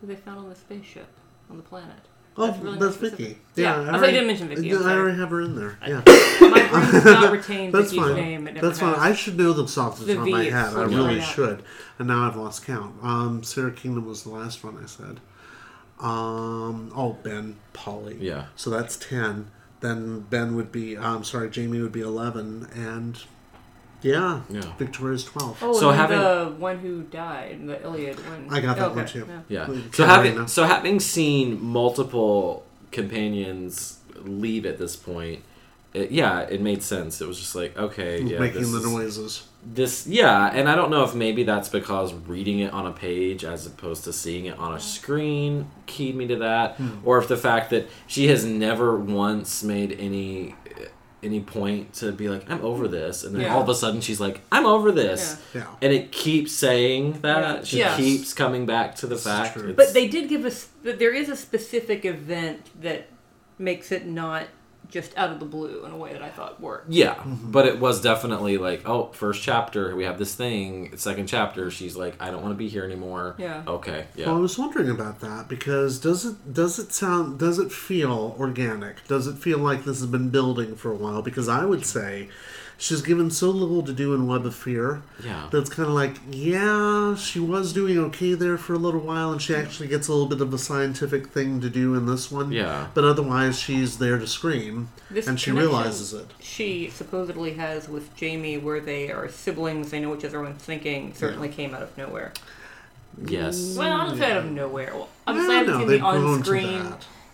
who 0.00 0.08
they 0.08 0.16
found 0.16 0.38
on 0.40 0.48
the 0.48 0.56
spaceship 0.56 1.06
on 1.50 1.56
the 1.56 1.62
planet. 1.62 1.96
Oh, 2.36 2.48
That's 2.48 2.58
really 2.64 2.78
that's 2.80 2.96
Vicki. 2.96 3.38
Yeah, 3.54 3.62
Yeah, 3.64 3.70
I 3.70 3.74
thought 3.76 3.84
you 3.84 3.92
already- 3.98 4.12
didn't 4.12 4.26
mention 4.26 4.48
Vicki, 4.48 4.72
I 4.72 4.76
I'm 4.76 4.82
sorry. 4.82 4.94
already 5.00 5.18
have 5.18 5.30
her 5.30 5.40
in 5.42 5.54
there. 5.54 5.78
Yeah. 5.86 6.02
My 6.40 6.68
brain 6.68 6.90
does 6.92 7.04
not 7.04 7.32
retain 7.38 7.70
That's 7.70 7.90
Vicki's 7.92 8.04
fine. 8.06 8.14
name. 8.16 8.48
It 8.48 8.54
never 8.54 8.66
That's 8.66 8.80
fine. 8.80 8.94
I 8.96 9.14
should 9.14 9.38
know 9.38 9.52
them 9.52 9.66
off 9.66 9.98
the 10.00 10.04
The 10.04 10.14
top 10.16 10.24
of 10.26 10.32
my 10.32 10.42
head. 10.44 10.74
I 10.74 10.82
really 10.82 11.18
like 11.18 11.22
should. 11.22 11.62
And 12.00 12.08
now 12.08 12.26
I've 12.26 12.34
lost 12.34 12.66
count. 12.66 12.96
Um, 13.04 13.44
Sara 13.44 13.70
Kingdom 13.70 14.06
was 14.06 14.24
the 14.24 14.30
last 14.30 14.64
one 14.64 14.76
I 14.82 14.86
said. 14.86 15.20
Um, 16.00 16.92
oh, 16.96 17.16
Ben, 17.22 17.56
Polly. 17.72 18.16
Yeah. 18.20 18.46
So 18.56 18.68
that's 18.68 18.96
10. 18.96 19.50
Then 19.80 20.20
Ben 20.22 20.56
would 20.56 20.72
be, 20.72 20.98
I'm 20.98 21.22
sorry, 21.24 21.50
Jamie 21.50 21.80
would 21.80 21.92
be 21.92 22.00
11. 22.00 22.68
And 22.74 23.22
yeah, 24.04 24.40
Yeah. 24.50 24.60
Victoria's 24.78 25.24
12. 25.24 25.58
Oh, 25.62 25.72
So 25.72 25.80
so 25.80 25.90
having- 25.90 26.18
the 26.18 26.54
one 26.58 26.78
who 26.78 27.02
died, 27.02 27.66
the 27.66 27.82
Iliad 27.82 28.16
one. 28.30 28.46
I 28.50 28.60
got 28.60 28.76
that 28.76 28.86
okay, 28.92 28.96
one 28.96 29.06
too. 29.06 29.26
yeah. 29.48 29.66
Yeah. 29.68 29.76
So 29.92 30.04
having 30.06 30.46
so 30.46 30.64
having 30.64 31.00
seen 31.00 31.60
multiple 31.60 32.64
companions 32.92 33.98
leave 34.24 34.66
at 34.66 34.78
this 34.78 34.96
point, 34.96 35.40
it, 35.92 36.10
yeah, 36.10 36.40
it 36.40 36.60
made 36.60 36.82
sense. 36.82 37.20
It 37.20 37.28
was 37.28 37.38
just 37.38 37.54
like 37.54 37.76
okay, 37.78 38.20
yeah, 38.20 38.38
Making 38.38 38.62
this 38.62 38.70
the 38.72 38.78
is- 38.78 38.84
noises. 38.84 39.42
This 39.66 40.06
yeah, 40.06 40.50
and 40.52 40.68
I 40.68 40.74
don't 40.74 40.90
know 40.90 41.04
if 41.04 41.14
maybe 41.14 41.42
that's 41.42 41.70
because 41.70 42.12
reading 42.12 42.58
it 42.58 42.70
on 42.74 42.86
a 42.86 42.92
page 42.92 43.44
as 43.44 43.66
opposed 43.66 44.04
to 44.04 44.12
seeing 44.12 44.44
it 44.44 44.58
on 44.58 44.74
a 44.74 44.80
screen 44.80 45.68
keyed 45.86 46.14
me 46.16 46.26
to 46.26 46.36
that, 46.36 46.74
Hmm. 46.76 46.88
or 47.02 47.16
if 47.16 47.28
the 47.28 47.36
fact 47.38 47.70
that 47.70 47.88
she 48.06 48.26
has 48.28 48.44
never 48.44 48.94
once 48.94 49.62
made 49.64 49.96
any 49.98 50.54
any 51.24 51.40
point 51.40 51.92
to 51.94 52.12
be 52.12 52.28
like 52.28 52.50
I'm 52.50 52.62
over 52.64 52.86
this, 52.88 53.24
and 53.24 53.34
then 53.34 53.42
Yeah. 53.42 53.54
all 53.54 53.62
of 53.62 53.68
a 53.68 53.74
sudden 53.74 54.00
she's 54.00 54.20
like 54.20 54.40
I'm 54.52 54.66
over 54.66 54.92
this, 54.92 55.36
Yeah. 55.54 55.66
and 55.82 55.92
it 55.92 56.12
keeps 56.12 56.52
saying 56.52 57.20
that 57.22 57.58
Yeah. 57.58 57.64
she 57.64 57.78
Yes. 57.78 57.96
keeps 57.96 58.32
coming 58.34 58.66
back 58.66 58.94
to 58.96 59.06
the 59.06 59.14
is 59.16 59.24
fact. 59.24 59.54
true. 59.58 59.72
But 59.74 59.94
they 59.94 60.06
did 60.08 60.28
give 60.28 60.44
us. 60.44 60.68
But 60.82 60.98
there 60.98 61.14
is 61.14 61.28
a 61.28 61.36
specific 61.36 62.04
event 62.04 62.70
that 62.80 63.08
makes 63.58 63.90
it 63.92 64.06
not 64.06 64.44
just 64.94 65.14
out 65.18 65.30
of 65.30 65.40
the 65.40 65.44
blue 65.44 65.84
in 65.84 65.90
a 65.92 65.96
way 65.96 66.12
that 66.12 66.22
I 66.22 66.30
thought 66.30 66.60
worked. 66.60 66.88
Yeah, 66.90 67.14
Mm-hmm. 67.16 67.50
but 67.50 67.66
it 67.66 67.78
was 67.80 68.00
definitely 68.00 68.56
like, 68.56 68.88
oh, 68.88 69.10
first 69.12 69.42
chapter, 69.42 69.94
we 69.96 70.04
have 70.04 70.18
this 70.18 70.34
thing. 70.34 70.96
Second 70.96 71.26
chapter, 71.26 71.70
she's 71.70 71.96
like, 71.96 72.14
I 72.22 72.30
don't 72.30 72.40
want 72.42 72.54
to 72.54 72.58
be 72.58 72.68
here 72.68 72.84
anymore. 72.84 73.34
Yeah. 73.36 73.62
Okay. 73.66 74.06
Yeah. 74.14 74.26
Well, 74.28 74.36
I 74.36 74.40
was 74.40 74.56
wondering 74.56 74.88
about 74.88 75.20
that 75.20 75.48
because 75.48 75.98
does 76.00 76.24
it 76.24 76.54
does 76.54 76.78
it 76.78 76.92
sound 76.92 77.38
does 77.38 77.58
it 77.58 77.70
feel 77.72 78.36
organic? 78.38 79.06
Does 79.08 79.26
it 79.26 79.36
feel 79.36 79.58
like 79.58 79.84
this 79.84 79.98
has 80.00 80.06
been 80.06 80.30
building 80.30 80.76
for 80.76 80.92
a 80.92 80.96
while? 80.96 81.20
Because 81.22 81.48
I 81.48 81.64
would 81.64 81.84
say 81.84 82.28
she's 82.78 83.02
given 83.02 83.30
so 83.30 83.50
little 83.50 83.82
to 83.82 83.92
do 83.92 84.14
in 84.14 84.26
Web 84.26 84.44
of 84.46 84.54
Fear. 84.54 85.02
Yeah. 85.24 85.48
That's 85.52 85.70
kind 85.70 85.88
of 85.88 85.94
like, 85.94 86.16
yeah, 86.30 87.14
she 87.16 87.40
was 87.40 87.72
doing 87.72 87.98
okay 87.98 88.34
there 88.34 88.56
for 88.58 88.74
a 88.74 88.78
little 88.78 89.00
while, 89.00 89.32
and 89.32 89.40
she 89.40 89.54
actually 89.54 89.88
gets 89.88 90.08
a 90.08 90.12
little 90.12 90.26
bit 90.28 90.40
of 90.40 90.52
a 90.52 90.58
scientific 90.58 91.28
thing 91.28 91.60
to 91.60 91.70
do 91.70 91.94
in 91.94 92.06
this 92.06 92.30
one. 92.30 92.52
Yeah. 92.52 92.88
But 92.94 93.04
otherwise, 93.04 93.58
she's 93.58 93.98
there 93.98 94.18
to 94.18 94.26
scream, 94.26 94.88
This 95.10 95.26
and 95.26 95.38
she 95.40 95.50
realizes 95.52 96.12
it. 96.12 96.26
She 96.40 96.90
supposedly 96.90 97.54
has 97.54 97.88
with 97.88 98.14
Jamie, 98.16 98.58
where 98.58 98.80
they 98.80 99.10
are 99.10 99.28
siblings, 99.28 99.90
they 99.90 100.00
know 100.00 100.10
what 100.10 100.24
everyone's 100.24 100.62
thinking, 100.62 101.14
certainly 101.14 101.48
came 101.48 101.74
out 101.74 101.82
of 101.82 101.96
nowhere. 101.98 102.32
yes. 103.26 103.76
Well, 103.78 103.92
I'm 103.92 104.18
not 104.18 104.30
out 104.30 104.36
of 104.38 104.50
nowhere. 104.50 104.90
Well, 104.94 105.08
I'm 105.26 105.36
No, 105.36 105.46
saying 105.46 105.66
no, 105.66 105.78
it's 105.80 105.88
they've 105.90 106.00
the 106.00 106.10
grown 106.10 106.42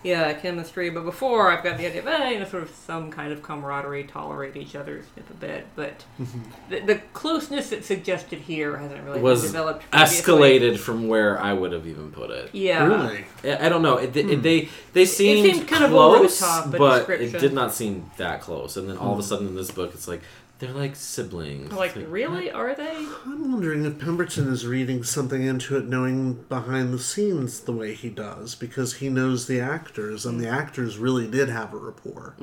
on 0.04 0.08
to 0.08 0.08
screen. 0.08 0.18
that. 0.18 0.28
Yeah, 0.32 0.32
chemistry. 0.40 0.90
But 0.90 1.04
before, 1.04 1.50
I've 1.50 1.62
got 1.62 1.78
the 1.78 1.86
idea 1.86 2.00
of, 2.00 2.06
eh, 2.06 2.30
you 2.30 2.38
know, 2.38 2.44
sort 2.46 2.62
of 2.62 2.70
some 2.70 3.10
kind 3.10 3.32
of 3.32 3.42
camaraderie, 3.42 4.04
tolerate 4.04 4.56
each 4.56 4.74
other, 4.74 5.02
snip 5.14 5.28
a 5.30 5.34
bit. 5.34 5.66
But 5.76 6.04
Mm-hmm. 6.20 6.40
the, 6.70 6.80
the 6.80 6.94
closeness 7.12 7.70
that's 7.70 7.86
suggested 7.86 8.40
here 8.40 8.76
hasn't 8.76 9.02
really 9.04 9.20
was 9.20 9.42
been 9.42 9.52
developed. 9.52 9.90
previously. 9.90 10.32
escalated 10.34 10.78
from 10.78 11.08
where 11.08 11.40
I 11.40 11.52
would 11.52 11.72
have 11.72 11.86
even 11.86 12.10
put 12.12 12.30
it. 12.30 12.50
Yeah. 12.54 12.84
Really? 12.84 13.24
I 13.44 13.66
I 13.66 13.68
don't 13.68 13.82
know. 13.82 13.96
It, 13.96 14.10
Hmm. 14.14 14.30
it, 14.30 14.42
they 14.42 14.68
they 14.92 15.04
seemed, 15.04 15.54
seemed 15.54 15.68
kind 15.68 15.84
of 15.84 15.90
close, 15.90 16.16
over 16.16 16.28
the 16.28 16.34
top, 16.36 16.78
but 16.78 17.08
it 17.10 17.38
did 17.38 17.52
not 17.52 17.72
seem 17.74 18.10
that 18.16 18.40
close. 18.40 18.76
And 18.76 18.88
then 18.88 18.96
all 18.96 19.10
of 19.12 19.14
Hmm. 19.16 19.20
a 19.20 19.22
sudden 19.24 19.46
in 19.48 19.54
this 19.54 19.70
book, 19.70 19.92
it's 19.94 20.08
like 20.08 20.22
They're 20.60 20.72
like 20.72 20.94
siblings. 20.94 21.72
Like, 21.72 21.96
Like, 21.96 22.04
really? 22.08 22.50
Are 22.50 22.74
they? 22.74 22.94
I'm 23.24 23.50
wondering 23.50 23.84
if 23.86 23.98
Pemberton 23.98 24.46
is 24.52 24.66
reading 24.66 25.02
something 25.02 25.42
into 25.42 25.76
it, 25.78 25.86
knowing 25.88 26.34
behind 26.50 26.92
the 26.92 26.98
scenes 26.98 27.60
the 27.60 27.72
way 27.72 27.94
he 27.94 28.10
does, 28.10 28.54
because 28.54 28.94
he 28.96 29.08
knows 29.08 29.46
the 29.46 29.58
actors, 29.58 30.26
and 30.26 30.38
the 30.38 30.48
actors 30.48 30.98
really 30.98 31.26
did 31.26 31.48
have 31.48 31.72
a 31.72 31.78
rapport. 31.78 32.34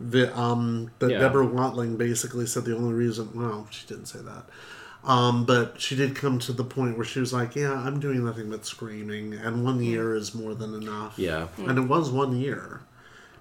The, 0.00 0.36
um, 0.36 0.90
but 0.98 1.10
Yeah. 1.12 1.20
Deborah 1.20 1.46
Watling 1.46 1.96
basically 1.96 2.46
said 2.46 2.64
the 2.64 2.76
only 2.76 2.92
reason, 2.92 3.30
well, 3.34 3.68
she 3.70 3.86
didn't 3.86 4.06
say 4.06 4.18
that. 4.18 4.46
Um, 5.04 5.44
but 5.46 5.80
she 5.80 5.94
did 5.96 6.14
come 6.14 6.38
to 6.40 6.52
the 6.52 6.64
point 6.64 6.96
where 6.96 7.06
she 7.06 7.20
was 7.20 7.32
like, 7.32 7.56
"Yeah, 7.56 7.72
I'm 7.72 8.00
doing 8.00 8.22
nothing 8.24 8.50
but 8.50 8.66
screaming, 8.66 9.32
and 9.32 9.64
one 9.64 9.82
year 9.82 10.14
is 10.14 10.34
more 10.34 10.54
than 10.54 10.74
enough." 10.74 11.14
Yeah. 11.18 11.46
and 11.56 11.78
it 11.78 11.82
was 11.88 12.10
one 12.10 12.36
year, 12.38 12.80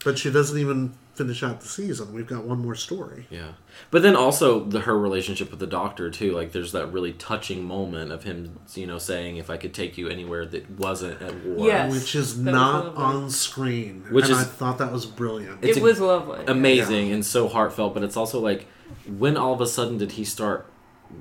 but 0.06 0.18
she 0.18 0.32
doesn't 0.32 0.58
even 0.58 0.94
finish 1.20 1.44
out 1.44 1.60
the 1.62 1.68
season. 1.68 2.14
We've 2.14 2.26
got 2.28 2.44
one 2.46 2.60
more 2.60 2.76
story. 2.76 3.28
Yeah, 3.30 3.52
but 3.92 4.02
then 4.02 4.16
also 4.16 4.64
the 4.64 4.80
her 4.82 4.98
relationship 4.98 5.52
with 5.52 5.60
the 5.60 5.68
doctor 5.68 6.10
too. 6.10 6.32
Like, 6.32 6.52
there's 6.54 6.72
that 6.72 6.88
really 6.94 7.14
touching 7.14 7.64
moment 7.64 8.12
of 8.12 8.24
him, 8.24 8.58
you 8.74 8.88
know, 8.88 8.98
saying, 8.98 9.38
"If 9.38 9.50
I 9.50 9.58
could 9.58 9.74
take 9.74 9.98
you 9.98 10.08
anywhere 10.10 10.46
that 10.46 10.70
wasn't 10.80 11.22
at 11.22 11.46
war." 11.46 11.68
Yes. 11.68 11.92
which 11.94 12.16
is 12.16 12.38
not 12.38 12.96
on 12.96 13.30
screen. 13.30 14.06
Which 14.10 14.26
and 14.26 14.34
is- 14.34 14.40
I 14.40 14.44
thought 14.46 14.78
that 14.80 14.92
was 14.92 15.06
brilliant. 15.06 15.60
It's 15.64 15.78
it 15.78 15.82
a- 15.82 15.84
was 15.84 16.00
lovely. 16.00 16.44
amazing 16.48 17.12
and 17.12 17.26
so 17.26 17.48
heartfelt. 17.48 17.94
But 17.94 18.04
it's 18.04 18.18
also 18.18 18.40
like, 18.40 18.66
when 19.08 19.38
all 19.38 19.54
of 19.54 19.62
a 19.62 19.68
sudden 19.68 19.98
did 19.98 20.14
he 20.14 20.24
start 20.24 20.66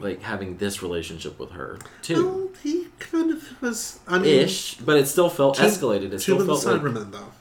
like 0.01 0.21
having 0.23 0.59
this 0.59 0.83
relationship 0.83 1.39
with 1.39 1.51
her 1.53 1.79
too? 2.03 2.27
Well, 2.27 2.49
he 2.63 2.87
kind 2.99 3.31
of 3.33 3.43
was. 3.63 3.99
I 4.07 4.19
mean, 4.19 4.41
Ish, 4.45 4.75
but 4.77 4.97
it 4.99 5.07
still 5.09 5.31
felt 5.31 5.57
Two- 5.57 5.65
escalated. 5.65 6.07
It 6.07 6.11
Two 6.13 6.19
still 6.19 6.41
of 6.43 6.47
the 6.47 6.57
felt 6.57 6.83
like, 6.85 6.93
Cybermen, 6.95 7.11
though. 7.13 7.33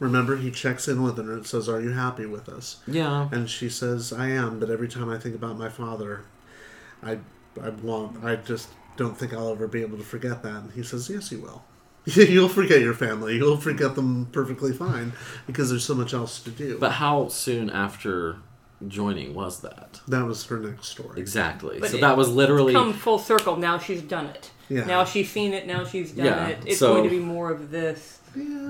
Remember, 0.00 0.36
he 0.36 0.50
checks 0.50 0.88
in 0.88 1.02
with 1.02 1.16
her 1.18 1.32
and 1.32 1.46
says, 1.46 1.68
"Are 1.68 1.80
you 1.80 1.90
happy 1.92 2.26
with 2.26 2.48
us?" 2.48 2.78
yeah, 2.86 3.28
And 3.32 3.48
she 3.48 3.68
says, 3.68 4.12
"I 4.12 4.28
am." 4.30 4.58
But 4.58 4.70
every 4.70 4.88
time 4.88 5.08
I 5.08 5.18
think 5.18 5.34
about 5.34 5.56
my 5.58 5.68
father, 5.68 6.22
I, 7.02 7.18
I 7.62 7.68
want. 7.70 8.24
I 8.24 8.36
just 8.36 8.68
don't 8.96 9.16
think 9.16 9.32
I'll 9.32 9.50
ever 9.50 9.66
be 9.68 9.82
able 9.82 9.98
to 9.98 10.04
forget 10.04 10.42
that. 10.42 10.54
And 10.62 10.72
he 10.72 10.82
says, 10.82 11.08
"Yes, 11.10 11.30
you 11.32 11.40
will." 11.40 11.64
You'll 12.06 12.50
forget 12.50 12.82
your 12.82 12.92
family. 12.92 13.36
You'll 13.36 13.56
forget 13.56 13.94
them 13.94 14.26
perfectly 14.26 14.72
fine 14.72 15.14
because 15.46 15.70
there's 15.70 15.84
so 15.86 15.94
much 15.94 16.12
else 16.12 16.38
to 16.42 16.50
do. 16.50 16.76
but 16.78 16.92
how 16.92 17.28
soon 17.28 17.70
after 17.70 18.36
joining 18.86 19.32
was 19.34 19.60
that? 19.62 20.00
that 20.08 20.24
was 20.26 20.44
her 20.46 20.58
next 20.58 20.88
story. 20.88 21.18
Exactly. 21.18 21.80
But 21.80 21.90
so 21.90 21.96
it- 21.96 22.00
that 22.02 22.16
was 22.18 22.28
literally 22.28 22.74
Come 22.74 22.92
full 22.92 23.18
circle. 23.18 23.56
Now 23.56 23.78
she's 23.78 24.02
done 24.02 24.26
it. 24.26 24.50
Yeah. 24.68 24.84
Now 24.84 25.04
she's 25.04 25.30
seen 25.30 25.54
it. 25.54 25.66
Now 25.66 25.84
she's 25.86 26.12
done 26.12 26.26
Yeah, 26.26 26.48
it. 26.48 26.58
It's 26.66 26.78
so- 26.78 26.92
going 26.92 27.04
to 27.04 27.10
be 27.10 27.20
more 27.20 27.50
of 27.50 27.70
this. 27.70 28.18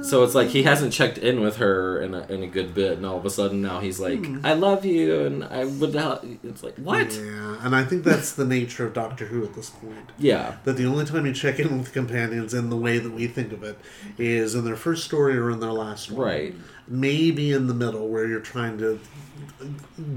So 0.03 0.23
it's 0.23 0.35
like 0.35 0.49
he 0.49 0.65
hasn't 0.65 0.93
checked 0.93 1.17
in 1.17 1.41
with 1.41 1.57
her 1.57 2.01
in 2.03 2.13
a, 2.15 2.27
in 2.27 2.43
a 2.43 2.47
good 2.47 2.75
bit, 2.75 2.99
and 2.99 3.07
all 3.07 3.17
of 3.17 3.25
a 3.25 3.31
sudden 3.31 3.63
now 3.63 3.81
he's 3.81 3.99
like, 3.99 4.19
Hmm. 4.25 4.45
"I 4.45 4.53
love 4.53 4.85
you," 4.85 5.21
and 5.25 5.45
I 5.45 5.65
would. 5.65 5.95
Help. 5.95 6.25
It's 6.43 6.63
like 6.63 6.77
what? 6.77 7.13
Yeah, 7.15 7.57
and 7.63 7.75
I 7.75 7.85
think 7.85 8.05
that's 8.05 8.33
the 8.33 8.45
nature 8.45 8.87
of 8.87 8.93
Doctor 8.93 9.27
Who 9.27 9.43
at 9.45 9.55
this 9.55 9.71
point. 9.71 10.11
Yeah, 10.19 10.57
that 10.65 10.77
the 10.77 10.85
only 10.87 11.07
time 11.07 11.25
you 11.25 11.33
check 11.33 11.59
in 11.59 11.79
with 11.79 11.93
companions 11.93 12.53
in 12.53 12.69
the 12.69 12.77
way 12.77 12.99
that 12.99 13.13
we 13.13 13.27
think 13.27 13.53
of 13.53 13.63
it 13.63 13.79
is 14.19 14.55
in 14.55 14.65
their 14.67 14.77
first 14.77 15.05
story 15.05 15.39
or 15.39 15.51
in 15.51 15.61
their 15.61 15.73
last 15.73 16.11
one. 16.11 16.27
right. 16.27 16.55
Maybe 16.87 17.53
in 17.53 17.67
the 17.67 17.73
middle 17.75 18.09
where 18.09 18.27
you're 18.27 18.41
trying 18.41 18.77
to 18.79 19.01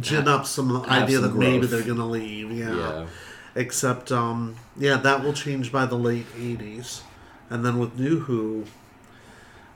gin 0.02 0.28
up 0.28 0.46
some 0.46 0.70
Have 0.84 1.04
idea 1.04 1.20
some 1.20 1.30
that 1.30 1.36
maybe 1.36 1.66
they're 1.68 1.82
going 1.84 1.98
to 1.98 2.04
leave. 2.04 2.52
Yeah. 2.52 2.76
Yeah. 2.76 3.06
Except, 3.56 4.12
um, 4.12 4.56
yeah, 4.78 4.98
that 4.98 5.24
will 5.24 5.34
change 5.34 5.72
by 5.72 5.86
the 5.86 5.96
late 5.96 6.26
80s. 6.36 7.02
And 7.50 7.66
then 7.66 7.80
with 7.80 7.98
New 7.98 8.20
Who, 8.20 8.66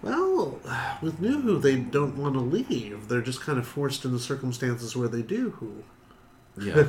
well, 0.02 0.60
with 1.02 1.20
New 1.20 1.41
Who, 1.41 1.60
they 1.60 1.78
don't 1.78 2.18
want 2.18 2.34
to 2.36 2.39
leave. 2.39 3.08
They're 3.08 3.22
just 3.22 3.41
kind 3.41 3.60
of 3.60 3.68
forced 3.68 4.06
into 4.06 4.20
circumstances 4.20 4.95
where 4.95 5.08
they 5.08 5.22
do 5.22 5.52
Who. 5.52 5.84
Yeah. 6.60 6.84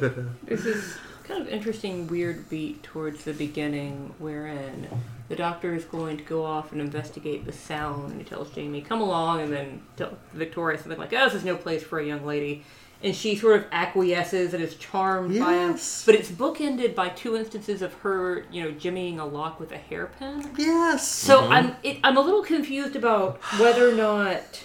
There's 0.45 0.65
this 0.65 0.97
kind 1.25 1.41
of 1.41 1.49
interesting, 1.49 2.07
weird 2.07 2.49
beat 2.49 2.83
towards 2.83 3.25
the 3.25 3.33
beginning 3.33 4.15
wherein 4.19 4.89
the 5.29 5.37
doctor 5.37 5.75
is 5.75 5.85
going 5.85 6.17
to 6.17 6.25
go 6.25 6.45
off 6.45 6.73
and 6.73 6.81
investigate 6.81 7.47
the 7.47 7.53
sound. 7.53 8.19
He 8.19 8.25
tells 8.25 8.51
Jamie, 8.51 8.83
come 8.83 9.01
along, 9.01 9.41
and 9.41 9.53
then 9.53 9.83
tell 9.97 10.19
Victoria 10.33 10.79
something 10.79 10.99
like, 10.99 11.13
oh, 11.13 11.25
this 11.25 11.35
is 11.35 11.45
no 11.45 11.57
place 11.57 11.83
for 11.83 11.99
a 11.99 12.05
young 12.05 12.27
lady. 12.27 12.65
And 13.03 13.17
she 13.17 13.35
sort 13.35 13.57
of 13.57 13.67
acquiesces 13.73 14.55
and 14.55 14.63
is 14.63 14.77
charmed 14.77 15.39
by 15.39 15.55
him. 15.55 15.73
But 15.73 16.15
it's 16.15 16.31
bookended 16.31 16.95
by 16.95 17.09
two 17.09 17.37
instances 17.37 17.83
of 17.83 17.93
her, 17.95 18.45
you 18.53 18.63
know, 18.63 18.71
jimmying 18.71 19.19
a 19.19 19.25
lock 19.25 19.59
with 19.59 19.73
a 19.73 19.77
hairpin. 19.77 20.51
Yes. 20.57 21.07
So 21.09 21.41
mm-hmm. 21.41 21.53
I'm 21.53 21.77
it, 21.83 21.99
I'm 22.05 22.17
a 22.17 22.21
little 22.21 22.43
confused 22.43 22.95
about 22.95 23.39
whether 23.59 23.89
or 23.89 23.95
not 23.95 24.65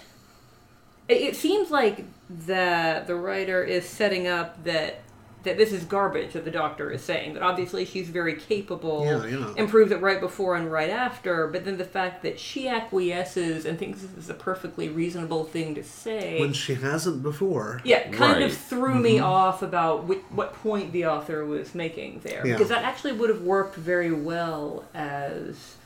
it, 1.08 1.18
it 1.22 1.36
seems 1.36 1.72
like 1.72 2.06
the 2.30 3.04
the 3.08 3.16
writer 3.16 3.64
is 3.64 3.88
setting 3.88 4.28
up 4.28 4.64
that 4.66 5.02
that 5.48 5.58
this 5.58 5.72
is 5.72 5.84
garbage 5.86 6.34
that 6.34 6.46
the 6.46 6.52
doctor 6.52 6.92
is 6.92 7.02
saying 7.02 7.34
that 7.34 7.42
obviously 7.42 7.86
she's 7.86 8.10
very 8.10 8.36
capable 8.36 9.06
Yeah, 9.06 9.26
yeah. 9.26 9.54
and 9.58 9.70
proves 9.70 9.92
it 9.92 10.02
right 10.02 10.20
before 10.20 10.56
and 10.56 10.72
right 10.72 10.90
after 10.90 11.48
but 11.48 11.64
then 11.66 11.78
the 11.78 11.86
fact 11.86 12.22
that 12.24 12.40
she 12.40 12.68
acquiesces 12.68 13.66
and 13.66 13.80
thinks 13.80 14.02
this 14.02 14.26
is 14.26 14.30
a 14.30 14.34
perfectly 14.34 14.90
reasonable 14.90 15.46
thing 15.46 15.74
to 15.76 15.84
say 15.84 16.40
when 16.40 16.54
she 16.54 16.76
hasn't 16.76 17.24
before. 17.24 17.82
yeah, 17.84 18.10
kind 18.12 18.44
of 18.44 18.52
Right. 18.52 18.58
threw 18.58 18.96
me 18.96 19.16
mm-hmm. 19.16 19.26
off 19.26 19.62
about 19.62 20.04
which, 20.06 20.20
what 20.30 20.54
point 20.54 20.92
the 20.92 21.06
author 21.06 21.46
was 21.46 21.74
making 21.74 22.20
there. 22.24 22.46
Yeah. 22.46 22.54
Because 22.54 22.70
that 22.70 22.84
actually 22.84 23.14
would 23.14 23.30
have 23.30 23.42
worked 23.42 23.76
very 23.76 24.12
well 24.12 24.84
as 24.94 25.77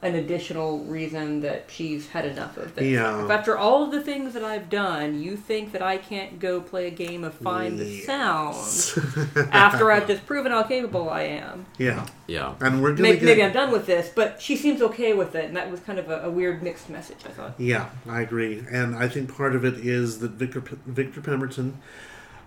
an 0.00 0.14
additional 0.14 0.78
reason 0.84 1.40
that 1.40 1.64
she's 1.68 2.08
had 2.10 2.24
enough 2.24 2.56
of 2.56 2.74
this. 2.76 2.84
Yeah. 2.84 3.24
If 3.24 3.30
after 3.30 3.58
all 3.58 3.82
of 3.82 3.90
the 3.90 4.00
things 4.00 4.32
that 4.34 4.44
I've 4.44 4.70
done, 4.70 5.20
you 5.20 5.36
think 5.36 5.72
that 5.72 5.82
I 5.82 5.96
can't 5.98 6.38
go 6.38 6.60
play 6.60 6.86
a 6.86 6.90
game 6.90 7.24
of 7.24 7.34
find 7.34 7.76
the 7.76 8.00
sound 8.02 8.56
after 9.52 9.90
I've 9.90 10.06
just 10.06 10.24
proven 10.24 10.52
how 10.52 10.62
capable 10.62 11.10
I 11.10 11.22
am. 11.22 11.66
Yeah. 11.78 12.06
Yeah. 12.28 12.54
And 12.60 12.80
we're 12.80 12.94
Maybe, 12.94 13.18
get 13.18 13.24
maybe 13.24 13.42
I'm 13.42 13.52
done 13.52 13.72
with 13.72 13.86
this, 13.86 14.08
but 14.14 14.40
she 14.40 14.56
seems 14.56 14.82
okay 14.82 15.14
with 15.14 15.34
it, 15.34 15.46
and 15.46 15.56
that 15.56 15.68
was 15.68 15.80
kind 15.80 15.98
of 15.98 16.08
a, 16.10 16.22
a 16.22 16.30
weird 16.30 16.62
mixed 16.62 16.88
message, 16.88 17.18
I 17.24 17.30
thought. 17.30 17.54
Yeah, 17.58 17.90
I 18.08 18.20
agree, 18.20 18.62
and 18.70 18.94
I 18.94 19.08
think 19.08 19.34
part 19.34 19.56
of 19.56 19.64
it 19.64 19.74
is 19.78 20.20
that 20.20 20.32
Victor 20.32 20.60
Victor 20.60 21.20
Pemberton. 21.20 21.80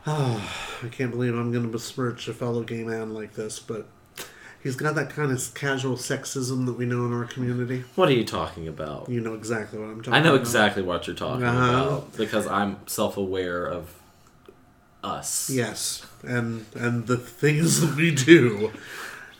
Oh, 0.07 0.41
I 0.83 0.87
can't 0.87 1.11
believe 1.11 1.35
I'm 1.35 1.51
going 1.51 1.65
to 1.65 1.71
besmirch 1.71 2.27
a 2.27 2.33
fellow 2.33 2.63
gay 2.63 2.83
man 2.83 3.13
like 3.13 3.33
this, 3.33 3.59
but 3.59 3.87
he's 4.63 4.75
got 4.75 4.95
that 4.95 5.09
kind 5.09 5.31
of 5.31 5.53
casual 5.53 5.95
sexism 5.95 6.65
that 6.65 6.73
we 6.73 6.85
know 6.85 7.05
in 7.05 7.13
our 7.13 7.25
community. 7.25 7.83
What 7.95 8.09
are 8.09 8.13
you 8.13 8.25
talking 8.25 8.67
about? 8.67 9.09
You 9.09 9.21
know 9.21 9.33
exactly 9.33 9.79
what 9.79 9.85
I'm 9.89 9.97
talking. 9.97 10.13
About. 10.13 10.19
I 10.19 10.23
know 10.23 10.33
about. 10.35 10.41
exactly 10.41 10.83
what 10.83 11.07
you're 11.07 11.15
talking 11.15 11.43
Uh-huh. 11.45 11.87
about 11.87 12.17
because 12.17 12.47
I'm 12.47 12.77
self-aware 12.87 13.65
of 13.65 13.93
us. 15.03 15.49
Yes, 15.49 16.05
and 16.23 16.65
and 16.75 17.07
the 17.07 17.17
things 17.17 17.81
that 17.81 17.95
we 17.95 18.13
do, 18.13 18.71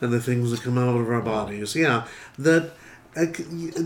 and 0.00 0.12
the 0.12 0.20
things 0.20 0.50
that 0.50 0.62
come 0.62 0.76
out 0.78 0.96
of 0.98 1.08
our 1.08 1.20
bodies. 1.22 1.74
Yeah, 1.76 2.06
that. 2.38 2.70
uh, 3.16 3.26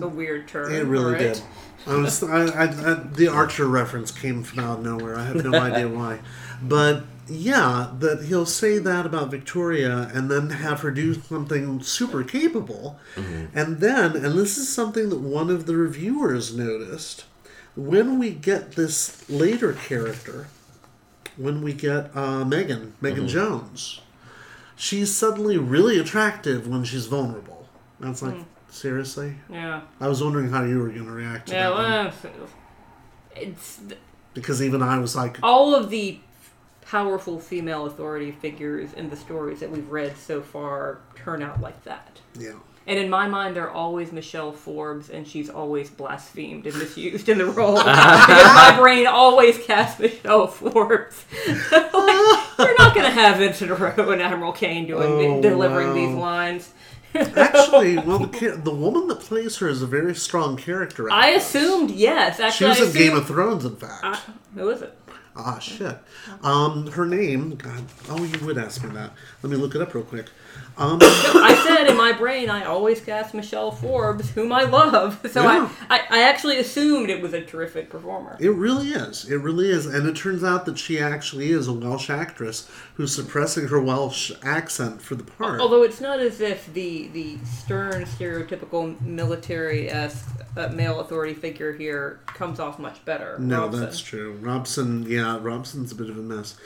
A 0.02 0.08
weird 0.08 0.48
term. 0.48 0.72
It 0.72 0.84
really 0.86 1.04
alright? 1.16 1.34
did. 1.34 1.42
I 1.88 1.94
was, 1.96 2.20
I, 2.22 2.46
I, 2.46 2.64
I, 2.64 2.94
the 2.94 3.28
Archer 3.28 3.66
reference 3.66 4.10
came 4.10 4.42
from 4.42 4.58
out 4.60 4.78
of 4.80 4.84
nowhere. 4.84 5.16
I 5.16 5.24
have 5.24 5.44
no 5.44 5.54
idea 5.68 5.88
why, 5.88 6.18
but 6.62 7.04
yeah, 7.28 7.90
that 7.98 8.24
he'll 8.24 8.46
say 8.46 8.78
that 8.78 9.06
about 9.06 9.30
Victoria 9.30 10.10
and 10.14 10.30
then 10.30 10.50
have 10.50 10.80
her 10.80 10.90
do 10.90 11.14
something 11.14 11.82
super 11.82 12.22
capable, 12.22 12.98
mm-hmm. 13.14 13.46
and 13.56 13.80
then, 13.80 14.16
and 14.16 14.38
this 14.38 14.56
is 14.56 14.68
something 14.68 15.08
that 15.10 15.20
one 15.20 15.50
of 15.50 15.66
the 15.66 15.76
reviewers 15.76 16.56
noticed, 16.56 17.24
when 17.74 18.18
we 18.18 18.30
get 18.30 18.72
this 18.72 19.28
later 19.28 19.72
character, 19.72 20.48
when 21.36 21.62
we 21.62 21.72
get 21.72 22.14
uh, 22.16 22.44
Megan, 22.44 22.94
Megan 23.00 23.20
mm-hmm. 23.20 23.28
Jones, 23.28 24.00
she's 24.76 25.14
suddenly 25.14 25.58
really 25.58 25.98
attractive 25.98 26.66
when 26.66 26.84
she's 26.84 27.06
vulnerable. 27.06 27.68
That's 28.00 28.22
it's 28.22 28.22
like, 28.22 28.34
hmm. 28.34 28.42
seriously? 28.70 29.36
Yeah. 29.48 29.82
I 30.00 30.08
was 30.08 30.22
wondering 30.22 30.50
how 30.50 30.64
you 30.64 30.78
were 30.78 30.88
going 30.88 31.06
to 31.06 31.12
react 31.12 31.48
to 31.48 31.54
Yeah, 31.54 31.70
that 31.70 31.74
one. 31.74 31.90
well, 32.32 32.48
it's 33.34 33.80
because 34.34 34.62
even 34.62 34.82
I 34.82 34.98
was 34.98 35.16
like, 35.16 35.38
all 35.42 35.74
of 35.74 35.90
the 35.90 36.20
powerful 36.88 37.38
female 37.40 37.86
authority 37.86 38.30
figures 38.30 38.92
in 38.94 39.10
the 39.10 39.16
stories 39.16 39.60
that 39.60 39.70
we've 39.70 39.90
read 39.90 40.16
so 40.16 40.40
far 40.40 40.98
turn 41.16 41.42
out 41.42 41.60
like 41.60 41.82
that. 41.84 42.20
yeah, 42.38 42.52
And 42.86 42.98
in 42.98 43.10
my 43.10 43.26
mind, 43.26 43.56
they're 43.56 43.70
always 43.70 44.12
Michelle 44.12 44.52
Forbes, 44.52 45.10
and 45.10 45.26
she's 45.26 45.50
always 45.50 45.90
blasphemed 45.90 46.64
and 46.66 46.76
misused 46.78 47.28
in 47.28 47.38
the 47.38 47.46
role. 47.46 47.74
my 47.84 48.76
brain 48.78 49.06
always 49.08 49.58
casts 49.58 49.98
Michelle 49.98 50.46
Forbes. 50.46 51.24
like, 51.72 51.92
you're 52.58 52.78
not 52.78 52.94
going 52.94 53.06
to 53.06 53.10
have 53.10 53.40
Ensign 53.40 53.70
Ro 53.70 54.10
and 54.12 54.22
Admiral 54.22 54.52
Cain 54.52 54.86
doing 54.86 55.02
Oh, 55.08 55.42
delivering 55.42 55.88
wow. 55.88 55.94
these 55.94 56.14
lines. 56.14 56.72
actually, 57.14 57.96
well, 57.98 58.18
the 58.18 58.28
cha- 58.38 58.56
the 58.56 58.74
woman 58.74 59.08
that 59.08 59.20
plays 59.20 59.56
her 59.56 59.68
is 59.68 59.80
a 59.80 59.86
very 59.86 60.14
strong 60.14 60.56
character. 60.56 61.10
I 61.10 61.28
actress. 61.30 61.46
assumed 61.54 61.90
yes. 61.90 62.38
Actually, 62.40 62.74
she 62.74 62.80
was 62.82 62.96
I 62.96 63.00
in 63.00 63.06
Game 63.08 63.16
of 63.16 63.26
Thrones, 63.26 63.64
in 63.64 63.74
fact. 63.76 64.04
I- 64.04 64.20
who 64.54 64.68
is 64.68 64.82
it? 64.82 64.96
Ah, 65.36 65.58
shit. 65.58 65.98
Um, 66.42 66.86
her 66.92 67.04
name. 67.04 67.56
God. 67.56 67.84
Oh, 68.08 68.24
you 68.24 68.44
would 68.46 68.56
ask 68.58 68.82
me 68.82 68.90
that. 68.90 69.12
Let 69.42 69.50
me 69.50 69.56
look 69.56 69.74
it 69.74 69.82
up 69.82 69.94
real 69.94 70.04
quick. 70.04 70.30
Um, 70.78 70.98
I 71.00 71.64
said 71.66 71.86
in 71.90 71.96
my 71.96 72.12
brain 72.12 72.50
I 72.50 72.64
always 72.64 73.00
cast 73.00 73.32
Michelle 73.32 73.70
Forbes, 73.70 74.30
whom 74.30 74.52
I 74.52 74.64
love. 74.64 75.20
So 75.36 75.42
Yeah. 75.42 75.70
I, 75.90 75.98
I, 75.98 76.18
I 76.18 76.22
actually 76.22 76.58
assumed 76.58 77.10
it 77.10 77.20
was 77.20 77.34
a 77.34 77.42
terrific 77.42 77.90
performer. 77.90 78.36
it 78.40 78.50
really 78.50 78.90
is. 78.90 79.24
It 79.30 79.36
really 79.36 79.70
is. 79.70 79.84
And 79.86 80.06
it 80.06 80.16
turns 80.16 80.42
out 80.44 80.64
that 80.66 80.78
she 80.78 80.98
actually 80.98 81.50
is 81.50 81.68
a 81.68 81.72
Welsh 81.72 82.08
actress 82.10 82.68
who's 82.94 83.14
suppressing 83.14 83.68
her 83.68 83.80
Welsh 83.80 84.32
accent 84.42 85.02
for 85.02 85.14
the 85.14 85.24
part. 85.24 85.60
Although 85.60 85.82
it's 85.82 86.00
not 86.00 86.20
as 86.20 86.40
if 86.40 86.72
the 86.72 87.08
the 87.08 87.38
stern, 87.44 88.04
stereotypical 88.04 88.98
military-esque 89.00 90.26
uh, 90.56 90.68
male 90.68 91.00
authority 91.00 91.34
figure 91.34 91.72
here 91.72 92.20
comes 92.26 92.58
off 92.60 92.78
much 92.78 93.04
better. 93.04 93.38
No, 93.38 93.62
Robson. 93.62 93.80
that's 93.80 94.00
true. 94.00 94.32
Robson, 94.40 95.04
yeah, 95.08 95.38
Robson's 95.40 95.92
a 95.92 95.94
bit 95.94 96.08
of 96.10 96.16
a 96.16 96.22
mess. 96.22 96.56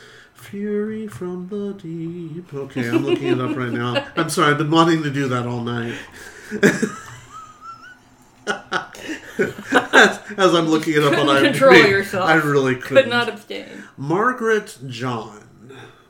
Fury 0.41 1.07
from 1.07 1.49
the 1.49 1.75
deep. 1.75 2.53
Okay, 2.53 2.89
I'm 2.89 3.05
looking 3.05 3.29
it 3.29 3.41
up 3.41 3.57
right 3.57 3.71
now. 3.71 4.07
I'm 4.17 4.31
sorry, 4.31 4.51
I've 4.51 4.59
been 4.59 4.71
wanting 4.71 5.03
to 5.03 5.11
do 5.11 5.29
that 5.29 5.47
all 5.47 5.61
night. 5.61 5.95
as, 8.47 10.21
as 10.39 10.55
I'm 10.55 10.67
looking 10.67 10.95
it 10.95 11.03
up 11.05 11.13
on 11.19 11.27
IMDb, 11.27 11.43
control 11.43 11.75
yourself. 11.75 12.29
I 12.29 12.35
really 12.35 12.75
Could 12.75 12.85
couldn't. 12.85 13.11
not 13.11 13.29
abstain. 13.29 13.85
Margaret 13.97 14.79
John. 14.87 15.47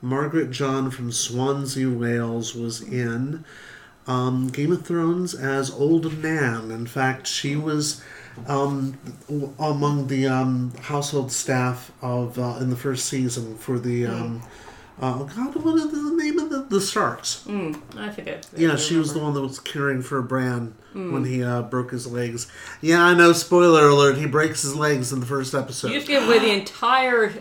Margaret 0.01 0.51
John 0.51 0.91
from 0.91 1.13
Swansea, 1.13 1.91
Wales, 1.91 2.55
was 2.55 2.81
in 2.81 3.45
um, 4.07 4.49
Game 4.49 4.73
of 4.73 4.87
Thrones 4.87 5.35
as 5.35 5.71
Old 5.71 6.23
Nan. 6.23 6.71
In 6.71 6.87
fact, 6.87 7.27
she 7.27 7.57
was 7.57 8.03
um, 8.47 8.99
among 9.59 10.07
the 10.09 10.27
um, 10.27 10.73
household 10.83 11.31
staff 11.33 11.93
of 12.03 12.39
uh, 12.39 12.59
in 12.61 12.71
the 12.71 12.77
first 12.77 13.07
season 13.07 13.57
for 13.57 13.79
the. 13.79 14.07
Um, 14.07 14.43
uh, 15.01 15.23
God, 15.23 15.57
what 15.57 15.77
is 15.77 15.91
the 15.91 16.15
name 16.23 16.39
of 16.39 16.51
the, 16.51 16.59
the 16.65 16.79
Starks? 16.79 17.45
Mm, 17.47 17.81
I 17.97 18.11
forget. 18.11 18.47
I. 18.55 18.61
Yeah, 18.61 18.73
I 18.75 18.77
she 18.77 18.97
was 18.97 19.15
the 19.15 19.19
one 19.19 19.33
that 19.33 19.41
was 19.41 19.59
caring 19.59 20.03
for 20.03 20.21
Bran 20.21 20.75
when 20.93 21.25
he 21.25 21.43
uh, 21.43 21.63
broke 21.63 21.91
his 21.91 22.07
legs. 22.07 22.51
Yeah, 22.83 23.03
I 23.03 23.15
know. 23.15 23.33
Spoiler 23.33 23.89
alert: 23.89 24.19
he 24.19 24.27
breaks 24.27 24.61
his 24.61 24.75
legs 24.77 25.11
in 25.11 25.21
the 25.21 25.27
first 25.27 25.55
episode. 25.55 25.89
You 25.89 25.95
just 25.95 26.07
gave 26.07 26.23
away 26.25 26.39
the 26.41 26.51
entire 26.51 27.33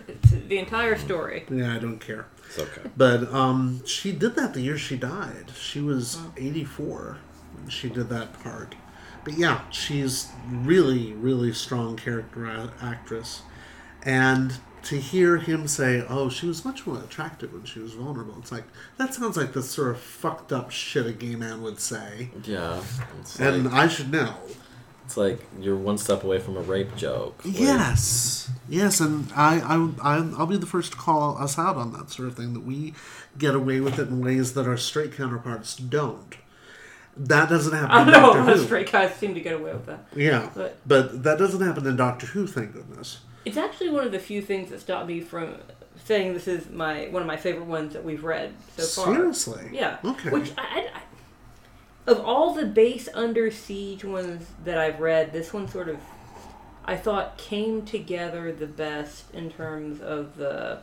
the 0.48 0.58
entire 0.58 0.98
story. 0.98 1.46
yeah, 1.50 1.76
I 1.76 1.80
don't 1.80 2.00
care. 2.00 2.28
It's 2.46 2.60
okay. 2.60 2.90
But 2.96 3.32
um, 3.34 3.86
she 3.86 4.12
did 4.14 4.36
that 4.36 4.54
the 4.54 4.62
year 4.62 4.78
she 4.78 4.96
died. 4.96 5.52
She 5.60 5.82
was 5.82 6.18
84 6.38 7.18
when 7.60 7.70
she 7.70 7.90
did 7.90 8.08
that 8.10 8.42
part. 8.42 8.76
But 9.30 9.38
yeah, 9.38 9.62
she's 9.70 10.32
really, 10.50 11.14
really 11.14 11.54
strong 11.54 11.98
character 11.98 12.72
actress. 12.82 13.44
And 14.02 14.58
to 14.84 14.98
hear 15.00 15.38
him 15.38 15.68
say, 15.68 16.04
"Oh, 16.10 16.30
she 16.30 16.48
was 16.48 16.66
much 16.66 16.88
more 16.88 16.98
attractive 16.98 17.54
when 17.54 17.66
she 17.66 17.80
was 17.80 17.94
vulnerable," 17.94 18.36
it's 18.40 18.52
like 18.52 18.64
that 18.98 19.14
sounds 19.14 19.38
like 19.38 19.54
the 19.54 19.62
sort 19.62 19.92
of 19.92 20.00
fucked 20.00 20.52
up 20.52 20.72
shit 20.72 21.06
a 21.06 21.12
gay 21.14 21.36
man 21.36 21.62
would 21.62 21.80
say. 21.80 22.32
Yeah. 22.44 22.82
And 23.40 23.66
like, 23.66 23.74
I 23.74 23.88
should 23.88 24.12
know. 24.12 24.34
it's 25.06 25.16
like 25.16 25.46
you're 25.60 25.76
one 25.76 26.00
step 26.00 26.24
away 26.24 26.40
from 26.40 26.58
a 26.58 26.62
rape 26.62 26.96
joke. 26.96 27.46
Like, 27.46 27.60
Yes, 27.60 28.50
yes, 28.68 29.00
and 29.00 29.32
I, 29.36 29.60
I, 29.60 29.76
I, 30.02 30.16
I'll 30.38 30.48
be 30.48 30.58
the 30.58 30.66
first 30.66 30.94
to 30.94 30.98
call 30.98 31.38
us 31.38 31.60
out 31.60 31.76
on 31.76 31.94
that 31.94 32.10
sort 32.10 32.30
of 32.30 32.36
thing. 32.36 32.54
That 32.54 32.64
we 32.66 32.96
get 33.38 33.54
away 33.54 33.80
with 33.80 34.00
it 34.00 34.08
in 34.08 34.22
ways 34.22 34.54
that 34.54 34.66
our 34.66 34.78
straight 34.78 35.14
counterparts 35.16 35.76
don't. 35.76 36.36
That 37.20 37.50
doesn't 37.50 37.74
happen 37.74 37.92
I 37.92 38.04
don't 38.06 38.14
know. 38.14 38.34
Doctor 38.34 38.56
Who. 38.56 38.64
straight 38.66 38.92
guys 38.92 39.14
seem 39.16 39.34
to 39.36 39.42
get 39.42 39.54
away 39.60 39.74
with 39.74 39.86
that. 39.88 40.06
Yeah, 40.16 40.50
But- 40.56 40.78
but 40.88 41.24
that 41.24 41.38
doesn't 41.38 41.62
happen 41.62 41.86
in 41.86 41.96
Doctor 41.98 42.28
Who. 42.28 42.48
Thank 42.48 42.74
goodness. 42.74 43.20
It's 43.46 43.58
actually 43.58 43.90
one 43.90 44.06
of 44.06 44.12
the 44.12 44.20
few 44.20 44.42
things 44.42 44.70
that 44.70 44.80
stopped 44.80 45.08
me 45.08 45.20
from 45.22 45.56
saying 46.06 46.34
this 46.34 46.48
is 46.48 46.70
my 46.70 47.08
one 47.12 47.22
of 47.22 47.28
my 47.28 47.36
favorite 47.38 47.66
ones 47.66 47.94
that 47.94 48.04
we've 48.06 48.24
read 48.24 48.54
so 48.78 49.04
far. 49.04 49.14
Seriously. 49.16 49.70
Yeah. 49.74 49.98
Okay. 50.04 50.30
Which 50.30 50.52
I, 50.58 50.62
I, 50.62 50.80
I- 50.96 52.12
of 52.12 52.20
all 52.22 52.54
the 52.54 52.66
base 52.66 53.08
under 53.14 53.52
siege 53.52 54.04
ones 54.06 54.46
that 54.64 54.78
I've 54.78 55.00
read, 55.00 55.32
this 55.34 55.54
one 55.54 55.68
sort 55.68 55.90
of 55.90 55.98
I 56.86 56.96
thought 56.96 57.38
came 57.38 57.84
together 57.84 58.52
the 58.52 58.66
best 58.66 59.32
in 59.34 59.52
terms 59.52 60.02
of 60.02 60.38
the 60.38 60.80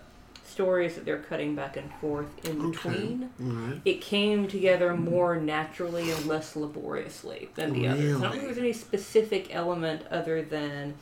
stories 0.56 0.94
that 0.94 1.04
they're 1.04 1.18
cutting 1.18 1.54
back 1.54 1.76
and 1.76 1.92
forth 2.00 2.46
in 2.46 2.70
between. 2.70 3.28
Right. 3.38 3.78
It 3.84 4.00
came 4.00 4.48
together 4.48 4.96
more 4.96 5.36
naturally 5.36 6.10
and 6.10 6.24
less 6.24 6.56
laboriously 6.56 7.50
than 7.56 7.74
the 7.74 7.86
others. 7.88 8.16
I 8.16 8.20
don't 8.22 8.30
think 8.32 8.44
there's 8.44 8.56
any 8.56 8.72
specific 8.72 9.54
element 9.54 10.06
other 10.10 10.40
than 10.40 10.94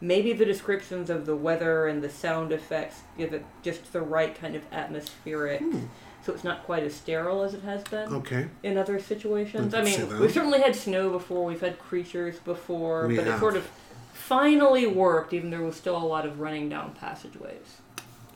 maybe 0.00 0.32
the 0.32 0.44
descriptions 0.44 1.08
of 1.08 1.24
the 1.24 1.36
weather 1.36 1.86
and 1.86 2.02
the 2.02 2.10
sound 2.10 2.50
effects 2.50 3.02
give 3.16 3.32
it 3.32 3.44
just 3.62 3.92
the 3.92 4.00
right 4.02 4.34
kind 4.34 4.56
of 4.56 4.62
atmospheric. 4.72 5.60
Hmm. 5.60 5.84
So 6.24 6.32
it's 6.32 6.42
not 6.42 6.64
quite 6.64 6.82
as 6.82 6.92
sterile 6.92 7.44
as 7.44 7.54
it 7.54 7.62
has 7.62 7.84
been 7.84 8.12
Okay. 8.12 8.48
in 8.64 8.76
other 8.76 8.98
situations. 8.98 9.72
I 9.72 9.82
I 9.82 9.84
mean, 9.84 10.18
we've 10.18 10.32
certainly 10.32 10.60
had 10.60 10.74
snow 10.74 11.10
before, 11.10 11.44
we've 11.44 11.60
had 11.60 11.78
creatures 11.78 12.40
before, 12.40 13.06
We 13.06 13.14
but 13.18 13.28
it 13.28 13.38
sort 13.38 13.56
of 13.56 13.70
finally 14.12 14.88
worked, 14.88 15.32
even 15.32 15.50
though 15.50 15.58
there 15.58 15.66
was 15.66 15.76
still 15.76 15.96
a 15.96 16.02
lot 16.04 16.26
of 16.26 16.40
running 16.40 16.68
down 16.68 16.90
passageways. 17.00 17.82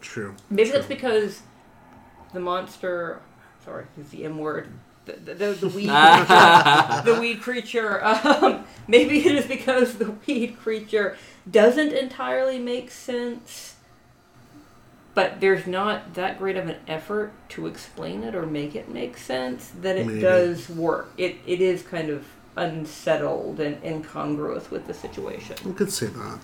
True. 0.00 0.34
Maybe 0.48 0.70
that's 0.70 0.86
because 0.86 1.42
the 2.32 2.40
monster, 2.40 3.20
sorry, 3.64 3.86
use 3.96 4.08
the 4.10 4.24
M 4.24 4.38
word, 4.38 4.68
the, 5.06 5.12
the, 5.12 5.34
the, 5.34 5.52
the 5.52 5.68
weed 5.68 5.88
creature, 5.88 7.02
the 7.04 7.18
weed 7.20 7.40
creature, 7.40 8.04
um, 8.04 8.64
maybe 8.88 9.18
it 9.24 9.32
is 9.32 9.46
because 9.46 9.94
the 9.98 10.12
weed 10.26 10.58
creature 10.58 11.16
doesn't 11.50 11.92
entirely 11.92 12.58
make 12.58 12.90
sense, 12.90 13.76
but 15.14 15.40
there's 15.40 15.66
not 15.66 16.14
that 16.14 16.38
great 16.38 16.56
of 16.56 16.68
an 16.68 16.76
effort 16.86 17.32
to 17.50 17.66
explain 17.66 18.22
it 18.22 18.34
or 18.34 18.46
make 18.46 18.74
it 18.76 18.88
make 18.88 19.16
sense 19.16 19.72
that 19.80 19.96
it 19.96 20.06
Maybe. 20.06 20.20
does 20.20 20.68
work. 20.68 21.10
It, 21.16 21.36
it 21.46 21.60
is 21.60 21.82
kind 21.82 22.10
of 22.10 22.26
unsettled 22.56 23.58
and 23.60 23.82
incongruous 23.84 24.70
with 24.70 24.86
the 24.86 24.94
situation. 24.94 25.56
I 25.66 25.72
could 25.72 25.90
see 25.90 26.06
that. 26.06 26.38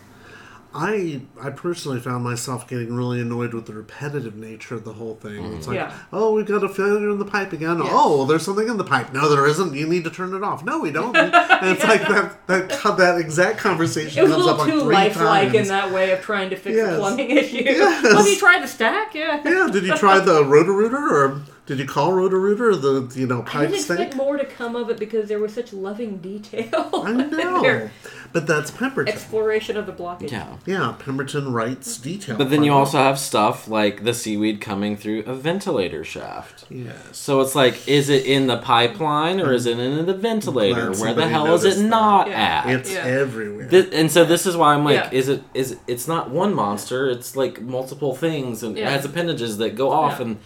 I 0.76 1.22
I 1.40 1.50
personally 1.50 1.98
found 2.00 2.22
myself 2.24 2.68
getting 2.68 2.94
really 2.94 3.20
annoyed 3.20 3.54
with 3.54 3.66
the 3.66 3.72
repetitive 3.72 4.36
nature 4.36 4.74
of 4.74 4.84
the 4.84 4.92
whole 4.92 5.14
thing. 5.14 5.42
Mm-hmm. 5.42 5.54
It's 5.56 5.66
like, 5.66 5.76
Yeah. 5.76 5.92
oh, 6.12 6.32
we've 6.34 6.46
got 6.46 6.62
a 6.62 6.68
failure 6.68 7.10
in 7.10 7.18
the 7.18 7.24
pipe 7.24 7.52
again. 7.52 7.78
Yes. 7.78 7.88
Oh, 7.90 8.16
well, 8.18 8.26
there's 8.26 8.44
something 8.44 8.68
in 8.68 8.76
the 8.76 8.84
pipe. 8.84 9.12
No, 9.12 9.28
there 9.28 9.46
isn't. 9.46 9.74
You 9.74 9.86
need 9.88 10.04
to 10.04 10.10
turn 10.10 10.34
it 10.34 10.42
off. 10.42 10.64
No, 10.64 10.78
we 10.80 10.90
don't. 10.90 11.16
and 11.16 11.32
it's 11.70 11.82
like 11.84 12.02
that 12.02 12.46
that 12.46 12.68
that 12.98 13.18
exact 13.18 13.58
conversation 13.58 14.18
It 14.18 14.22
was 14.24 14.32
a 14.32 14.34
comes 14.34 14.46
up 14.48 14.58
little 14.58 14.64
like 14.66 14.74
too 14.74 14.84
three 14.84 14.94
lifelike 14.94 15.52
times. 15.52 15.54
in 15.56 15.68
that 15.68 15.90
way 15.92 16.10
of 16.12 16.20
trying 16.20 16.50
to 16.50 16.56
fix 16.56 16.76
Yes. 16.76 16.94
a 16.94 16.98
plumbing 16.98 17.30
issue. 17.36 17.56
Yes. 17.64 18.02
Well, 18.04 18.16
have 18.18 18.26
you 18.28 18.36
try 18.38 18.60
the 18.60 18.68
stack? 18.68 19.14
Yeah. 19.14 19.40
yeah, 19.44 19.68
did 19.72 19.84
you 19.84 19.96
try 19.96 20.18
the 20.20 20.44
Roto-Rooter 20.44 20.96
or 20.96 21.40
did 21.66 21.78
you 21.80 21.84
call 21.86 22.12
Roto-Rooter 22.12 22.70
or 22.70 22.76
the 22.76 23.12
you 23.14 23.26
know 23.26 23.40
I 23.42 23.44
pipe 23.44 23.60
didn't 23.68 23.74
expect 23.76 24.00
stink? 24.00 24.14
more 24.16 24.36
to 24.36 24.44
come 24.44 24.76
of 24.76 24.88
it 24.88 24.98
because 24.98 25.28
there 25.28 25.38
was 25.40 25.52
such 25.52 25.72
loving 25.72 26.18
detail. 26.18 26.90
I 27.04 27.10
in 27.10 27.30
know, 27.30 27.90
but 28.32 28.46
that's 28.46 28.70
Pemberton. 28.70 29.12
Exploration 29.12 29.76
of 29.76 29.86
the 29.86 29.92
blockage. 29.92 30.30
Yeah. 30.30 30.56
yeah, 30.66 30.94
Pemberton 30.98 31.52
writes 31.52 31.96
detail. 31.98 32.36
But 32.36 32.50
then 32.50 32.62
you 32.64 32.72
also 32.72 32.98
have 32.98 33.18
stuff 33.18 33.66
like 33.68 34.04
the 34.04 34.14
seaweed 34.14 34.60
coming 34.60 34.96
through 34.96 35.24
a 35.26 35.34
ventilator 35.34 36.04
shaft. 36.04 36.68
them. 36.68 36.86
yes. 36.86 37.16
So 37.16 37.40
it's 37.40 37.54
like, 37.54 37.88
is 37.88 38.08
it 38.10 38.26
in 38.26 38.46
the 38.46 38.58
pipeline 38.58 39.40
or 39.40 39.52
is 39.52 39.66
it 39.66 39.78
in 39.78 40.06
the 40.06 40.14
ventilator? 40.14 40.92
Where 40.92 41.14
the 41.14 41.28
hell 41.28 41.46
is 41.54 41.62
noticed 41.64 41.78
it 41.78 41.82
that. 41.82 41.88
not 41.88 42.28
Yeah. 42.28 42.62
at? 42.66 42.70
It's 42.74 42.92
Yeah. 42.92 43.04
everywhere. 43.04 43.68
Thi- 43.68 43.92
and 43.92 44.10
so 44.10 44.24
this 44.24 44.46
is 44.46 44.56
why 44.56 44.74
I'm 44.74 44.84
like, 44.84 44.96
Yeah. 44.96 45.10
is 45.12 45.28
it 45.28 45.42
is 45.54 45.72
it, 45.72 45.78
it's 45.88 46.06
not 46.06 46.30
one 46.30 46.54
monster? 46.54 47.08
It's 47.10 47.34
like 47.36 47.60
multiple 47.62 48.14
things, 48.14 48.62
and 48.62 48.76
Yeah. 48.76 48.88
it 48.88 48.92
has 48.92 49.04
appendages 49.04 49.56
that 49.58 49.74
go 49.74 49.90
off 49.90 50.18
Yeah. 50.20 50.26
and 50.26 50.36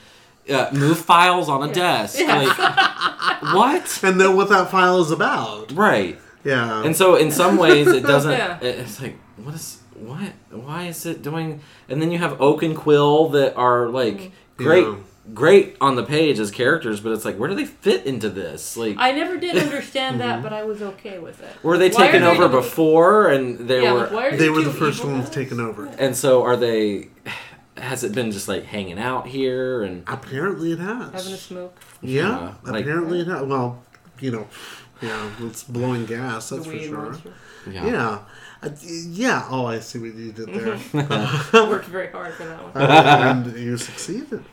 uh, 0.49 0.71
move 0.73 0.99
files 0.99 1.49
on 1.49 1.69
a 1.69 1.73
desk. 1.73 2.19
Like 2.21 2.57
what? 3.55 4.01
and 4.03 4.21
then 4.21 4.37
what 4.37 4.49
that 4.49 4.71
file 4.71 5.01
is 5.01 5.11
about. 5.11 5.73
Right. 5.73 6.19
Yeah. 6.45 6.83
And 6.85 6.97
so 6.97 7.17
in 7.17 7.31
some 7.31 7.57
ways 7.57 7.87
it 7.89 8.03
doesn't. 8.03 8.33
Yeah. 8.33 8.59
it- 8.61 8.79
It's 8.81 9.01
like 9.01 9.17
what 9.37 9.55
is 9.55 9.79
what? 9.95 10.33
Why 10.51 10.85
is 10.87 11.05
it 11.07 11.23
doing? 11.23 11.61
And 11.89 12.01
then 12.01 12.11
you 12.11 12.19
have 12.19 12.41
Oak 12.41 12.63
and 12.63 12.77
Quill 12.77 13.29
that 13.31 13.55
are 13.57 13.89
like 13.89 14.33
great. 14.57 14.85
Yeah. 14.87 14.97
Great 15.35 15.77
on 15.81 15.95
the 15.95 16.03
page 16.03 16.41
as 16.41 16.51
characters, 16.51 16.99
but 16.99 17.13
it's 17.13 17.25
like, 17.25 17.37
where 17.37 17.49
do 17.49 17.55
they 17.55 17.67
fit 17.67 18.05
into 18.05 18.29
this? 18.31 18.77
Like, 18.77 18.97
I 18.99 19.13
never 19.13 19.37
did 19.37 19.55
understand 19.63 20.19
that, 20.21 20.43
but 20.43 20.53
I 20.53 20.65
was 20.65 20.83
okay 20.83 21.21
with 21.21 21.41
it. 21.41 21.63
were 21.63 21.79
they 21.79 21.91
Why 21.91 22.07
taken 22.07 22.23
they 22.23 22.27
over 22.29 22.49
the- 22.49 22.57
before, 22.57 23.29
and 23.29 23.69
they 23.69 23.83
Yeah, 23.83 23.93
were 23.93 23.99
like, 24.01 24.11
why 24.13 24.27
are 24.27 24.31
they 24.33 24.39
there 24.39 24.53
were 24.53 24.63
the 24.63 24.73
two 24.73 24.79
first 24.79 25.01
evil 25.01 25.13
ones 25.13 25.27
guys? 25.27 25.35
taken 25.35 25.61
over. 25.61 25.87
And 25.87 26.17
so 26.17 26.43
are 26.43 26.57
they? 26.57 27.11
Has 27.81 28.05
it 28.05 28.15
been 28.15 28.31
just 28.31 28.47
like 28.49 28.65
hanging 28.65 28.99
out 28.99 29.27
here 29.27 29.83
and 29.83 30.05
Apparently, 30.07 30.73
it 30.73 30.79
has. 30.79 31.13
Having 31.13 31.33
a 31.33 31.37
smoke. 31.37 31.81
yeah, 32.03 32.21
Yeah, 32.23 32.55
like- 32.73 32.83
apparently 32.85 33.21
it 33.21 33.27
has. 33.27 33.43
Well, 33.43 33.83
you 34.21 34.31
know, 34.31 34.47
yeah, 35.03 35.31
it's 35.41 35.65
blowing 35.65 36.07
gas. 36.07 36.51
That's 36.51 36.67
for 36.67 36.79
sure. 36.79 36.99
monster. 36.99 37.33
yeah? 37.71 37.87
Yeah. 37.87 38.19
Uh, 38.63 38.71
yeah. 38.83 39.47
Oh, 39.51 39.65
I 39.67 39.81
see 39.81 39.99
what 39.99 40.15
you 40.15 40.33
did 40.33 40.49
there. 40.53 40.79
Worked 41.67 41.87
very 41.87 42.09
hard 42.09 42.35
for 42.35 42.45
that 42.45 42.75
one. 42.75 42.83
and 43.47 43.59
you 43.59 43.77
succeeded. 43.79 44.45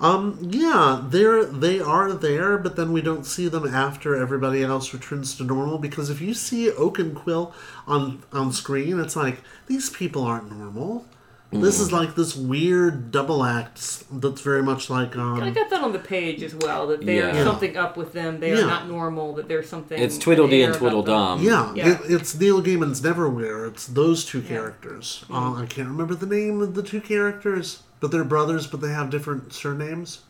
Um, 0.00 0.38
yeah, 0.40 1.02
they're 1.08 1.44
they 1.44 1.80
are 1.80 2.12
there, 2.12 2.56
but 2.56 2.76
then 2.76 2.92
we 2.92 3.02
don't 3.02 3.26
see 3.26 3.48
them 3.48 3.66
after 3.66 4.14
everybody 4.14 4.62
else 4.62 4.94
returns 4.94 5.34
to 5.38 5.42
normal. 5.44 5.78
Because 5.78 6.08
if 6.08 6.20
you 6.20 6.34
see 6.34 6.70
Oak 6.70 7.00
and 7.00 7.16
Quill 7.16 7.52
on 7.88 8.22
on 8.32 8.52
screen, 8.52 9.00
it's 9.00 9.16
like 9.16 9.40
these 9.66 9.90
people 9.90 10.22
aren't 10.22 10.52
normal. 10.56 11.04
This 11.50 11.80
is 11.80 11.90
like 11.92 12.14
this 12.14 12.36
weird 12.36 13.10
double 13.10 13.42
act 13.42 14.04
that's 14.20 14.42
very 14.42 14.62
much 14.62 14.90
like 14.90 15.16
I 15.16 15.20
um, 15.46 15.52
got 15.54 15.70
that 15.70 15.82
on 15.82 15.92
the 15.92 15.98
page 15.98 16.42
as 16.42 16.54
well. 16.54 16.86
That 16.88 17.04
there's 17.06 17.34
Yeah. 17.36 17.42
something 17.44 17.74
up 17.74 17.96
with 17.96 18.12
them. 18.12 18.38
They 18.38 18.52
are 18.52 18.66
not 18.66 18.86
normal. 18.86 19.34
That 19.34 19.48
there's 19.48 19.66
something. 19.68 19.98
It's 19.98 20.18
Tweedledee 20.18 20.62
and 20.62 20.74
there. 20.74 20.78
Tweedledum. 20.80 21.42
yeah, 21.42 21.72
Yeah. 21.74 21.92
It, 21.94 22.00
it's 22.10 22.38
Neil 22.38 22.60
Gaiman's 22.62 23.00
Neverwhere. 23.00 23.66
It's 23.68 23.86
those 23.86 24.26
two 24.26 24.42
characters. 24.42 25.24
Uh, 25.30 25.54
I 25.54 25.64
can't 25.66 25.88
remember 25.88 26.14
the 26.14 26.26
name 26.26 26.60
of 26.60 26.74
the 26.74 26.82
two 26.82 27.00
characters, 27.00 27.82
but 28.00 28.10
they're 28.10 28.24
brothers, 28.24 28.66
but 28.66 28.82
they 28.82 28.90
have 28.90 29.08
different 29.08 29.54
surnames. 29.54 30.20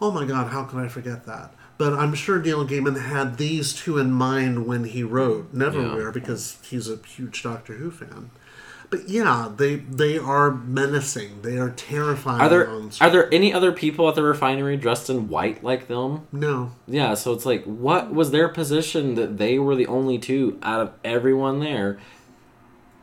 Oh 0.00 0.12
my 0.12 0.24
god, 0.24 0.52
how 0.52 0.64
could 0.64 0.78
I 0.78 0.86
forget 0.86 1.26
that? 1.26 1.52
But 1.78 1.94
I'm 1.94 2.14
sure 2.14 2.40
Neil 2.40 2.64
Gaiman 2.66 3.00
had 3.02 3.38
these 3.38 3.72
two 3.72 3.98
in 3.98 4.12
mind 4.12 4.66
when 4.66 4.84
he 4.84 5.02
wrote 5.02 5.52
Neverwhere 5.54 6.04
Yeah. 6.06 6.10
because 6.12 6.58
he's 6.62 6.88
a 6.88 6.96
huge 6.96 7.42
Doctor 7.42 7.74
Who 7.74 7.90
fan. 7.90 8.30
But 8.90 9.08
yeah, 9.08 9.52
they 9.54 9.76
they 9.76 10.16
are 10.16 10.50
menacing. 10.50 11.42
They 11.42 11.58
are 11.58 11.70
terrifying. 11.70 12.40
Are 12.40 12.48
there 12.48 12.68
are 13.00 13.10
there 13.10 13.32
any 13.32 13.52
other 13.52 13.70
people 13.70 14.08
at 14.08 14.14
the 14.14 14.22
refinery 14.22 14.78
dressed 14.78 15.10
in 15.10 15.28
white 15.28 15.62
like 15.62 15.88
them? 15.88 16.26
No. 16.32 16.72
Yeah, 16.86 17.14
so 17.14 17.32
it's 17.34 17.44
like, 17.44 17.64
what 17.64 18.14
was 18.14 18.30
their 18.30 18.48
position 18.48 19.14
that 19.16 19.36
they 19.36 19.58
were 19.58 19.74
the 19.74 19.86
only 19.86 20.18
two 20.18 20.58
out 20.62 20.80
of 20.80 20.92
everyone 21.04 21.60
there? 21.60 21.98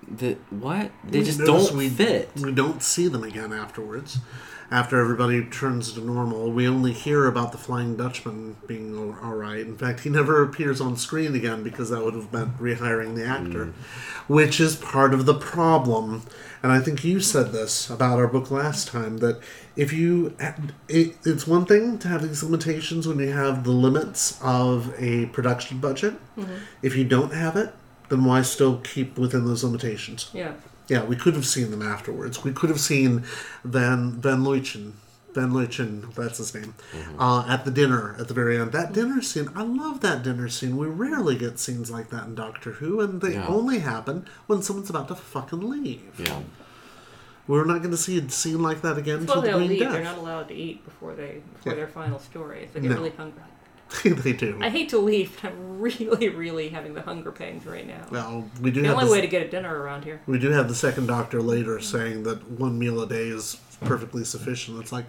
That 0.08 0.38
what 0.52 0.92
they 1.04 1.20
We 1.20 1.26
just 1.26 1.40
don't 1.40 1.72
we, 1.74 1.90
fit. 1.90 2.32
We 2.36 2.52
don't 2.52 2.82
see 2.82 3.08
them 3.08 3.24
again 3.24 3.54
afterwards. 3.54 4.20
After 4.72 5.00
everybody 5.00 5.46
turns 5.46 5.94
to 5.94 6.02
normal, 6.02 6.52
we 6.52 6.68
only 6.68 6.92
hear 6.92 7.28
about 7.28 7.52
the 7.52 7.58
Flying 7.58 7.96
Dutchman 7.96 8.56
being 8.66 8.98
all- 8.98 9.16
all 9.24 9.36
right. 9.36 9.60
In 9.60 9.78
fact, 9.78 10.02
he 10.02 10.10
never 10.10 10.42
appears 10.42 10.82
on 10.82 10.98
screen 10.98 11.36
again 11.36 11.62
because 11.62 11.90
that 11.92 12.04
would 12.04 12.16
have 12.16 12.34
meant 12.34 12.60
rehiring 12.60 13.16
the 13.16 13.26
actor, 13.26 13.68
mm. 13.68 13.74
which 14.28 14.60
is 14.60 14.76
part 14.76 15.14
of 15.14 15.26
the 15.26 15.36
problem. 15.36 16.24
And 16.64 16.72
I 16.72 16.80
think 16.80 17.04
you 17.04 17.20
said 17.20 17.52
this 17.52 17.92
about 17.92 18.18
our 18.18 18.28
book 18.28 18.50
last 18.50 18.88
time 18.88 19.18
that 19.18 19.40
if 19.76 19.94
you, 19.94 20.36
it, 20.90 21.16
it's 21.24 21.46
one 21.46 21.66
thing 21.66 22.00
to 22.00 22.08
have 22.08 22.24
these 22.24 22.42
limitations 22.42 23.08
when 23.08 23.20
you 23.20 23.32
have 23.32 23.64
the 23.66 23.72
limits 23.72 24.40
of 24.42 24.94
a 24.98 25.28
production 25.28 25.80
budget. 25.80 26.16
Mm-hmm. 26.36 26.56
If 26.82 26.96
you 26.96 27.04
don't 27.04 27.34
have 27.34 27.56
it, 27.56 27.72
then 28.10 28.26
why 28.26 28.42
still 28.42 28.78
keep 28.78 29.18
within 29.18 29.46
those 29.46 29.64
limitations? 29.64 30.30
Yeah. 30.34 30.54
Yeah, 30.88 31.04
we 31.04 31.16
could 31.16 31.34
have 31.36 31.46
seen 31.46 31.72
them 31.72 31.82
afterwards. 31.82 32.44
We 32.44 32.52
could 32.52 32.70
have 32.70 32.80
seen 32.80 33.24
Van 33.64 34.12
Van 34.22 34.44
Lutyens, 34.44 34.94
Van 35.34 35.52
Lutyens, 35.52 36.14
that's 36.16 36.38
his 36.38 36.54
name, 36.54 36.76
uh, 37.20 37.46
at 37.48 37.66
the 37.66 37.72
dinner 37.72 38.16
at 38.20 38.28
the 38.28 38.34
very 38.34 38.58
end. 38.60 38.72
That 38.72 38.94
dinner 38.94 39.22
scene, 39.22 39.50
I 39.56 39.64
love 39.64 40.02
that 40.02 40.22
dinner 40.24 40.48
scene. 40.48 40.78
We 40.78 40.88
rarely 40.88 41.36
get 41.38 41.58
scenes 41.60 41.90
like 41.90 42.10
that 42.12 42.26
in 42.26 42.36
Doctor 42.36 42.74
Who, 42.74 43.02
and 43.02 43.20
they 43.22 43.34
Yeah. 43.34 43.48
only 43.48 43.80
happen 43.80 44.28
when 44.48 44.62
someone's 44.62 44.90
about 44.90 45.08
to 45.10 45.16
fucking 45.16 45.62
leave. 45.68 46.04
Yeah. 46.20 46.42
We're 47.48 47.66
not 47.66 47.80
going 47.80 47.92
to 47.92 47.98
see 47.98 48.18
a 48.18 48.28
scene 48.30 48.62
like 48.62 48.82
that 48.82 48.98
again 48.98 49.26
Well, 49.26 49.38
until 49.38 49.42
the 49.42 49.48
they'll 49.50 49.58
Green 49.58 49.70
leave. 49.70 49.80
Death. 49.82 49.92
They're 49.92 50.04
not 50.04 50.18
allowed 50.18 50.48
to 50.48 50.54
eat 50.56 50.84
before 50.84 51.14
they 51.14 51.42
before 51.54 51.74
Yeah. 51.74 51.76
their 51.76 51.88
final 51.88 52.18
story. 52.20 52.64
If 52.64 52.74
they 52.74 52.80
get 52.82 52.90
No. 52.92 52.98
really 52.98 53.12
hungry. 53.12 53.42
they 54.04 54.34
do. 54.34 54.60
I 54.62 54.70
hate 54.70 54.90
to 54.90 54.98
leave, 54.98 55.38
but 55.42 55.52
I'm 55.52 55.80
really, 55.80 56.30
really 56.30 56.70
having 56.70 56.94
the 56.94 57.02
hunger 57.02 57.32
pangs 57.32 57.66
right 57.66 57.88
now. 57.88 58.06
well, 58.12 58.50
we 58.62 58.72
do 58.72 58.82
the 58.82 58.88
have 58.88 58.98
only 58.98 59.06
this- 59.06 59.14
way 59.14 59.22
to 59.22 59.28
get 59.28 59.44
a 59.44 59.50
dinner 59.50 59.82
around 59.82 60.04
here. 60.04 60.22
we 60.26 60.40
do 60.40 60.50
have 60.50 60.68
the 60.68 60.76
second 60.76 61.08
Doctor 61.08 61.42
later 61.42 61.80
saying 61.80 62.24
that 62.24 62.50
one 62.52 62.78
meal 62.78 63.02
a 63.02 63.08
day 63.08 63.28
is 63.28 63.58
perfectly 63.82 64.24
sufficient. 64.24 64.80
It's 64.80 64.92
like, 64.92 65.06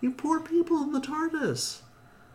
you 0.00 0.10
poor 0.10 0.40
people 0.40 0.82
in 0.82 0.92
the 0.92 1.00
TARDIS. 1.00 1.80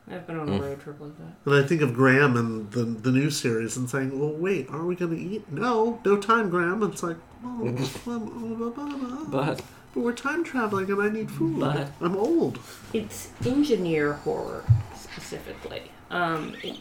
I've 0.10 0.28
been 0.28 0.40
on 0.40 0.50
a 0.50 0.52
mm. 0.54 0.62
road 0.62 0.82
trip 0.82 1.00
like 1.00 1.18
that. 1.18 1.52
And 1.52 1.64
I 1.64 1.68
think 1.68 1.82
of 1.82 1.94
Graham 1.94 2.36
and 2.36 2.72
the 2.72 2.84
the 2.84 3.12
new 3.12 3.30
series 3.30 3.78
and 3.78 3.90
saying, 3.90 4.20
"Well, 4.20 4.34
wait, 4.34 4.68
are 4.70 4.84
we 4.84 4.96
going 4.96 5.16
to 5.16 5.22
eat? 5.22 5.50
No, 5.52 6.02
no 6.04 6.18
time, 6.18 6.50
Graham." 6.50 6.82
It's 6.84 7.04
like, 7.04 7.18
oh, 7.46 7.72
blah, 8.04 8.18
blah, 8.18 8.70
blah. 8.70 9.26
But 9.30 9.62
but 9.94 10.02
we're 10.02 10.14
time 10.14 10.44
traveling 10.44 10.90
and 10.90 11.02
I 11.02 11.10
need 11.10 11.30
food. 11.30 11.60
But- 11.60 11.92
I'm 12.02 12.18
old. 12.18 12.60
It's 12.94 13.30
engineer 13.46 14.14
horror 14.14 14.66
specifically. 15.14 15.84
Um, 16.10 16.56
it, 16.64 16.78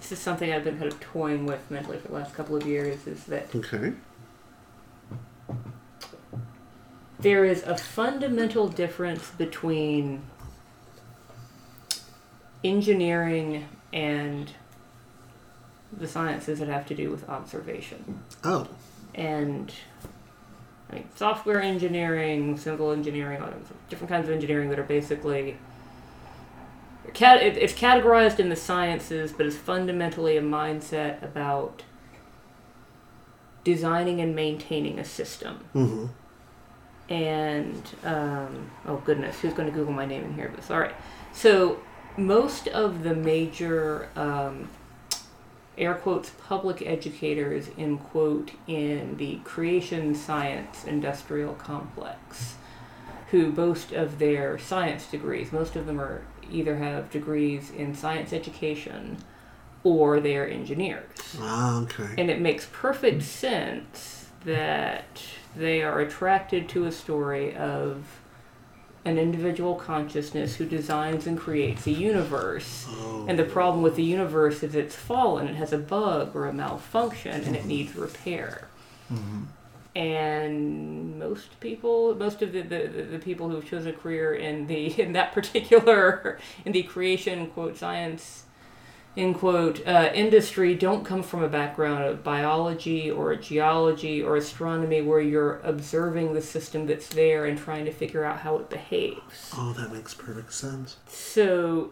this 0.00 0.12
is 0.12 0.18
something 0.18 0.52
I've 0.52 0.64
been 0.64 0.78
kind 0.78 0.92
of 0.92 1.00
toying 1.00 1.46
with 1.46 1.70
mentally 1.70 1.98
for 1.98 2.08
the 2.08 2.14
last 2.14 2.34
couple 2.34 2.56
of 2.56 2.66
years. 2.66 3.06
Is 3.06 3.24
that 3.24 3.54
Okay. 3.54 3.92
there 7.20 7.44
is 7.44 7.62
a 7.64 7.76
fundamental 7.76 8.68
difference 8.68 9.30
between 9.30 10.22
engineering 12.62 13.68
and 13.92 14.52
the 15.96 16.06
sciences 16.06 16.58
that 16.58 16.68
have 16.68 16.86
to 16.86 16.94
do 16.94 17.10
with 17.10 17.28
observation. 17.28 18.20
Oh, 18.44 18.68
and 19.14 19.72
I 20.90 20.96
mean, 20.96 21.08
software 21.16 21.60
engineering, 21.60 22.56
civil 22.58 22.92
engineering, 22.92 23.42
different 23.88 24.10
kinds 24.10 24.28
of 24.28 24.34
engineering 24.34 24.68
that 24.70 24.78
are 24.78 24.84
basically 24.84 25.56
it's 27.14 27.72
categorized 27.72 28.38
in 28.38 28.48
the 28.48 28.56
sciences, 28.56 29.32
but 29.32 29.46
it's 29.46 29.56
fundamentally 29.56 30.36
a 30.36 30.42
mindset 30.42 31.22
about 31.22 31.82
designing 33.64 34.20
and 34.20 34.34
maintaining 34.34 34.98
a 34.98 35.04
system. 35.04 35.56
hmm 35.72 36.06
And 37.08 37.82
um, 38.04 38.70
oh 38.86 38.96
goodness, 39.04 39.40
who's 39.40 39.54
going 39.54 39.68
to 39.68 39.74
Google 39.74 39.92
my 39.92 40.06
name 40.06 40.24
in 40.24 40.34
here? 40.34 40.52
But 40.54 40.70
all 40.70 40.80
right. 40.80 40.94
So 41.32 41.80
most 42.16 42.68
of 42.68 43.02
the 43.02 43.14
major 43.14 44.08
um, 44.16 44.68
air 45.78 45.94
quotes 45.94 46.30
public 46.30 46.82
educators 46.82 47.68
in 47.76 47.98
quote 47.98 48.50
in 48.66 49.16
the 49.16 49.36
creation 49.44 50.14
science 50.14 50.84
industrial 50.84 51.54
complex 51.54 52.56
who 53.30 53.52
boast 53.52 53.92
of 53.92 54.18
their 54.18 54.58
science 54.58 55.06
degrees 55.06 55.52
most 55.52 55.76
of 55.76 55.86
them 55.86 56.00
are 56.00 56.22
either 56.50 56.76
have 56.76 57.10
degrees 57.10 57.70
in 57.70 57.94
science 57.94 58.32
education 58.32 59.16
or 59.84 60.20
they 60.20 60.36
are 60.36 60.44
engineers 60.44 61.36
ah, 61.40 61.80
okay. 61.82 62.14
and 62.18 62.30
it 62.30 62.40
makes 62.40 62.66
perfect 62.72 63.22
sense 63.22 64.26
that 64.44 65.22
they 65.56 65.82
are 65.82 66.00
attracted 66.00 66.68
to 66.68 66.84
a 66.84 66.92
story 66.92 67.54
of 67.54 68.04
an 69.04 69.18
individual 69.18 69.74
consciousness 69.74 70.56
who 70.56 70.66
designs 70.66 71.26
and 71.26 71.38
creates 71.38 71.86
a 71.86 71.90
universe. 71.90 72.86
Oh. 72.88 73.24
And 73.28 73.38
the 73.38 73.44
problem 73.44 73.82
with 73.82 73.96
the 73.96 74.02
universe 74.02 74.62
is 74.62 74.74
it's 74.74 74.94
fallen, 74.94 75.48
it 75.48 75.56
has 75.56 75.72
a 75.72 75.78
bug 75.78 76.36
or 76.36 76.46
a 76.46 76.52
malfunction, 76.52 77.42
and 77.44 77.56
it 77.56 77.64
needs 77.64 77.96
repair. 77.96 78.68
And 79.98 81.18
most 81.18 81.58
people, 81.58 82.14
most 82.14 82.40
of 82.40 82.52
the, 82.52 82.60
the, 82.62 82.86
the- 83.10 83.18
people 83.18 83.48
who 83.48 83.56
have 83.56 83.68
chosen 83.68 83.88
a 83.88 83.92
career 83.92 84.32
in 84.34 84.68
the 84.68 85.00
in 85.02 85.12
that 85.14 85.32
particular 85.32 86.38
in 86.64 86.70
the 86.72 86.84
creation 86.84 87.48
quote 87.48 87.76
science 87.76 88.44
in 89.16 89.34
quote 89.34 89.84
uh, 89.86 90.10
industry 90.14 90.76
don't 90.76 91.04
come 91.04 91.24
from 91.24 91.42
a 91.42 91.48
background 91.48 92.04
of 92.04 92.22
biology 92.22 93.10
or 93.10 93.34
geology 93.34 94.22
or 94.22 94.36
astronomy 94.36 95.02
where 95.02 95.20
you're 95.20 95.58
observing 95.64 96.32
the 96.34 96.40
system 96.42 96.86
that's 96.86 97.08
there 97.08 97.44
and 97.46 97.58
trying 97.58 97.84
to 97.84 97.90
figure 97.90 98.24
out 98.24 98.38
how 98.38 98.56
it 98.56 98.70
behaves. 98.70 99.50
Oh, 99.56 99.72
that 99.72 99.92
makes 99.92 100.14
perfect 100.14 100.52
sense. 100.54 100.98
So 101.08 101.90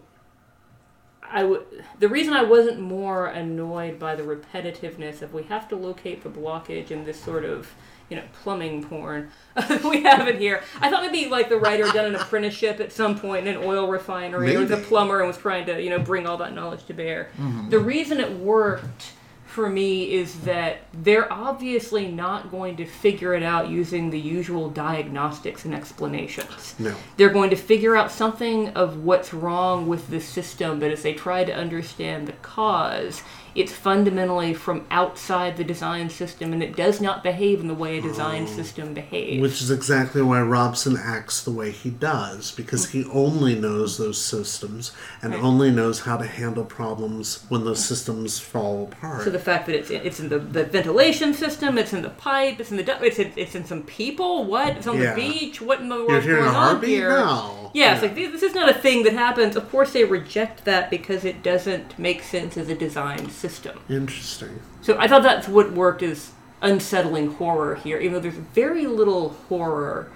I 1.28 1.42
would 1.42 1.64
the 1.98 2.08
reason 2.08 2.34
I 2.34 2.44
wasn't 2.44 2.78
more 2.78 3.26
annoyed 3.26 3.98
by 3.98 4.14
the 4.14 4.22
repetitiveness 4.22 5.22
of 5.22 5.34
we 5.34 5.42
have 5.44 5.66
to 5.70 5.76
locate 5.76 6.22
the 6.22 6.30
blockage 6.30 6.92
in 6.92 7.04
this 7.04 7.20
sort 7.20 7.44
of 7.44 7.68
you 8.08 8.16
know 8.16 8.22
plumbing 8.42 8.84
porn 8.84 9.30
we 9.84 10.02
have 10.02 10.28
it 10.28 10.38
here. 10.38 10.62
I 10.80 10.90
thought 10.90 11.10
maybe 11.10 11.30
like 11.30 11.48
the 11.48 11.58
writer 11.58 11.84
done 11.84 12.04
an 12.06 12.14
apprenticeship 12.14 12.78
at 12.80 12.92
some 12.92 13.18
point 13.18 13.46
in 13.46 13.56
an 13.56 13.64
oil 13.64 13.88
refinery 13.88 14.54
or 14.54 14.60
was 14.60 14.70
a 14.70 14.76
plumber 14.76 15.18
and 15.20 15.28
was 15.28 15.38
trying 15.38 15.66
to 15.66 15.82
you 15.82 15.90
know 15.90 15.98
bring 15.98 16.26
all 16.26 16.36
that 16.38 16.54
knowledge 16.54 16.84
to 16.86 16.94
bear. 16.94 17.30
Mm-hmm. 17.38 17.70
The 17.70 17.78
reason 17.78 18.20
it 18.20 18.30
worked 18.32 19.12
for 19.46 19.70
me 19.70 20.12
is 20.12 20.40
that 20.40 20.80
they're 20.92 21.32
obviously 21.32 22.06
not 22.08 22.50
going 22.50 22.76
to 22.76 22.84
figure 22.84 23.32
it 23.32 23.42
out 23.42 23.70
using 23.70 24.10
the 24.10 24.20
usual 24.20 24.68
diagnostics 24.68 25.64
and 25.64 25.74
explanations 25.74 26.74
No. 26.78 26.94
they're 27.16 27.30
going 27.30 27.48
to 27.48 27.56
figure 27.56 27.96
out 27.96 28.10
something 28.12 28.68
of 28.70 28.98
what's 29.04 29.32
wrong 29.32 29.86
with 29.86 30.08
the 30.10 30.20
system, 30.20 30.78
but 30.78 30.90
as 30.90 31.02
they 31.02 31.14
try 31.14 31.42
to 31.44 31.54
understand 31.54 32.28
the 32.28 32.32
cause, 32.32 33.22
it's 33.56 33.72
fundamentally 33.72 34.54
from 34.54 34.86
outside 34.90 35.56
the 35.56 35.64
design 35.64 36.10
system 36.10 36.52
and 36.52 36.62
it 36.62 36.76
does 36.76 37.00
not 37.00 37.22
behave 37.22 37.60
in 37.60 37.68
the 37.68 37.74
way 37.74 37.98
a 37.98 38.02
design 38.02 38.44
oh. 38.44 38.46
system 38.46 38.94
behaves. 38.94 39.40
Which 39.40 39.62
is 39.62 39.70
exactly 39.70 40.22
why 40.22 40.40
Robson 40.42 40.96
acts 40.96 41.42
the 41.42 41.50
way 41.50 41.70
he 41.70 41.90
does, 41.90 42.52
because 42.52 42.90
he 42.90 43.04
only 43.06 43.54
knows 43.54 43.98
those 43.98 44.20
systems 44.20 44.92
and 45.22 45.32
Right. 45.34 45.42
only 45.42 45.70
knows 45.70 46.00
how 46.00 46.16
to 46.16 46.26
handle 46.26 46.64
problems 46.64 47.44
when 47.48 47.64
those 47.64 47.84
systems 47.84 48.38
fall 48.38 48.84
apart. 48.84 49.24
so 49.24 49.30
the 49.30 49.38
fact 49.38 49.66
that 49.66 49.74
it's 49.74 49.90
it's 49.90 50.20
in 50.20 50.28
the, 50.28 50.38
the 50.38 50.64
ventilation 50.64 51.34
system, 51.34 51.78
it's 51.78 51.92
in 51.92 52.02
the 52.02 52.10
pipe, 52.10 52.60
it's 52.60 52.70
in 52.70 52.76
the 52.76 53.04
it's 53.04 53.18
in, 53.18 53.32
it's 53.36 53.54
in 53.54 53.64
some 53.64 53.82
people. 53.82 54.44
What? 54.44 54.76
It's 54.76 54.86
on 54.86 55.00
Yeah. 55.00 55.14
the 55.14 55.20
beach. 55.20 55.60
What 55.60 55.80
in 55.80 55.88
the 55.88 55.98
You're 56.06 56.20
going 56.20 56.44
a 56.44 56.58
on 56.58 56.82
here? 56.82 57.10
No. 57.10 57.70
Yeah, 57.74 57.92
it's 57.94 58.02
like 58.02 58.14
this 58.14 58.32
this 58.32 58.42
is 58.42 58.54
not 58.54 58.68
a 58.68 58.74
thing 58.74 59.02
that 59.04 59.12
happens. 59.12 59.56
Of 59.56 59.70
course, 59.70 59.92
they 59.92 60.04
reject 60.04 60.64
that 60.64 60.90
because 60.90 61.24
it 61.24 61.42
doesn't 61.42 61.98
make 61.98 62.22
sense 62.22 62.56
as 62.56 62.68
a 62.68 62.74
design 62.74 63.28
system. 63.30 63.45
Interesting. 63.88 64.60
So 64.82 64.96
I 64.98 65.08
thought 65.08 65.22
that's 65.22 65.48
what 65.48 65.72
worked 65.72 66.02
is 66.02 66.30
unsettling 66.62 67.32
horror 67.32 67.74
here, 67.76 67.98
even 67.98 68.14
though 68.14 68.20
there's 68.20 68.34
very 68.34 68.86
little 68.86 69.30
horror 69.48 70.10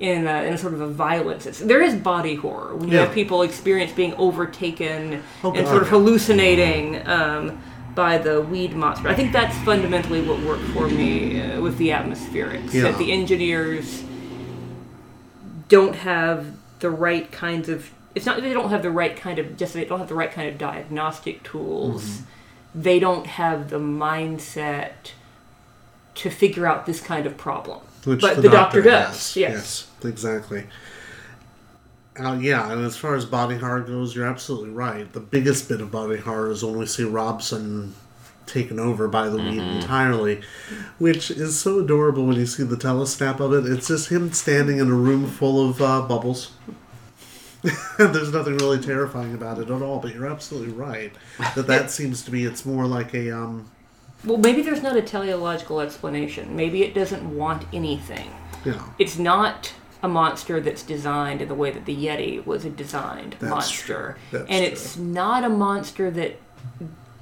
in 0.00 0.26
a, 0.26 0.42
in 0.42 0.54
a 0.54 0.58
sort 0.58 0.74
of 0.74 0.80
a 0.80 0.88
violence. 0.88 1.46
It's, 1.46 1.60
there 1.60 1.82
is 1.82 1.94
body 1.94 2.34
horror 2.34 2.74
when 2.74 2.88
you 2.88 2.94
Yeah. 2.96 3.04
have 3.04 3.14
people 3.14 3.42
experience 3.42 3.92
being 3.92 4.14
overtaken 4.14 5.22
Oh, 5.44 5.52
and 5.52 5.66
sort 5.66 5.82
of 5.82 5.88
hallucinating 5.88 7.06
um, 7.06 7.62
by 7.94 8.18
the 8.18 8.40
weed 8.40 8.74
monster. 8.74 9.08
I 9.08 9.14
think 9.14 9.32
that's 9.32 9.56
fundamentally 9.58 10.22
what 10.22 10.40
worked 10.40 10.64
for 10.72 10.88
me 10.88 11.40
uh, 11.40 11.60
with 11.60 11.76
the 11.78 11.90
atmospherics. 11.90 12.72
Yeah. 12.72 12.84
That 12.84 12.98
the 12.98 13.12
engineers 13.12 14.02
don't 15.68 15.94
have 15.96 16.56
the 16.80 16.90
right 16.90 17.30
kinds 17.30 17.68
of. 17.68 17.90
It's 18.14 18.26
not 18.26 18.36
that 18.36 18.42
they 18.42 18.52
don't 18.52 18.70
have 18.70 18.82
the 18.82 18.90
right 18.90 19.16
kind 19.16 19.38
of 19.38 19.56
just 19.56 19.72
they 19.74 19.84
don't 19.84 19.98
have 19.98 20.08
the 20.08 20.14
right 20.14 20.30
kind 20.32 20.48
of 20.48 20.58
diagnostic 20.58 21.42
tools. 21.42 22.04
Mm-hmm. 22.04 22.24
They 22.74 22.98
don't 22.98 23.26
have 23.26 23.70
the 23.70 23.78
mindset 23.78 25.12
to 26.14 26.30
figure 26.30 26.66
out 26.66 26.86
this 26.86 27.00
kind 27.00 27.26
of 27.26 27.36
problem. 27.36 27.80
Which 28.04 28.20
but 28.20 28.42
the, 28.42 28.48
doctor, 28.48 28.82
does. 28.82 29.34
has. 29.34 29.36
Yes. 29.36 29.88
exactly. 30.04 30.64
Uh, 32.18 32.38
yeah, 32.40 32.70
and 32.70 32.84
as 32.84 32.96
far 32.96 33.14
as 33.14 33.24
body 33.24 33.56
horror 33.56 33.80
goes, 33.80 34.14
you're 34.14 34.26
absolutely 34.26 34.70
right. 34.70 35.10
The 35.12 35.20
biggest 35.20 35.68
bit 35.68 35.80
of 35.80 35.90
body 35.90 36.18
horror 36.18 36.50
is 36.50 36.64
when 36.64 36.76
we 36.76 36.86
see 36.86 37.04
Robson 37.04 37.94
taken 38.44 38.78
over 38.78 39.08
by 39.08 39.28
the 39.28 39.38
weed 39.38 39.60
entirely, 39.60 40.42
which 40.98 41.30
is 41.30 41.58
so 41.58 41.78
adorable 41.78 42.26
when 42.26 42.36
you 42.36 42.44
see 42.44 42.64
the 42.64 42.76
telesnap 42.76 43.40
of 43.40 43.52
it. 43.54 43.70
It's 43.70 43.88
just 43.88 44.10
him 44.10 44.32
standing 44.32 44.78
in 44.78 44.90
a 44.90 44.94
room 44.94 45.26
full 45.26 45.70
of 45.70 45.80
uh, 45.80 46.02
bubbles. 46.02 46.50
There's 47.98 48.32
nothing 48.32 48.56
really 48.58 48.80
terrifying 48.80 49.34
about 49.34 49.58
it 49.58 49.70
at 49.70 49.82
all, 49.82 50.00
but 50.00 50.14
you're 50.14 50.26
absolutely 50.26 50.72
right 50.74 51.12
that 51.54 51.66
that 51.68 51.90
seems 51.98 52.22
to 52.24 52.30
be. 52.30 52.44
It's 52.44 52.66
more 52.66 52.86
like 52.86 53.14
a 53.14 53.30
um, 53.30 53.70
Well, 54.24 54.38
maybe 54.38 54.62
there's 54.62 54.82
not 54.82 54.96
a 54.96 55.02
teleological 55.02 55.80
explanation. 55.80 56.56
Maybe 56.56 56.82
it 56.82 56.94
doesn't 56.94 57.36
want 57.36 57.66
anything. 57.72 58.30
know, 58.64 58.82
It's 58.98 59.16
not 59.18 59.74
a 60.02 60.08
monster 60.08 60.60
that's 60.60 60.82
designed 60.82 61.40
in 61.40 61.48
the 61.48 61.54
way 61.54 61.70
that 61.70 61.84
the 61.84 61.94
Yeti 61.94 62.44
was 62.44 62.64
a 62.64 62.70
designed 62.70 63.36
That's 63.38 63.50
monster. 63.50 64.16
true. 64.30 64.38
That's 64.40 64.50
and 64.50 64.64
true. 64.64 64.72
it's 64.72 64.96
not 64.96 65.44
a 65.44 65.48
monster 65.48 66.10
that 66.10 66.36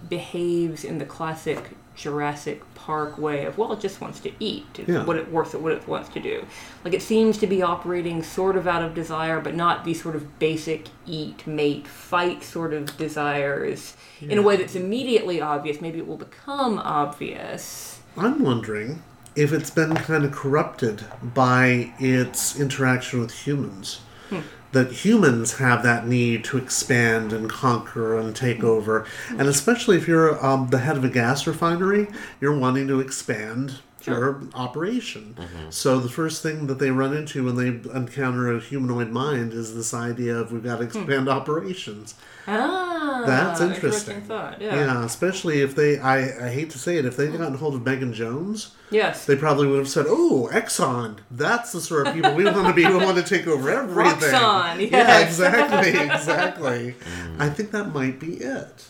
behaves 0.08 0.84
in 0.84 0.98
the 0.98 1.04
classic 1.04 1.70
Jurassic 2.00 2.62
Park 2.74 3.18
way 3.18 3.44
of 3.44 3.58
well, 3.58 3.72
it 3.74 3.80
just 3.80 4.00
wants 4.00 4.20
to 4.20 4.32
eat. 4.40 4.66
Yeah. 4.86 5.04
what 5.04 5.16
it 5.16 5.30
worth 5.30 5.54
what 5.54 5.72
it 5.72 5.86
wants 5.86 6.08
to 6.10 6.20
do. 6.20 6.46
Like 6.84 6.94
it 6.94 7.02
seems 7.02 7.36
to 7.38 7.46
be 7.46 7.62
operating 7.62 8.22
sort 8.22 8.56
of 8.56 8.66
out 8.66 8.82
of 8.82 8.94
desire, 8.94 9.40
but 9.40 9.54
not 9.54 9.84
these 9.84 10.02
sort 10.02 10.16
of 10.16 10.38
basic 10.38 10.86
eat, 11.06 11.46
mate, 11.46 11.86
fight 11.86 12.42
sort 12.42 12.72
of 12.72 12.96
desires 12.96 13.96
in 14.20 14.38
a 14.38 14.42
way 14.42 14.56
that's 14.56 14.74
immediately 14.74 15.40
obvious. 15.40 15.80
Maybe 15.80 15.98
it 15.98 16.06
will 16.06 16.16
become 16.16 16.78
obvious. 16.78 18.00
I'm 18.16 18.42
wondering 18.42 19.02
if 19.36 19.52
it's 19.52 19.70
been 19.70 19.94
kind 19.94 20.24
of 20.24 20.32
corrupted 20.32 21.04
by 21.22 21.92
its 21.98 22.58
interaction 22.58 23.20
with 23.20 23.32
humans. 23.46 24.00
Hmm. 24.30 24.40
That 24.72 24.92
humans 24.92 25.54
have 25.54 25.82
that 25.82 26.06
need 26.06 26.44
to 26.44 26.58
expand 26.58 27.32
and 27.32 27.50
conquer 27.50 28.16
and 28.16 28.34
take 28.36 28.62
over. 28.62 29.04
And 29.30 29.42
especially 29.42 29.96
if 29.96 30.06
you're 30.06 30.44
um, 30.44 30.68
the 30.68 30.78
head 30.78 30.96
of 30.96 31.04
a 31.04 31.08
gas 31.08 31.46
refinery, 31.46 32.06
you're 32.40 32.56
wanting 32.56 32.86
to 32.88 33.00
expand 33.00 33.80
your 34.06 34.42
operation. 34.54 35.36
So 35.70 35.98
the 35.98 36.08
first 36.08 36.42
thing 36.42 36.66
that 36.68 36.78
they 36.78 36.90
run 36.90 37.16
into 37.16 37.44
when 37.44 37.56
they 37.56 37.68
encounter 37.96 38.52
a 38.54 38.60
humanoid 38.60 39.10
mind 39.10 39.52
is 39.52 39.74
this 39.74 39.92
idea 39.94 40.36
of 40.36 40.52
we've 40.52 40.64
got 40.64 40.76
to 40.78 40.84
expand 40.84 41.28
operations. 41.28 42.14
Ah, 42.46 43.22
That's 43.26 43.60
interesting. 43.60 44.22
thought. 44.22 44.60
Yeah. 44.60 45.04
especially 45.04 45.60
if 45.60 45.74
they, 45.74 45.98
I, 45.98 46.46
I 46.46 46.50
hate 46.50 46.70
to 46.70 46.78
say 46.78 46.96
it, 46.96 47.04
if 47.04 47.16
they'd 47.16 47.30
gotten 47.36 47.54
hold 47.54 47.74
of 47.74 47.84
Megan 47.84 48.12
Jones, 48.12 48.74
Yes. 48.90 49.24
they 49.26 49.36
probably 49.36 49.68
would 49.68 49.78
have 49.78 49.88
said, 49.88 50.06
"Oh, 50.08 50.48
Exxon, 50.52 51.18
that's 51.30 51.70
the 51.70 51.80
sort 51.80 52.08
of 52.08 52.14
people 52.14 52.34
we 52.34 52.44
want 52.44 52.66
to 52.66 52.72
be. 52.72 52.84
We 52.86 52.96
want 52.96 53.18
to 53.18 53.22
take 53.22 53.46
over 53.46 53.70
everything." 53.82 54.32
Yeah, 54.32 54.76
yes. 54.78 55.28
exactly, 55.28 55.90
exactly. 56.10 56.94
I 57.38 57.48
think 57.50 57.70
that 57.70 57.94
might 57.94 58.18
be 58.18 58.34
it. 58.38 58.86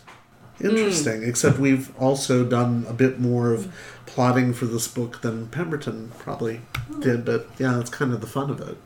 Hmm. 0.59 0.67
Interesting. 0.69 1.23
Except 1.23 1.59
we've 1.59 1.95
also 1.99 2.45
done 2.47 2.87
a 2.89 2.93
bit 2.95 3.19
more 3.21 3.53
of 3.53 3.71
plotting 4.15 4.53
for 4.53 4.67
this 4.67 4.89
book 4.89 5.21
than 5.21 5.47
Pemberton 5.49 6.13
probably 6.19 6.59
hmm. 6.89 7.01
did. 7.01 7.25
But 7.25 7.49
yeah, 7.59 7.73
that's 7.73 7.91
kind 7.91 8.13
of 8.13 8.21
the 8.21 8.27
fun 8.27 8.51
of 8.51 8.61
it. 8.61 8.77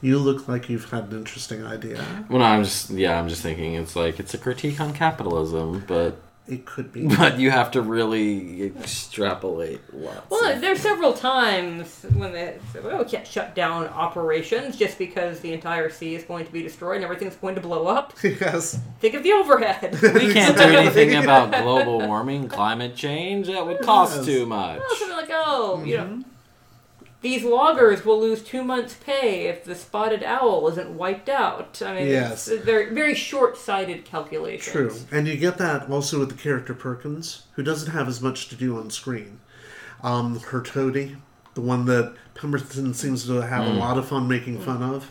You 0.00 0.18
look 0.18 0.46
like 0.46 0.68
you've 0.68 0.90
had 0.90 1.04
an 1.04 1.18
interesting 1.18 1.64
idea. 1.64 2.04
Well, 2.28 2.38
no, 2.38 2.44
I'm 2.44 2.64
just 2.64 2.90
yeah, 2.90 3.18
I'm 3.18 3.28
just 3.28 3.42
thinking 3.42 3.74
it's 3.74 3.96
like 3.96 4.20
it's 4.20 4.34
a 4.34 4.38
critique 4.38 4.80
on 4.80 4.92
capitalism, 4.92 5.84
but 5.86 6.20
It 6.48 6.64
could 6.64 6.92
be. 6.92 7.06
but 7.06 7.38
you 7.38 7.50
have 7.50 7.70
to 7.72 7.82
really 7.82 8.62
extrapolate 8.64 9.80
lots. 9.92 10.30
Well, 10.30 10.52
of- 10.54 10.60
there's 10.60 10.80
several 10.80 11.12
times 11.12 12.04
when 12.14 12.32
they 12.32 12.56
say, 12.72 12.80
"Oh, 12.82 12.98
we 12.98 13.04
can't 13.04 13.26
shut 13.26 13.54
down 13.54 13.86
operations 13.88 14.76
just 14.76 14.98
because 14.98 15.40
the 15.40 15.52
entire 15.52 15.90
sea 15.90 16.14
is 16.14 16.24
going 16.24 16.46
to 16.46 16.52
be 16.52 16.62
destroyed 16.62 16.96
and 16.96 17.04
everything's 17.04 17.36
going 17.36 17.54
to 17.56 17.60
blow 17.60 17.86
up." 17.86 18.14
yes. 18.22 18.78
Think 19.00 19.14
of 19.14 19.22
the 19.22 19.32
overhead. 19.32 19.92
we 20.14 20.32
can't 20.32 20.56
do 20.56 20.62
anything 20.76 21.14
about 21.16 21.50
global 21.62 21.98
warming, 22.00 22.48
climate 22.48 22.94
change. 22.96 23.46
That 23.48 23.66
would 23.66 23.80
cost 23.80 24.16
Yes. 24.16 24.26
too 24.26 24.46
much. 24.46 24.80
Oh, 24.82 24.96
something 24.98 25.16
like, 25.16 25.30
"Oh, 25.30 25.82
you 25.84 25.96
know, 25.98 26.04
mm-hmm. 26.04 26.22
These 27.20 27.42
loggers 27.44 28.04
will 28.04 28.20
lose 28.20 28.42
two 28.42 28.62
months' 28.62 28.94
pay 28.94 29.46
if 29.48 29.64
the 29.64 29.74
spotted 29.74 30.22
owl 30.22 30.68
isn't 30.68 30.90
wiped 30.96 31.28
out." 31.28 31.80
I 31.84 31.94
mean, 31.94 32.06
Yes. 32.06 32.50
they're 32.64 32.92
very 32.92 33.14
short-sighted 33.14 34.04
calculations. 34.04 34.72
True. 34.72 34.94
And 35.10 35.26
you 35.26 35.36
get 35.36 35.58
that 35.58 35.90
also 35.90 36.18
with 36.20 36.28
the 36.30 36.36
character 36.36 36.74
Perkins, 36.74 37.42
who 37.54 37.62
doesn't 37.62 37.92
have 37.92 38.08
as 38.08 38.20
much 38.20 38.48
to 38.48 38.54
do 38.56 38.76
on 38.78 38.90
screen. 38.90 39.40
Um, 40.02 40.38
her 40.38 40.60
toady, 40.62 41.16
the 41.54 41.60
one 41.60 41.86
that 41.86 42.14
Pemberton 42.34 42.94
seems 42.94 43.26
to 43.26 43.40
have 43.40 43.66
a 43.66 43.70
lot 43.70 43.98
of 43.98 44.06
fun 44.06 44.28
making 44.28 44.60
fun 44.60 44.82
of. 44.82 45.10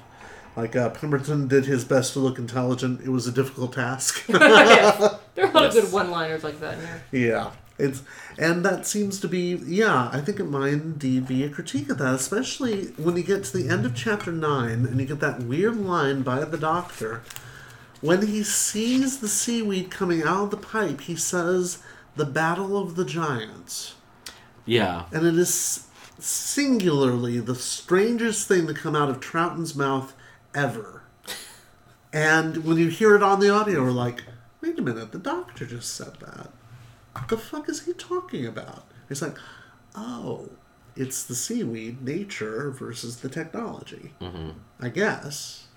Like 0.56 0.76
uh, 0.76 0.90
Pemberton 0.90 1.48
did 1.48 1.66
his 1.66 1.84
best 1.84 2.14
to 2.14 2.20
look 2.20 2.40
intelligent. 2.40 3.02
It 3.02 3.10
was 3.10 3.28
a 3.28 3.32
difficult 3.32 3.74
task. 3.74 4.24
yes. 4.30 5.18
There 5.36 5.46
are 5.46 5.52
a 5.52 5.54
lot 5.54 5.66
of 5.66 5.74
good 5.84 5.92
one-liners 5.92 6.44
like 6.44 6.60
that 6.62 6.76
in 6.76 6.80
here. 6.80 7.04
yeah. 7.12 7.52
It's 7.78 8.02
and 8.38 8.66
that 8.66 8.88
seems 8.88 9.20
to 9.20 9.28
be 9.28 9.62
yeah, 9.66 10.10
I 10.12 10.22
think 10.22 10.40
it 10.40 10.46
might 10.46 10.74
indeed 10.74 11.28
be 11.28 11.44
a 11.44 11.50
critique 11.50 11.90
of 11.90 12.00
that, 12.00 12.16
especially 12.16 12.88
when 12.98 13.16
you 13.16 13.24
get 13.24 13.44
to 13.46 13.58
the 13.58 13.70
end 13.70 13.86
of 13.86 13.96
chapter 13.96 14.32
nine 14.32 14.86
and 14.86 15.00
you 15.00 15.06
get 15.06 15.20
that 15.20 15.44
weird 15.44 15.78
line 15.78 16.24
by 16.24 16.44
the 16.44 16.58
doctor. 16.58 17.22
When 18.02 18.28
he 18.28 18.44
sees 18.44 19.20
the 19.20 19.28
seaweed 19.28 19.90
coming 19.90 20.22
out 20.22 20.46
of 20.46 20.52
the 20.52 20.58
pipe, 20.58 21.02
he 21.02 21.16
says, 21.16 21.80
The 22.16 22.26
battle 22.26 22.78
of 22.78 22.96
the 22.96 23.06
giants. 23.06 23.96
Yeah, 24.66 25.06
And 25.14 25.26
it 25.26 25.36
is 25.36 25.88
singularly 26.20 27.40
the 27.40 27.56
strangest 27.56 28.48
thing 28.48 28.68
to 28.68 28.74
come 28.74 28.96
out 28.96 29.10
of 29.10 29.20
Troughton's 29.20 29.76
mouth 29.76 30.14
ever. 30.54 31.04
And 32.12 32.66
when 32.66 32.78
you 32.78 32.90
hear 32.90 33.16
it 33.16 33.24
on 33.24 33.40
the 33.40 33.50
audio, 33.50 33.84
we're 33.84 33.92
like, 33.92 34.24
wait 34.62 34.78
a 34.78 34.82
minute, 34.82 35.12
the 35.12 35.20
doctor 35.20 35.66
just 35.66 35.96
said 35.96 36.20
that. 36.20 36.50
The 37.30 37.38
fuck 37.38 37.70
is 37.70 37.86
he 37.86 37.94
talking 37.94 38.46
about? 38.46 38.86
It's 39.10 39.22
like, 39.22 39.38
oh, 39.96 40.50
it's 40.96 41.24
the 41.24 41.36
seaweed, 41.36 42.02
nature 42.02 42.72
versus 42.72 43.18
the 43.18 43.30
technology. 43.30 44.14
Mm-hmm. 44.22 44.52
I 44.80 44.90
guess. 44.90 45.68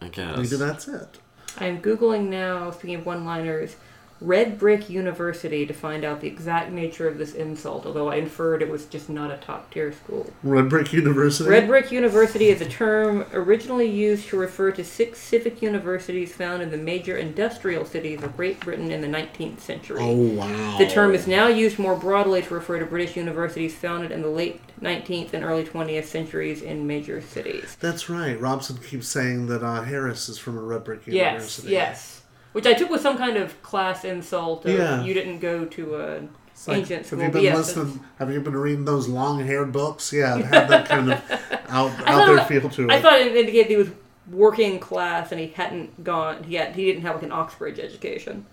I 0.00 0.08
guess. 0.08 0.36
Maybe 0.36 0.56
that's 0.56 0.88
it. 0.88 1.18
I'm 1.58 1.80
googling 1.80 2.28
now. 2.28 2.70
Speaking 2.70 2.96
of 2.96 3.06
one-liners, 3.06 3.76
Red 4.20 4.58
Brick 4.58 4.88
University 4.88 5.66
to 5.66 5.74
find 5.74 6.04
out 6.04 6.20
the 6.20 6.28
exact 6.28 6.72
nature 6.72 7.06
of 7.06 7.18
this 7.18 7.34
insult. 7.34 7.84
Although 7.84 8.08
I 8.08 8.16
inferred 8.16 8.62
it 8.62 8.70
was 8.70 8.86
just 8.86 9.10
not 9.10 9.30
a 9.30 9.36
top-tier 9.36 9.92
school. 9.92 10.32
Red 10.42 10.68
Brick 10.68 10.92
University. 10.92 11.50
Red 11.50 11.66
Brick 11.66 11.92
University 11.92 12.48
is 12.48 12.60
a 12.60 12.68
term 12.68 13.26
originally 13.32 13.90
used 13.90 14.28
to 14.28 14.38
refer 14.38 14.70
to 14.72 14.84
six 14.84 15.18
civic 15.18 15.60
universities 15.60 16.34
found 16.34 16.62
in 16.62 16.70
the 16.70 16.76
major 16.76 17.16
industrial 17.16 17.84
cities 17.84 18.22
of 18.22 18.36
Great 18.36 18.58
Britain 18.60 18.90
in 18.90 19.00
the 19.00 19.06
19th 19.06 19.60
century. 19.60 19.98
Oh, 20.00 20.14
wow. 20.14 20.78
The 20.78 20.88
term 20.88 21.14
is 21.14 21.26
now 21.26 21.48
used 21.48 21.78
more 21.78 21.96
broadly 21.96 22.42
to 22.42 22.54
refer 22.54 22.78
to 22.78 22.86
British 22.86 23.16
universities 23.16 23.74
founded 23.74 24.12
in 24.12 24.22
the 24.22 24.28
late 24.28 24.60
19th 24.80 25.32
and 25.32 25.44
early 25.44 25.64
20th 25.64 26.04
centuries 26.04 26.62
in 26.62 26.86
major 26.86 27.20
cities. 27.20 27.76
That's 27.80 28.08
right. 28.08 28.38
Robson 28.40 28.78
keeps 28.78 29.08
saying 29.08 29.46
that 29.46 29.62
uh, 29.62 29.82
Harris 29.82 30.28
is 30.28 30.38
from 30.38 30.56
a 30.56 30.62
Red 30.62 30.84
Brick 30.84 31.06
University. 31.06 31.16
Yes, 31.16 31.64
University. 31.64 31.72
yes. 31.72 32.15
Which 32.56 32.64
I 32.64 32.72
took 32.72 32.88
with 32.88 33.02
some 33.02 33.18
kind 33.18 33.36
of 33.36 33.60
class 33.60 34.02
insult. 34.02 34.64
Of 34.64 34.72
Yeah. 34.72 35.02
You 35.02 35.12
didn't 35.12 35.40
go 35.40 35.66
to 35.66 35.96
a 35.96 36.28
like, 36.66 36.78
ancient 36.78 37.00
have 37.00 37.06
school. 37.06 37.22
you 37.22 37.28
been 37.28 37.42
yes, 37.42 37.54
listening? 37.54 38.00
Have 38.18 38.32
you 38.32 38.40
been 38.40 38.56
reading 38.56 38.86
those 38.86 39.08
long-haired 39.08 39.72
books? 39.72 40.10
Yeah, 40.10 40.38
it 40.38 40.46
had 40.46 40.66
that 40.68 40.88
kind 40.88 41.12
of 41.12 41.22
out, 41.68 41.90
out 42.08 42.26
there 42.26 42.42
feel 42.46 42.70
to 42.70 42.84
it. 42.84 42.90
I 42.90 43.02
thought 43.02 43.20
it 43.20 43.36
indicated 43.36 43.66
he 43.66 43.76
was 43.76 43.90
working 44.30 44.78
class 44.78 45.32
and 45.32 45.38
he 45.38 45.48
hadn't 45.48 46.02
gone. 46.02 46.44
He 46.44 46.54
had, 46.54 46.74
he 46.74 46.86
didn't 46.86 47.02
have 47.02 47.16
like 47.16 47.24
an 47.24 47.32
Oxbridge 47.32 47.78
education. 47.78 48.46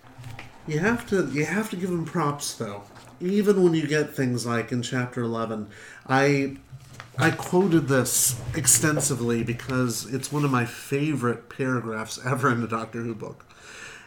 You 0.67 0.79
have 0.79 1.07
to 1.07 1.29
you 1.31 1.45
have 1.45 1.69
to 1.69 1.77
give 1.77 1.89
him 1.89 2.03
props 2.03 2.55
though. 2.55 2.83
Even 3.21 3.63
when 3.63 3.73
you 3.73 3.87
get 3.87 4.13
things 4.13 4.45
like 4.45 4.73
in 4.73 4.81
chapter 4.81 5.21
11, 5.21 5.69
I 6.07 6.57
I 7.17 7.31
quoted 7.31 7.87
this 7.87 8.41
extensively 8.53 9.43
because 9.43 10.13
it's 10.13 10.29
one 10.29 10.43
of 10.43 10.51
my 10.51 10.65
favorite 10.65 11.47
paragraphs 11.47 12.19
ever 12.25 12.51
in 12.51 12.59
the 12.59 12.67
Doctor 12.67 13.01
Who 13.01 13.15
book. 13.15 13.45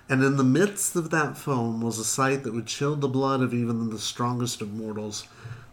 And 0.09 0.23
in 0.23 0.37
the 0.37 0.45
midst 0.45 0.95
of 0.95 1.11
that 1.11 1.37
foam 1.37 1.81
was 1.81 1.99
a 1.99 2.05
sight 2.05 2.45
that 2.45 2.55
would 2.55 2.67
chill 2.67 2.95
the 2.97 3.09
blood 3.09 3.41
of 3.43 3.53
even 3.53 3.91
the 3.91 3.99
strongest 3.99 4.61
of 4.61 4.73
mortals. 4.73 5.27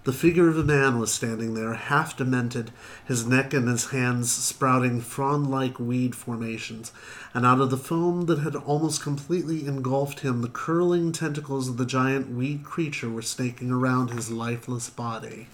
The 0.05 0.11
figure 0.11 0.49
of 0.49 0.57
a 0.57 0.63
man 0.63 0.99
was 0.99 1.13
standing 1.13 1.53
there, 1.53 1.75
half 1.75 2.17
demented, 2.17 2.71
his 3.05 3.25
neck 3.25 3.53
and 3.53 3.69
his 3.69 3.91
hands 3.91 4.29
sprouting 4.31 4.99
frond 4.99 5.49
like 5.49 5.79
weed 5.79 6.13
formations, 6.13 6.91
and 7.33 7.45
out 7.45 7.61
of 7.61 7.69
the 7.69 7.77
foam 7.77 8.25
that 8.25 8.39
had 8.39 8.55
almost 8.55 9.01
completely 9.01 9.65
engulfed 9.65 10.19
him, 10.19 10.41
the 10.41 10.49
curling 10.49 11.13
tentacles 11.13 11.69
of 11.69 11.77
the 11.77 11.85
giant 11.85 12.31
weed 12.31 12.65
creature 12.65 13.09
were 13.09 13.21
snaking 13.21 13.71
around 13.71 14.09
his 14.09 14.29
lifeless 14.29 14.89
body. 14.89 15.47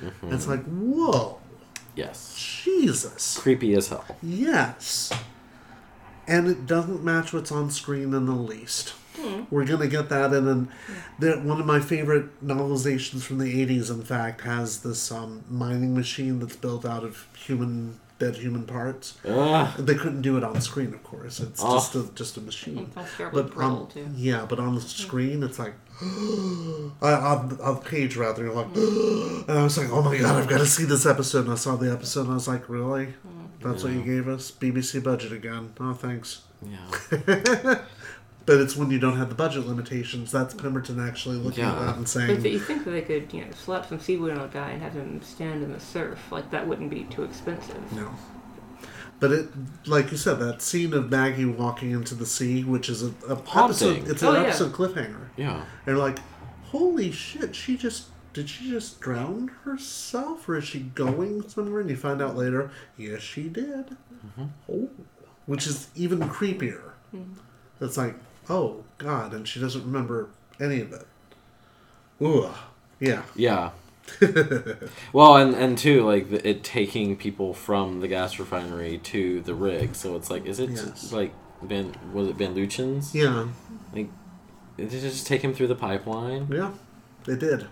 And 0.00 0.32
It's 0.32 0.46
like, 0.46 0.64
whoa, 0.64 1.40
Yes. 1.94 2.34
Jesus. 2.64 3.38
Creepy 3.38 3.74
as 3.74 3.88
hell. 3.88 4.04
Yes. 4.22 5.12
And 6.30 6.46
it 6.46 6.64
doesn't 6.64 7.02
match 7.02 7.32
what's 7.32 7.50
on 7.50 7.70
screen 7.70 8.14
in 8.14 8.26
the 8.26 8.32
least. 8.32 8.94
We're 9.50 9.66
gonna 9.66 9.88
get 9.88 10.08
that 10.08 10.32
in 10.32 10.48
an 10.48 10.68
that 11.18 11.42
one 11.44 11.60
of 11.60 11.66
my 11.66 11.80
favorite 11.80 12.42
novelizations 12.42 13.22
from 13.22 13.38
the 13.38 13.60
eighties, 13.60 13.90
in 13.90 14.02
fact, 14.02 14.42
has 14.42 14.80
this 14.80 15.10
um, 15.12 15.44
mining 15.50 15.94
machine 15.94 16.38
that's 16.38 16.56
built 16.56 16.86
out 16.86 17.04
of 17.04 17.26
human 17.36 18.00
dead 18.20 18.36
human 18.36 18.64
parts. 18.64 19.18
Ugh. 19.26 19.68
They 19.78 19.96
couldn't 19.96 20.22
do 20.22 20.36
it 20.36 20.44
on 20.44 20.60
screen, 20.60 20.94
of 20.94 21.02
course. 21.02 21.40
It's 21.40 21.60
Oh. 21.64 21.74
just 21.74 21.94
a 21.96 22.02
just 22.14 22.36
a 22.36 22.40
machine. 22.40 22.78
It 22.78 22.94
sounds 22.94 23.08
terribly 23.16 23.42
But 23.42 23.52
cruel, 23.52 23.76
on, 23.76 23.88
too. 23.88 24.06
yeah, 24.14 24.46
but 24.48 24.60
on 24.60 24.74
the 24.76 24.80
screen, 24.80 25.42
it's 25.42 25.58
like 25.58 25.74
I- 26.00 27.12
on, 27.12 27.58
on 27.60 27.74
the 27.76 27.80
page 27.84 28.16
rather, 28.16 28.44
you're 28.44 28.54
like, 28.54 28.66
and 28.76 29.58
I 29.58 29.62
was 29.64 29.76
like, 29.78 29.90
oh 29.90 30.02
my 30.02 30.16
god, 30.16 30.36
I've 30.36 30.48
got 30.48 30.58
to 30.58 30.66
see 30.66 30.84
this 30.84 31.06
episode. 31.06 31.44
And 31.46 31.52
I 31.52 31.56
saw 31.56 31.74
the 31.76 31.90
episode, 31.92 32.22
and 32.22 32.30
I 32.32 32.34
was 32.34 32.46
like, 32.48 32.68
really? 32.68 33.14
That's 33.62 33.82
what 33.84 33.92
you 33.92 34.02
gave 34.02 34.26
us? 34.28 34.50
BBC 34.50 35.02
budget 35.02 35.32
again? 35.32 35.72
Oh, 35.80 35.92
thanks. 35.92 36.42
Yeah. 36.62 36.78
But 38.50 38.58
it's 38.60 38.74
when 38.74 38.90
you 38.90 38.98
don't 38.98 39.16
have 39.16 39.28
the 39.28 39.36
budget 39.36 39.64
limitations. 39.68 40.32
That's 40.32 40.54
Pemberton 40.54 40.98
actually 40.98 41.36
looking 41.36 41.62
at 41.62 41.72
Yeah. 41.72 41.84
that 41.86 41.94
and 41.94 42.04
But 42.04 42.08
saying, 42.08 42.44
you 42.44 42.58
think 42.58 42.84
that 42.84 42.90
they 42.90 43.02
could, 43.02 43.32
you 43.32 43.42
know, 43.44 43.50
slap 43.52 43.88
some 43.88 44.00
seaweed 44.00 44.32
on 44.32 44.40
a 44.40 44.48
guy 44.48 44.70
and 44.70 44.82
have 44.82 44.94
him 44.94 45.22
stand 45.22 45.62
in 45.62 45.70
the 45.72 45.78
surf? 45.78 46.18
Like 46.32 46.50
that 46.50 46.66
wouldn't 46.66 46.90
be 46.90 47.04
too 47.04 47.22
expensive. 47.22 47.80
no. 47.92 48.10
But 49.20 49.30
it, 49.30 49.48
like 49.86 50.10
you 50.10 50.16
said, 50.16 50.40
that 50.40 50.62
scene 50.62 50.92
of 50.94 51.10
Maggie 51.10 51.44
walking 51.44 51.92
into 51.92 52.16
the 52.16 52.26
sea, 52.26 52.64
which 52.64 52.88
is 52.88 53.04
a, 53.04 53.12
a 53.28 53.34
episode, 53.34 54.08
it's 54.08 54.22
Oh, 54.24 54.30
an 54.34 54.42
yeah. 54.42 54.48
episode 54.48 54.72
cliffhanger. 54.72 55.28
Yeah. 55.36 55.58
And 55.58 55.64
you're 55.86 55.96
like, 55.98 56.18
holy 56.64 57.12
shit, 57.12 57.54
she 57.54 57.76
just 57.76 58.06
did 58.32 58.48
she 58.48 58.68
just 58.70 59.00
drown 59.00 59.48
herself 59.64 60.48
or 60.48 60.56
is 60.56 60.64
she 60.64 60.80
going 60.80 61.48
somewhere? 61.48 61.82
And 61.82 61.90
you 61.90 61.96
find 61.96 62.20
out 62.20 62.34
later, 62.36 62.72
yes, 62.96 63.20
she 63.20 63.44
did. 63.48 63.96
Mm-hmm. 64.26 64.44
Oh, 64.72 64.88
which 65.46 65.68
is 65.68 65.88
even 65.94 66.18
creepier. 66.20 66.92
Mm-hmm. 67.14 67.34
It's 67.84 67.96
like, 67.96 68.16
oh 68.48 68.84
god, 68.98 69.32
and 69.34 69.46
she 69.46 69.60
doesn't 69.60 69.84
remember 69.84 70.28
any 70.60 70.80
of 70.80 70.92
it. 70.92 71.06
Ooh, 72.22 72.48
yeah, 72.98 73.22
Yeah. 73.34 73.70
well, 75.12 75.36
and 75.36 75.54
and 75.54 75.78
two, 75.78 76.04
like 76.04 76.30
the, 76.30 76.48
it 76.48 76.64
taking 76.64 77.16
people 77.16 77.54
from 77.54 78.00
the 78.00 78.08
gas 78.08 78.38
refinery 78.38 78.98
to 78.98 79.40
the 79.42 79.54
rig. 79.54 79.94
So 79.94 80.16
it's 80.16 80.30
like, 80.30 80.46
is 80.46 80.58
it 80.58 80.70
Yes. 80.70 81.12
like 81.12 81.32
Van? 81.62 81.94
Was 82.12 82.28
it 82.28 82.36
Van 82.36 82.54
Lutyens? 82.54 83.14
yeah, 83.14 83.46
Like, 83.94 84.08
did 84.76 84.92
it 84.92 85.00
just 85.00 85.26
take 85.26 85.42
him 85.42 85.54
through 85.54 85.68
the 85.68 85.74
pipeline? 85.76 86.48
yeah. 86.50 86.72
They 87.24 87.36
did. 87.36 87.66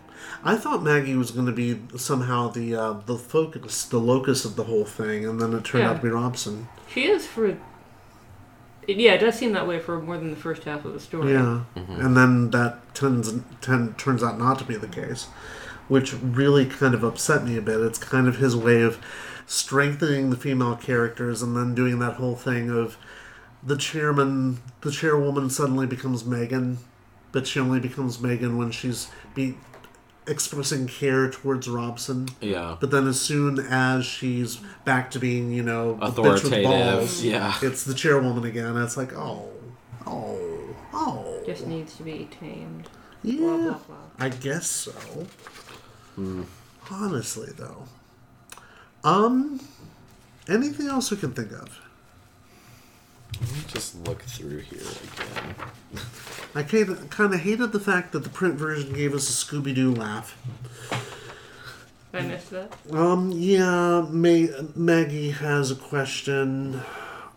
I 0.44 0.56
thought 0.56 0.82
Maggie 0.82 1.16
was 1.16 1.30
going 1.30 1.46
to 1.46 1.52
be 1.52 1.80
somehow 1.96 2.48
the 2.48 2.74
uh, 2.76 2.92
the 3.06 3.16
focus, 3.16 3.84
the 3.84 3.98
locus 3.98 4.44
of 4.44 4.56
the 4.56 4.64
whole 4.64 4.84
thing, 4.84 5.24
and 5.26 5.40
then 5.40 5.54
it 5.54 5.64
turned 5.64 5.84
Yeah. 5.84 5.90
out 5.90 5.96
to 5.96 6.02
be 6.02 6.08
Robson. 6.10 6.68
She 6.92 7.04
is 7.06 7.26
for. 7.26 7.56
It, 8.88 8.96
yeah, 8.96 9.12
it 9.12 9.18
does 9.18 9.38
seem 9.38 9.52
that 9.52 9.68
way 9.68 9.78
for 9.78 10.00
more 10.00 10.16
than 10.16 10.30
the 10.30 10.36
first 10.36 10.64
half 10.64 10.84
of 10.86 10.94
the 10.94 11.00
story. 11.00 11.34
Yeah, 11.34 11.64
mm-hmm. 11.76 12.00
and 12.00 12.16
then 12.16 12.50
that 12.52 12.94
turns 12.94 13.30
ten, 13.60 13.94
turns 13.94 14.22
out 14.22 14.38
not 14.38 14.58
to 14.60 14.64
be 14.64 14.76
the 14.76 14.88
case, 14.88 15.26
which 15.88 16.14
really 16.14 16.64
kind 16.64 16.94
of 16.94 17.04
upset 17.04 17.44
me 17.44 17.58
a 17.58 17.60
bit. 17.60 17.80
It's 17.80 17.98
kind 17.98 18.26
of 18.26 18.38
his 18.38 18.56
way 18.56 18.80
of 18.80 18.98
strengthening 19.46 20.30
the 20.30 20.36
female 20.36 20.74
characters, 20.74 21.42
and 21.42 21.54
then 21.54 21.74
doing 21.74 21.98
that 21.98 22.14
whole 22.14 22.34
thing 22.34 22.70
of 22.70 22.96
the 23.62 23.76
chairman, 23.76 24.60
the 24.80 24.90
chairwoman 24.90 25.50
suddenly 25.50 25.86
becomes 25.86 26.24
Megan, 26.24 26.78
but 27.30 27.46
she 27.46 27.60
only 27.60 27.80
becomes 27.80 28.20
Megan 28.20 28.56
when 28.56 28.70
she's 28.70 29.10
be 29.34 29.58
expressing 30.28 30.86
care 30.86 31.30
towards 31.30 31.68
Robson. 31.68 32.28
Yeah. 32.40 32.76
But 32.78 32.90
then, 32.90 33.06
as 33.08 33.20
soon 33.20 33.58
as 33.58 34.04
she's 34.04 34.56
back 34.84 35.10
to 35.12 35.18
being, 35.18 35.50
you 35.52 35.62
know, 35.62 35.98
a 36.00 36.10
bitch 36.12 36.44
with 36.44 36.52
Authoritative. 36.52 36.64
balls, 36.64 37.22
Yeah. 37.22 37.54
it's 37.62 37.84
the 37.84 37.94
chairwoman 37.94 38.44
again. 38.44 38.76
It's 38.76 38.96
like, 38.96 39.12
oh, 39.14 39.48
oh, 40.06 40.38
oh. 40.92 41.42
Just 41.46 41.66
needs 41.66 41.96
to 41.96 42.02
be 42.02 42.28
tamed. 42.40 42.88
Yeah, 43.22 43.38
Blah, 43.40 43.56
blah, 43.56 43.72
blah. 43.86 43.96
I 44.20 44.28
guess 44.28 44.66
so. 44.68 44.92
Honestly, 46.90 47.50
though. 47.56 47.84
Um, 49.04 49.60
anything 50.48 50.88
else 50.88 51.10
we 51.10 51.16
can 51.16 51.32
think 51.32 51.52
of? 51.52 51.80
Let 53.40 53.52
me 53.52 53.58
just 53.68 54.06
look 54.06 54.22
through 54.22 54.58
here 54.60 54.80
again. 54.80 55.54
I 56.54 56.62
kind 56.62 57.34
of 57.34 57.40
hated 57.40 57.72
the 57.72 57.80
fact 57.80 58.12
that 58.12 58.24
the 58.24 58.28
print 58.30 58.54
version 58.54 58.92
gave 58.92 59.14
us 59.14 59.28
a 59.28 59.32
Scooby 59.46 59.74
Doo 59.74 59.94
laugh. 59.94 60.36
I 62.12 62.22
missed 62.22 62.50
that. 62.50 62.72
Um, 62.90 63.30
yeah, 63.32 64.06
May- 64.10 64.50
Maggie 64.74 65.30
has 65.30 65.70
a 65.70 65.76
question, 65.76 66.80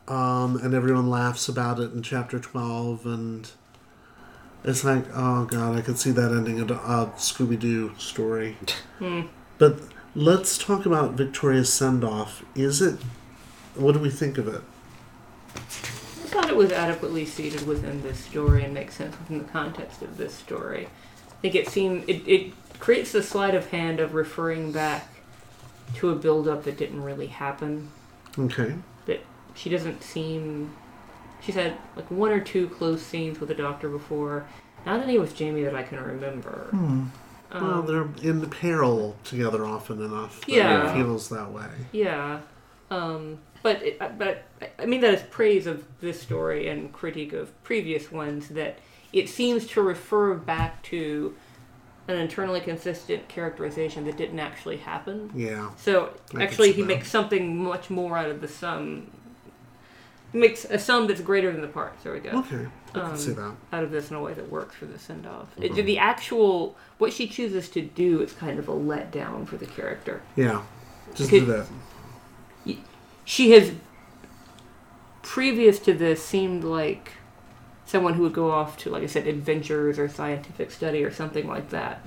um, 0.08 0.56
and 0.58 0.74
everyone 0.74 1.10
laughs 1.10 1.50
about 1.50 1.80
it 1.80 1.92
in 1.94 2.02
chapter 2.02 2.40
12, 2.40 3.06
and 3.06 3.52
it's 4.64 4.84
like, 4.84 5.06
oh 5.14 5.46
god, 5.46 5.76
I 5.78 5.82
could 5.82 6.00
see 6.00 6.12
that 6.12 6.32
ending 6.32 6.60
a, 6.62 6.64
a 6.74 7.12
Scooby 7.18 7.60
Doo 7.60 7.92
story. 7.98 8.58
But 9.58 9.80
let's 10.16 10.58
talk 10.58 10.86
about 10.86 11.12
Victoria's 11.14 11.72
send 11.72 12.04
off. 12.04 12.44
Is 12.56 12.82
it. 12.82 12.98
What 13.76 13.92
do 13.92 14.00
we 14.00 14.10
think 14.10 14.38
of 14.38 14.48
it? 14.48 14.62
I 15.56 16.34
thought 16.34 16.50
it 16.50 16.56
was 16.56 16.72
adequately 16.72 17.26
seated 17.26 17.68
within 17.68 18.02
this 18.04 18.20
story 18.20 18.64
and 18.64 18.74
makes 18.74 18.96
sense 18.96 19.18
within 19.20 19.40
the 19.40 19.52
context 19.52 20.02
of 20.02 20.18
this 20.18 20.34
story. 20.34 20.88
I 21.28 21.42
think 21.42 21.56
it 21.56 21.68
seemed 21.68 22.10
it, 22.10 22.28
it 22.28 22.54
creates 22.80 23.12
the 23.12 23.24
sleight 23.24 23.56
of 23.56 23.70
hand 23.72 24.00
of 24.00 24.14
referring 24.14 24.72
back 24.72 25.08
to 25.96 26.10
a 26.10 26.16
build 26.16 26.48
up 26.48 26.64
that 26.64 26.78
didn't 26.78 27.04
really 27.04 27.28
happen. 27.28 27.90
Okay. 28.38 28.76
That 29.08 29.22
she 29.56 29.70
doesn't 29.70 30.04
seem 30.04 30.74
she's 31.42 31.56
had 31.56 31.76
like 31.96 32.10
one 32.10 32.32
or 32.32 32.40
two 32.40 32.70
close 32.70 33.02
scenes 33.02 33.40
with 33.40 33.50
the 33.50 33.56
doctor 33.56 33.90
before. 33.90 34.46
Not 34.86 35.02
any 35.02 35.20
with 35.20 35.36
Jamie 35.36 35.64
that 35.64 35.76
I 35.76 35.84
can 35.84 36.02
remember. 36.02 36.70
Um, 36.72 37.12
well, 37.68 37.82
they're 37.82 38.08
in 38.24 38.40
the 38.40 38.48
peril 38.48 39.16
together 39.24 39.66
often 39.66 40.02
enough. 40.02 40.42
Yeah. 40.48 40.92
It 40.92 40.96
feels 40.96 41.30
that 41.30 41.52
way. 41.52 41.68
Yeah, 41.92 42.40
um, 42.92 43.40
but 43.64 43.82
it, 43.82 44.00
but 44.20 44.44
I 44.78 44.86
mean 44.86 45.02
that 45.02 45.14
is 45.14 45.24
praise 45.24 45.66
of 45.66 45.84
this 46.02 46.22
story 46.22 46.68
and 46.68 46.92
critique 46.94 47.34
of 47.34 47.64
previous 47.64 48.12
ones 48.12 48.50
that 48.50 48.78
it 49.14 49.28
seems 49.30 49.66
to 49.68 49.82
refer 49.82 50.36
back 50.36 50.84
to 50.84 51.36
an 52.08 52.18
internally 52.18 52.60
consistent 52.60 53.28
characterization 53.28 54.06
that 54.06 54.18
didn't 54.18 54.40
actually 54.40 54.78
happen. 54.78 55.32
Yeah. 55.36 55.70
So 55.78 56.14
actually, 56.40 56.72
he 56.72 56.84
makes 56.84 57.10
something 57.10 57.64
much 57.64 57.90
more 57.90 58.18
out 58.18 58.30
of 58.30 58.42
the 58.42 58.48
sum. 58.48 59.12
He 60.32 60.38
makes 60.40 60.66
a 60.66 60.80
sum 60.80 61.08
that's 61.08 61.22
greater 61.22 61.52
than 61.52 61.62
the 61.62 61.68
parts. 61.68 62.04
There 62.04 62.14
we 62.14 62.20
go. 62.20 62.40
Okay. 62.40 62.68
I 62.90 62.94
can 62.94 63.02
Um, 63.02 63.18
see 63.18 63.34
that. 63.34 63.54
Out 63.74 63.84
of 63.84 63.92
this 63.92 64.10
in 64.10 64.16
a 64.16 64.22
way 64.22 64.34
that 64.34 64.50
works 64.50 64.76
for 64.76 64.86
the 64.86 64.98
send 64.98 65.28
off. 65.28 65.56
Mm-hmm. 65.58 65.76
The 65.86 65.98
actual 65.98 66.76
what 66.98 67.14
she 67.14 67.28
chooses 67.28 67.70
to 67.70 67.82
do 67.82 68.22
is 68.22 68.34
kind 68.34 68.58
of 68.60 68.68
a 68.68 68.74
letdown 68.74 69.48
for 69.48 69.58
the 69.58 69.68
character. 69.68 70.22
Yeah. 70.36 70.64
Just 71.14 71.30
do 71.30 71.46
that. 71.46 71.68
She 73.34 73.52
has 73.52 73.72
previous 75.22 75.80
to 75.80 75.94
this 75.94 76.22
seemed 76.24 76.64
like 76.64 77.14
someone 77.86 78.14
who 78.16 78.24
would 78.24 78.34
go 78.34 78.52
off 78.52 78.76
to 78.78 78.90
like 78.90 79.04
i 79.04 79.06
said 79.06 79.28
adventures 79.28 79.98
or 80.00 80.08
scientific 80.10 80.72
study 80.72 81.04
or 81.04 81.12
something 81.12 81.48
like 81.48 81.70
that 81.70 82.02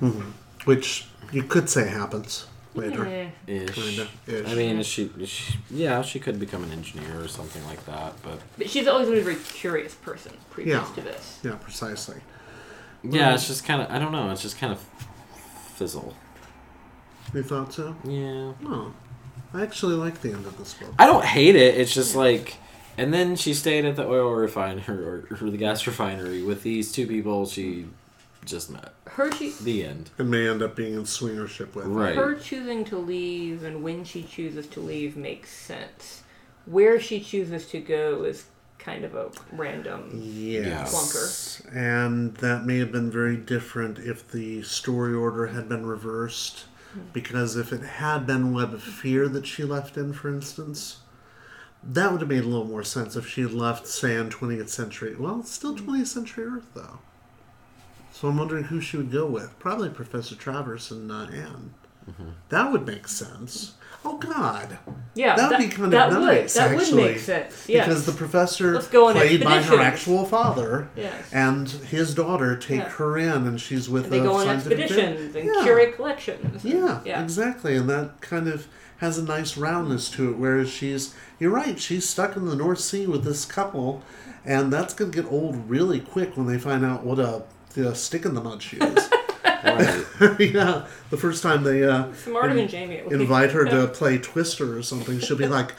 Which 0.65 1.07
you 1.33 1.43
could 1.43 1.69
say 1.71 1.89
happens 1.89 2.47
later. 2.75 3.07
Eh, 3.07 3.29
Ish. 3.47 3.71
Kinda, 3.75 4.09
ish. 4.27 4.47
I 4.51 4.55
mean, 4.57 4.83
she, 4.83 5.09
she, 5.25 5.59
yeah, 5.71 6.03
she 6.03 6.19
could 6.19 6.41
become 6.41 6.65
an 6.65 6.73
engineer 6.73 7.21
or 7.21 7.29
something 7.29 7.65
like 7.67 7.85
that, 7.87 8.15
but 8.23 8.39
but 8.59 8.69
she's 8.69 8.89
always 8.89 9.09
been 9.09 9.19
a 9.19 9.23
very 9.31 9.37
curious 9.37 9.95
person 9.95 10.33
previous 10.51 10.83
Yeah. 10.89 10.95
to 10.97 11.01
this 11.01 11.39
Yeah, 11.45 11.55
precisely. 11.67 12.21
yeah, 13.05 13.33
it's 13.35 13.47
just 13.47 13.65
kind 13.65 13.81
of, 13.83 13.91
I 13.91 13.99
don't 14.01 14.11
know, 14.13 14.29
it's 14.33 14.43
just 14.43 14.59
kind 14.59 14.73
of 14.73 14.81
fizzle. 15.77 16.15
You 17.33 17.43
thought 17.45 17.73
so? 17.73 17.95
Yeah. 18.05 18.53
Oh. 18.67 18.93
I 19.55 19.63
actually 19.63 19.95
like 19.95 20.21
the 20.21 20.33
end 20.33 20.47
of 20.47 20.59
this 20.59 20.75
book. 20.75 20.93
I 20.99 21.07
don't 21.07 21.25
hate 21.25 21.57
it. 21.57 21.77
It's 21.77 21.95
just 21.95 22.15
like, 22.15 22.57
and 22.99 23.15
then 23.15 23.37
she 23.37 23.55
stayed 23.55 23.85
at 23.85 23.97
the 23.97 24.07
oil 24.07 24.33
refinery 24.33 25.05
or, 25.05 25.29
or 25.31 25.51
the 25.51 25.57
gas 25.57 25.87
refinery 25.87 26.43
with 26.43 26.63
these 26.63 26.93
two 26.93 27.07
people 27.07 27.47
she 27.47 27.87
just 28.45 28.71
met. 28.71 28.93
her 29.07 29.33
she, 29.33 29.55
The 29.63 29.85
end. 29.87 30.11
And 30.19 30.31
may 30.31 30.49
end 30.49 30.61
up 30.61 30.77
being 30.77 30.95
in 30.95 31.05
swingership 31.05 31.75
with. 31.75 31.87
Right. 31.87 32.15
her 32.15 32.35
choosing 32.35 32.85
to 32.87 32.99
leave 32.99 33.65
and 33.65 33.83
when 33.83 34.05
she 34.05 34.23
chooses 34.23 34.67
to 34.67 34.81
leave 34.81 35.17
makes 35.17 35.51
sense 35.51 36.25
where 36.67 37.01
she 37.01 37.21
chooses 37.21 37.67
to 37.69 37.81
go 37.81 38.25
is 38.25 38.47
kind 38.79 39.05
of 39.05 39.15
a 39.15 39.31
random 39.53 40.11
Yes. 40.15 41.63
And 41.73 42.35
that 42.37 42.65
may 42.65 42.79
have 42.79 42.93
been 42.93 43.11
very 43.11 43.37
different 43.37 43.99
if 43.99 44.31
the 44.31 44.63
story 44.63 45.15
order 45.15 45.47
had 45.47 45.69
been 45.69 45.87
reversed. 45.87 46.65
Because 47.13 47.57
if 47.57 47.73
it 47.73 47.83
had 47.83 48.27
been 48.27 48.53
Web 48.53 48.75
of 48.75 48.83
Fear 48.83 49.29
that 49.29 49.47
she 49.47 49.65
left 49.65 49.97
in, 49.97 50.13
for 50.13 50.29
instance, 50.29 50.99
that 51.83 52.11
would 52.11 52.21
have 52.21 52.31
made 52.31 52.45
a 52.45 52.49
little 52.49 52.67
more 52.67 52.85
sense 52.85 53.17
if 53.17 53.27
she 53.29 53.43
had 53.43 53.53
left, 53.53 53.87
say, 53.87 54.17
on 54.17 54.31
20th 54.31 54.69
century. 54.69 55.15
Well, 55.15 55.41
it's 55.41 55.53
still 55.53 55.77
20th 55.77 56.07
century 56.07 56.45
Earth, 56.45 56.69
though. 56.75 56.99
So 58.13 58.29
I'm 58.29 58.39
wondering 58.39 58.65
who 58.65 58.81
she 58.81 58.97
would 58.97 59.11
go 59.11 59.27
with. 59.27 59.59
Probably 59.59 59.91
Professor 59.91 60.35
Travers 60.37 60.91
and 60.91 61.11
uh, 61.11 61.27
Anne. 61.33 61.75
That 62.51 62.71
would 62.71 62.87
make 62.87 63.09
sense. 63.09 63.75
Oh, 64.05 64.19
God. 64.19 64.79
Yeah, 65.15 65.37
that 65.37 65.51
would 65.51 65.61
that- 65.61 65.71
be 65.71 65.75
kind 65.75 65.93
that 65.93 66.09
of 66.11 66.19
would- 66.19 66.25
nice, 66.27 66.55
that 66.55 66.73
would 66.73 66.81
actually. 66.83 67.03
make 67.05 67.19
sense, 67.21 67.69
yes. 67.69 67.87
Because 67.87 68.05
the 68.05 68.13
professor, 68.13 68.75
Let's 68.75 68.89
go 68.89 69.07
on 69.09 69.15
played 69.15 69.45
by 69.45 69.63
her 69.63 69.79
actual 69.81 70.25
father, 70.25 70.89
Yes. 70.97 71.15
and 71.33 71.69
his 71.69 72.15
daughter 72.15 72.57
take 72.57 72.81
Yeah. 72.81 72.89
her 72.91 73.17
in, 73.17 73.47
and 73.47 73.61
she's 73.61 73.89
with 73.89 74.11
They 74.11 74.19
the 74.19 74.25
go 74.25 74.35
on 74.35 74.49
expeditions 74.49 75.37
and 75.37 75.45
yeah. 75.47 75.63
curate 75.63 75.95
collections. 75.95 76.65
Yeah, 76.65 76.99
yeah. 77.05 77.23
exactly, 77.23 77.77
and 77.77 77.89
that 77.89 78.21
kind 78.23 78.49
of 78.49 78.67
has 78.99 79.17
a 79.17 79.23
nice 79.23 79.57
roundness 79.57 80.11
to 80.11 80.31
it. 80.31 80.37
Whereas 80.37 80.69
she's, 80.69 81.15
you're 81.39 81.53
right, 81.53 81.79
she's 81.81 82.09
stuck 82.09 82.35
in 82.37 82.47
the 82.47 82.57
North 82.57 82.81
Sea 82.81 83.07
with 83.07 83.23
this 83.25 83.45
couple, 83.45 84.03
and 84.45 84.73
that's 84.73 84.95
going 84.95 85.13
to 85.13 85.23
get 85.23 85.31
old 85.31 85.71
really 85.71 86.01
quick 86.01 86.37
when 86.37 86.47
they 86.49 86.59
find 86.59 86.85
out 86.85 87.05
what 87.05 87.21
a, 87.21 87.43
the 87.75 87.95
stick 87.95 88.25
in 88.25 88.35
the 88.35 88.41
mud 88.43 88.63
she 88.63 88.79
is. 88.79 89.09
Right. 89.65 90.05
yeah, 90.41 90.87
the 91.11 91.17
first 91.17 91.43
time 91.43 91.63
they 91.65 91.83
uh, 91.85 92.13
Smarter 92.15 92.55
than 92.55 92.69
Jamie. 92.69 92.99
At 92.99 93.09
least. 93.09 93.21
invite 93.21 93.51
her 93.53 93.65
to 93.65 93.87
play 93.93 94.19
Twister 94.19 94.77
or 94.77 94.83
something, 94.83 95.19
she'll 95.21 95.37
be 95.37 95.47
like, 95.49 95.73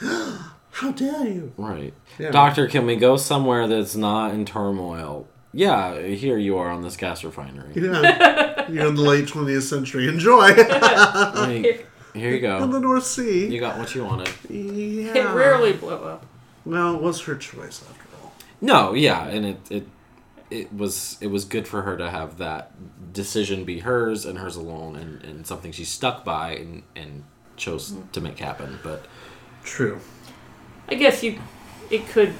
"How 0.72 0.92
dare 0.92 1.26
you!" 1.26 1.52
Right. 1.56 1.94
Yeah. 2.18 2.30
Doctor, 2.30 2.66
can 2.66 2.86
we 2.86 2.96
go 2.96 3.16
somewhere 3.16 3.66
that's 3.68 3.94
not 3.96 4.32
in 4.34 4.44
turmoil? 4.44 5.28
Yeah, 5.52 5.98
here 6.02 6.36
you 6.36 6.58
are 6.58 6.68
on 6.70 6.82
this 6.82 6.96
gas 6.96 7.24
refinery. 7.24 7.72
Yeah, 7.74 8.68
you're 8.70 8.86
in 8.88 8.94
the 8.94 9.00
late 9.02 9.24
20th 9.26 9.62
century. 9.62 10.06
Enjoy 10.06 10.48
Like, 10.54 11.86
here 12.14 12.32
you 12.34 12.40
go. 12.40 12.62
in 12.62 12.70
the. 12.70 12.80
North 12.80 13.04
Sea. 13.06 13.46
You 13.46 13.60
got 13.60 13.78
what 13.78 13.94
you 13.94 14.04
wanted. 14.04 14.28
Yeah. 14.50 15.14
It 15.14 15.34
rarely 15.34 15.72
blew 15.72 15.94
up. 15.94 16.26
Well, 16.66 16.96
it 16.96 17.00
was 17.02 17.22
her 17.22 17.36
choice 17.36 17.82
after 17.88 18.04
all. 18.22 18.32
No, 18.60 18.92
yeah, 18.92 19.26
and 19.28 19.46
it 19.46 19.58
it 19.70 19.88
it 20.50 20.72
was 20.72 21.18
it 21.20 21.28
was 21.28 21.44
good 21.44 21.66
for 21.66 21.82
her 21.82 21.96
to 21.96 22.10
have 22.10 22.38
that 22.38 22.72
decision 23.12 23.64
be 23.64 23.80
hers 23.80 24.24
and 24.24 24.38
hers 24.38 24.56
alone, 24.56 24.96
and, 24.96 25.22
and 25.24 25.46
something 25.46 25.72
she 25.72 25.84
stuck 25.84 26.24
by 26.24 26.52
and 26.52 26.82
and 26.94 27.24
chose 27.56 27.92
mm. 27.92 28.10
to 28.12 28.20
make 28.20 28.38
happen. 28.38 28.78
But 28.82 29.06
True. 29.64 30.00
I 30.88 30.94
guess 30.94 31.22
you, 31.22 31.40
it 31.90 32.06
could. 32.08 32.32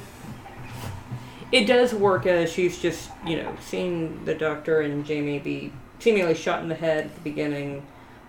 It 1.53 1.67
does 1.67 1.95
work 1.95 2.27
as 2.27 2.53
she's 2.53 2.79
just 2.79 3.11
you 3.27 3.43
know 3.43 3.57
seeing 3.61 4.25
the 4.25 4.35
doctor 4.35 4.81
and 4.81 5.05
Jamie 5.05 5.39
be 5.39 5.73
seemingly 5.99 6.35
shot 6.35 6.63
in 6.63 6.69
the 6.69 6.75
head 6.75 7.07
at 7.07 7.15
the 7.15 7.21
beginning 7.21 7.87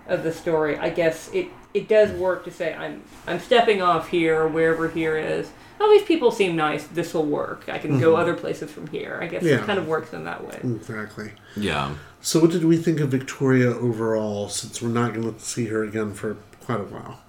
of 0.08 0.24
the 0.24 0.32
story. 0.32 0.78
I 0.78 0.90
guess 0.90 1.30
it 1.34 1.48
it 1.78 1.88
does 1.88 2.12
work 2.12 2.44
to 2.46 2.52
say 2.52 2.74
I'm 2.74 3.04
I'm 3.28 3.40
stepping 3.40 3.82
off 3.82 4.10
here 4.10 4.48
wherever 4.48 4.90
here 4.90 5.18
is. 5.18 5.50
Oh, 5.80 5.92
these 5.92 6.08
people 6.08 6.32
seem 6.32 6.56
nice. 6.56 6.88
This 6.88 7.14
will 7.14 7.26
work. 7.26 7.70
I 7.70 7.78
can 7.78 8.00
go 8.00 8.14
mm-hmm. 8.14 8.22
other 8.22 8.34
places 8.34 8.72
from 8.72 8.88
here. 8.88 9.20
I 9.22 9.28
guess 9.28 9.44
Yeah. 9.44 9.58
it 9.58 9.66
kind 9.66 9.78
of 9.78 9.88
works 9.88 10.12
in 10.12 10.24
that 10.24 10.44
way. 10.44 10.60
Exactly. 10.64 11.34
yeah, 11.56 11.94
So, 12.20 12.40
what 12.40 12.50
did 12.50 12.66
we 12.66 12.78
think 12.78 13.00
of 13.00 13.10
Victoria 13.10 13.70
overall? 13.70 14.50
Since 14.50 14.82
we're 14.82 14.90
not 14.90 15.14
going 15.14 15.32
to 15.32 15.40
see 15.40 15.68
her 15.68 15.84
again 15.84 16.14
for 16.14 16.38
quite 16.62 16.80
a 16.80 16.84
while. 16.84 17.20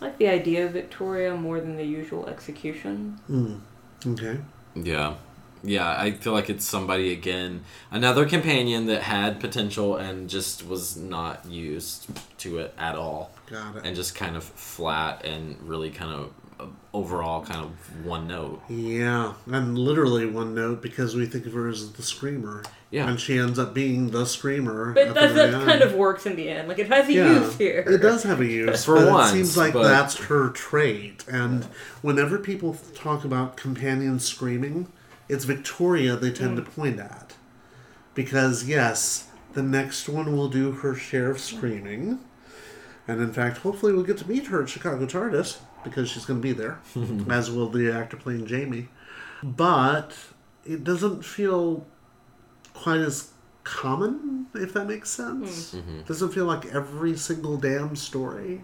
I 0.00 0.06
like 0.06 0.16
the 0.16 0.28
idea 0.28 0.64
of 0.64 0.72
Victoria 0.72 1.34
more 1.34 1.60
than 1.60 1.76
the 1.76 1.84
usual 1.84 2.26
execution. 2.28 3.18
Hmm. 3.26 3.56
Okay. 4.06 4.38
yeah, 4.74 5.14
yeah. 5.62 6.00
I 6.00 6.12
feel 6.12 6.32
like 6.32 6.50
it's 6.50 6.64
somebody 6.64 7.12
again, 7.12 7.64
another 7.90 8.26
companion 8.26 8.86
that 8.86 9.02
had 9.02 9.40
potential 9.40 9.96
and 9.96 10.28
just 10.28 10.66
was 10.66 10.96
not 10.96 11.44
used 11.46 12.08
to 12.38 12.58
it 12.58 12.74
at 12.78 12.96
all. 12.96 13.30
Got 13.50 13.76
it. 13.76 13.86
and 13.86 13.96
just 13.96 14.14
kind 14.14 14.36
of 14.36 14.44
flat 14.44 15.24
and 15.24 15.56
really 15.62 15.90
kind 15.90 16.12
of 16.12 16.32
uh, 16.60 16.66
overall 16.92 17.44
kind 17.44 17.60
of 17.64 18.04
one 18.04 18.28
note. 18.28 18.60
Yeah, 18.68 19.32
and 19.46 19.78
literally 19.78 20.26
one 20.26 20.54
note 20.54 20.82
because 20.82 21.14
we 21.14 21.24
think 21.26 21.46
of 21.46 21.54
her 21.54 21.68
as 21.68 21.92
the 21.92 22.02
screamer. 22.02 22.62
Yeah. 22.90 23.08
And 23.08 23.20
she 23.20 23.38
ends 23.38 23.58
up 23.58 23.74
being 23.74 24.10
the 24.10 24.24
screamer. 24.24 24.92
But 24.92 25.08
at 25.08 25.14
the 25.14 25.20
that, 25.20 25.50
that 25.50 25.66
kind 25.66 25.82
of 25.82 25.94
works 25.94 26.24
in 26.24 26.36
the 26.36 26.48
end. 26.48 26.68
Like 26.68 26.78
it 26.78 26.88
has 26.88 27.08
a 27.08 27.12
yeah, 27.12 27.40
use 27.40 27.56
here. 27.56 27.84
It 27.86 27.98
does 27.98 28.22
have 28.22 28.40
a 28.40 28.46
use. 28.46 28.84
For 28.84 28.96
but 28.96 29.12
once, 29.12 29.30
it 29.30 29.34
seems 29.34 29.56
like 29.56 29.74
but- 29.74 29.82
that's 29.84 30.16
her 30.24 30.50
trait. 30.50 31.24
And 31.28 31.64
whenever 32.02 32.38
people 32.38 32.76
talk 32.94 33.24
about 33.24 33.56
companions 33.56 34.24
screaming, 34.24 34.88
it's 35.28 35.44
Victoria 35.44 36.16
they 36.16 36.30
tend 36.32 36.58
Mm. 36.58 36.64
to 36.64 36.70
point 36.70 36.98
at. 37.00 37.34
Because, 38.14 38.64
yes, 38.64 39.28
the 39.52 39.62
next 39.62 40.08
one 40.08 40.36
will 40.36 40.48
do 40.48 40.72
her 40.72 40.94
share 40.94 41.30
of 41.30 41.40
screaming. 41.40 42.18
And 43.06 43.20
in 43.22 43.32
fact, 43.32 43.58
hopefully 43.58 43.92
we'll 43.92 44.02
get 44.04 44.18
to 44.18 44.28
meet 44.28 44.46
her 44.48 44.62
at 44.62 44.68
Chicago 44.68 45.06
TARDIS 45.06 45.58
because 45.84 46.10
she's 46.10 46.24
going 46.26 46.40
to 46.40 46.42
be 46.42 46.52
there, 46.52 46.78
as 47.30 47.50
will 47.50 47.68
the 47.70 47.90
actor 47.90 48.16
playing 48.16 48.46
Jamie. 48.46 48.88
But 49.42 50.14
it 50.66 50.84
doesn't 50.84 51.24
feel 51.24 51.86
quite 52.74 53.00
as 53.00 53.30
common, 53.64 54.46
if 54.54 54.72
that 54.74 54.86
makes 54.88 55.10
sense. 55.10 55.74
Doesn't 56.06 56.32
feel 56.32 56.44
like 56.44 56.66
every 56.66 57.16
single 57.16 57.56
damn 57.56 57.96
story. 57.96 58.62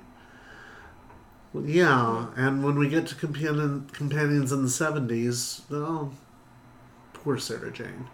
Well, 1.53 1.65
yeah, 1.65 2.27
and 2.37 2.65
when 2.65 2.79
we 2.79 2.89
get 2.89 3.07
to 3.09 3.15
companion, 3.15 3.89
companions 3.93 4.51
in 4.51 4.63
the 4.63 4.69
70s, 4.69 5.63
oh, 5.71 6.11
poor 7.25 7.39
Sarah 7.39 7.73
Jane. 7.73 8.07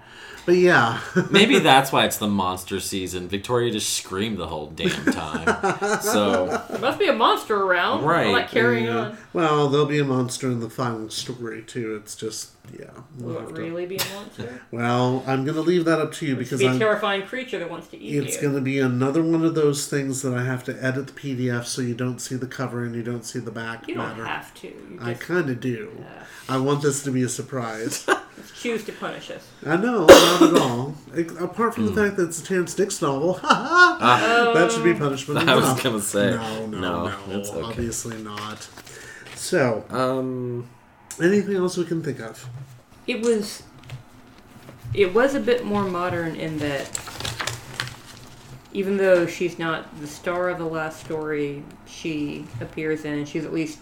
But 0.46 0.54
yeah, 0.56 1.00
Maybe 1.30 1.58
that's 1.58 1.92
why 1.92 2.06
it's 2.06 2.16
the 2.16 2.26
monster 2.26 2.80
season. 2.80 3.28
Victoria 3.28 3.70
just 3.70 3.92
screamed 3.92 4.38
the 4.38 4.46
whole 4.46 4.68
damn 4.68 5.04
time. 5.12 6.00
So 6.00 6.46
There 6.70 6.78
must 6.78 6.98
be 6.98 7.08
a 7.08 7.12
monster 7.12 7.56
around. 7.62 8.04
Right. 8.04 8.28
All 8.28 8.34
that 8.34 8.48
carrying 8.50 8.86
Yeah. 8.86 8.96
on. 8.98 9.18
Well, 9.34 9.68
there'll 9.68 9.84
be 9.86 9.98
a 9.98 10.04
monster 10.04 10.46
in 10.50 10.60
the 10.60 10.70
final 10.70 11.10
story 11.10 11.62
too. 11.62 11.94
It's 11.96 12.14
just 12.16 12.52
yeah. 12.78 12.86
we'll 13.18 13.34
Will 13.34 13.40
have 13.40 13.50
it 13.50 13.54
to- 13.56 13.60
really 13.60 13.84
be 13.86 13.96
a 13.96 14.14
monster? 14.14 14.62
Well, 14.70 15.22
I'm 15.26 15.44
gonna 15.44 15.60
leave 15.60 15.84
that 15.84 16.00
up 16.00 16.12
to 16.14 16.26
you 16.26 16.34
It 16.34 16.38
because 16.38 16.60
be 16.60 16.66
a 16.66 16.70
I'm. 16.70 16.78
terrifying 16.78 17.22
creature 17.26 17.58
that 17.58 17.70
wants 17.70 17.88
to 17.88 17.98
eat 17.98 18.10
you. 18.12 18.22
It's 18.22 18.36
you. 18.36 18.42
going 18.42 18.54
to 18.54 18.60
be 18.62 18.78
another 18.78 19.22
one 19.22 19.44
of 19.44 19.54
those 19.54 19.88
things 19.88 20.22
that 20.22 20.32
I 20.32 20.44
have 20.44 20.64
to 20.64 20.82
edit 20.84 21.08
the 21.08 21.12
PDF 21.12 21.66
so 21.66 21.82
you 21.82 21.94
don't 21.94 22.18
see 22.18 22.36
the 22.36 22.46
cover 22.46 22.82
and 22.84 22.94
you 22.94 23.02
don't 23.02 23.24
see 23.26 23.40
the 23.40 23.50
back 23.50 23.86
You 23.88 23.96
don't 23.96 24.08
matter. 24.08 24.24
have 24.24 24.54
to. 24.54 24.68
You 24.68 24.98
I 25.02 25.14
kind 25.14 25.50
of 25.50 25.60
do. 25.60 25.92
Yeah. 25.98 26.24
I 26.48 26.56
want 26.56 26.80
this 26.82 27.02
to 27.02 27.10
be 27.10 27.22
a 27.22 27.28
surprise. 27.28 28.06
choose 28.54 28.84
to 28.84 28.92
punish 28.92 29.30
us. 29.30 29.46
I 29.66 29.76
know, 29.76 30.06
not 30.06 30.42
at 30.42 30.54
all. 30.62 30.94
Ex- 31.14 31.34
Apart 31.36 31.74
from 31.74 31.86
the 31.86 31.92
fact 31.92 32.16
that 32.16 32.28
it's 32.28 32.40
a 32.40 32.44
Terrance 32.44 32.74
Dicks 32.74 33.00
novel, 33.02 33.34
that 33.42 34.70
should 34.72 34.84
be 34.84 34.94
punishment 34.94 35.40
I 35.48 35.54
was 35.56 35.64
enough. 35.64 35.82
gonna 35.82 36.00
say, 36.00 36.30
no, 36.30 36.66
no, 36.66 36.78
no, 36.80 37.04
no, 37.28 37.40
okay. 37.40 37.60
obviously 37.62 38.22
not. 38.22 38.68
So, 39.34 39.84
um, 39.90 40.68
anything 41.22 41.56
else 41.56 41.76
we 41.76 41.84
can 41.84 42.02
think 42.02 42.20
of? 42.20 42.46
It 43.06 43.22
was. 43.22 43.62
It 44.92 45.14
was 45.14 45.34
a 45.34 45.40
bit 45.40 45.64
more 45.64 45.84
modern 45.84 46.34
in 46.36 46.58
that. 46.58 46.98
Even 48.72 48.96
though 48.96 49.26
she's 49.26 49.58
not 49.58 50.00
the 50.00 50.06
star 50.06 50.48
of 50.48 50.58
the 50.58 50.64
last 50.64 51.04
story 51.04 51.64
she 51.86 52.44
appears 52.60 53.04
in, 53.04 53.24
she's 53.24 53.44
at 53.44 53.52
least 53.52 53.78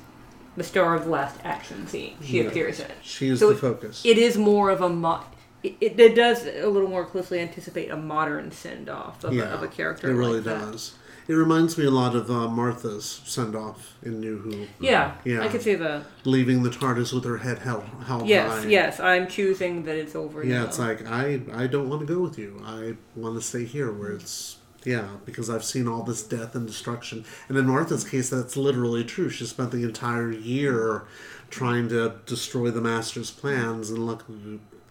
the 0.59 0.65
star 0.65 0.95
of 0.95 1.05
the 1.05 1.11
last 1.11 1.37
action 1.45 1.87
scene 1.87 2.17
she 2.23 2.39
Yeah. 2.43 2.49
appears 2.49 2.81
in. 2.81 2.87
She 3.03 3.29
is 3.29 3.39
So 3.41 3.49
the 3.51 3.55
it- 3.55 3.61
focus. 3.61 4.03
It 4.05 4.19
is 4.19 4.37
more 4.37 4.71
of 4.71 4.81
a 4.83 4.89
mo- 4.89 5.23
it, 5.63 5.75
it, 5.81 5.99
it 5.99 6.15
does 6.15 6.45
a 6.47 6.67
little 6.69 6.89
more 6.89 7.05
closely 7.05 7.41
anticipate 7.41 7.91
a 7.91 7.97
modern 7.97 8.53
send 8.53 8.89
off 8.89 9.25
of, 9.25 9.37
a, 9.37 9.45
of 9.53 9.63
a 9.63 9.69
character. 9.69 10.11
It 10.11 10.15
really 10.15 10.35
like 10.41 10.45
that. 10.45 10.73
does. 10.73 10.95
It 11.27 11.35
reminds 11.35 11.77
me 11.77 11.85
a 11.85 11.91
lot 11.91 12.15
of 12.17 12.31
uh, 12.31 12.49
Martha's 12.49 13.21
send 13.27 13.55
off 13.55 13.97
in 14.03 14.19
New 14.21 14.39
Who, 14.39 14.67
Yeah, 14.81 15.13
Yeah. 15.25 15.43
I 15.43 15.49
could 15.49 15.61
see 15.61 15.75
that. 15.75 16.05
leaving 16.25 16.63
the 16.63 16.71
TARDIS 16.71 17.13
with 17.13 17.25
her 17.25 17.39
head 17.39 17.59
held, 17.59 17.85
held 18.07 18.27
Yes, 18.29 18.63
high. 18.63 18.69
yes, 18.69 19.01
I'm 19.01 19.27
choosing 19.27 19.83
that 19.85 19.97
it's 19.97 20.15
over 20.15 20.43
Yeah, 20.45 20.61
now. 20.61 20.65
it's 20.67 20.79
like 20.79 21.07
I 21.07 21.41
I 21.53 21.67
don't 21.67 21.89
want 21.91 22.01
to 22.07 22.07
go 22.15 22.21
with 22.21 22.39
you. 22.39 22.63
I 22.65 22.95
want 23.17 23.35
to 23.35 23.43
stay 23.43 23.65
here 23.65 23.93
where 23.93 24.13
it's 24.13 24.58
yeah 24.85 25.09
because 25.25 25.51
I've 25.51 25.65
seen 25.65 25.89
all 25.89 26.03
this 26.03 26.23
death 26.23 26.55
and 26.55 26.67
destruction. 26.67 27.25
And 27.49 27.57
in 27.59 27.67
Martha's 27.67 28.05
case, 28.05 28.31
that's 28.31 28.57
literally 28.57 29.05
true. 29.05 29.29
She 29.31 29.45
spent 29.47 29.71
the 29.73 29.83
entire 29.85 30.31
year 30.31 31.05
trying 31.51 31.89
to 31.89 32.15
destroy 32.27 32.71
the 32.71 32.81
Master's 32.81 33.31
plans, 33.31 33.91
and 33.91 34.07
look, 34.07 34.25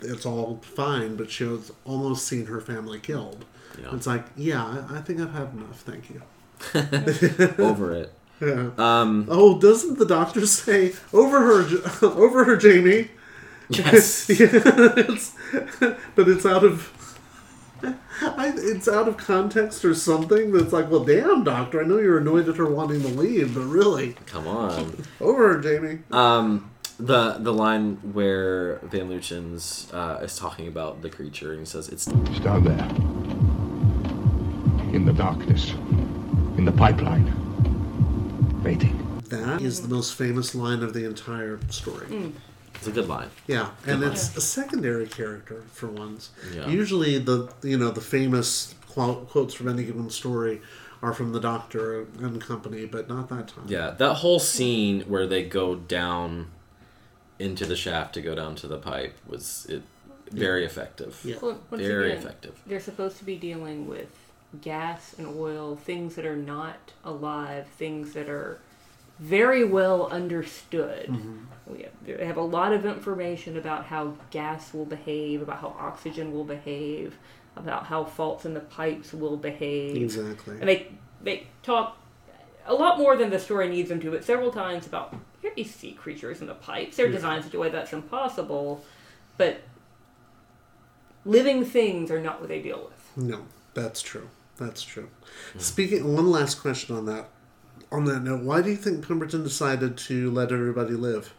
it's 0.02 0.26
all 0.26 0.60
fine. 0.64 1.16
But 1.16 1.30
she 1.32 1.44
was 1.46 1.72
almost 1.86 2.28
seen 2.28 2.48
her 2.48 2.60
family 2.62 3.00
killed. 3.00 3.46
Yeah. 3.82 3.94
It's 3.96 4.08
like 4.08 4.26
yeah, 4.36 4.86
I, 4.90 4.98
I 4.98 5.02
think 5.02 5.20
I've 5.22 5.32
had 5.34 5.54
enough. 5.54 5.82
Thank 5.82 6.10
you. 6.10 6.22
over 7.64 7.94
it. 7.94 8.14
Yeah. 8.42 8.70
Um, 8.78 9.28
Oh, 9.30 9.60
doesn't 9.60 9.98
the 10.00 10.06
doctor 10.06 10.46
say 10.46 10.94
over 11.14 11.40
her, 11.40 11.68
over 12.08 12.44
her, 12.46 12.56
Jamie? 12.56 13.10
yes. 13.70 14.30
Yeah, 14.30 14.50
it's, 14.54 15.34
but 16.16 16.28
it's 16.28 16.46
out 16.46 16.64
of 16.64 16.92
I, 18.22 18.54
it's 18.56 18.88
out 18.88 19.08
of 19.08 19.18
context 19.18 19.84
or 19.86 19.94
something. 19.94 20.52
That's 20.52 20.74
like, 20.74 20.90
well, 20.90 21.04
damn, 21.04 21.44
doctor. 21.44 21.82
I 21.82 21.86
know 21.86 21.98
you're 21.98 22.18
annoyed 22.20 22.50
at 22.50 22.56
her 22.58 22.66
wanting 22.66 23.02
to 23.02 23.08
leave, 23.10 23.54
but 23.56 23.62
really, 23.62 24.14
Come 24.26 24.48
on. 24.48 25.04
over 25.22 25.54
her, 25.56 25.62
Jamie. 25.62 26.00
Um, 26.12 26.72
the 27.00 27.34
the 27.40 27.54
line 27.54 27.98
where 28.14 28.78
Van 28.84 29.08
Lutyens 29.10 29.94
uh, 29.94 30.24
is 30.24 30.38
talking 30.38 30.68
about 30.68 31.02
the 31.04 31.10
creature 31.10 31.52
and 31.52 31.60
he 31.60 31.66
says 31.66 31.90
it's 31.90 32.06
down 32.06 32.64
there. 32.64 32.88
in 34.96 35.06
the 35.06 35.14
darkness, 35.14 35.72
in 36.58 36.66
the 36.66 36.72
pipeline, 36.72 37.26
waiting. 38.64 39.04
That 39.30 39.62
is 39.62 39.82
the 39.82 39.90
most 39.90 40.16
famous 40.16 40.56
line 40.56 40.82
of 40.82 40.94
the 40.94 41.06
entire 41.06 41.60
story. 41.70 42.32
It's 42.78 42.88
a 42.88 42.92
good 42.92 43.08
line. 43.08 43.30
Yeah, 43.48 43.70
and 43.86 44.04
it's 44.04 44.36
a 44.36 44.42
secondary 44.42 45.08
character 45.08 45.64
for 45.72 45.88
once. 45.88 46.32
Yeah. 46.54 46.68
Usually, 46.68 47.18
the 47.18 47.52
you 47.64 47.78
know 47.78 47.92
the 47.92 48.02
famous 48.02 48.76
quotes 48.88 49.54
from 49.54 49.68
any 49.68 49.84
given 49.84 50.10
story 50.10 50.62
are 51.02 51.14
from 51.14 51.32
the 51.32 51.40
Doctor 51.40 52.08
and 52.20 52.42
company, 52.42 52.86
but 52.86 53.08
not 53.08 53.30
that 53.30 53.50
time. 53.50 53.66
Yeah, 53.68 53.92
that 53.92 54.16
whole 54.16 54.40
scene 54.40 55.02
where 55.02 55.28
they 55.28 55.44
go 55.44 55.76
down 55.76 56.48
into 57.40 57.66
the 57.66 57.76
shaft 57.76 58.16
to 58.16 58.22
go 58.22 58.34
down 58.34 58.56
to 58.56 58.68
the 58.68 58.78
pipe 58.78 59.16
was 59.28 59.68
it 59.70 59.84
very 60.32 60.66
effective. 60.66 61.20
Yeah. 61.24 61.36
Well, 61.42 61.60
Very 61.72 62.12
again, 62.12 62.18
effective. 62.24 62.60
They're 62.66 62.80
supposed 62.80 63.18
to 63.18 63.24
be 63.24 63.36
dealing 63.36 63.88
with 63.88 64.10
gas 64.62 65.16
and 65.18 65.28
oil, 65.28 65.76
things 65.76 66.16
that 66.16 66.26
are 66.26 66.36
not 66.36 66.78
alive, 67.04 67.68
things 67.78 68.14
that 68.14 68.30
are 68.30 68.60
very 69.20 69.64
well 69.64 70.08
understood. 70.08 71.08
Mm-hmm. 71.08 71.38
We 71.68 71.84
have, 71.84 71.92
they 72.06 72.26
have 72.26 72.38
a 72.38 72.42
lot 72.42 72.72
of 72.72 72.86
information 72.86 73.58
about 73.58 73.86
how 73.86 74.14
gas 74.32 74.74
will 74.74 74.86
behave, 74.86 75.42
about 75.42 75.60
how 75.60 75.76
oxygen 75.78 76.32
will 76.32 76.46
behave, 76.46 77.18
about 77.56 77.86
how 77.86 78.06
faults 78.06 78.46
in 78.46 78.54
the 78.54 78.62
pipes 78.62 79.14
will 79.14 79.38
behave. 79.38 79.98
Exactly. 79.98 80.58
And 80.60 80.70
they 80.70 80.92
they 81.22 81.48
talk 81.64 81.98
a 82.66 82.74
lot 82.74 82.98
more 82.98 83.18
than 83.18 83.30
the 83.30 83.40
story 83.40 83.68
needs 83.70 83.90
them 83.90 84.00
to, 84.02 84.12
but 84.12 84.24
several 84.24 84.52
times 84.52 84.86
about 84.86 85.16
here 85.42 85.52
are 85.52 85.56
these 85.56 85.74
sea 85.74 85.94
creatures 85.94 86.42
in 86.42 86.48
the 86.48 86.54
pipes. 86.54 86.98
They're 86.98 87.12
designed 87.12 87.44
such 87.44 87.54
a 87.54 87.60
way 87.60 87.70
that's 87.70 87.94
impossible, 87.94 88.84
but 89.38 89.62
living 91.26 91.66
things 91.66 92.12
are 92.12 92.22
not 92.22 92.40
what 92.40 92.50
they 92.50 92.62
deal 92.62 92.90
with. 92.90 93.26
No, 93.26 93.46
that's 93.74 94.02
true. 94.02 94.30
That's 94.58 94.82
true. 94.84 95.10
Hmm. 95.54 95.60
Speaking, 95.60 96.16
one 96.16 96.30
last 96.32 96.56
question 96.56 96.96
on 96.96 97.06
that. 97.06 97.30
On 97.92 98.06
that 98.06 98.22
note, 98.22 98.44
why 98.44 98.62
do 98.62 98.70
you 98.70 98.76
think 98.76 99.08
Pemberton 99.08 99.44
decided 99.44 99.98
to 99.98 100.30
let 100.32 100.52
everybody 100.52 100.94
live? 100.94 101.34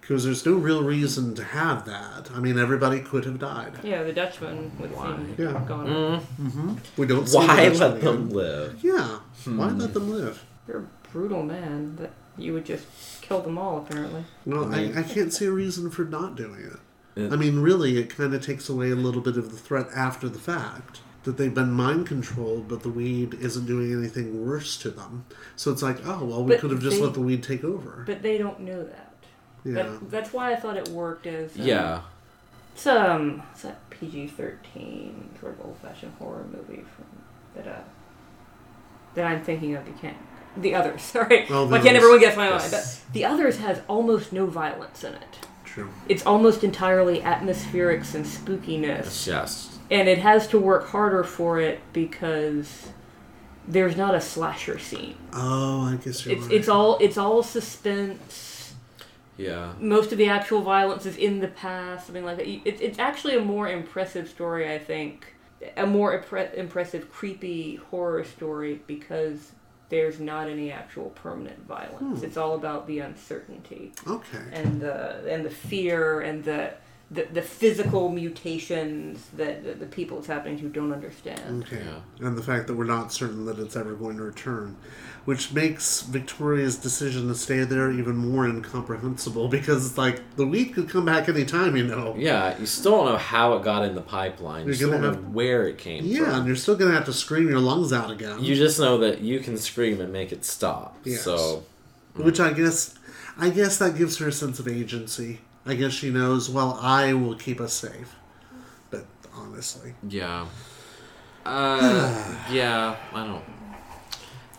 Because 0.00 0.24
there's 0.24 0.46
no 0.46 0.54
real 0.54 0.82
reason 0.82 1.34
to 1.34 1.42
have 1.44 1.84
that. 1.86 2.30
I 2.32 2.38
mean, 2.38 2.58
everybody 2.58 3.00
could 3.00 3.24
have 3.24 3.38
died. 3.38 3.72
Yeah, 3.82 4.04
the 4.04 4.12
Dutchman 4.12 4.70
would 4.78 4.94
seem 4.94 5.36
to 5.36 5.42
Yeah. 5.42 5.52
have 5.52 5.66
gone. 5.66 5.86
Mm-hmm. 5.86 6.46
Mm-hmm. 6.46 6.74
We 6.96 7.06
don't. 7.06 7.28
see 7.28 7.38
Why 7.38 7.68
the 7.68 7.78
Dutchman 7.78 7.90
let 7.90 8.00
them 8.00 8.14
again. 8.14 8.28
live? 8.30 8.84
Yeah. 8.84 9.18
Why 9.44 9.68
hmm. 9.68 9.78
let 9.78 9.94
them 9.94 10.10
live? 10.10 10.44
You're 10.68 10.78
a 10.78 11.08
brutal 11.12 11.42
man 11.42 11.96
that 11.96 12.10
you 12.36 12.52
would 12.52 12.66
just 12.66 12.86
kill 13.20 13.42
them 13.42 13.58
all, 13.58 13.78
apparently. 13.78 14.24
Well, 14.44 14.72
I, 14.72 14.92
I 14.96 15.02
can't 15.02 15.32
see 15.32 15.46
a 15.46 15.50
reason 15.50 15.90
for 15.90 16.04
not 16.04 16.36
doing 16.36 16.60
it. 16.60 17.20
Yeah. 17.20 17.32
I 17.32 17.36
mean, 17.36 17.60
really, 17.60 17.98
it 17.98 18.10
kind 18.10 18.34
of 18.34 18.44
takes 18.44 18.68
away 18.68 18.90
a 18.90 18.96
little 18.96 19.22
bit 19.22 19.36
of 19.36 19.50
the 19.50 19.56
threat 19.56 19.86
after 19.94 20.28
the 20.28 20.38
fact 20.38 21.00
that 21.26 21.36
they've 21.36 21.52
been 21.54 21.70
mind 21.72 22.06
controlled, 22.06 22.68
but 22.68 22.82
the 22.82 22.88
weed 22.88 23.34
isn't 23.34 23.66
doing 23.66 23.92
anything 23.92 24.46
worse 24.46 24.76
to 24.78 24.90
them. 24.90 25.24
So 25.56 25.70
it's 25.70 25.82
like, 25.82 25.98
oh, 26.06 26.24
well, 26.24 26.42
we 26.44 26.52
But 26.54 26.60
could 26.60 26.70
have 26.70 26.80
just 26.80 26.96
they- 26.96 27.02
let 27.02 27.12
the 27.14 27.20
weed 27.20 27.42
take 27.42 27.62
over. 27.64 28.04
But 28.06 28.22
they 28.22 28.38
don't 28.38 28.60
know 28.60 28.82
that. 28.84 29.12
Yeah. 29.64 29.74
That, 29.82 30.10
that's 30.10 30.32
why 30.32 30.52
I 30.52 30.56
thought 30.56 30.76
it 30.76 30.88
worked 30.88 31.26
as 31.26 31.54
um, 31.58 31.62
Yeah. 31.66 32.00
It's 32.74 32.86
um, 32.86 33.42
it's 33.52 33.62
that 33.62 33.88
PG 33.90 34.28
thirteen 34.28 35.30
sort 35.40 35.54
of 35.58 35.64
old 35.66 35.78
fashioned 35.78 36.12
horror 36.18 36.44
movie 36.52 36.84
from 36.94 37.06
that 37.54 37.66
uh 37.66 37.80
that 39.14 39.26
I'm 39.26 39.42
thinking 39.42 39.74
of. 39.74 39.86
You 39.88 39.94
can't. 39.94 40.16
The 40.58 40.74
others, 40.74 41.02
sorry, 41.16 41.46
Oh, 41.50 41.66
The 41.66 41.76
I 41.76 41.80
can't 41.80 41.96
Others. 41.96 42.08
ever 42.10 42.18
get 42.18 42.36
my 42.36 42.50
mind. 42.50 42.62
Yes. 42.70 43.02
But 43.06 43.12
the 43.14 43.24
others 43.24 43.58
has 43.58 43.80
almost 43.88 44.32
no 44.32 44.46
violence 44.46 45.02
in 45.04 45.14
it. 45.14 45.38
True. 45.64 45.88
It's 46.08 46.24
almost 46.24 46.62
entirely 46.64 47.20
atmospherics 47.20 48.14
and 48.14 48.24
spookiness, 48.24 49.26
Yes. 49.26 49.75
And 49.90 50.08
it 50.08 50.18
has 50.18 50.46
to 50.48 50.58
work 50.58 50.88
harder 50.88 51.24
for 51.24 51.60
it 51.60 51.80
because 51.92 52.88
there's 53.68 53.96
not 53.96 54.14
a 54.14 54.20
slasher 54.20 54.78
scene. 54.78 55.16
Oh, 55.32 55.82
I 55.82 55.96
guess 55.96 56.24
you're 56.24 56.34
It's 56.36 56.44
right. 56.46 56.52
it's 56.54 56.68
all 56.68 56.98
it's 56.98 57.18
all 57.18 57.42
suspense 57.42 58.74
Yeah. 59.36 59.72
most 59.80 60.12
of 60.12 60.18
the 60.18 60.28
actual 60.28 60.62
violence 60.62 61.04
is 61.06 61.16
in 61.16 61.40
the 61.40 61.48
past, 61.48 62.06
something 62.06 62.24
like 62.24 62.38
that. 62.38 62.46
It's 62.48 62.80
it's 62.80 62.98
actually 62.98 63.36
a 63.36 63.40
more 63.40 63.68
impressive 63.68 64.28
story, 64.28 64.72
I 64.72 64.78
think, 64.78 65.34
a 65.76 65.86
more 65.86 66.18
impre- 66.20 66.54
impressive, 66.54 67.10
creepy 67.12 67.76
horror 67.76 68.24
story 68.24 68.80
because 68.86 69.52
there's 69.88 70.18
not 70.18 70.48
any 70.48 70.72
actual 70.72 71.10
permanent 71.10 71.64
violence. 71.66 72.18
Hmm. 72.20 72.24
It's 72.24 72.36
all 72.36 72.54
about 72.54 72.86
the 72.86 72.98
uncertainty 73.00 73.92
okay. 74.06 74.38
and 74.52 74.80
the 74.80 75.24
and 75.32 75.44
the 75.44 75.50
fear 75.50 76.20
and 76.20 76.42
the 76.44 76.72
the, 77.10 77.22
the 77.32 77.42
physical 77.42 78.08
mutations 78.08 79.26
that 79.36 79.62
the, 79.64 79.74
the 79.74 79.86
people 79.86 80.18
it's 80.18 80.26
happening 80.26 80.58
to 80.58 80.68
don't 80.68 80.92
understand. 80.92 81.64
Okay. 81.64 81.82
Yeah. 81.84 82.26
And 82.26 82.36
the 82.36 82.42
fact 82.42 82.66
that 82.66 82.74
we're 82.74 82.84
not 82.84 83.12
certain 83.12 83.46
that 83.46 83.58
it's 83.60 83.76
ever 83.76 83.94
going 83.94 84.16
to 84.16 84.24
return, 84.24 84.76
which 85.24 85.52
makes 85.52 86.02
Victoria's 86.02 86.76
decision 86.76 87.28
to 87.28 87.34
stay 87.36 87.60
there 87.64 87.92
even 87.92 88.16
more 88.16 88.44
incomprehensible 88.46 89.46
because 89.48 89.86
it's 89.86 89.98
like 89.98 90.20
the 90.36 90.46
weed 90.46 90.66
could 90.74 90.88
come 90.88 91.04
back 91.04 91.28
anytime, 91.28 91.76
you 91.76 91.84
know. 91.86 92.14
Yeah, 92.18 92.58
you 92.58 92.66
still 92.66 92.92
don't 92.96 93.06
know 93.12 93.18
how 93.18 93.54
it 93.56 93.62
got 93.62 93.84
in 93.84 93.94
the 93.94 94.00
pipeline. 94.02 94.62
You 94.62 94.66
You're 94.66 94.74
still 94.74 94.90
don't 94.90 95.00
gonna 95.02 95.12
know 95.16 95.22
have- 95.22 95.32
where 95.34 95.68
it 95.68 95.78
came 95.78 96.02
from. 96.02 96.10
Yeah, 96.10 96.36
and 96.38 96.46
you're 96.46 96.56
still 96.56 96.76
gonna 96.76 96.92
have 96.94 97.04
to 97.06 97.12
scream 97.12 97.48
your 97.48 97.60
lungs 97.60 97.92
out 97.92 98.10
again. 98.10 98.42
You 98.42 98.56
just 98.56 98.80
know 98.80 98.98
that 98.98 99.20
you 99.20 99.38
can 99.40 99.56
scream 99.58 100.00
and 100.00 100.12
make 100.12 100.32
it 100.32 100.44
stop. 100.44 100.96
Yes. 101.04 101.22
So 101.22 101.62
Which 102.14 102.40
I 102.40 102.52
guess, 102.52 102.94
I 103.38 103.50
guess 103.50 103.76
that 103.78 103.96
gives 103.96 104.18
her 104.18 104.28
a 104.28 104.32
sense 104.32 104.58
of 104.58 104.66
agency. 104.66 105.38
I 105.66 105.74
guess 105.74 105.92
she 105.92 106.10
knows. 106.10 106.48
Well, 106.48 106.78
I 106.80 107.12
will 107.12 107.34
keep 107.34 107.60
us 107.60 107.72
safe. 107.72 108.14
But 108.90 109.06
honestly, 109.34 109.94
yeah. 110.08 110.46
Uh, 111.44 112.36
yeah. 112.50 112.96
I 113.12 113.26
don't. 113.26 113.44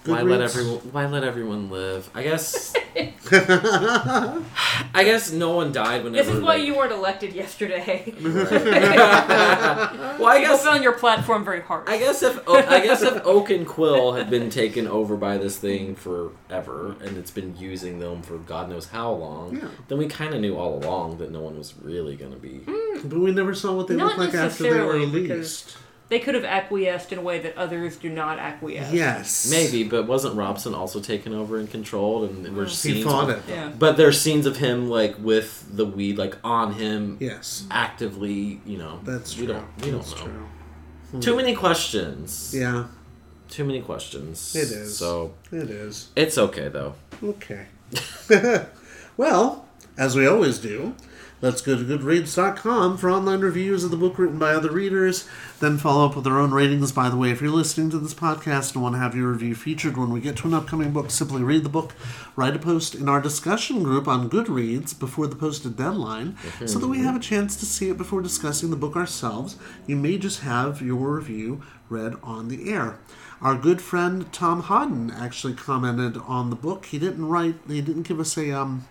Why 0.07 0.21
let 0.21 0.41
everyone? 0.41 0.77
Why 0.91 1.05
let 1.05 1.23
everyone 1.23 1.69
live? 1.69 2.09
I 2.15 2.23
guess. 2.23 2.73
I 3.29 5.03
guess 5.03 5.31
no 5.31 5.51
one 5.51 5.71
died 5.71 6.03
when 6.03 6.13
This 6.13 6.27
is 6.27 6.41
why 6.41 6.55
you 6.55 6.75
weren't 6.75 6.91
elected 6.91 7.33
yesterday. 7.33 8.13
Well, 10.17 10.29
I 10.29 10.41
guess. 10.41 10.63
found 10.63 10.83
your 10.83 10.93
platform 10.93 11.45
very 11.45 11.61
hard. 11.61 11.87
I 11.87 11.97
guess 11.99 12.23
if 12.23 12.39
O- 12.47 12.55
I 12.55 12.79
guess 12.79 13.01
if 13.03 13.21
Oak 13.25 13.49
and 13.51 13.67
Quill 13.67 14.13
had 14.13 14.29
been 14.31 14.49
taken 14.49 14.87
over 14.87 15.15
by 15.15 15.37
this 15.37 15.57
thing 15.57 15.93
forever 15.95 16.95
and 17.01 17.17
it's 17.17 17.29
been 17.31 17.55
using 17.57 17.99
them 17.99 18.23
for 18.23 18.37
God 18.39 18.69
knows 18.69 18.87
how 18.87 19.11
long, 19.11 19.57
Yeah. 19.57 19.67
then 19.87 19.97
we 19.99 20.07
kind 20.07 20.33
of 20.33 20.41
knew 20.41 20.57
all 20.57 20.83
along 20.83 21.17
that 21.19 21.31
no 21.31 21.41
one 21.41 21.55
was 21.57 21.75
really 21.81 22.15
going 22.15 22.31
to 22.33 22.39
be. 22.39 22.61
but 23.07 23.19
we 23.19 23.31
never 23.31 23.53
saw 23.53 23.73
what 23.75 23.87
they 23.87 23.95
Not 23.95 24.17
looked 24.17 24.33
like 24.33 24.43
after 24.43 24.63
they 24.63 24.69
were 24.71 24.97
necessarily, 24.97 25.27
released. 25.27 25.77
Because- 26.07 26.09
They 26.09 26.19
could 26.19 26.35
have 26.35 26.45
acquiesced 26.45 27.11
in 27.11 27.19
a 27.19 27.21
way 27.21 27.39
that 27.39 27.57
others 27.57 27.97
do 27.97 28.09
not 28.09 28.39
acquiesce. 28.39 28.93
Yes, 28.93 29.49
Maybe, 29.51 29.83
but 29.83 30.07
wasn't 30.07 30.35
Robson 30.35 30.73
also 30.73 30.99
taken 30.99 31.33
over 31.33 31.57
and 31.57 31.69
controlled? 31.69 32.29
And 32.29 32.55
we're 32.55 32.65
he 32.65 32.71
scenes 32.73 33.03
fought 33.05 33.29
of- 33.29 33.37
it. 33.37 33.43
Yeah. 33.49 33.71
But 33.77 33.97
there's 33.97 34.19
scenes 34.19 34.45
of 34.45 34.57
him 34.57 34.89
like 34.89 35.15
with 35.19 35.65
the 35.75 35.85
weed, 35.85 36.17
like 36.17 36.35
on 36.43 36.73
him, 36.73 37.17
Yes, 37.19 37.65
actively. 37.71 38.61
You 38.65 38.77
know, 38.77 38.99
that's 39.03 39.37
we 39.37 39.45
true. 39.45 39.53
don't 39.55 39.67
we 39.83 39.91
don't 39.91 40.09
know. 40.09 40.15
true. 40.23 40.45
Hmm. 41.11 41.19
Too 41.19 41.35
many 41.35 41.55
questions. 41.55 42.53
Yeah, 42.53 42.85
Too 43.49 43.63
many 43.63 43.81
questions. 43.81 44.55
It 44.55 44.71
is. 44.71 44.97
So 44.97 45.33
it 45.51 45.69
is. 45.69 46.09
it's 46.15 46.37
okay 46.37 46.67
though. 46.69 46.95
Okay. 47.23 47.65
well, 49.17 49.65
as 49.97 50.15
we 50.15 50.27
always 50.27 50.59
do, 50.59 50.95
let's 51.41 51.61
go 51.61 51.75
to 51.77 51.83
Goodreads.com 51.83 52.97
for 52.97 53.11
online 53.11 53.41
reviews 53.41 53.83
of 53.83 53.91
the 53.91 53.97
book 53.97 54.17
written 54.17 54.39
by 54.39 54.51
other 54.51 54.71
readers. 54.71 55.27
Then 55.59 55.77
follow 55.77 56.05
up 56.05 56.15
with 56.15 56.25
our 56.25 56.39
own 56.39 56.51
ratings. 56.51 56.91
By 56.91 57.09
the 57.09 57.17
way, 57.17 57.31
if 57.31 57.41
you're 57.41 57.51
listening 57.51 57.89
to 57.91 57.99
this 57.99 58.13
podcast 58.13 58.73
and 58.73 58.81
want 58.81 58.95
to 58.95 58.99
have 58.99 59.15
your 59.15 59.31
review 59.31 59.53
featured 59.53 59.97
when 59.97 60.11
we 60.11 60.19
get 60.21 60.35
to 60.37 60.47
an 60.47 60.53
upcoming 60.53 60.91
book, 60.91 61.11
simply 61.11 61.43
read 61.43 61.63
the 61.63 61.69
book, 61.69 61.93
write 62.35 62.55
a 62.55 62.59
post 62.59 62.95
in 62.95 63.07
our 63.07 63.21
discussion 63.21 63.83
group 63.83 64.07
on 64.07 64.29
Goodreads 64.29 64.97
before 64.97 65.27
the 65.27 65.35
posted 65.35 65.77
deadline 65.77 66.37
so 66.65 66.79
that 66.79 66.87
we 66.87 66.99
have 66.99 67.15
a 67.15 67.19
chance 67.19 67.55
to 67.57 67.65
see 67.65 67.89
it 67.89 67.97
before 67.97 68.21
discussing 68.21 68.69
the 68.69 68.75
book 68.75 68.95
ourselves. 68.95 69.57
You 69.85 69.95
may 69.95 70.17
just 70.17 70.41
have 70.41 70.81
your 70.81 71.15
review 71.15 71.61
read 71.89 72.15
on 72.23 72.47
the 72.47 72.71
air. 72.71 72.99
Our 73.41 73.55
good 73.55 73.81
friend 73.81 74.31
Tom 74.33 74.63
Hodden 74.63 75.11
actually 75.11 75.53
commented 75.53 76.17
on 76.17 76.49
the 76.49 76.55
book. 76.55 76.85
He 76.85 76.97
didn't 76.97 77.27
write, 77.27 77.55
he 77.67 77.81
didn't 77.81 78.07
give 78.07 78.19
us 78.19 78.35
a 78.35 78.51
um, 78.51 78.87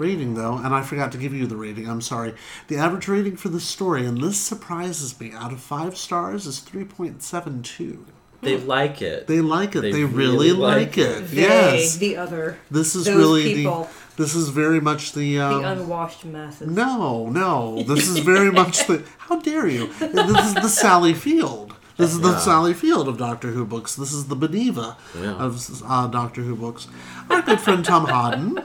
rating 0.00 0.34
though, 0.34 0.56
and 0.56 0.74
I 0.74 0.82
forgot 0.82 1.12
to 1.12 1.18
give 1.18 1.32
you 1.34 1.46
the 1.46 1.56
rating. 1.56 1.88
I'm 1.88 2.00
sorry. 2.00 2.34
The 2.68 2.76
average 2.76 3.06
rating 3.06 3.36
for 3.36 3.48
this 3.50 3.64
story, 3.64 4.04
and 4.06 4.20
this 4.20 4.38
surprises 4.40 5.18
me, 5.20 5.32
out 5.32 5.52
of 5.52 5.60
five 5.60 5.96
stars 5.96 6.46
is 6.46 6.58
3.72. 6.60 8.04
They 8.42 8.56
like 8.56 9.02
it. 9.02 9.26
They 9.26 9.40
like 9.42 9.76
it. 9.76 9.82
They 9.82 9.92
They, 9.92 10.04
really, 10.04 10.48
really 10.48 10.52
like 10.52 10.96
like 10.96 10.98
it. 10.98 11.26
They, 11.28 11.42
Yes. 11.42 11.96
the 11.98 12.16
other, 12.16 12.58
This 12.70 12.94
is 12.94 13.04
those 13.04 13.16
really 13.16 13.54
people. 13.54 13.84
the. 14.16 14.22
This 14.22 14.34
is 14.34 14.48
very 14.48 14.80
much 14.80 15.12
the. 15.12 15.38
Um, 15.40 15.62
the 15.62 15.68
unwashed 15.72 16.24
masses. 16.24 16.68
no, 16.68 17.28
no. 17.28 17.82
This 17.82 18.08
is 18.08 18.18
very 18.20 18.50
much 18.50 18.86
the. 18.86 19.04
How 19.18 19.36
dare 19.40 19.66
you? 19.66 19.88
This 19.98 20.46
is 20.46 20.54
the 20.54 20.68
Sally 20.68 21.12
Field. 21.14 21.74
This 21.98 22.12
is 22.14 22.20
the 22.20 22.30
Yeah. 22.30 22.38
Sally 22.38 22.72
Field 22.72 23.08
of 23.08 23.18
Doctor 23.18 23.48
Who 23.48 23.66
books. 23.66 23.94
This 23.94 24.12
is 24.14 24.26
the 24.28 24.36
Beneva 24.36 24.96
Yeah. 25.18 25.32
of 25.34 25.82
uh, 25.86 26.06
Doctor 26.06 26.40
Who 26.42 26.56
books. 26.56 26.88
Our 27.28 27.42
good 27.42 27.60
friend 27.60 27.84
Tom 27.84 28.06
Hodden 28.06 28.64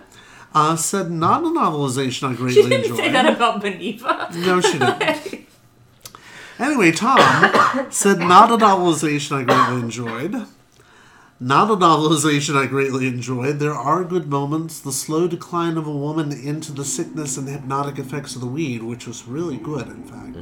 uh, 0.55 0.75
said, 0.75 1.11
"Not 1.11 1.43
a 1.43 1.47
novelization 1.47 2.29
I 2.31 2.33
greatly 2.33 2.53
She 2.53 2.67
greatly 2.67 2.87
didn't 2.87 2.91
enjoyed." 2.91 3.05
say 3.05 3.11
that 3.11 3.33
about 3.35 3.61
Beneva. 3.61 4.33
No, 4.45 4.61
she 4.61 4.79
didn't. 4.79 5.45
Anyway, 6.57 6.91
Tom 6.93 7.19
said 7.91 8.19
not 8.19 8.49
a 8.49 8.57
novelization 8.57 9.33
I 9.33 9.43
greatly 9.43 9.81
enjoyed. 9.81 10.47
Not 11.37 11.69
a 11.69 11.75
novelization 11.75 12.55
I 12.55 12.65
greatly 12.65 13.07
enjoyed. 13.07 13.59
There 13.59 13.73
are 13.73 14.05
good 14.05 14.27
moments. 14.29 14.79
The 14.79 14.93
slow 14.93 15.27
decline 15.27 15.75
of 15.75 15.85
a 15.85 15.91
woman 15.91 16.31
into 16.31 16.71
the 16.71 16.85
sickness 16.85 17.35
and 17.35 17.49
hypnotic 17.49 17.99
effects 17.99 18.35
of 18.35 18.41
the 18.41 18.47
weed, 18.47 18.83
which 18.83 19.05
was 19.05 19.27
really 19.27 19.57
good, 19.57 19.87
in 19.87 20.03
fact. 20.05 20.37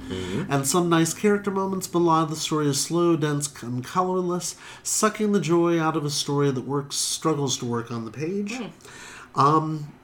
And 0.52 0.68
some 0.68 0.90
nice 0.90 1.16
character 1.16 1.50
moments, 1.50 1.88
but 1.88 1.98
a 1.98 2.06
lot 2.06 2.24
of 2.26 2.30
the 2.30 2.36
story 2.36 2.68
is 2.68 2.80
slow, 2.80 3.16
dense, 3.16 3.52
and 3.64 3.84
colorless, 3.84 4.56
sucking 4.84 5.32
the 5.32 5.42
joy 5.42 5.80
out 5.80 5.98
of 5.98 6.06
a 6.06 6.12
story 6.12 6.52
that 6.52 6.68
works 6.68 6.96
struggles 6.98 7.58
to 7.58 7.66
work 7.66 7.90
on 7.90 8.06
the 8.06 8.12
page. 8.12 8.60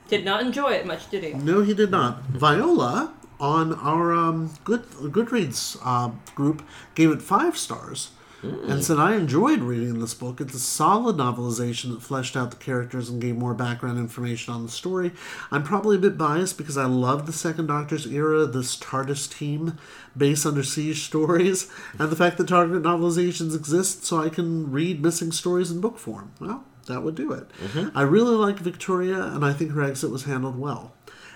Did 0.10 0.26
not 0.26 0.42
enjoy 0.42 0.72
it 0.72 0.88
much, 0.88 1.10
did 1.10 1.24
he? 1.24 1.34
No, 1.34 1.62
he 1.62 1.74
did 1.74 1.92
not. 1.92 2.24
Viola 2.24 3.14
on 3.40 3.74
our 3.76 4.12
um, 4.14 4.54
good 4.64 4.84
Goodreads 4.90 5.78
uh, 5.84 6.12
group 6.36 6.64
gave 6.96 7.12
it 7.12 7.22
five 7.22 7.58
stars 7.58 8.12
and 8.42 8.84
said, 8.84 8.98
"I 8.98 9.16
enjoyed 9.16 9.60
reading 9.60 10.00
this 10.00 10.14
book. 10.14 10.40
It's 10.40 10.56
a 10.56 10.60
solid 10.60 11.18
novelization 11.18 11.92
that 11.92 12.02
fleshed 12.02 12.38
out 12.38 12.52
the 12.52 12.58
characters 12.58 13.10
and 13.10 13.22
gave 13.22 13.36
more 13.36 13.54
background 13.54 14.00
information 14.00 14.54
on 14.54 14.64
the 14.64 14.72
story. 14.72 15.12
I'm 15.52 15.64
probably 15.64 15.98
a 15.98 16.00
bit 16.00 16.18
biased 16.18 16.58
because 16.58 16.78
I 16.78 16.86
love 16.86 17.26
the 17.26 17.34
Second 17.34 17.68
Doctor's 17.68 18.08
era, 18.08 18.46
this 18.46 18.78
TARDIS 18.78 19.30
team, 19.30 19.78
base 20.16 20.46
under 20.46 20.64
siege 20.64 21.04
stories, 21.04 21.70
and 22.00 22.10
the 22.10 22.16
fact 22.16 22.38
that 22.38 22.48
Target 22.48 22.82
novelizations 22.82 23.56
exist, 23.56 24.06
so 24.06 24.22
I 24.22 24.30
can 24.30 24.72
read 24.72 25.04
missing 25.04 25.32
stories 25.32 25.70
in 25.70 25.82
book 25.82 26.00
form. 26.00 26.32
Well." 26.40 26.66
That 26.90 27.04
would 27.04 27.16
do 27.16 27.32
it. 27.32 27.48
Mm-hmm. 27.64 27.98
I 27.98 28.02
really 28.02 28.36
like 28.36 28.58
Victoria, 28.58 29.22
and 29.22 29.46
I 29.46 29.54
think 29.54 29.72
her 29.72 29.84
exit 29.84 30.10
was 30.10 30.24
handled 30.24 30.60
well. 30.60 30.94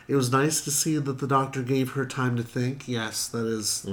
It 0.07 0.15
was 0.15 0.31
nice 0.31 0.61
to 0.61 0.71
see 0.71 0.97
that 0.97 1.19
the 1.19 1.27
doctor 1.27 1.61
gave 1.63 1.91
her 1.91 2.05
time 2.05 2.35
to 2.37 2.43
think. 2.43 2.87
Yes, 2.87 3.27
that 3.27 3.45
is- 3.45 3.85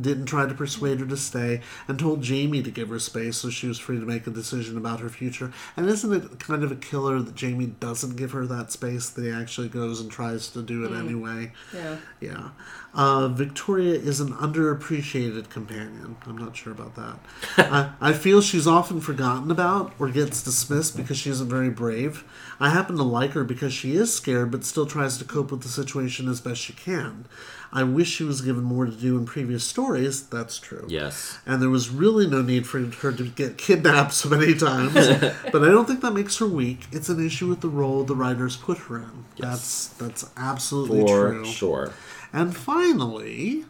didn't 0.00 0.26
try 0.26 0.46
to 0.46 0.54
persuade 0.54 1.00
her 1.00 1.06
to 1.06 1.16
stay, 1.16 1.60
and 1.88 1.98
told 1.98 2.22
Jamie 2.22 2.62
to 2.62 2.70
give 2.70 2.88
her 2.88 2.98
space 2.98 3.36
so 3.38 3.50
she 3.50 3.66
was 3.68 3.78
free 3.78 3.98
to 3.98 4.06
make 4.06 4.26
a 4.26 4.30
decision 4.30 4.76
about 4.76 5.00
her 5.00 5.08
future. 5.08 5.52
And 5.76 5.88
isn't 5.88 6.12
it 6.12 6.38
kind 6.38 6.62
of 6.62 6.70
a 6.72 6.76
killer 6.76 7.20
that 7.20 7.34
Jamie 7.34 7.66
doesn't 7.80 8.16
give 8.16 8.32
her 8.32 8.46
that 8.46 8.70
space? 8.72 9.08
That 9.10 9.22
he 9.24 9.30
actually 9.30 9.68
goes 9.68 10.00
and 10.00 10.10
tries 10.10 10.48
to 10.48 10.62
do 10.62 10.84
it 10.84 10.92
anyway. 10.96 11.52
Yeah. 11.74 11.96
Yeah. 12.20 12.48
Uh, 12.94 13.28
Victoria 13.28 13.94
is 13.94 14.20
an 14.20 14.32
underappreciated 14.34 15.50
companion. 15.50 16.16
I'm 16.26 16.38
not 16.38 16.56
sure 16.56 16.72
about 16.72 16.94
that. 16.96 17.18
I, 18.00 18.10
I 18.10 18.12
feel 18.12 18.40
she's 18.40 18.66
often 18.66 19.00
forgotten 19.00 19.50
about 19.50 19.92
or 19.98 20.08
gets 20.08 20.42
dismissed 20.42 20.96
because 20.96 21.18
she 21.18 21.30
isn't 21.30 21.48
very 21.48 21.70
brave. 21.70 22.24
I 22.58 22.70
happen 22.70 22.96
to 22.96 23.02
like 23.02 23.32
her 23.32 23.44
because 23.44 23.72
she 23.72 23.94
is 23.96 24.14
scared 24.14 24.50
but 24.50 24.64
still 24.64 24.86
tries 24.86 25.18
to 25.18 25.24
cope 25.24 25.50
with 25.50 25.62
the 25.62 25.68
situation 25.68 26.28
as 26.28 26.40
best 26.40 26.60
she 26.60 26.72
can. 26.72 27.26
I 27.72 27.82
wish 27.82 28.08
she 28.08 28.24
was 28.24 28.40
given 28.40 28.62
more 28.64 28.86
to 28.86 28.92
do 28.92 29.18
in 29.18 29.26
previous 29.26 29.64
stories. 29.64 30.26
That's 30.26 30.58
true. 30.58 30.86
Yes. 30.88 31.38
And 31.44 31.60
there 31.60 31.68
was 31.68 31.90
really 31.90 32.26
no 32.26 32.40
need 32.40 32.66
for 32.66 32.78
her 32.80 33.12
to 33.12 33.24
get 33.28 33.58
kidnapped 33.58 34.14
so 34.14 34.28
many 34.30 34.54
times. 34.54 34.94
but 35.52 35.62
I 35.62 35.68
don't 35.68 35.86
think 35.86 36.00
that 36.00 36.12
makes 36.12 36.38
her 36.38 36.46
weak. 36.46 36.86
It's 36.92 37.08
an 37.08 37.24
issue 37.24 37.48
with 37.48 37.60
the 37.60 37.68
role 37.68 38.04
the 38.04 38.14
writers 38.14 38.56
put 38.56 38.78
her 38.78 38.98
in. 38.98 39.24
That's 39.38 39.88
that's 39.88 40.30
absolutely 40.36 41.00
For 41.00 41.30
true. 41.30 41.44
sure. 41.44 41.92
And 42.32 42.56
finally, 42.56 43.64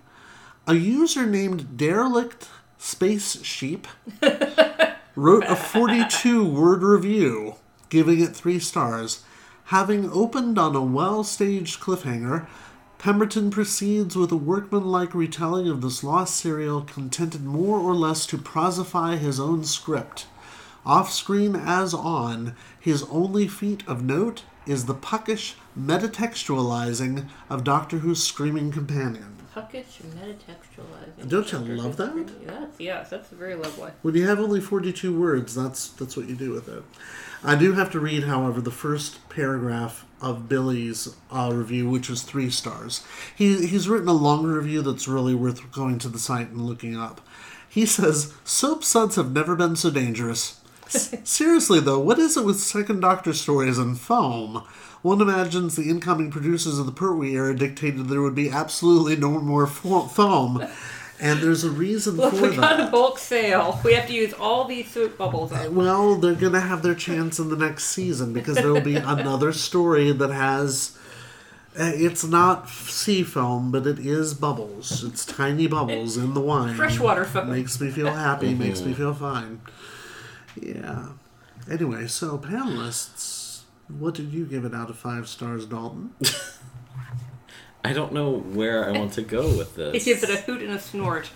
a 0.66 0.74
user 0.74 1.26
named 1.26 1.76
Derelict 1.76 2.48
Space 2.78 3.42
Sheep 3.44 3.86
wrote 5.16 5.44
a 5.44 5.56
42 5.56 6.44
word 6.48 6.82
review, 6.82 7.56
giving 7.88 8.20
it 8.20 8.34
three 8.34 8.58
stars. 8.58 9.24
Having 9.66 10.10
opened 10.10 10.58
on 10.58 10.76
a 10.76 10.82
well 10.82 11.24
staged 11.24 11.80
cliffhanger, 11.80 12.46
Pemberton 12.98 13.50
proceeds 13.50 14.16
with 14.16 14.32
a 14.32 14.36
workmanlike 14.36 15.14
retelling 15.14 15.68
of 15.68 15.82
this 15.82 16.02
lost 16.02 16.36
serial, 16.36 16.82
contented 16.82 17.44
more 17.44 17.78
or 17.78 17.94
less 17.94 18.26
to 18.26 18.38
prosify 18.38 19.18
his 19.18 19.38
own 19.38 19.64
script. 19.64 20.26
Off 20.84 21.12
screen 21.12 21.54
as 21.54 21.92
on, 21.92 22.54
his 22.78 23.02
only 23.04 23.48
feat 23.48 23.82
of 23.86 24.02
note 24.02 24.44
is 24.66 24.86
the 24.86 24.94
puckish 24.94 25.54
metatextualizing 25.78 27.28
of 27.48 27.64
Doctor 27.64 27.98
Who's 27.98 28.22
screaming 28.22 28.72
companion. 28.72 29.36
Puckish 29.54 30.02
metatextualizing. 30.02 31.28
Don't 31.28 31.50
you 31.52 31.58
love 31.58 31.96
that? 31.96 32.30
Yes, 32.44 32.68
yes, 32.78 33.10
that's 33.10 33.30
very 33.30 33.54
lovely. 33.54 33.90
When 34.02 34.14
you 34.14 34.26
have 34.26 34.38
only 34.38 34.60
42 34.60 35.18
words, 35.18 35.54
that's 35.54 35.88
that's 35.88 36.16
what 36.16 36.28
you 36.28 36.34
do 36.34 36.50
with 36.50 36.68
it. 36.68 36.82
I 37.42 37.54
do 37.54 37.74
have 37.74 37.90
to 37.92 38.00
read, 38.00 38.24
however, 38.24 38.60
the 38.60 38.70
first 38.70 39.26
paragraph 39.28 40.04
of 40.20 40.48
Billy's 40.48 41.14
uh, 41.30 41.50
review, 41.54 41.88
which 41.88 42.08
was 42.08 42.22
three 42.22 42.50
stars. 42.50 43.04
He, 43.36 43.66
he's 43.66 43.88
written 43.88 44.08
a 44.08 44.14
longer 44.14 44.54
review 44.54 44.82
that's 44.82 45.06
really 45.06 45.34
worth 45.34 45.70
going 45.70 45.98
to 46.00 46.08
the 46.08 46.18
site 46.18 46.48
and 46.48 46.62
looking 46.62 46.96
up. 46.96 47.20
He 47.68 47.86
says, 47.86 48.32
Soap 48.44 48.82
suds 48.84 49.16
have 49.16 49.32
never 49.32 49.54
been 49.54 49.76
so 49.76 49.90
dangerous. 49.90 50.60
S- 50.86 51.14
Seriously, 51.24 51.80
though, 51.80 51.98
what 51.98 52.18
is 52.18 52.36
it 52.36 52.44
with 52.44 52.58
Second 52.60 53.00
Doctor 53.00 53.32
stories 53.32 53.78
and 53.78 53.98
foam? 53.98 54.62
One 55.02 55.20
imagines 55.20 55.76
the 55.76 55.88
incoming 55.90 56.30
producers 56.30 56.78
of 56.78 56.86
the 56.86 56.92
Pertwee 56.92 57.34
era 57.34 57.54
dictated 57.56 58.08
there 58.08 58.22
would 58.22 58.34
be 58.34 58.50
absolutely 58.50 59.16
no 59.16 59.40
more 59.40 59.66
fo- 59.66 60.06
foam. 60.06 60.64
And 61.18 61.40
there's 61.40 61.64
a 61.64 61.70
reason 61.70 62.16
Look, 62.16 62.34
for 62.34 62.42
we 62.42 62.48
that. 62.48 62.56
got 62.56 62.80
a 62.80 62.90
bulk 62.90 63.18
sale. 63.18 63.80
We 63.84 63.94
have 63.94 64.06
to 64.08 64.12
use 64.12 64.32
all 64.34 64.64
these 64.66 64.90
soap 64.90 65.16
bubbles 65.16 65.50
up. 65.52 65.70
Well, 65.70 66.16
they're 66.16 66.34
gonna 66.34 66.60
have 66.60 66.82
their 66.82 66.94
chance 66.94 67.38
in 67.38 67.48
the 67.48 67.56
next 67.56 67.84
season 67.84 68.32
because 68.34 68.56
there 68.56 68.70
will 68.72 68.80
be 68.82 68.96
another 68.96 69.52
story 69.52 70.12
that 70.12 70.30
has. 70.30 70.96
uh, 71.78 71.90
It's 71.94 72.22
not 72.24 72.68
sea 72.68 73.22
foam, 73.22 73.70
but 73.72 73.86
it 73.86 73.98
is 73.98 74.34
bubbles. 74.34 75.02
It's 75.04 75.24
tiny 75.24 75.66
bubbles 75.66 76.16
in 76.18 76.34
the 76.34 76.40
wine. 76.40 76.74
Freshwater 76.74 77.24
foam. 77.24 77.50
makes 77.50 77.80
me 77.80 77.90
feel 77.90 78.12
happy. 78.12 78.54
Makes 78.54 78.82
me 78.82 78.92
feel 78.92 79.14
fine. 79.14 79.60
Yeah. 80.60 81.08
Anyway, 81.70 82.06
so 82.06 82.38
panelists, 82.38 83.62
what 83.88 84.14
did 84.14 84.32
you 84.32 84.44
give 84.44 84.64
it 84.64 84.74
out 84.74 84.90
of 84.90 84.96
five 84.96 85.28
stars, 85.28 85.66
Dalton? 85.66 86.12
I 87.84 87.92
don't 87.92 88.12
know 88.12 88.32
where 88.32 88.88
I 88.88 88.92
want 88.98 89.12
to 89.14 89.22
go 89.22 89.42
with 89.56 89.76
this. 89.76 90.04
He 90.04 90.10
gives 90.12 90.22
it 90.24 90.30
a 90.30 90.42
hoot 90.42 90.62
and 90.62 90.72
a 90.72 90.78
snort. 90.78 91.30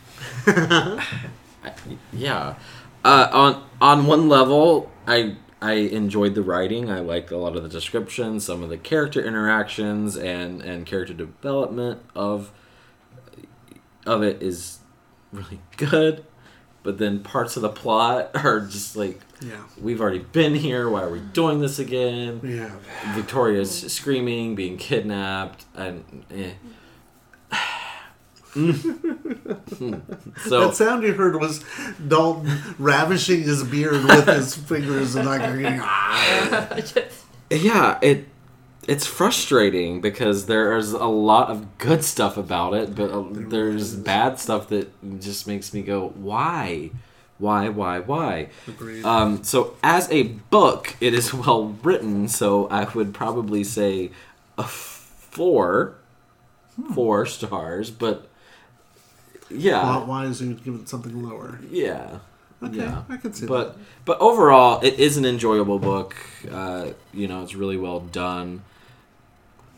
yeah 2.12 2.54
uh, 3.04 3.28
on 3.32 3.64
on 3.80 4.06
one 4.06 4.28
level 4.28 4.90
i 5.06 5.36
i 5.60 5.72
enjoyed 5.74 6.34
the 6.34 6.42
writing 6.42 6.90
i 6.90 7.00
liked 7.00 7.30
a 7.30 7.36
lot 7.36 7.56
of 7.56 7.62
the 7.62 7.68
descriptions 7.68 8.44
some 8.44 8.62
of 8.62 8.70
the 8.70 8.78
character 8.78 9.22
interactions 9.22 10.16
and 10.16 10.62
and 10.62 10.86
character 10.86 11.12
development 11.14 12.00
of 12.14 12.50
of 14.06 14.22
it 14.22 14.42
is 14.42 14.78
really 15.32 15.60
good 15.76 16.24
but 16.82 16.98
then 16.98 17.20
parts 17.20 17.56
of 17.56 17.62
the 17.62 17.68
plot 17.68 18.30
are 18.44 18.60
just 18.60 18.96
like 18.96 19.20
Yeah. 19.40 19.56
we've 19.80 20.00
already 20.00 20.20
been 20.20 20.54
here 20.54 20.88
why 20.88 21.02
are 21.02 21.10
we 21.10 21.20
doing 21.20 21.60
this 21.60 21.78
again 21.78 22.40
Yeah. 22.42 22.70
victoria's 23.14 23.92
screaming 23.92 24.54
being 24.54 24.76
kidnapped 24.78 25.64
and 25.74 26.24
eh. 26.30 26.52
so 28.52 28.72
That 30.66 30.72
sound 30.74 31.04
you 31.04 31.12
heard 31.12 31.40
was 31.40 31.64
Dalton 32.08 32.50
ravishing 32.78 33.42
his 33.42 33.62
beard 33.62 34.04
with 34.04 34.26
his 34.26 34.56
fingers 34.56 35.14
and 35.14 35.26
like, 35.26 35.42
ah. 35.80 36.76
yeah 37.50 37.98
it 38.02 38.26
it's 38.88 39.06
frustrating 39.06 40.00
because 40.00 40.46
there's 40.46 40.92
a 40.92 41.06
lot 41.06 41.50
of 41.50 41.78
good 41.78 42.02
stuff 42.04 42.36
about 42.36 42.74
it 42.74 42.94
but 42.94 43.10
uh, 43.10 43.24
there's 43.30 43.94
bad 43.94 44.38
stuff 44.38 44.68
that 44.68 45.20
just 45.20 45.46
makes 45.46 45.72
me 45.74 45.82
go 45.82 46.08
why? 46.16 46.90
Why 47.38 47.68
why 47.68 48.00
why? 48.00 48.48
Um, 49.04 49.42
so 49.44 49.76
as 49.82 50.10
a 50.10 50.24
book 50.24 50.96
it 51.00 51.14
is 51.14 51.32
well 51.34 51.76
written 51.82 52.28
so 52.28 52.66
i 52.68 52.84
would 52.84 53.14
probably 53.14 53.64
say 53.64 54.10
a 54.58 54.64
four 54.64 55.94
four 56.94 57.26
stars 57.26 57.90
but 57.90 58.26
yeah. 59.52 59.80
Plot 59.80 60.06
wise, 60.06 60.40
you'd 60.40 60.62
give 60.64 60.74
it 60.74 60.88
something 60.88 61.22
lower. 61.22 61.58
yeah. 61.70 62.20
Okay, 62.62 62.76
yeah. 62.76 63.04
I 63.08 63.16
can 63.16 63.32
see 63.32 63.46
but 63.46 63.78
but 64.04 64.18
overall 64.20 64.80
it 64.82 64.98
is 65.00 65.16
an 65.16 65.24
enjoyable 65.24 65.78
book. 65.78 66.14
Uh, 66.50 66.90
you 67.14 67.26
know 67.26 67.42
it's 67.42 67.54
really 67.54 67.78
well 67.78 68.00
done 68.00 68.62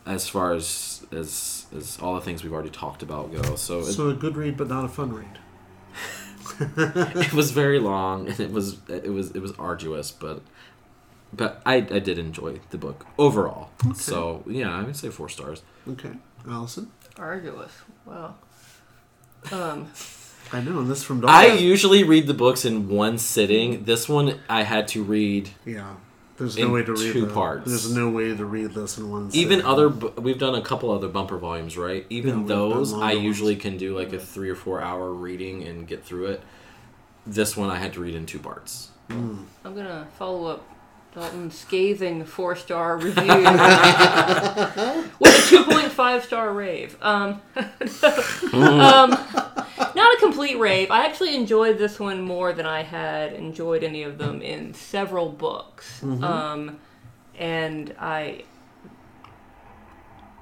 as 0.05 0.27
far 0.27 0.53
as 0.53 1.05
as 1.11 1.65
as 1.75 1.97
all 2.01 2.15
the 2.15 2.21
things 2.21 2.43
we've 2.43 2.53
already 2.53 2.69
talked 2.69 3.03
about 3.03 3.31
go 3.31 3.55
so, 3.55 3.81
that. 3.81 3.89
it, 3.89 3.93
So 3.93 4.09
a 4.09 4.13
good 4.13 4.35
read, 4.35 4.57
but 4.57 4.67
not 4.67 4.85
a 4.85 4.89
fun 4.89 5.13
read. 5.13 5.39
it 6.59 7.33
was 7.33 7.51
very 7.51 7.79
long 7.79 8.27
and 8.27 8.39
it 8.39 8.51
was 8.51 8.77
it 8.89 9.11
was 9.11 9.31
it 9.31 9.41
was 9.41 9.53
arduous 9.53 10.11
but 10.11 10.41
but 11.31 11.61
I, 11.65 11.75
I 11.75 11.99
did 11.99 12.19
enjoy 12.19 12.59
the 12.69 12.77
book 12.77 13.05
overall 13.17 13.71
so 13.95 14.43
yeah 14.45 14.77
i 14.77 14.83
would 14.83 14.95
say 14.95 15.09
four 15.09 15.29
stars 15.29 15.61
Okay, 15.87 16.11
Allison. 16.47 16.91
Arduous. 17.17 17.71
Wow. 18.05 18.35
Um, 19.51 19.91
I 20.51 20.61
know 20.61 20.79
and 20.79 20.89
this 20.89 21.03
from 21.03 21.23
i 21.27 21.47
usually 21.47 22.03
read 22.03 22.27
the 22.27 22.33
books 22.33 22.65
in 22.65 22.87
one 22.87 23.17
sitting 23.17 23.85
this 23.85 24.07
one 24.07 24.39
i 24.49 24.63
had 24.63 24.87
to 24.89 25.03
read 25.03 25.49
yeah. 25.65 25.95
There's 26.37 26.57
in 26.57 26.67
no 26.67 26.73
way 26.73 26.83
to 26.83 26.93
read 26.93 27.13
two 27.13 27.25
that. 27.25 27.33
parts. 27.33 27.67
There's 27.69 27.93
no 27.95 28.09
way 28.09 28.35
to 28.35 28.45
read 28.45 28.71
this 28.71 28.97
in 28.97 29.09
one. 29.11 29.29
Even 29.33 29.59
sitting. 29.59 29.65
other, 29.71 29.89
bu- 29.89 30.19
we've 30.19 30.39
done 30.39 30.55
a 30.55 30.61
couple 30.61 30.89
other 30.91 31.07
bumper 31.07 31.37
volumes, 31.37 31.77
right? 31.77 32.05
Even 32.09 32.39
we've 32.39 32.47
those, 32.47 32.91
I 32.93 33.13
ones. 33.13 33.19
usually 33.23 33.55
can 33.55 33.77
do 33.77 33.95
like 33.97 34.11
a 34.13 34.19
three 34.19 34.49
or 34.49 34.55
four 34.55 34.81
hour 34.81 35.11
reading 35.13 35.63
and 35.63 35.87
get 35.87 36.03
through 36.03 36.25
it. 36.27 36.41
This 37.27 37.55
one 37.55 37.69
I 37.69 37.75
had 37.77 37.93
to 37.93 37.99
read 38.01 38.15
in 38.15 38.25
two 38.25 38.39
parts. 38.39 38.89
I'm 39.09 39.47
gonna 39.63 40.07
follow 40.17 40.47
up 40.47 40.67
Dalton's 41.13 41.55
scathing 41.55 42.25
four 42.25 42.55
star 42.55 42.97
review 42.97 43.13
with 45.19 45.45
a 45.45 45.49
two 45.49 45.63
point 45.65 45.91
five 45.91 46.23
star 46.23 46.51
rave. 46.51 46.97
Um, 47.01 47.41
um, 48.53 49.15
not 49.95 50.15
a 50.15 50.19
complete 50.19 50.57
rave. 50.57 50.91
I 50.91 51.05
actually 51.05 51.35
enjoyed 51.35 51.77
this 51.77 51.99
one 51.99 52.21
more 52.21 52.53
than 52.53 52.65
I 52.65 52.83
had 52.83 53.33
enjoyed 53.33 53.83
any 53.83 54.03
of 54.03 54.17
them 54.17 54.41
in 54.41 54.73
several 54.73 55.29
books. 55.29 56.01
Um, 56.03 56.79
and 57.37 57.95
I. 57.99 58.43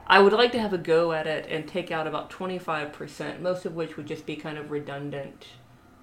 I 0.07 0.19
would 0.19 0.33
like 0.33 0.51
to 0.51 0.59
have 0.59 0.73
a 0.73 0.77
go 0.77 1.13
at 1.13 1.25
it 1.25 1.47
and 1.49 1.65
take 1.65 1.89
out 1.89 2.05
about 2.05 2.29
25%, 2.29 3.39
most 3.39 3.65
of 3.65 3.75
which 3.75 3.95
would 3.95 4.07
just 4.07 4.25
be 4.25 4.35
kind 4.35 4.57
of 4.57 4.69
redundant 4.69 5.45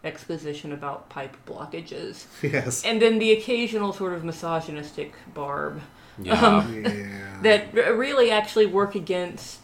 exposition 0.05 0.73
about 0.73 1.09
pipe 1.11 1.37
blockages 1.47 2.27
yes. 2.43 2.85
and 2.85 3.03
then 3.03 3.19
the 3.19 3.33
occasional 3.33 3.93
sort 3.93 4.13
of 4.13 4.25
misogynistic 4.25 5.13
barb 5.35 5.81
Yeah. 6.23 6.41
Um, 6.41 6.85
yeah. 6.85 7.39
that 7.43 7.75
really 7.75 8.31
actually 8.31 8.67
work 8.67 8.95
against 8.95 9.59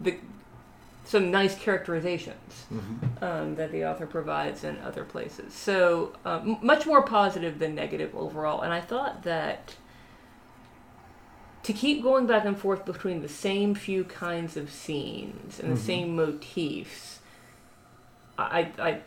the 0.00 0.16
some 1.04 1.30
nice 1.30 1.54
characterizations 1.58 2.64
um, 3.20 3.56
that 3.56 3.72
the 3.72 3.84
author 3.84 4.06
provides 4.06 4.64
in 4.64 4.78
other 4.78 5.04
places. 5.04 5.52
So 5.52 6.12
uh, 6.24 6.40
m- 6.42 6.58
much 6.62 6.86
more 6.86 7.02
positive 7.02 7.58
than 7.58 7.74
negative 7.74 8.14
overall. 8.14 8.62
And 8.62 8.72
I 8.72 8.80
thought 8.80 9.24
that 9.24 9.74
to 11.64 11.72
keep 11.72 12.02
going 12.02 12.26
back 12.26 12.44
and 12.44 12.58
forth 12.58 12.84
between 12.84 13.22
the 13.22 13.28
same 13.28 13.74
few 13.74 14.04
kinds 14.04 14.56
of 14.56 14.70
scenes 14.70 15.60
and 15.60 15.72
the 15.76 15.80
same 15.80 16.16
motifs, 16.16 17.20
I, 18.38 18.70
I, 18.78 19.00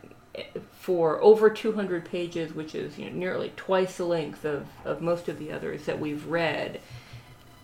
for 0.72 1.22
over 1.22 1.50
200 1.50 2.06
pages, 2.06 2.54
which 2.54 2.76
is 2.76 2.98
you 2.98 3.10
know, 3.10 3.16
nearly 3.16 3.52
twice 3.56 3.98
the 3.98 4.06
length 4.06 4.46
of, 4.46 4.68
of 4.86 5.02
most 5.02 5.28
of 5.28 5.40
the 5.40 5.52
others 5.52 5.86
that 5.86 6.00
we've 6.00 6.26
read, 6.28 6.80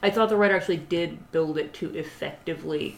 I 0.03 0.09
thought 0.09 0.29
the 0.29 0.35
writer 0.37 0.55
actually 0.55 0.77
did 0.77 1.31
build 1.31 1.57
it 1.57 1.73
to 1.75 1.95
effectively 1.95 2.97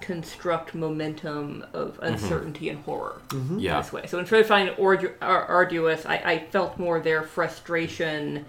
construct 0.00 0.74
momentum 0.74 1.64
of 1.72 1.94
mm-hmm. 1.94 2.04
uncertainty 2.04 2.68
and 2.68 2.80
horror 2.84 3.20
mm-hmm. 3.28 3.58
yeah. 3.58 3.80
this 3.80 3.92
way. 3.92 4.06
So 4.06 4.18
instead 4.18 4.40
of 4.40 4.46
finding 4.46 4.74
ardu- 4.76 5.14
arduous, 5.20 6.06
I, 6.06 6.16
I 6.16 6.38
felt 6.50 6.78
more 6.78 7.00
their 7.00 7.22
frustration 7.22 8.46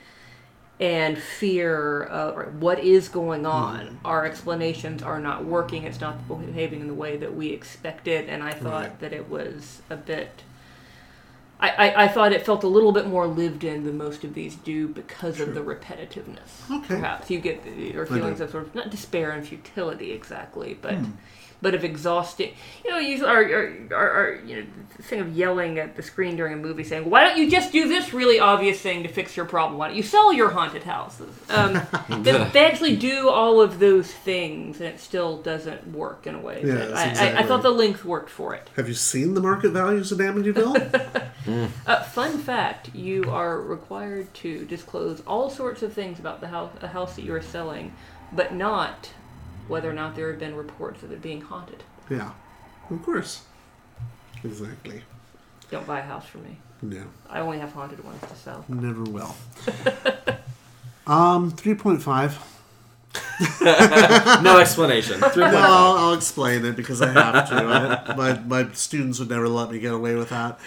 and 0.80 1.18
fear 1.18 2.04
of 2.04 2.62
what 2.62 2.80
is 2.80 3.10
going 3.10 3.44
mm-hmm. 3.44 3.52
on. 3.52 4.00
Our 4.06 4.26
explanations 4.26 5.04
are 5.04 5.20
not 5.20 5.44
working. 5.44 5.84
It's 5.84 6.00
not 6.00 6.28
behaving 6.28 6.82
in 6.82 6.88
the 6.88 6.94
way 6.94 7.18
that 7.18 7.36
we 7.36 7.50
expected, 7.50 8.30
and 8.30 8.42
I 8.42 8.52
thought 8.52 9.00
that 9.02 9.12
it 9.12 9.30
was 9.30 9.82
a 9.90 9.98
bit. 9.98 10.44
I, 11.60 11.70
I, 11.70 12.04
I 12.06 12.08
thought 12.08 12.32
it 12.32 12.46
felt 12.46 12.64
a 12.64 12.70
little 12.70 12.94
bit 12.94 13.08
more 13.08 13.28
lived 13.28 13.66
in 13.66 13.84
than 13.84 13.98
most 13.98 14.24
of 14.24 14.34
these 14.34 14.56
do 14.56 14.88
because 14.88 15.42
of 15.42 15.54
the 15.54 15.60
repetitiveness. 15.60 16.72
Okay. 16.72 16.88
Perhaps 16.88 17.30
you 17.30 17.42
get 17.42 17.66
the, 17.66 17.98
or 17.98 18.04
uh, 18.04 18.06
feelings 18.06 18.40
of 18.40 18.52
sort 18.52 18.68
of 18.68 18.74
not 18.74 18.90
despair 18.90 19.32
and 19.32 19.46
futility 19.46 20.14
exactly, 20.14 20.78
but 20.82 20.94
Hmm. 20.94 21.12
But 21.62 21.76
of 21.76 21.84
exhausting. 21.84 22.54
You 22.84 22.92
know, 22.92 22.98
usually 23.00 23.30
our, 23.30 23.44
our, 23.44 23.74
our, 23.92 24.12
our 24.12 24.36
you 24.46 24.56
know 24.58 24.66
the 24.96 25.04
thing 25.04 25.20
of 25.20 25.36
yelling 25.36 25.78
at 25.78 25.96
the 25.96 26.04
screen 26.04 26.36
during 26.36 26.54
a 26.54 26.58
movie, 26.58 26.84
saying, 26.84 27.10
"Why 27.10 27.24
don't 27.24 27.38
you 27.38 27.50
just 27.50 27.72
do 27.72 27.88
this 27.88 28.14
really 28.14 28.40
obvious 28.40 28.80
thing 28.80 29.04
to 29.04 29.10
fix 29.10 29.36
your 29.36 29.46
problem? 29.46 29.78
Why 29.78 29.88
don't 29.88 29.98
you 29.98 30.04
sell 30.04 30.32
your 30.32 30.50
haunted 30.50 30.84
houses?" 30.84 31.34
Um, 31.50 31.82
they, 32.24 32.32
they 32.32 32.66
actually 32.66 32.96
do 32.96 33.30
all 33.30 33.62
of 33.62 33.80
those 33.80 34.12
things, 34.12 34.80
and 34.80 34.90
it 34.90 35.00
still 35.00 35.42
doesn't 35.42 35.88
work 35.88 36.28
in 36.28 36.36
a 36.36 36.40
way. 36.40 36.62
Yes, 36.64 36.92
that 36.92 37.18
I, 37.18 37.32
I, 37.32 37.40
I 37.40 37.44
thought 37.44 37.62
the 37.62 37.72
length 37.72 38.06
worked 38.06 38.30
for 38.30 38.54
it. 38.54 38.70
Have 38.76 38.88
you 38.88 38.94
seen 38.94 39.34
the 39.34 39.42
market 39.42 39.70
values 39.70 40.12
of 40.12 40.20
Amityville? 40.20 41.26
Uh, 41.88 42.04
fun 42.04 42.38
fact: 42.38 42.94
You 42.94 43.24
are 43.24 43.60
required 43.60 44.32
to 44.36 44.66
disclose 44.66 45.24
all 45.26 45.50
sorts 45.50 45.82
of 45.82 45.94
things 45.94 46.20
about 46.20 46.42
the 46.42 46.50
house, 46.50 46.72
a 46.82 46.88
house 46.88 47.16
that 47.16 47.24
you 47.24 47.34
are 47.34 47.42
selling, 47.42 47.96
but 48.32 48.54
not 48.54 49.10
whether 49.70 49.90
or 49.90 49.94
not 49.94 50.16
there 50.16 50.30
have 50.32 50.40
been 50.40 50.56
reports 50.56 51.04
of 51.04 51.12
it 51.12 51.22
being 51.22 51.42
haunted. 51.42 51.84
yeah. 52.10 52.32
Of 52.90 53.04
course. 53.04 53.44
Exactly. 54.44 55.04
Don't 55.70 55.86
buy 55.86 56.00
a 56.00 56.02
house 56.02 56.26
for 56.26 56.40
me. 56.40 56.58
No. 56.82 57.04
I 57.30 57.40
only 57.40 57.60
have 57.60 57.72
haunted 57.72 58.04
ones 58.04 58.20
to 58.22 58.36
sell. 58.36 58.66
Never 58.68 59.04
will. 59.04 59.36
um, 61.06 61.52
3.5. 61.52 62.38
no 64.44 64.58
explanation. 64.60 65.20
Three 65.34 65.44
No, 65.44 65.58
I'll. 65.58 65.98
I'll 65.98 66.14
explain 66.14 66.66
it 66.66 66.76
because 66.76 67.02
I 67.02 67.12
have 67.12 67.50
to. 67.50 67.56
I, 67.56 68.16
my, 68.16 68.40
my 68.40 68.72
students 68.74 69.20
would 69.20 69.30
never 69.30 69.48
let 69.48 69.72
me 69.72 69.80
get 69.80 69.94
away 69.94 70.16
with 70.16 70.30
that. 70.30 70.60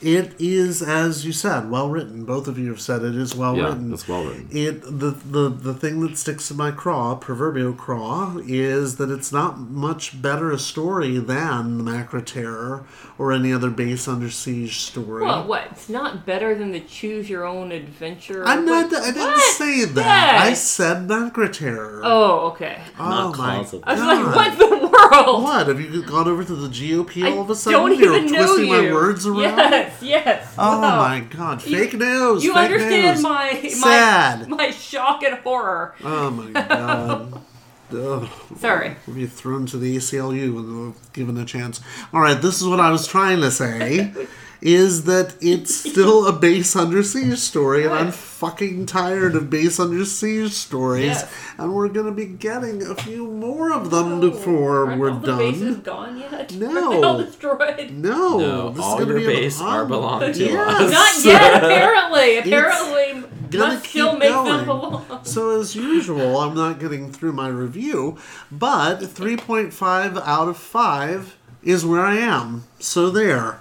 It 0.00 0.34
is, 0.38 0.80
as 0.80 1.26
you 1.26 1.32
said, 1.32 1.70
well 1.70 1.88
written. 1.88 2.24
Both 2.24 2.46
of 2.46 2.56
you 2.56 2.68
have 2.68 2.80
said 2.80 3.02
it 3.02 3.16
is 3.16 3.34
well 3.34 3.56
Yeah, 3.56 3.64
written. 3.64 3.92
it's 3.92 4.06
well 4.06 4.24
written. 4.24 4.48
It 4.52 4.82
the, 4.82 5.10
the 5.10 5.48
the 5.48 5.74
thing 5.74 6.00
that 6.02 6.16
sticks 6.16 6.50
in 6.52 6.56
my 6.56 6.70
craw, 6.70 7.16
proverbial 7.16 7.72
craw, 7.72 8.36
is 8.46 8.96
that 8.96 9.10
it's 9.10 9.32
not 9.32 9.58
much 9.58 10.22
better 10.22 10.52
a 10.52 10.58
story 10.58 11.18
than 11.18 11.78
the 11.78 11.84
Macra 11.90 12.24
Terror 12.24 12.84
or 13.18 13.32
any 13.32 13.52
other 13.52 13.70
base 13.70 14.06
under 14.06 14.30
siege 14.30 14.78
story. 14.78 15.24
Well, 15.24 15.46
what? 15.48 15.66
It's 15.72 15.88
not 15.88 16.24
better 16.24 16.54
than 16.54 16.70
the 16.70 16.80
choose 16.80 17.28
your 17.28 17.44
own 17.44 17.72
adventure. 17.72 18.44
I'm 18.46 18.64
not. 18.64 18.92
What? 18.92 19.02
I 19.02 19.06
didn't 19.10 19.20
What? 19.32 19.56
say 19.56 19.84
that. 19.84 20.38
I 20.42 20.52
said 20.54 21.08
Macra 21.08 21.52
Terror. 21.52 22.02
Oh, 22.04 22.50
okay. 22.50 22.80
oh 23.00 23.08
Not 23.08 23.36
my 23.38 23.56
cause 23.56 23.74
of- 23.74 23.82
I 23.84 23.94
was 23.94 24.02
like, 24.02 24.36
what 24.36 24.58
the 24.58 24.87
world? 25.10 25.42
What 25.42 25.66
have 25.68 25.80
you 25.80 26.02
gone 26.02 26.28
over 26.28 26.44
to 26.44 26.54
the 26.54 26.68
GOP 26.68 27.24
all 27.30 27.40
of 27.42 27.50
a 27.50 27.54
sudden? 27.54 27.78
don't 27.80 27.98
You're 27.98 28.16
even 28.16 28.32
know 28.32 28.46
twisting 28.46 28.66
you. 28.68 28.82
my 28.88 28.92
words 28.92 29.26
around. 29.26 29.38
Yes, 29.40 30.02
yes. 30.02 30.54
Oh 30.58 30.80
Wow. 30.80 30.96
my 30.98 31.20
God! 31.20 31.64
You- 31.66 31.78
Fake 31.78 31.94
news. 31.94 32.44
You 32.44 32.54
fake 32.54 32.62
understand 32.72 33.16
news. 33.16 33.22
my 33.22 33.60
my 33.62 33.68
Sad. 33.68 34.48
my 34.48 34.70
shock 34.70 35.22
and 35.22 35.36
horror. 35.38 35.94
Oh 36.04 36.30
my 36.30 36.50
God. 36.68 37.42
Ugh. 37.90 38.28
Sorry. 38.58 38.96
We'll 39.06 39.16
be 39.16 39.26
thrown 39.26 39.64
to 39.66 39.78
the 39.78 39.96
ACLU 39.96 40.52
when 40.54 40.94
given 41.14 41.38
a 41.38 41.44
chance. 41.46 41.80
All 42.12 42.20
right, 42.20 42.40
this 42.40 42.60
is 42.60 42.66
what 42.68 42.80
I 42.80 42.90
was 42.90 43.06
trying 43.06 43.40
to 43.40 43.50
say. 43.50 44.12
Is 44.60 45.04
that 45.04 45.34
it's 45.40 45.72
still 45.90 46.26
a 46.26 46.32
base 46.32 46.74
under 46.74 47.02
siege 47.04 47.38
story, 47.38 47.84
and 47.84 47.94
I'm 47.94 48.10
fucking 48.10 48.86
tired 48.86 49.36
of 49.36 49.48
base 49.50 49.78
under 49.78 50.04
siege 50.04 50.52
stories, 50.52 51.04
Yes. 51.06 51.32
and 51.58 51.72
we're 51.74 51.88
gonna 51.88 52.10
be 52.10 52.24
getting 52.26 52.82
a 52.84 52.96
few 52.96 53.26
more 53.28 53.72
of 53.72 53.90
them 53.90 54.18
before 54.20 54.86
Aren't 54.88 55.00
we're 55.00 55.10
all 55.12 55.18
the 55.20 55.36
bases 55.36 55.76
done. 55.76 55.82
gone 55.82 56.18
yet? 56.18 56.52
No. 56.58 56.66
Are 56.66 56.90
they 57.00 57.02
all 57.06 57.18
destroyed? 57.18 57.90
No, 57.92 58.38
No, 58.38 58.70
this 58.70 58.84
all 58.84 58.98
is 58.98 59.04
gonna 59.04 59.20
your 59.20 59.28
be 59.30 59.36
base 59.36 59.60
are 59.60 59.82
on- 59.82 59.88
belong 59.88 60.20
to 60.32 60.44
Yes. 60.44 60.80
us. 60.80 60.90
Not 60.92 61.24
yet, 61.32 61.62
apparently. 61.64 62.38
Apparently, 62.38 63.28
gonna 63.50 63.74
must 63.74 63.86
still 63.86 64.10
keep 64.10 64.18
make 64.18 64.28
going. 64.30 64.56
them 64.56 64.64
belong. 64.66 65.20
So 65.22 65.60
as 65.60 65.76
usual, 65.76 66.40
I'm 66.40 66.54
not 66.56 66.80
getting 66.80 67.12
through 67.12 67.32
my 67.32 67.46
review, 67.48 68.16
but 68.50 68.98
3.5 69.02 70.20
out 70.26 70.48
of 70.48 70.56
5 70.56 71.36
is 71.62 71.84
where 71.86 72.00
I 72.04 72.16
am. 72.16 72.64
So 72.80 73.08
there. 73.10 73.60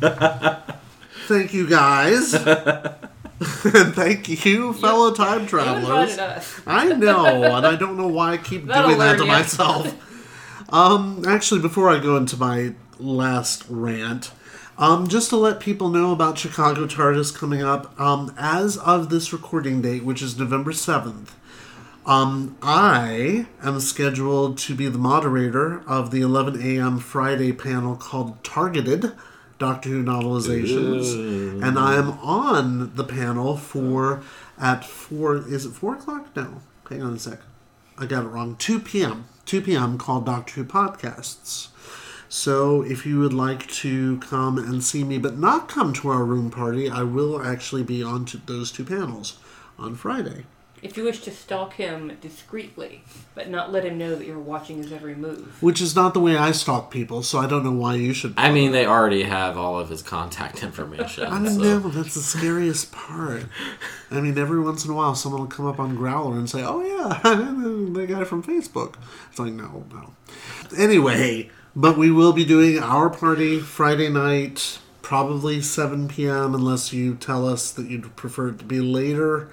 Thank 0.00 1.52
you 1.54 1.68
guys. 1.68 2.34
and 2.34 2.94
thank 3.94 4.44
you, 4.44 4.72
fellow 4.74 5.14
time 5.14 5.46
travelers. 5.46 6.18
I 6.66 6.92
know, 6.92 7.24
and 7.56 7.66
I 7.66 7.76
don't 7.76 7.96
know 7.96 8.08
why 8.08 8.32
I 8.32 8.36
keep 8.36 8.66
That'll 8.66 8.88
doing 8.88 8.98
that 8.98 9.16
to 9.18 9.24
you. 9.24 9.28
myself. 9.28 10.66
um, 10.72 11.24
actually, 11.26 11.60
before 11.60 11.88
I 11.88 11.98
go 11.98 12.16
into 12.16 12.36
my 12.36 12.74
last 12.98 13.64
rant, 13.68 14.32
um, 14.76 15.08
just 15.08 15.30
to 15.30 15.36
let 15.36 15.60
people 15.60 15.88
know 15.88 16.12
about 16.12 16.38
Chicago 16.38 16.86
TARDIS 16.86 17.36
coming 17.36 17.62
up, 17.62 17.98
um, 18.00 18.34
as 18.38 18.76
of 18.78 19.10
this 19.10 19.32
recording 19.32 19.82
date, 19.82 20.04
which 20.04 20.22
is 20.22 20.38
November 20.38 20.72
7th, 20.72 21.28
um, 22.06 22.56
I 22.62 23.46
am 23.62 23.78
scheduled 23.80 24.58
to 24.58 24.74
be 24.74 24.88
the 24.88 24.98
moderator 24.98 25.82
of 25.86 26.10
the 26.10 26.22
11 26.22 26.60
a.m. 26.62 26.98
Friday 26.98 27.52
panel 27.52 27.94
called 27.94 28.42
Targeted 28.42 29.12
Doctor 29.60 29.90
Who 29.90 30.02
novelizations, 30.02 31.62
and 31.62 31.78
I 31.78 31.94
am 31.96 32.12
on 32.12 32.96
the 32.96 33.04
panel 33.04 33.58
for 33.58 34.22
at 34.58 34.86
four. 34.86 35.36
Is 35.36 35.66
it 35.66 35.72
four 35.72 35.96
o'clock? 35.96 36.34
No, 36.34 36.62
hang 36.88 37.02
on 37.02 37.12
a 37.12 37.18
sec. 37.18 37.40
I 37.98 38.06
got 38.06 38.24
it 38.24 38.28
wrong. 38.28 38.56
2 38.56 38.80
p.m. 38.80 39.26
2 39.44 39.60
p.m. 39.60 39.98
called 39.98 40.24
Doctor 40.24 40.54
Who 40.54 40.64
podcasts. 40.64 41.68
So 42.30 42.80
if 42.80 43.04
you 43.04 43.20
would 43.20 43.34
like 43.34 43.66
to 43.66 44.18
come 44.20 44.56
and 44.56 44.82
see 44.82 45.04
me, 45.04 45.18
but 45.18 45.36
not 45.36 45.68
come 45.68 45.92
to 45.92 46.08
our 46.08 46.24
room 46.24 46.50
party, 46.50 46.88
I 46.88 47.02
will 47.02 47.42
actually 47.42 47.82
be 47.82 48.02
on 48.02 48.24
to 48.26 48.38
those 48.38 48.72
two 48.72 48.84
panels 48.84 49.38
on 49.78 49.94
Friday. 49.94 50.46
If 50.82 50.96
you 50.96 51.04
wish 51.04 51.20
to 51.22 51.30
stalk 51.30 51.74
him 51.74 52.16
discreetly, 52.22 53.02
but 53.34 53.50
not 53.50 53.70
let 53.70 53.84
him 53.84 53.98
know 53.98 54.14
that 54.14 54.26
you're 54.26 54.38
watching 54.38 54.78
his 54.78 54.92
every 54.92 55.14
move. 55.14 55.62
Which 55.62 55.80
is 55.80 55.94
not 55.94 56.14
the 56.14 56.20
way 56.20 56.38
I 56.38 56.52
stalk 56.52 56.90
people, 56.90 57.22
so 57.22 57.38
I 57.38 57.46
don't 57.46 57.64
know 57.64 57.72
why 57.72 57.96
you 57.96 58.14
should. 58.14 58.32
I 58.38 58.50
mean, 58.50 58.72
they 58.72 58.86
already 58.86 59.24
have 59.24 59.58
all 59.58 59.78
of 59.78 59.90
his 59.90 60.00
contact 60.00 60.62
information. 60.62 61.24
I 61.24 61.44
so- 61.48 61.58
know. 61.58 61.78
That's 61.80 62.14
the 62.14 62.20
scariest 62.20 62.92
part. 62.92 63.44
I 64.10 64.20
mean, 64.20 64.38
every 64.38 64.60
once 64.60 64.84
in 64.84 64.90
a 64.90 64.94
while, 64.94 65.14
someone 65.14 65.42
will 65.42 65.48
come 65.48 65.66
up 65.66 65.78
on 65.78 65.96
Growler 65.96 66.38
and 66.38 66.48
say, 66.48 66.62
"Oh 66.64 66.80
yeah, 66.82 67.20
the 67.92 68.06
guy 68.06 68.24
from 68.24 68.42
Facebook." 68.42 68.94
It's 69.28 69.38
like, 69.38 69.52
no, 69.52 69.84
no. 69.92 70.14
Anyway, 70.78 71.50
but 71.76 71.98
we 71.98 72.10
will 72.10 72.32
be 72.32 72.44
doing 72.44 72.78
our 72.78 73.10
party 73.10 73.60
Friday 73.60 74.08
night, 74.08 74.78
probably 75.02 75.60
7 75.60 76.08
p.m. 76.08 76.54
Unless 76.54 76.92
you 76.92 77.16
tell 77.16 77.46
us 77.46 77.70
that 77.72 77.88
you'd 77.90 78.16
prefer 78.16 78.48
it 78.48 78.58
to 78.60 78.64
be 78.64 78.80
later. 78.80 79.48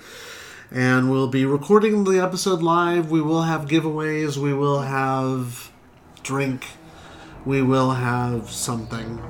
And 0.72 1.10
we'll 1.10 1.30
be 1.30 1.45
recording 1.45 2.03
the 2.03 2.19
episode 2.19 2.61
live. 2.61 3.10
We 3.10 3.22
will 3.22 3.44
have 3.44 3.69
giveaways. 3.69 4.35
We 4.35 4.53
will 4.53 4.81
have 4.81 5.72
drink. 6.23 6.65
We 7.45 7.61
will 7.61 7.91
have 7.91 8.49
something. 8.49 9.22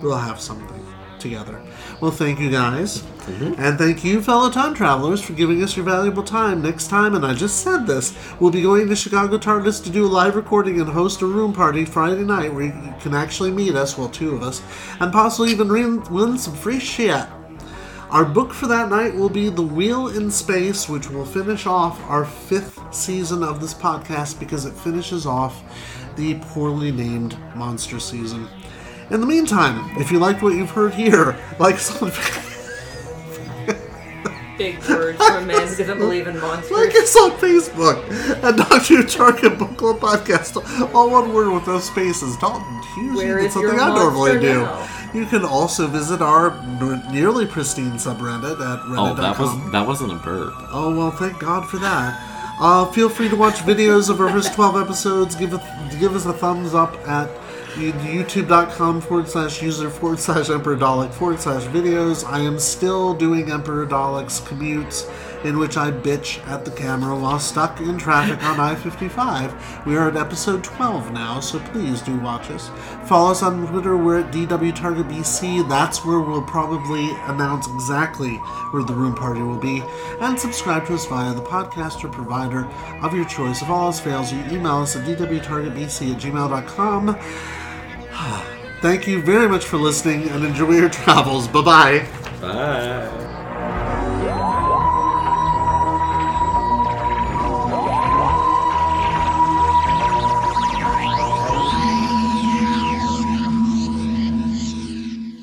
We'll 0.00 0.18
have 0.18 0.38
something 0.38 0.86
together. 1.18 1.60
Well, 2.00 2.12
thank 2.12 2.38
you 2.38 2.52
guys. 2.52 3.02
Mm-hmm. 3.02 3.60
And 3.60 3.76
thank 3.76 4.04
you, 4.04 4.22
fellow 4.22 4.48
time 4.48 4.74
travelers, 4.74 5.20
for 5.20 5.32
giving 5.32 5.60
us 5.64 5.76
your 5.76 5.84
valuable 5.84 6.22
time. 6.22 6.62
Next 6.62 6.86
time, 6.86 7.16
and 7.16 7.26
I 7.26 7.34
just 7.34 7.64
said 7.64 7.88
this, 7.88 8.16
we'll 8.38 8.52
be 8.52 8.62
going 8.62 8.88
to 8.88 8.94
Chicago 8.94 9.38
TARDIS 9.38 9.82
to 9.82 9.90
do 9.90 10.06
a 10.06 10.08
live 10.08 10.36
recording 10.36 10.80
and 10.80 10.88
host 10.88 11.20
a 11.20 11.26
room 11.26 11.52
party 11.52 11.84
Friday 11.84 12.22
night 12.22 12.54
where 12.54 12.66
you 12.66 12.94
can 13.00 13.12
actually 13.12 13.50
meet 13.50 13.74
us, 13.74 13.98
well, 13.98 14.08
two 14.08 14.36
of 14.36 14.44
us, 14.44 14.62
and 15.00 15.12
possibly 15.12 15.50
even 15.50 15.68
win 16.12 16.38
some 16.38 16.54
free 16.54 16.78
shit. 16.78 17.26
Our 18.10 18.24
book 18.24 18.54
for 18.54 18.66
that 18.68 18.88
night 18.88 19.14
will 19.14 19.28
be 19.28 19.50
The 19.50 19.60
Wheel 19.60 20.08
in 20.08 20.30
Space, 20.30 20.88
which 20.88 21.10
will 21.10 21.26
finish 21.26 21.66
off 21.66 22.02
our 22.08 22.24
fifth 22.24 22.80
season 22.94 23.42
of 23.42 23.60
this 23.60 23.74
podcast 23.74 24.40
because 24.40 24.64
it 24.64 24.72
finishes 24.72 25.26
off 25.26 25.62
the 26.16 26.36
poorly 26.36 26.90
named 26.90 27.36
monster 27.54 28.00
season. 28.00 28.48
In 29.10 29.20
the 29.20 29.26
meantime, 29.26 29.94
if 30.00 30.10
you 30.10 30.18
liked 30.18 30.42
what 30.42 30.54
you've 30.54 30.70
heard 30.70 30.94
here, 30.94 31.38
like 31.58 31.78
Big 34.58 34.78
words 34.88 35.16
from 35.24 35.44
a 35.44 35.46
man 35.46 35.68
who 35.68 35.76
doesn't 35.76 35.98
believe 35.98 36.26
in 36.26 36.38
monsters. 36.40 36.70
like 36.76 36.94
us 36.96 37.16
on 37.16 37.30
Facebook 37.32 38.10
at 38.42 38.56
Dr. 38.56 39.04
Target 39.04 39.56
Book 39.58 39.76
Club 39.76 40.00
Podcast, 40.00 40.56
all 40.94 41.10
one 41.10 41.32
word 41.32 41.52
with 41.52 41.66
no 41.66 41.78
spaces. 41.78 42.36
Dalton, 42.38 42.82
usually 42.96 43.24
Where 43.26 43.42
that's 43.42 43.54
is 43.54 43.62
your 43.62 43.70
something 43.78 43.88
I 43.92 43.94
normally 43.94 44.32
monster 44.32 44.40
do. 44.40 44.60
now? 44.62 44.88
You 45.14 45.26
can 45.26 45.44
also 45.44 45.86
visit 45.86 46.20
our 46.20 46.60
nearly 47.10 47.46
pristine 47.46 47.92
subreddit 47.92 48.60
at 48.60 48.80
reddit.com. 48.84 48.98
Oh, 48.98 49.14
that 49.14 49.38
was 49.38 49.72
that 49.72 49.86
wasn't 49.86 50.12
a 50.12 50.16
burp. 50.16 50.52
Oh 50.72 50.94
well, 50.94 51.10
thank 51.12 51.38
God 51.38 51.66
for 51.68 51.78
that. 51.78 52.24
Uh, 52.60 52.84
feel 52.90 53.08
free 53.08 53.28
to 53.28 53.36
watch 53.36 53.60
videos 53.60 54.10
of 54.10 54.20
our 54.20 54.28
first 54.30 54.52
twelve 54.54 54.76
episodes. 54.76 55.34
Give 55.36 55.54
a, 55.54 55.96
give 56.00 56.14
us 56.16 56.26
a 56.26 56.32
thumbs 56.32 56.74
up 56.74 56.94
at 57.08 57.30
youtube.com 57.78 59.00
forward 59.00 59.28
slash 59.28 59.62
user 59.62 59.88
forward 59.88 60.18
slash 60.18 60.50
Emperor 60.50 60.76
Dalek 60.76 61.12
forward 61.12 61.40
slash 61.40 61.62
videos. 61.64 62.26
I 62.26 62.40
am 62.40 62.58
still 62.58 63.14
doing 63.14 63.50
Emperor 63.50 63.86
Dalek's 63.86 64.40
commutes 64.40 65.08
in 65.44 65.58
which 65.58 65.76
I 65.76 65.92
bitch 65.92 66.44
at 66.48 66.64
the 66.64 66.72
camera 66.72 67.16
while 67.16 67.38
stuck 67.38 67.80
in 67.80 67.96
traffic 67.96 68.42
on 68.42 68.58
I 68.60 68.74
55. 68.74 69.86
We 69.86 69.96
are 69.96 70.08
at 70.08 70.16
episode 70.16 70.64
12 70.64 71.12
now, 71.12 71.38
so 71.38 71.60
please 71.60 72.02
do 72.02 72.18
watch 72.18 72.50
us. 72.50 72.70
Follow 73.06 73.30
us 73.30 73.42
on 73.42 73.66
Twitter, 73.68 73.96
we're 73.96 74.20
at 74.20 74.32
DWTargetBC. 74.32 75.68
That's 75.68 76.04
where 76.04 76.20
we'll 76.20 76.42
probably 76.42 77.08
announce 77.26 77.68
exactly 77.68 78.36
where 78.72 78.82
the 78.82 78.94
room 78.94 79.14
party 79.14 79.42
will 79.42 79.58
be. 79.58 79.82
And 80.20 80.38
subscribe 80.38 80.86
to 80.86 80.94
us 80.94 81.06
via 81.06 81.32
the 81.32 81.42
podcaster 81.42 82.10
provider 82.10 82.66
of 83.02 83.14
your 83.14 83.24
choice. 83.24 83.62
If 83.62 83.70
all 83.70 83.86
else 83.86 84.00
fails, 84.00 84.32
you 84.32 84.40
email 84.50 84.78
us 84.78 84.96
at 84.96 85.06
DWTargetBC 85.06 86.14
at 86.14 86.20
gmail.com. 86.20 87.67
Thank 88.80 89.06
you 89.06 89.22
very 89.22 89.48
much 89.48 89.64
for 89.64 89.76
listening 89.76 90.28
and 90.30 90.44
enjoy 90.44 90.72
your 90.72 90.88
travels. 90.88 91.46
Bye 91.46 91.62
bye. 91.62 92.06
Bye. 92.40 93.14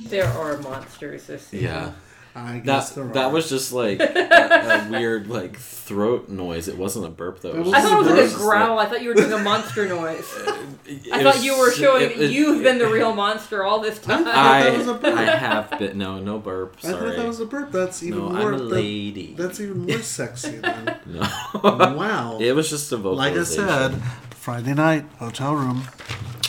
There 0.09 0.27
are 0.27 0.57
monsters 0.59 1.27
this 1.27 1.47
season. 1.47 1.65
Yeah. 1.65 1.91
I 2.37 2.59
guess 2.59 2.91
That 2.91 3.13
that 3.13 3.31
was 3.31 3.47
just 3.49 3.71
like 3.71 3.99
a, 4.01 4.85
a 4.85 4.91
weird 4.91 5.27
like 5.27 5.57
throat 5.57 6.27
noise. 6.27 6.67
It 6.67 6.77
wasn't 6.77 7.05
a 7.05 7.09
burp 7.09 7.39
though. 7.39 7.71
I 7.73 7.79
thought 7.81 7.93
it 7.93 8.13
was 8.13 8.33
like 8.33 8.41
a 8.41 8.43
growl. 8.43 8.77
I 8.77 8.85
thought 8.87 9.01
you 9.01 9.07
were 9.09 9.15
doing 9.15 9.31
a 9.31 9.37
monster 9.37 9.87
noise. 9.87 10.25
I 11.13 11.23
thought 11.23 11.41
you 11.43 11.57
were 11.57 11.71
showing 11.71 12.03
it- 12.03 12.19
it- 12.19 12.31
you've 12.31 12.61
been 12.61 12.77
the 12.77 12.87
real 12.89 13.15
monster 13.15 13.63
all 13.63 13.79
this 13.79 13.99
time. 13.99 14.27
I, 14.27 14.63
that 14.63 14.77
was 14.77 14.87
a 14.87 14.93
burp. 15.01 15.15
I 15.17 15.23
have 15.25 15.79
been 15.79 15.97
no 15.97 16.19
no 16.19 16.37
burp. 16.39 16.75
I 16.79 16.87
thought 16.91 16.99
Sorry. 16.99 17.15
that 17.15 17.25
was 17.27 17.39
a 17.39 17.45
burp. 17.45 17.71
That's 17.71 18.03
even 18.03 18.19
no, 18.19 18.29
more. 18.29 18.47
I'm 18.49 18.53
a 18.55 18.57
that- 18.57 18.63
lady. 18.65 19.33
that's 19.37 19.59
even 19.61 19.85
more 19.85 19.99
sexy 20.01 20.57
then. 20.57 20.99
no. 21.05 21.21
wow. 21.63 22.37
it 22.41 22.51
was 22.53 22.69
just 22.69 22.91
a 22.91 22.97
vocal. 22.97 23.15
like 23.15 23.33
I 23.33 23.43
said, 23.43 23.93
Friday 24.31 24.73
night, 24.73 25.05
hotel 25.19 25.55
room. 25.55 25.83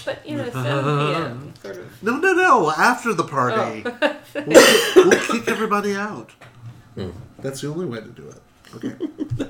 But 0.06 0.26
you 0.26 0.36
know, 0.38 0.48
7 0.50 1.14
p.m. 1.14 1.52
sort 1.62 1.76
of. 1.76 2.02
No, 2.02 2.16
no, 2.16 2.32
no. 2.32 2.70
After 2.70 3.12
the 3.12 3.24
party, 3.24 3.82
Oh. 3.84 4.16
we'll, 4.34 4.44
kick, 4.64 4.94
we'll 4.96 5.20
kick 5.40 5.48
everybody 5.48 5.94
out. 5.96 6.30
Hmm. 6.94 7.10
That's 7.40 7.60
the 7.60 7.68
only 7.68 7.84
way 7.86 8.00
to 8.00 8.08
do 8.08 8.26
it. 8.28 8.40
Okay. 8.76 8.94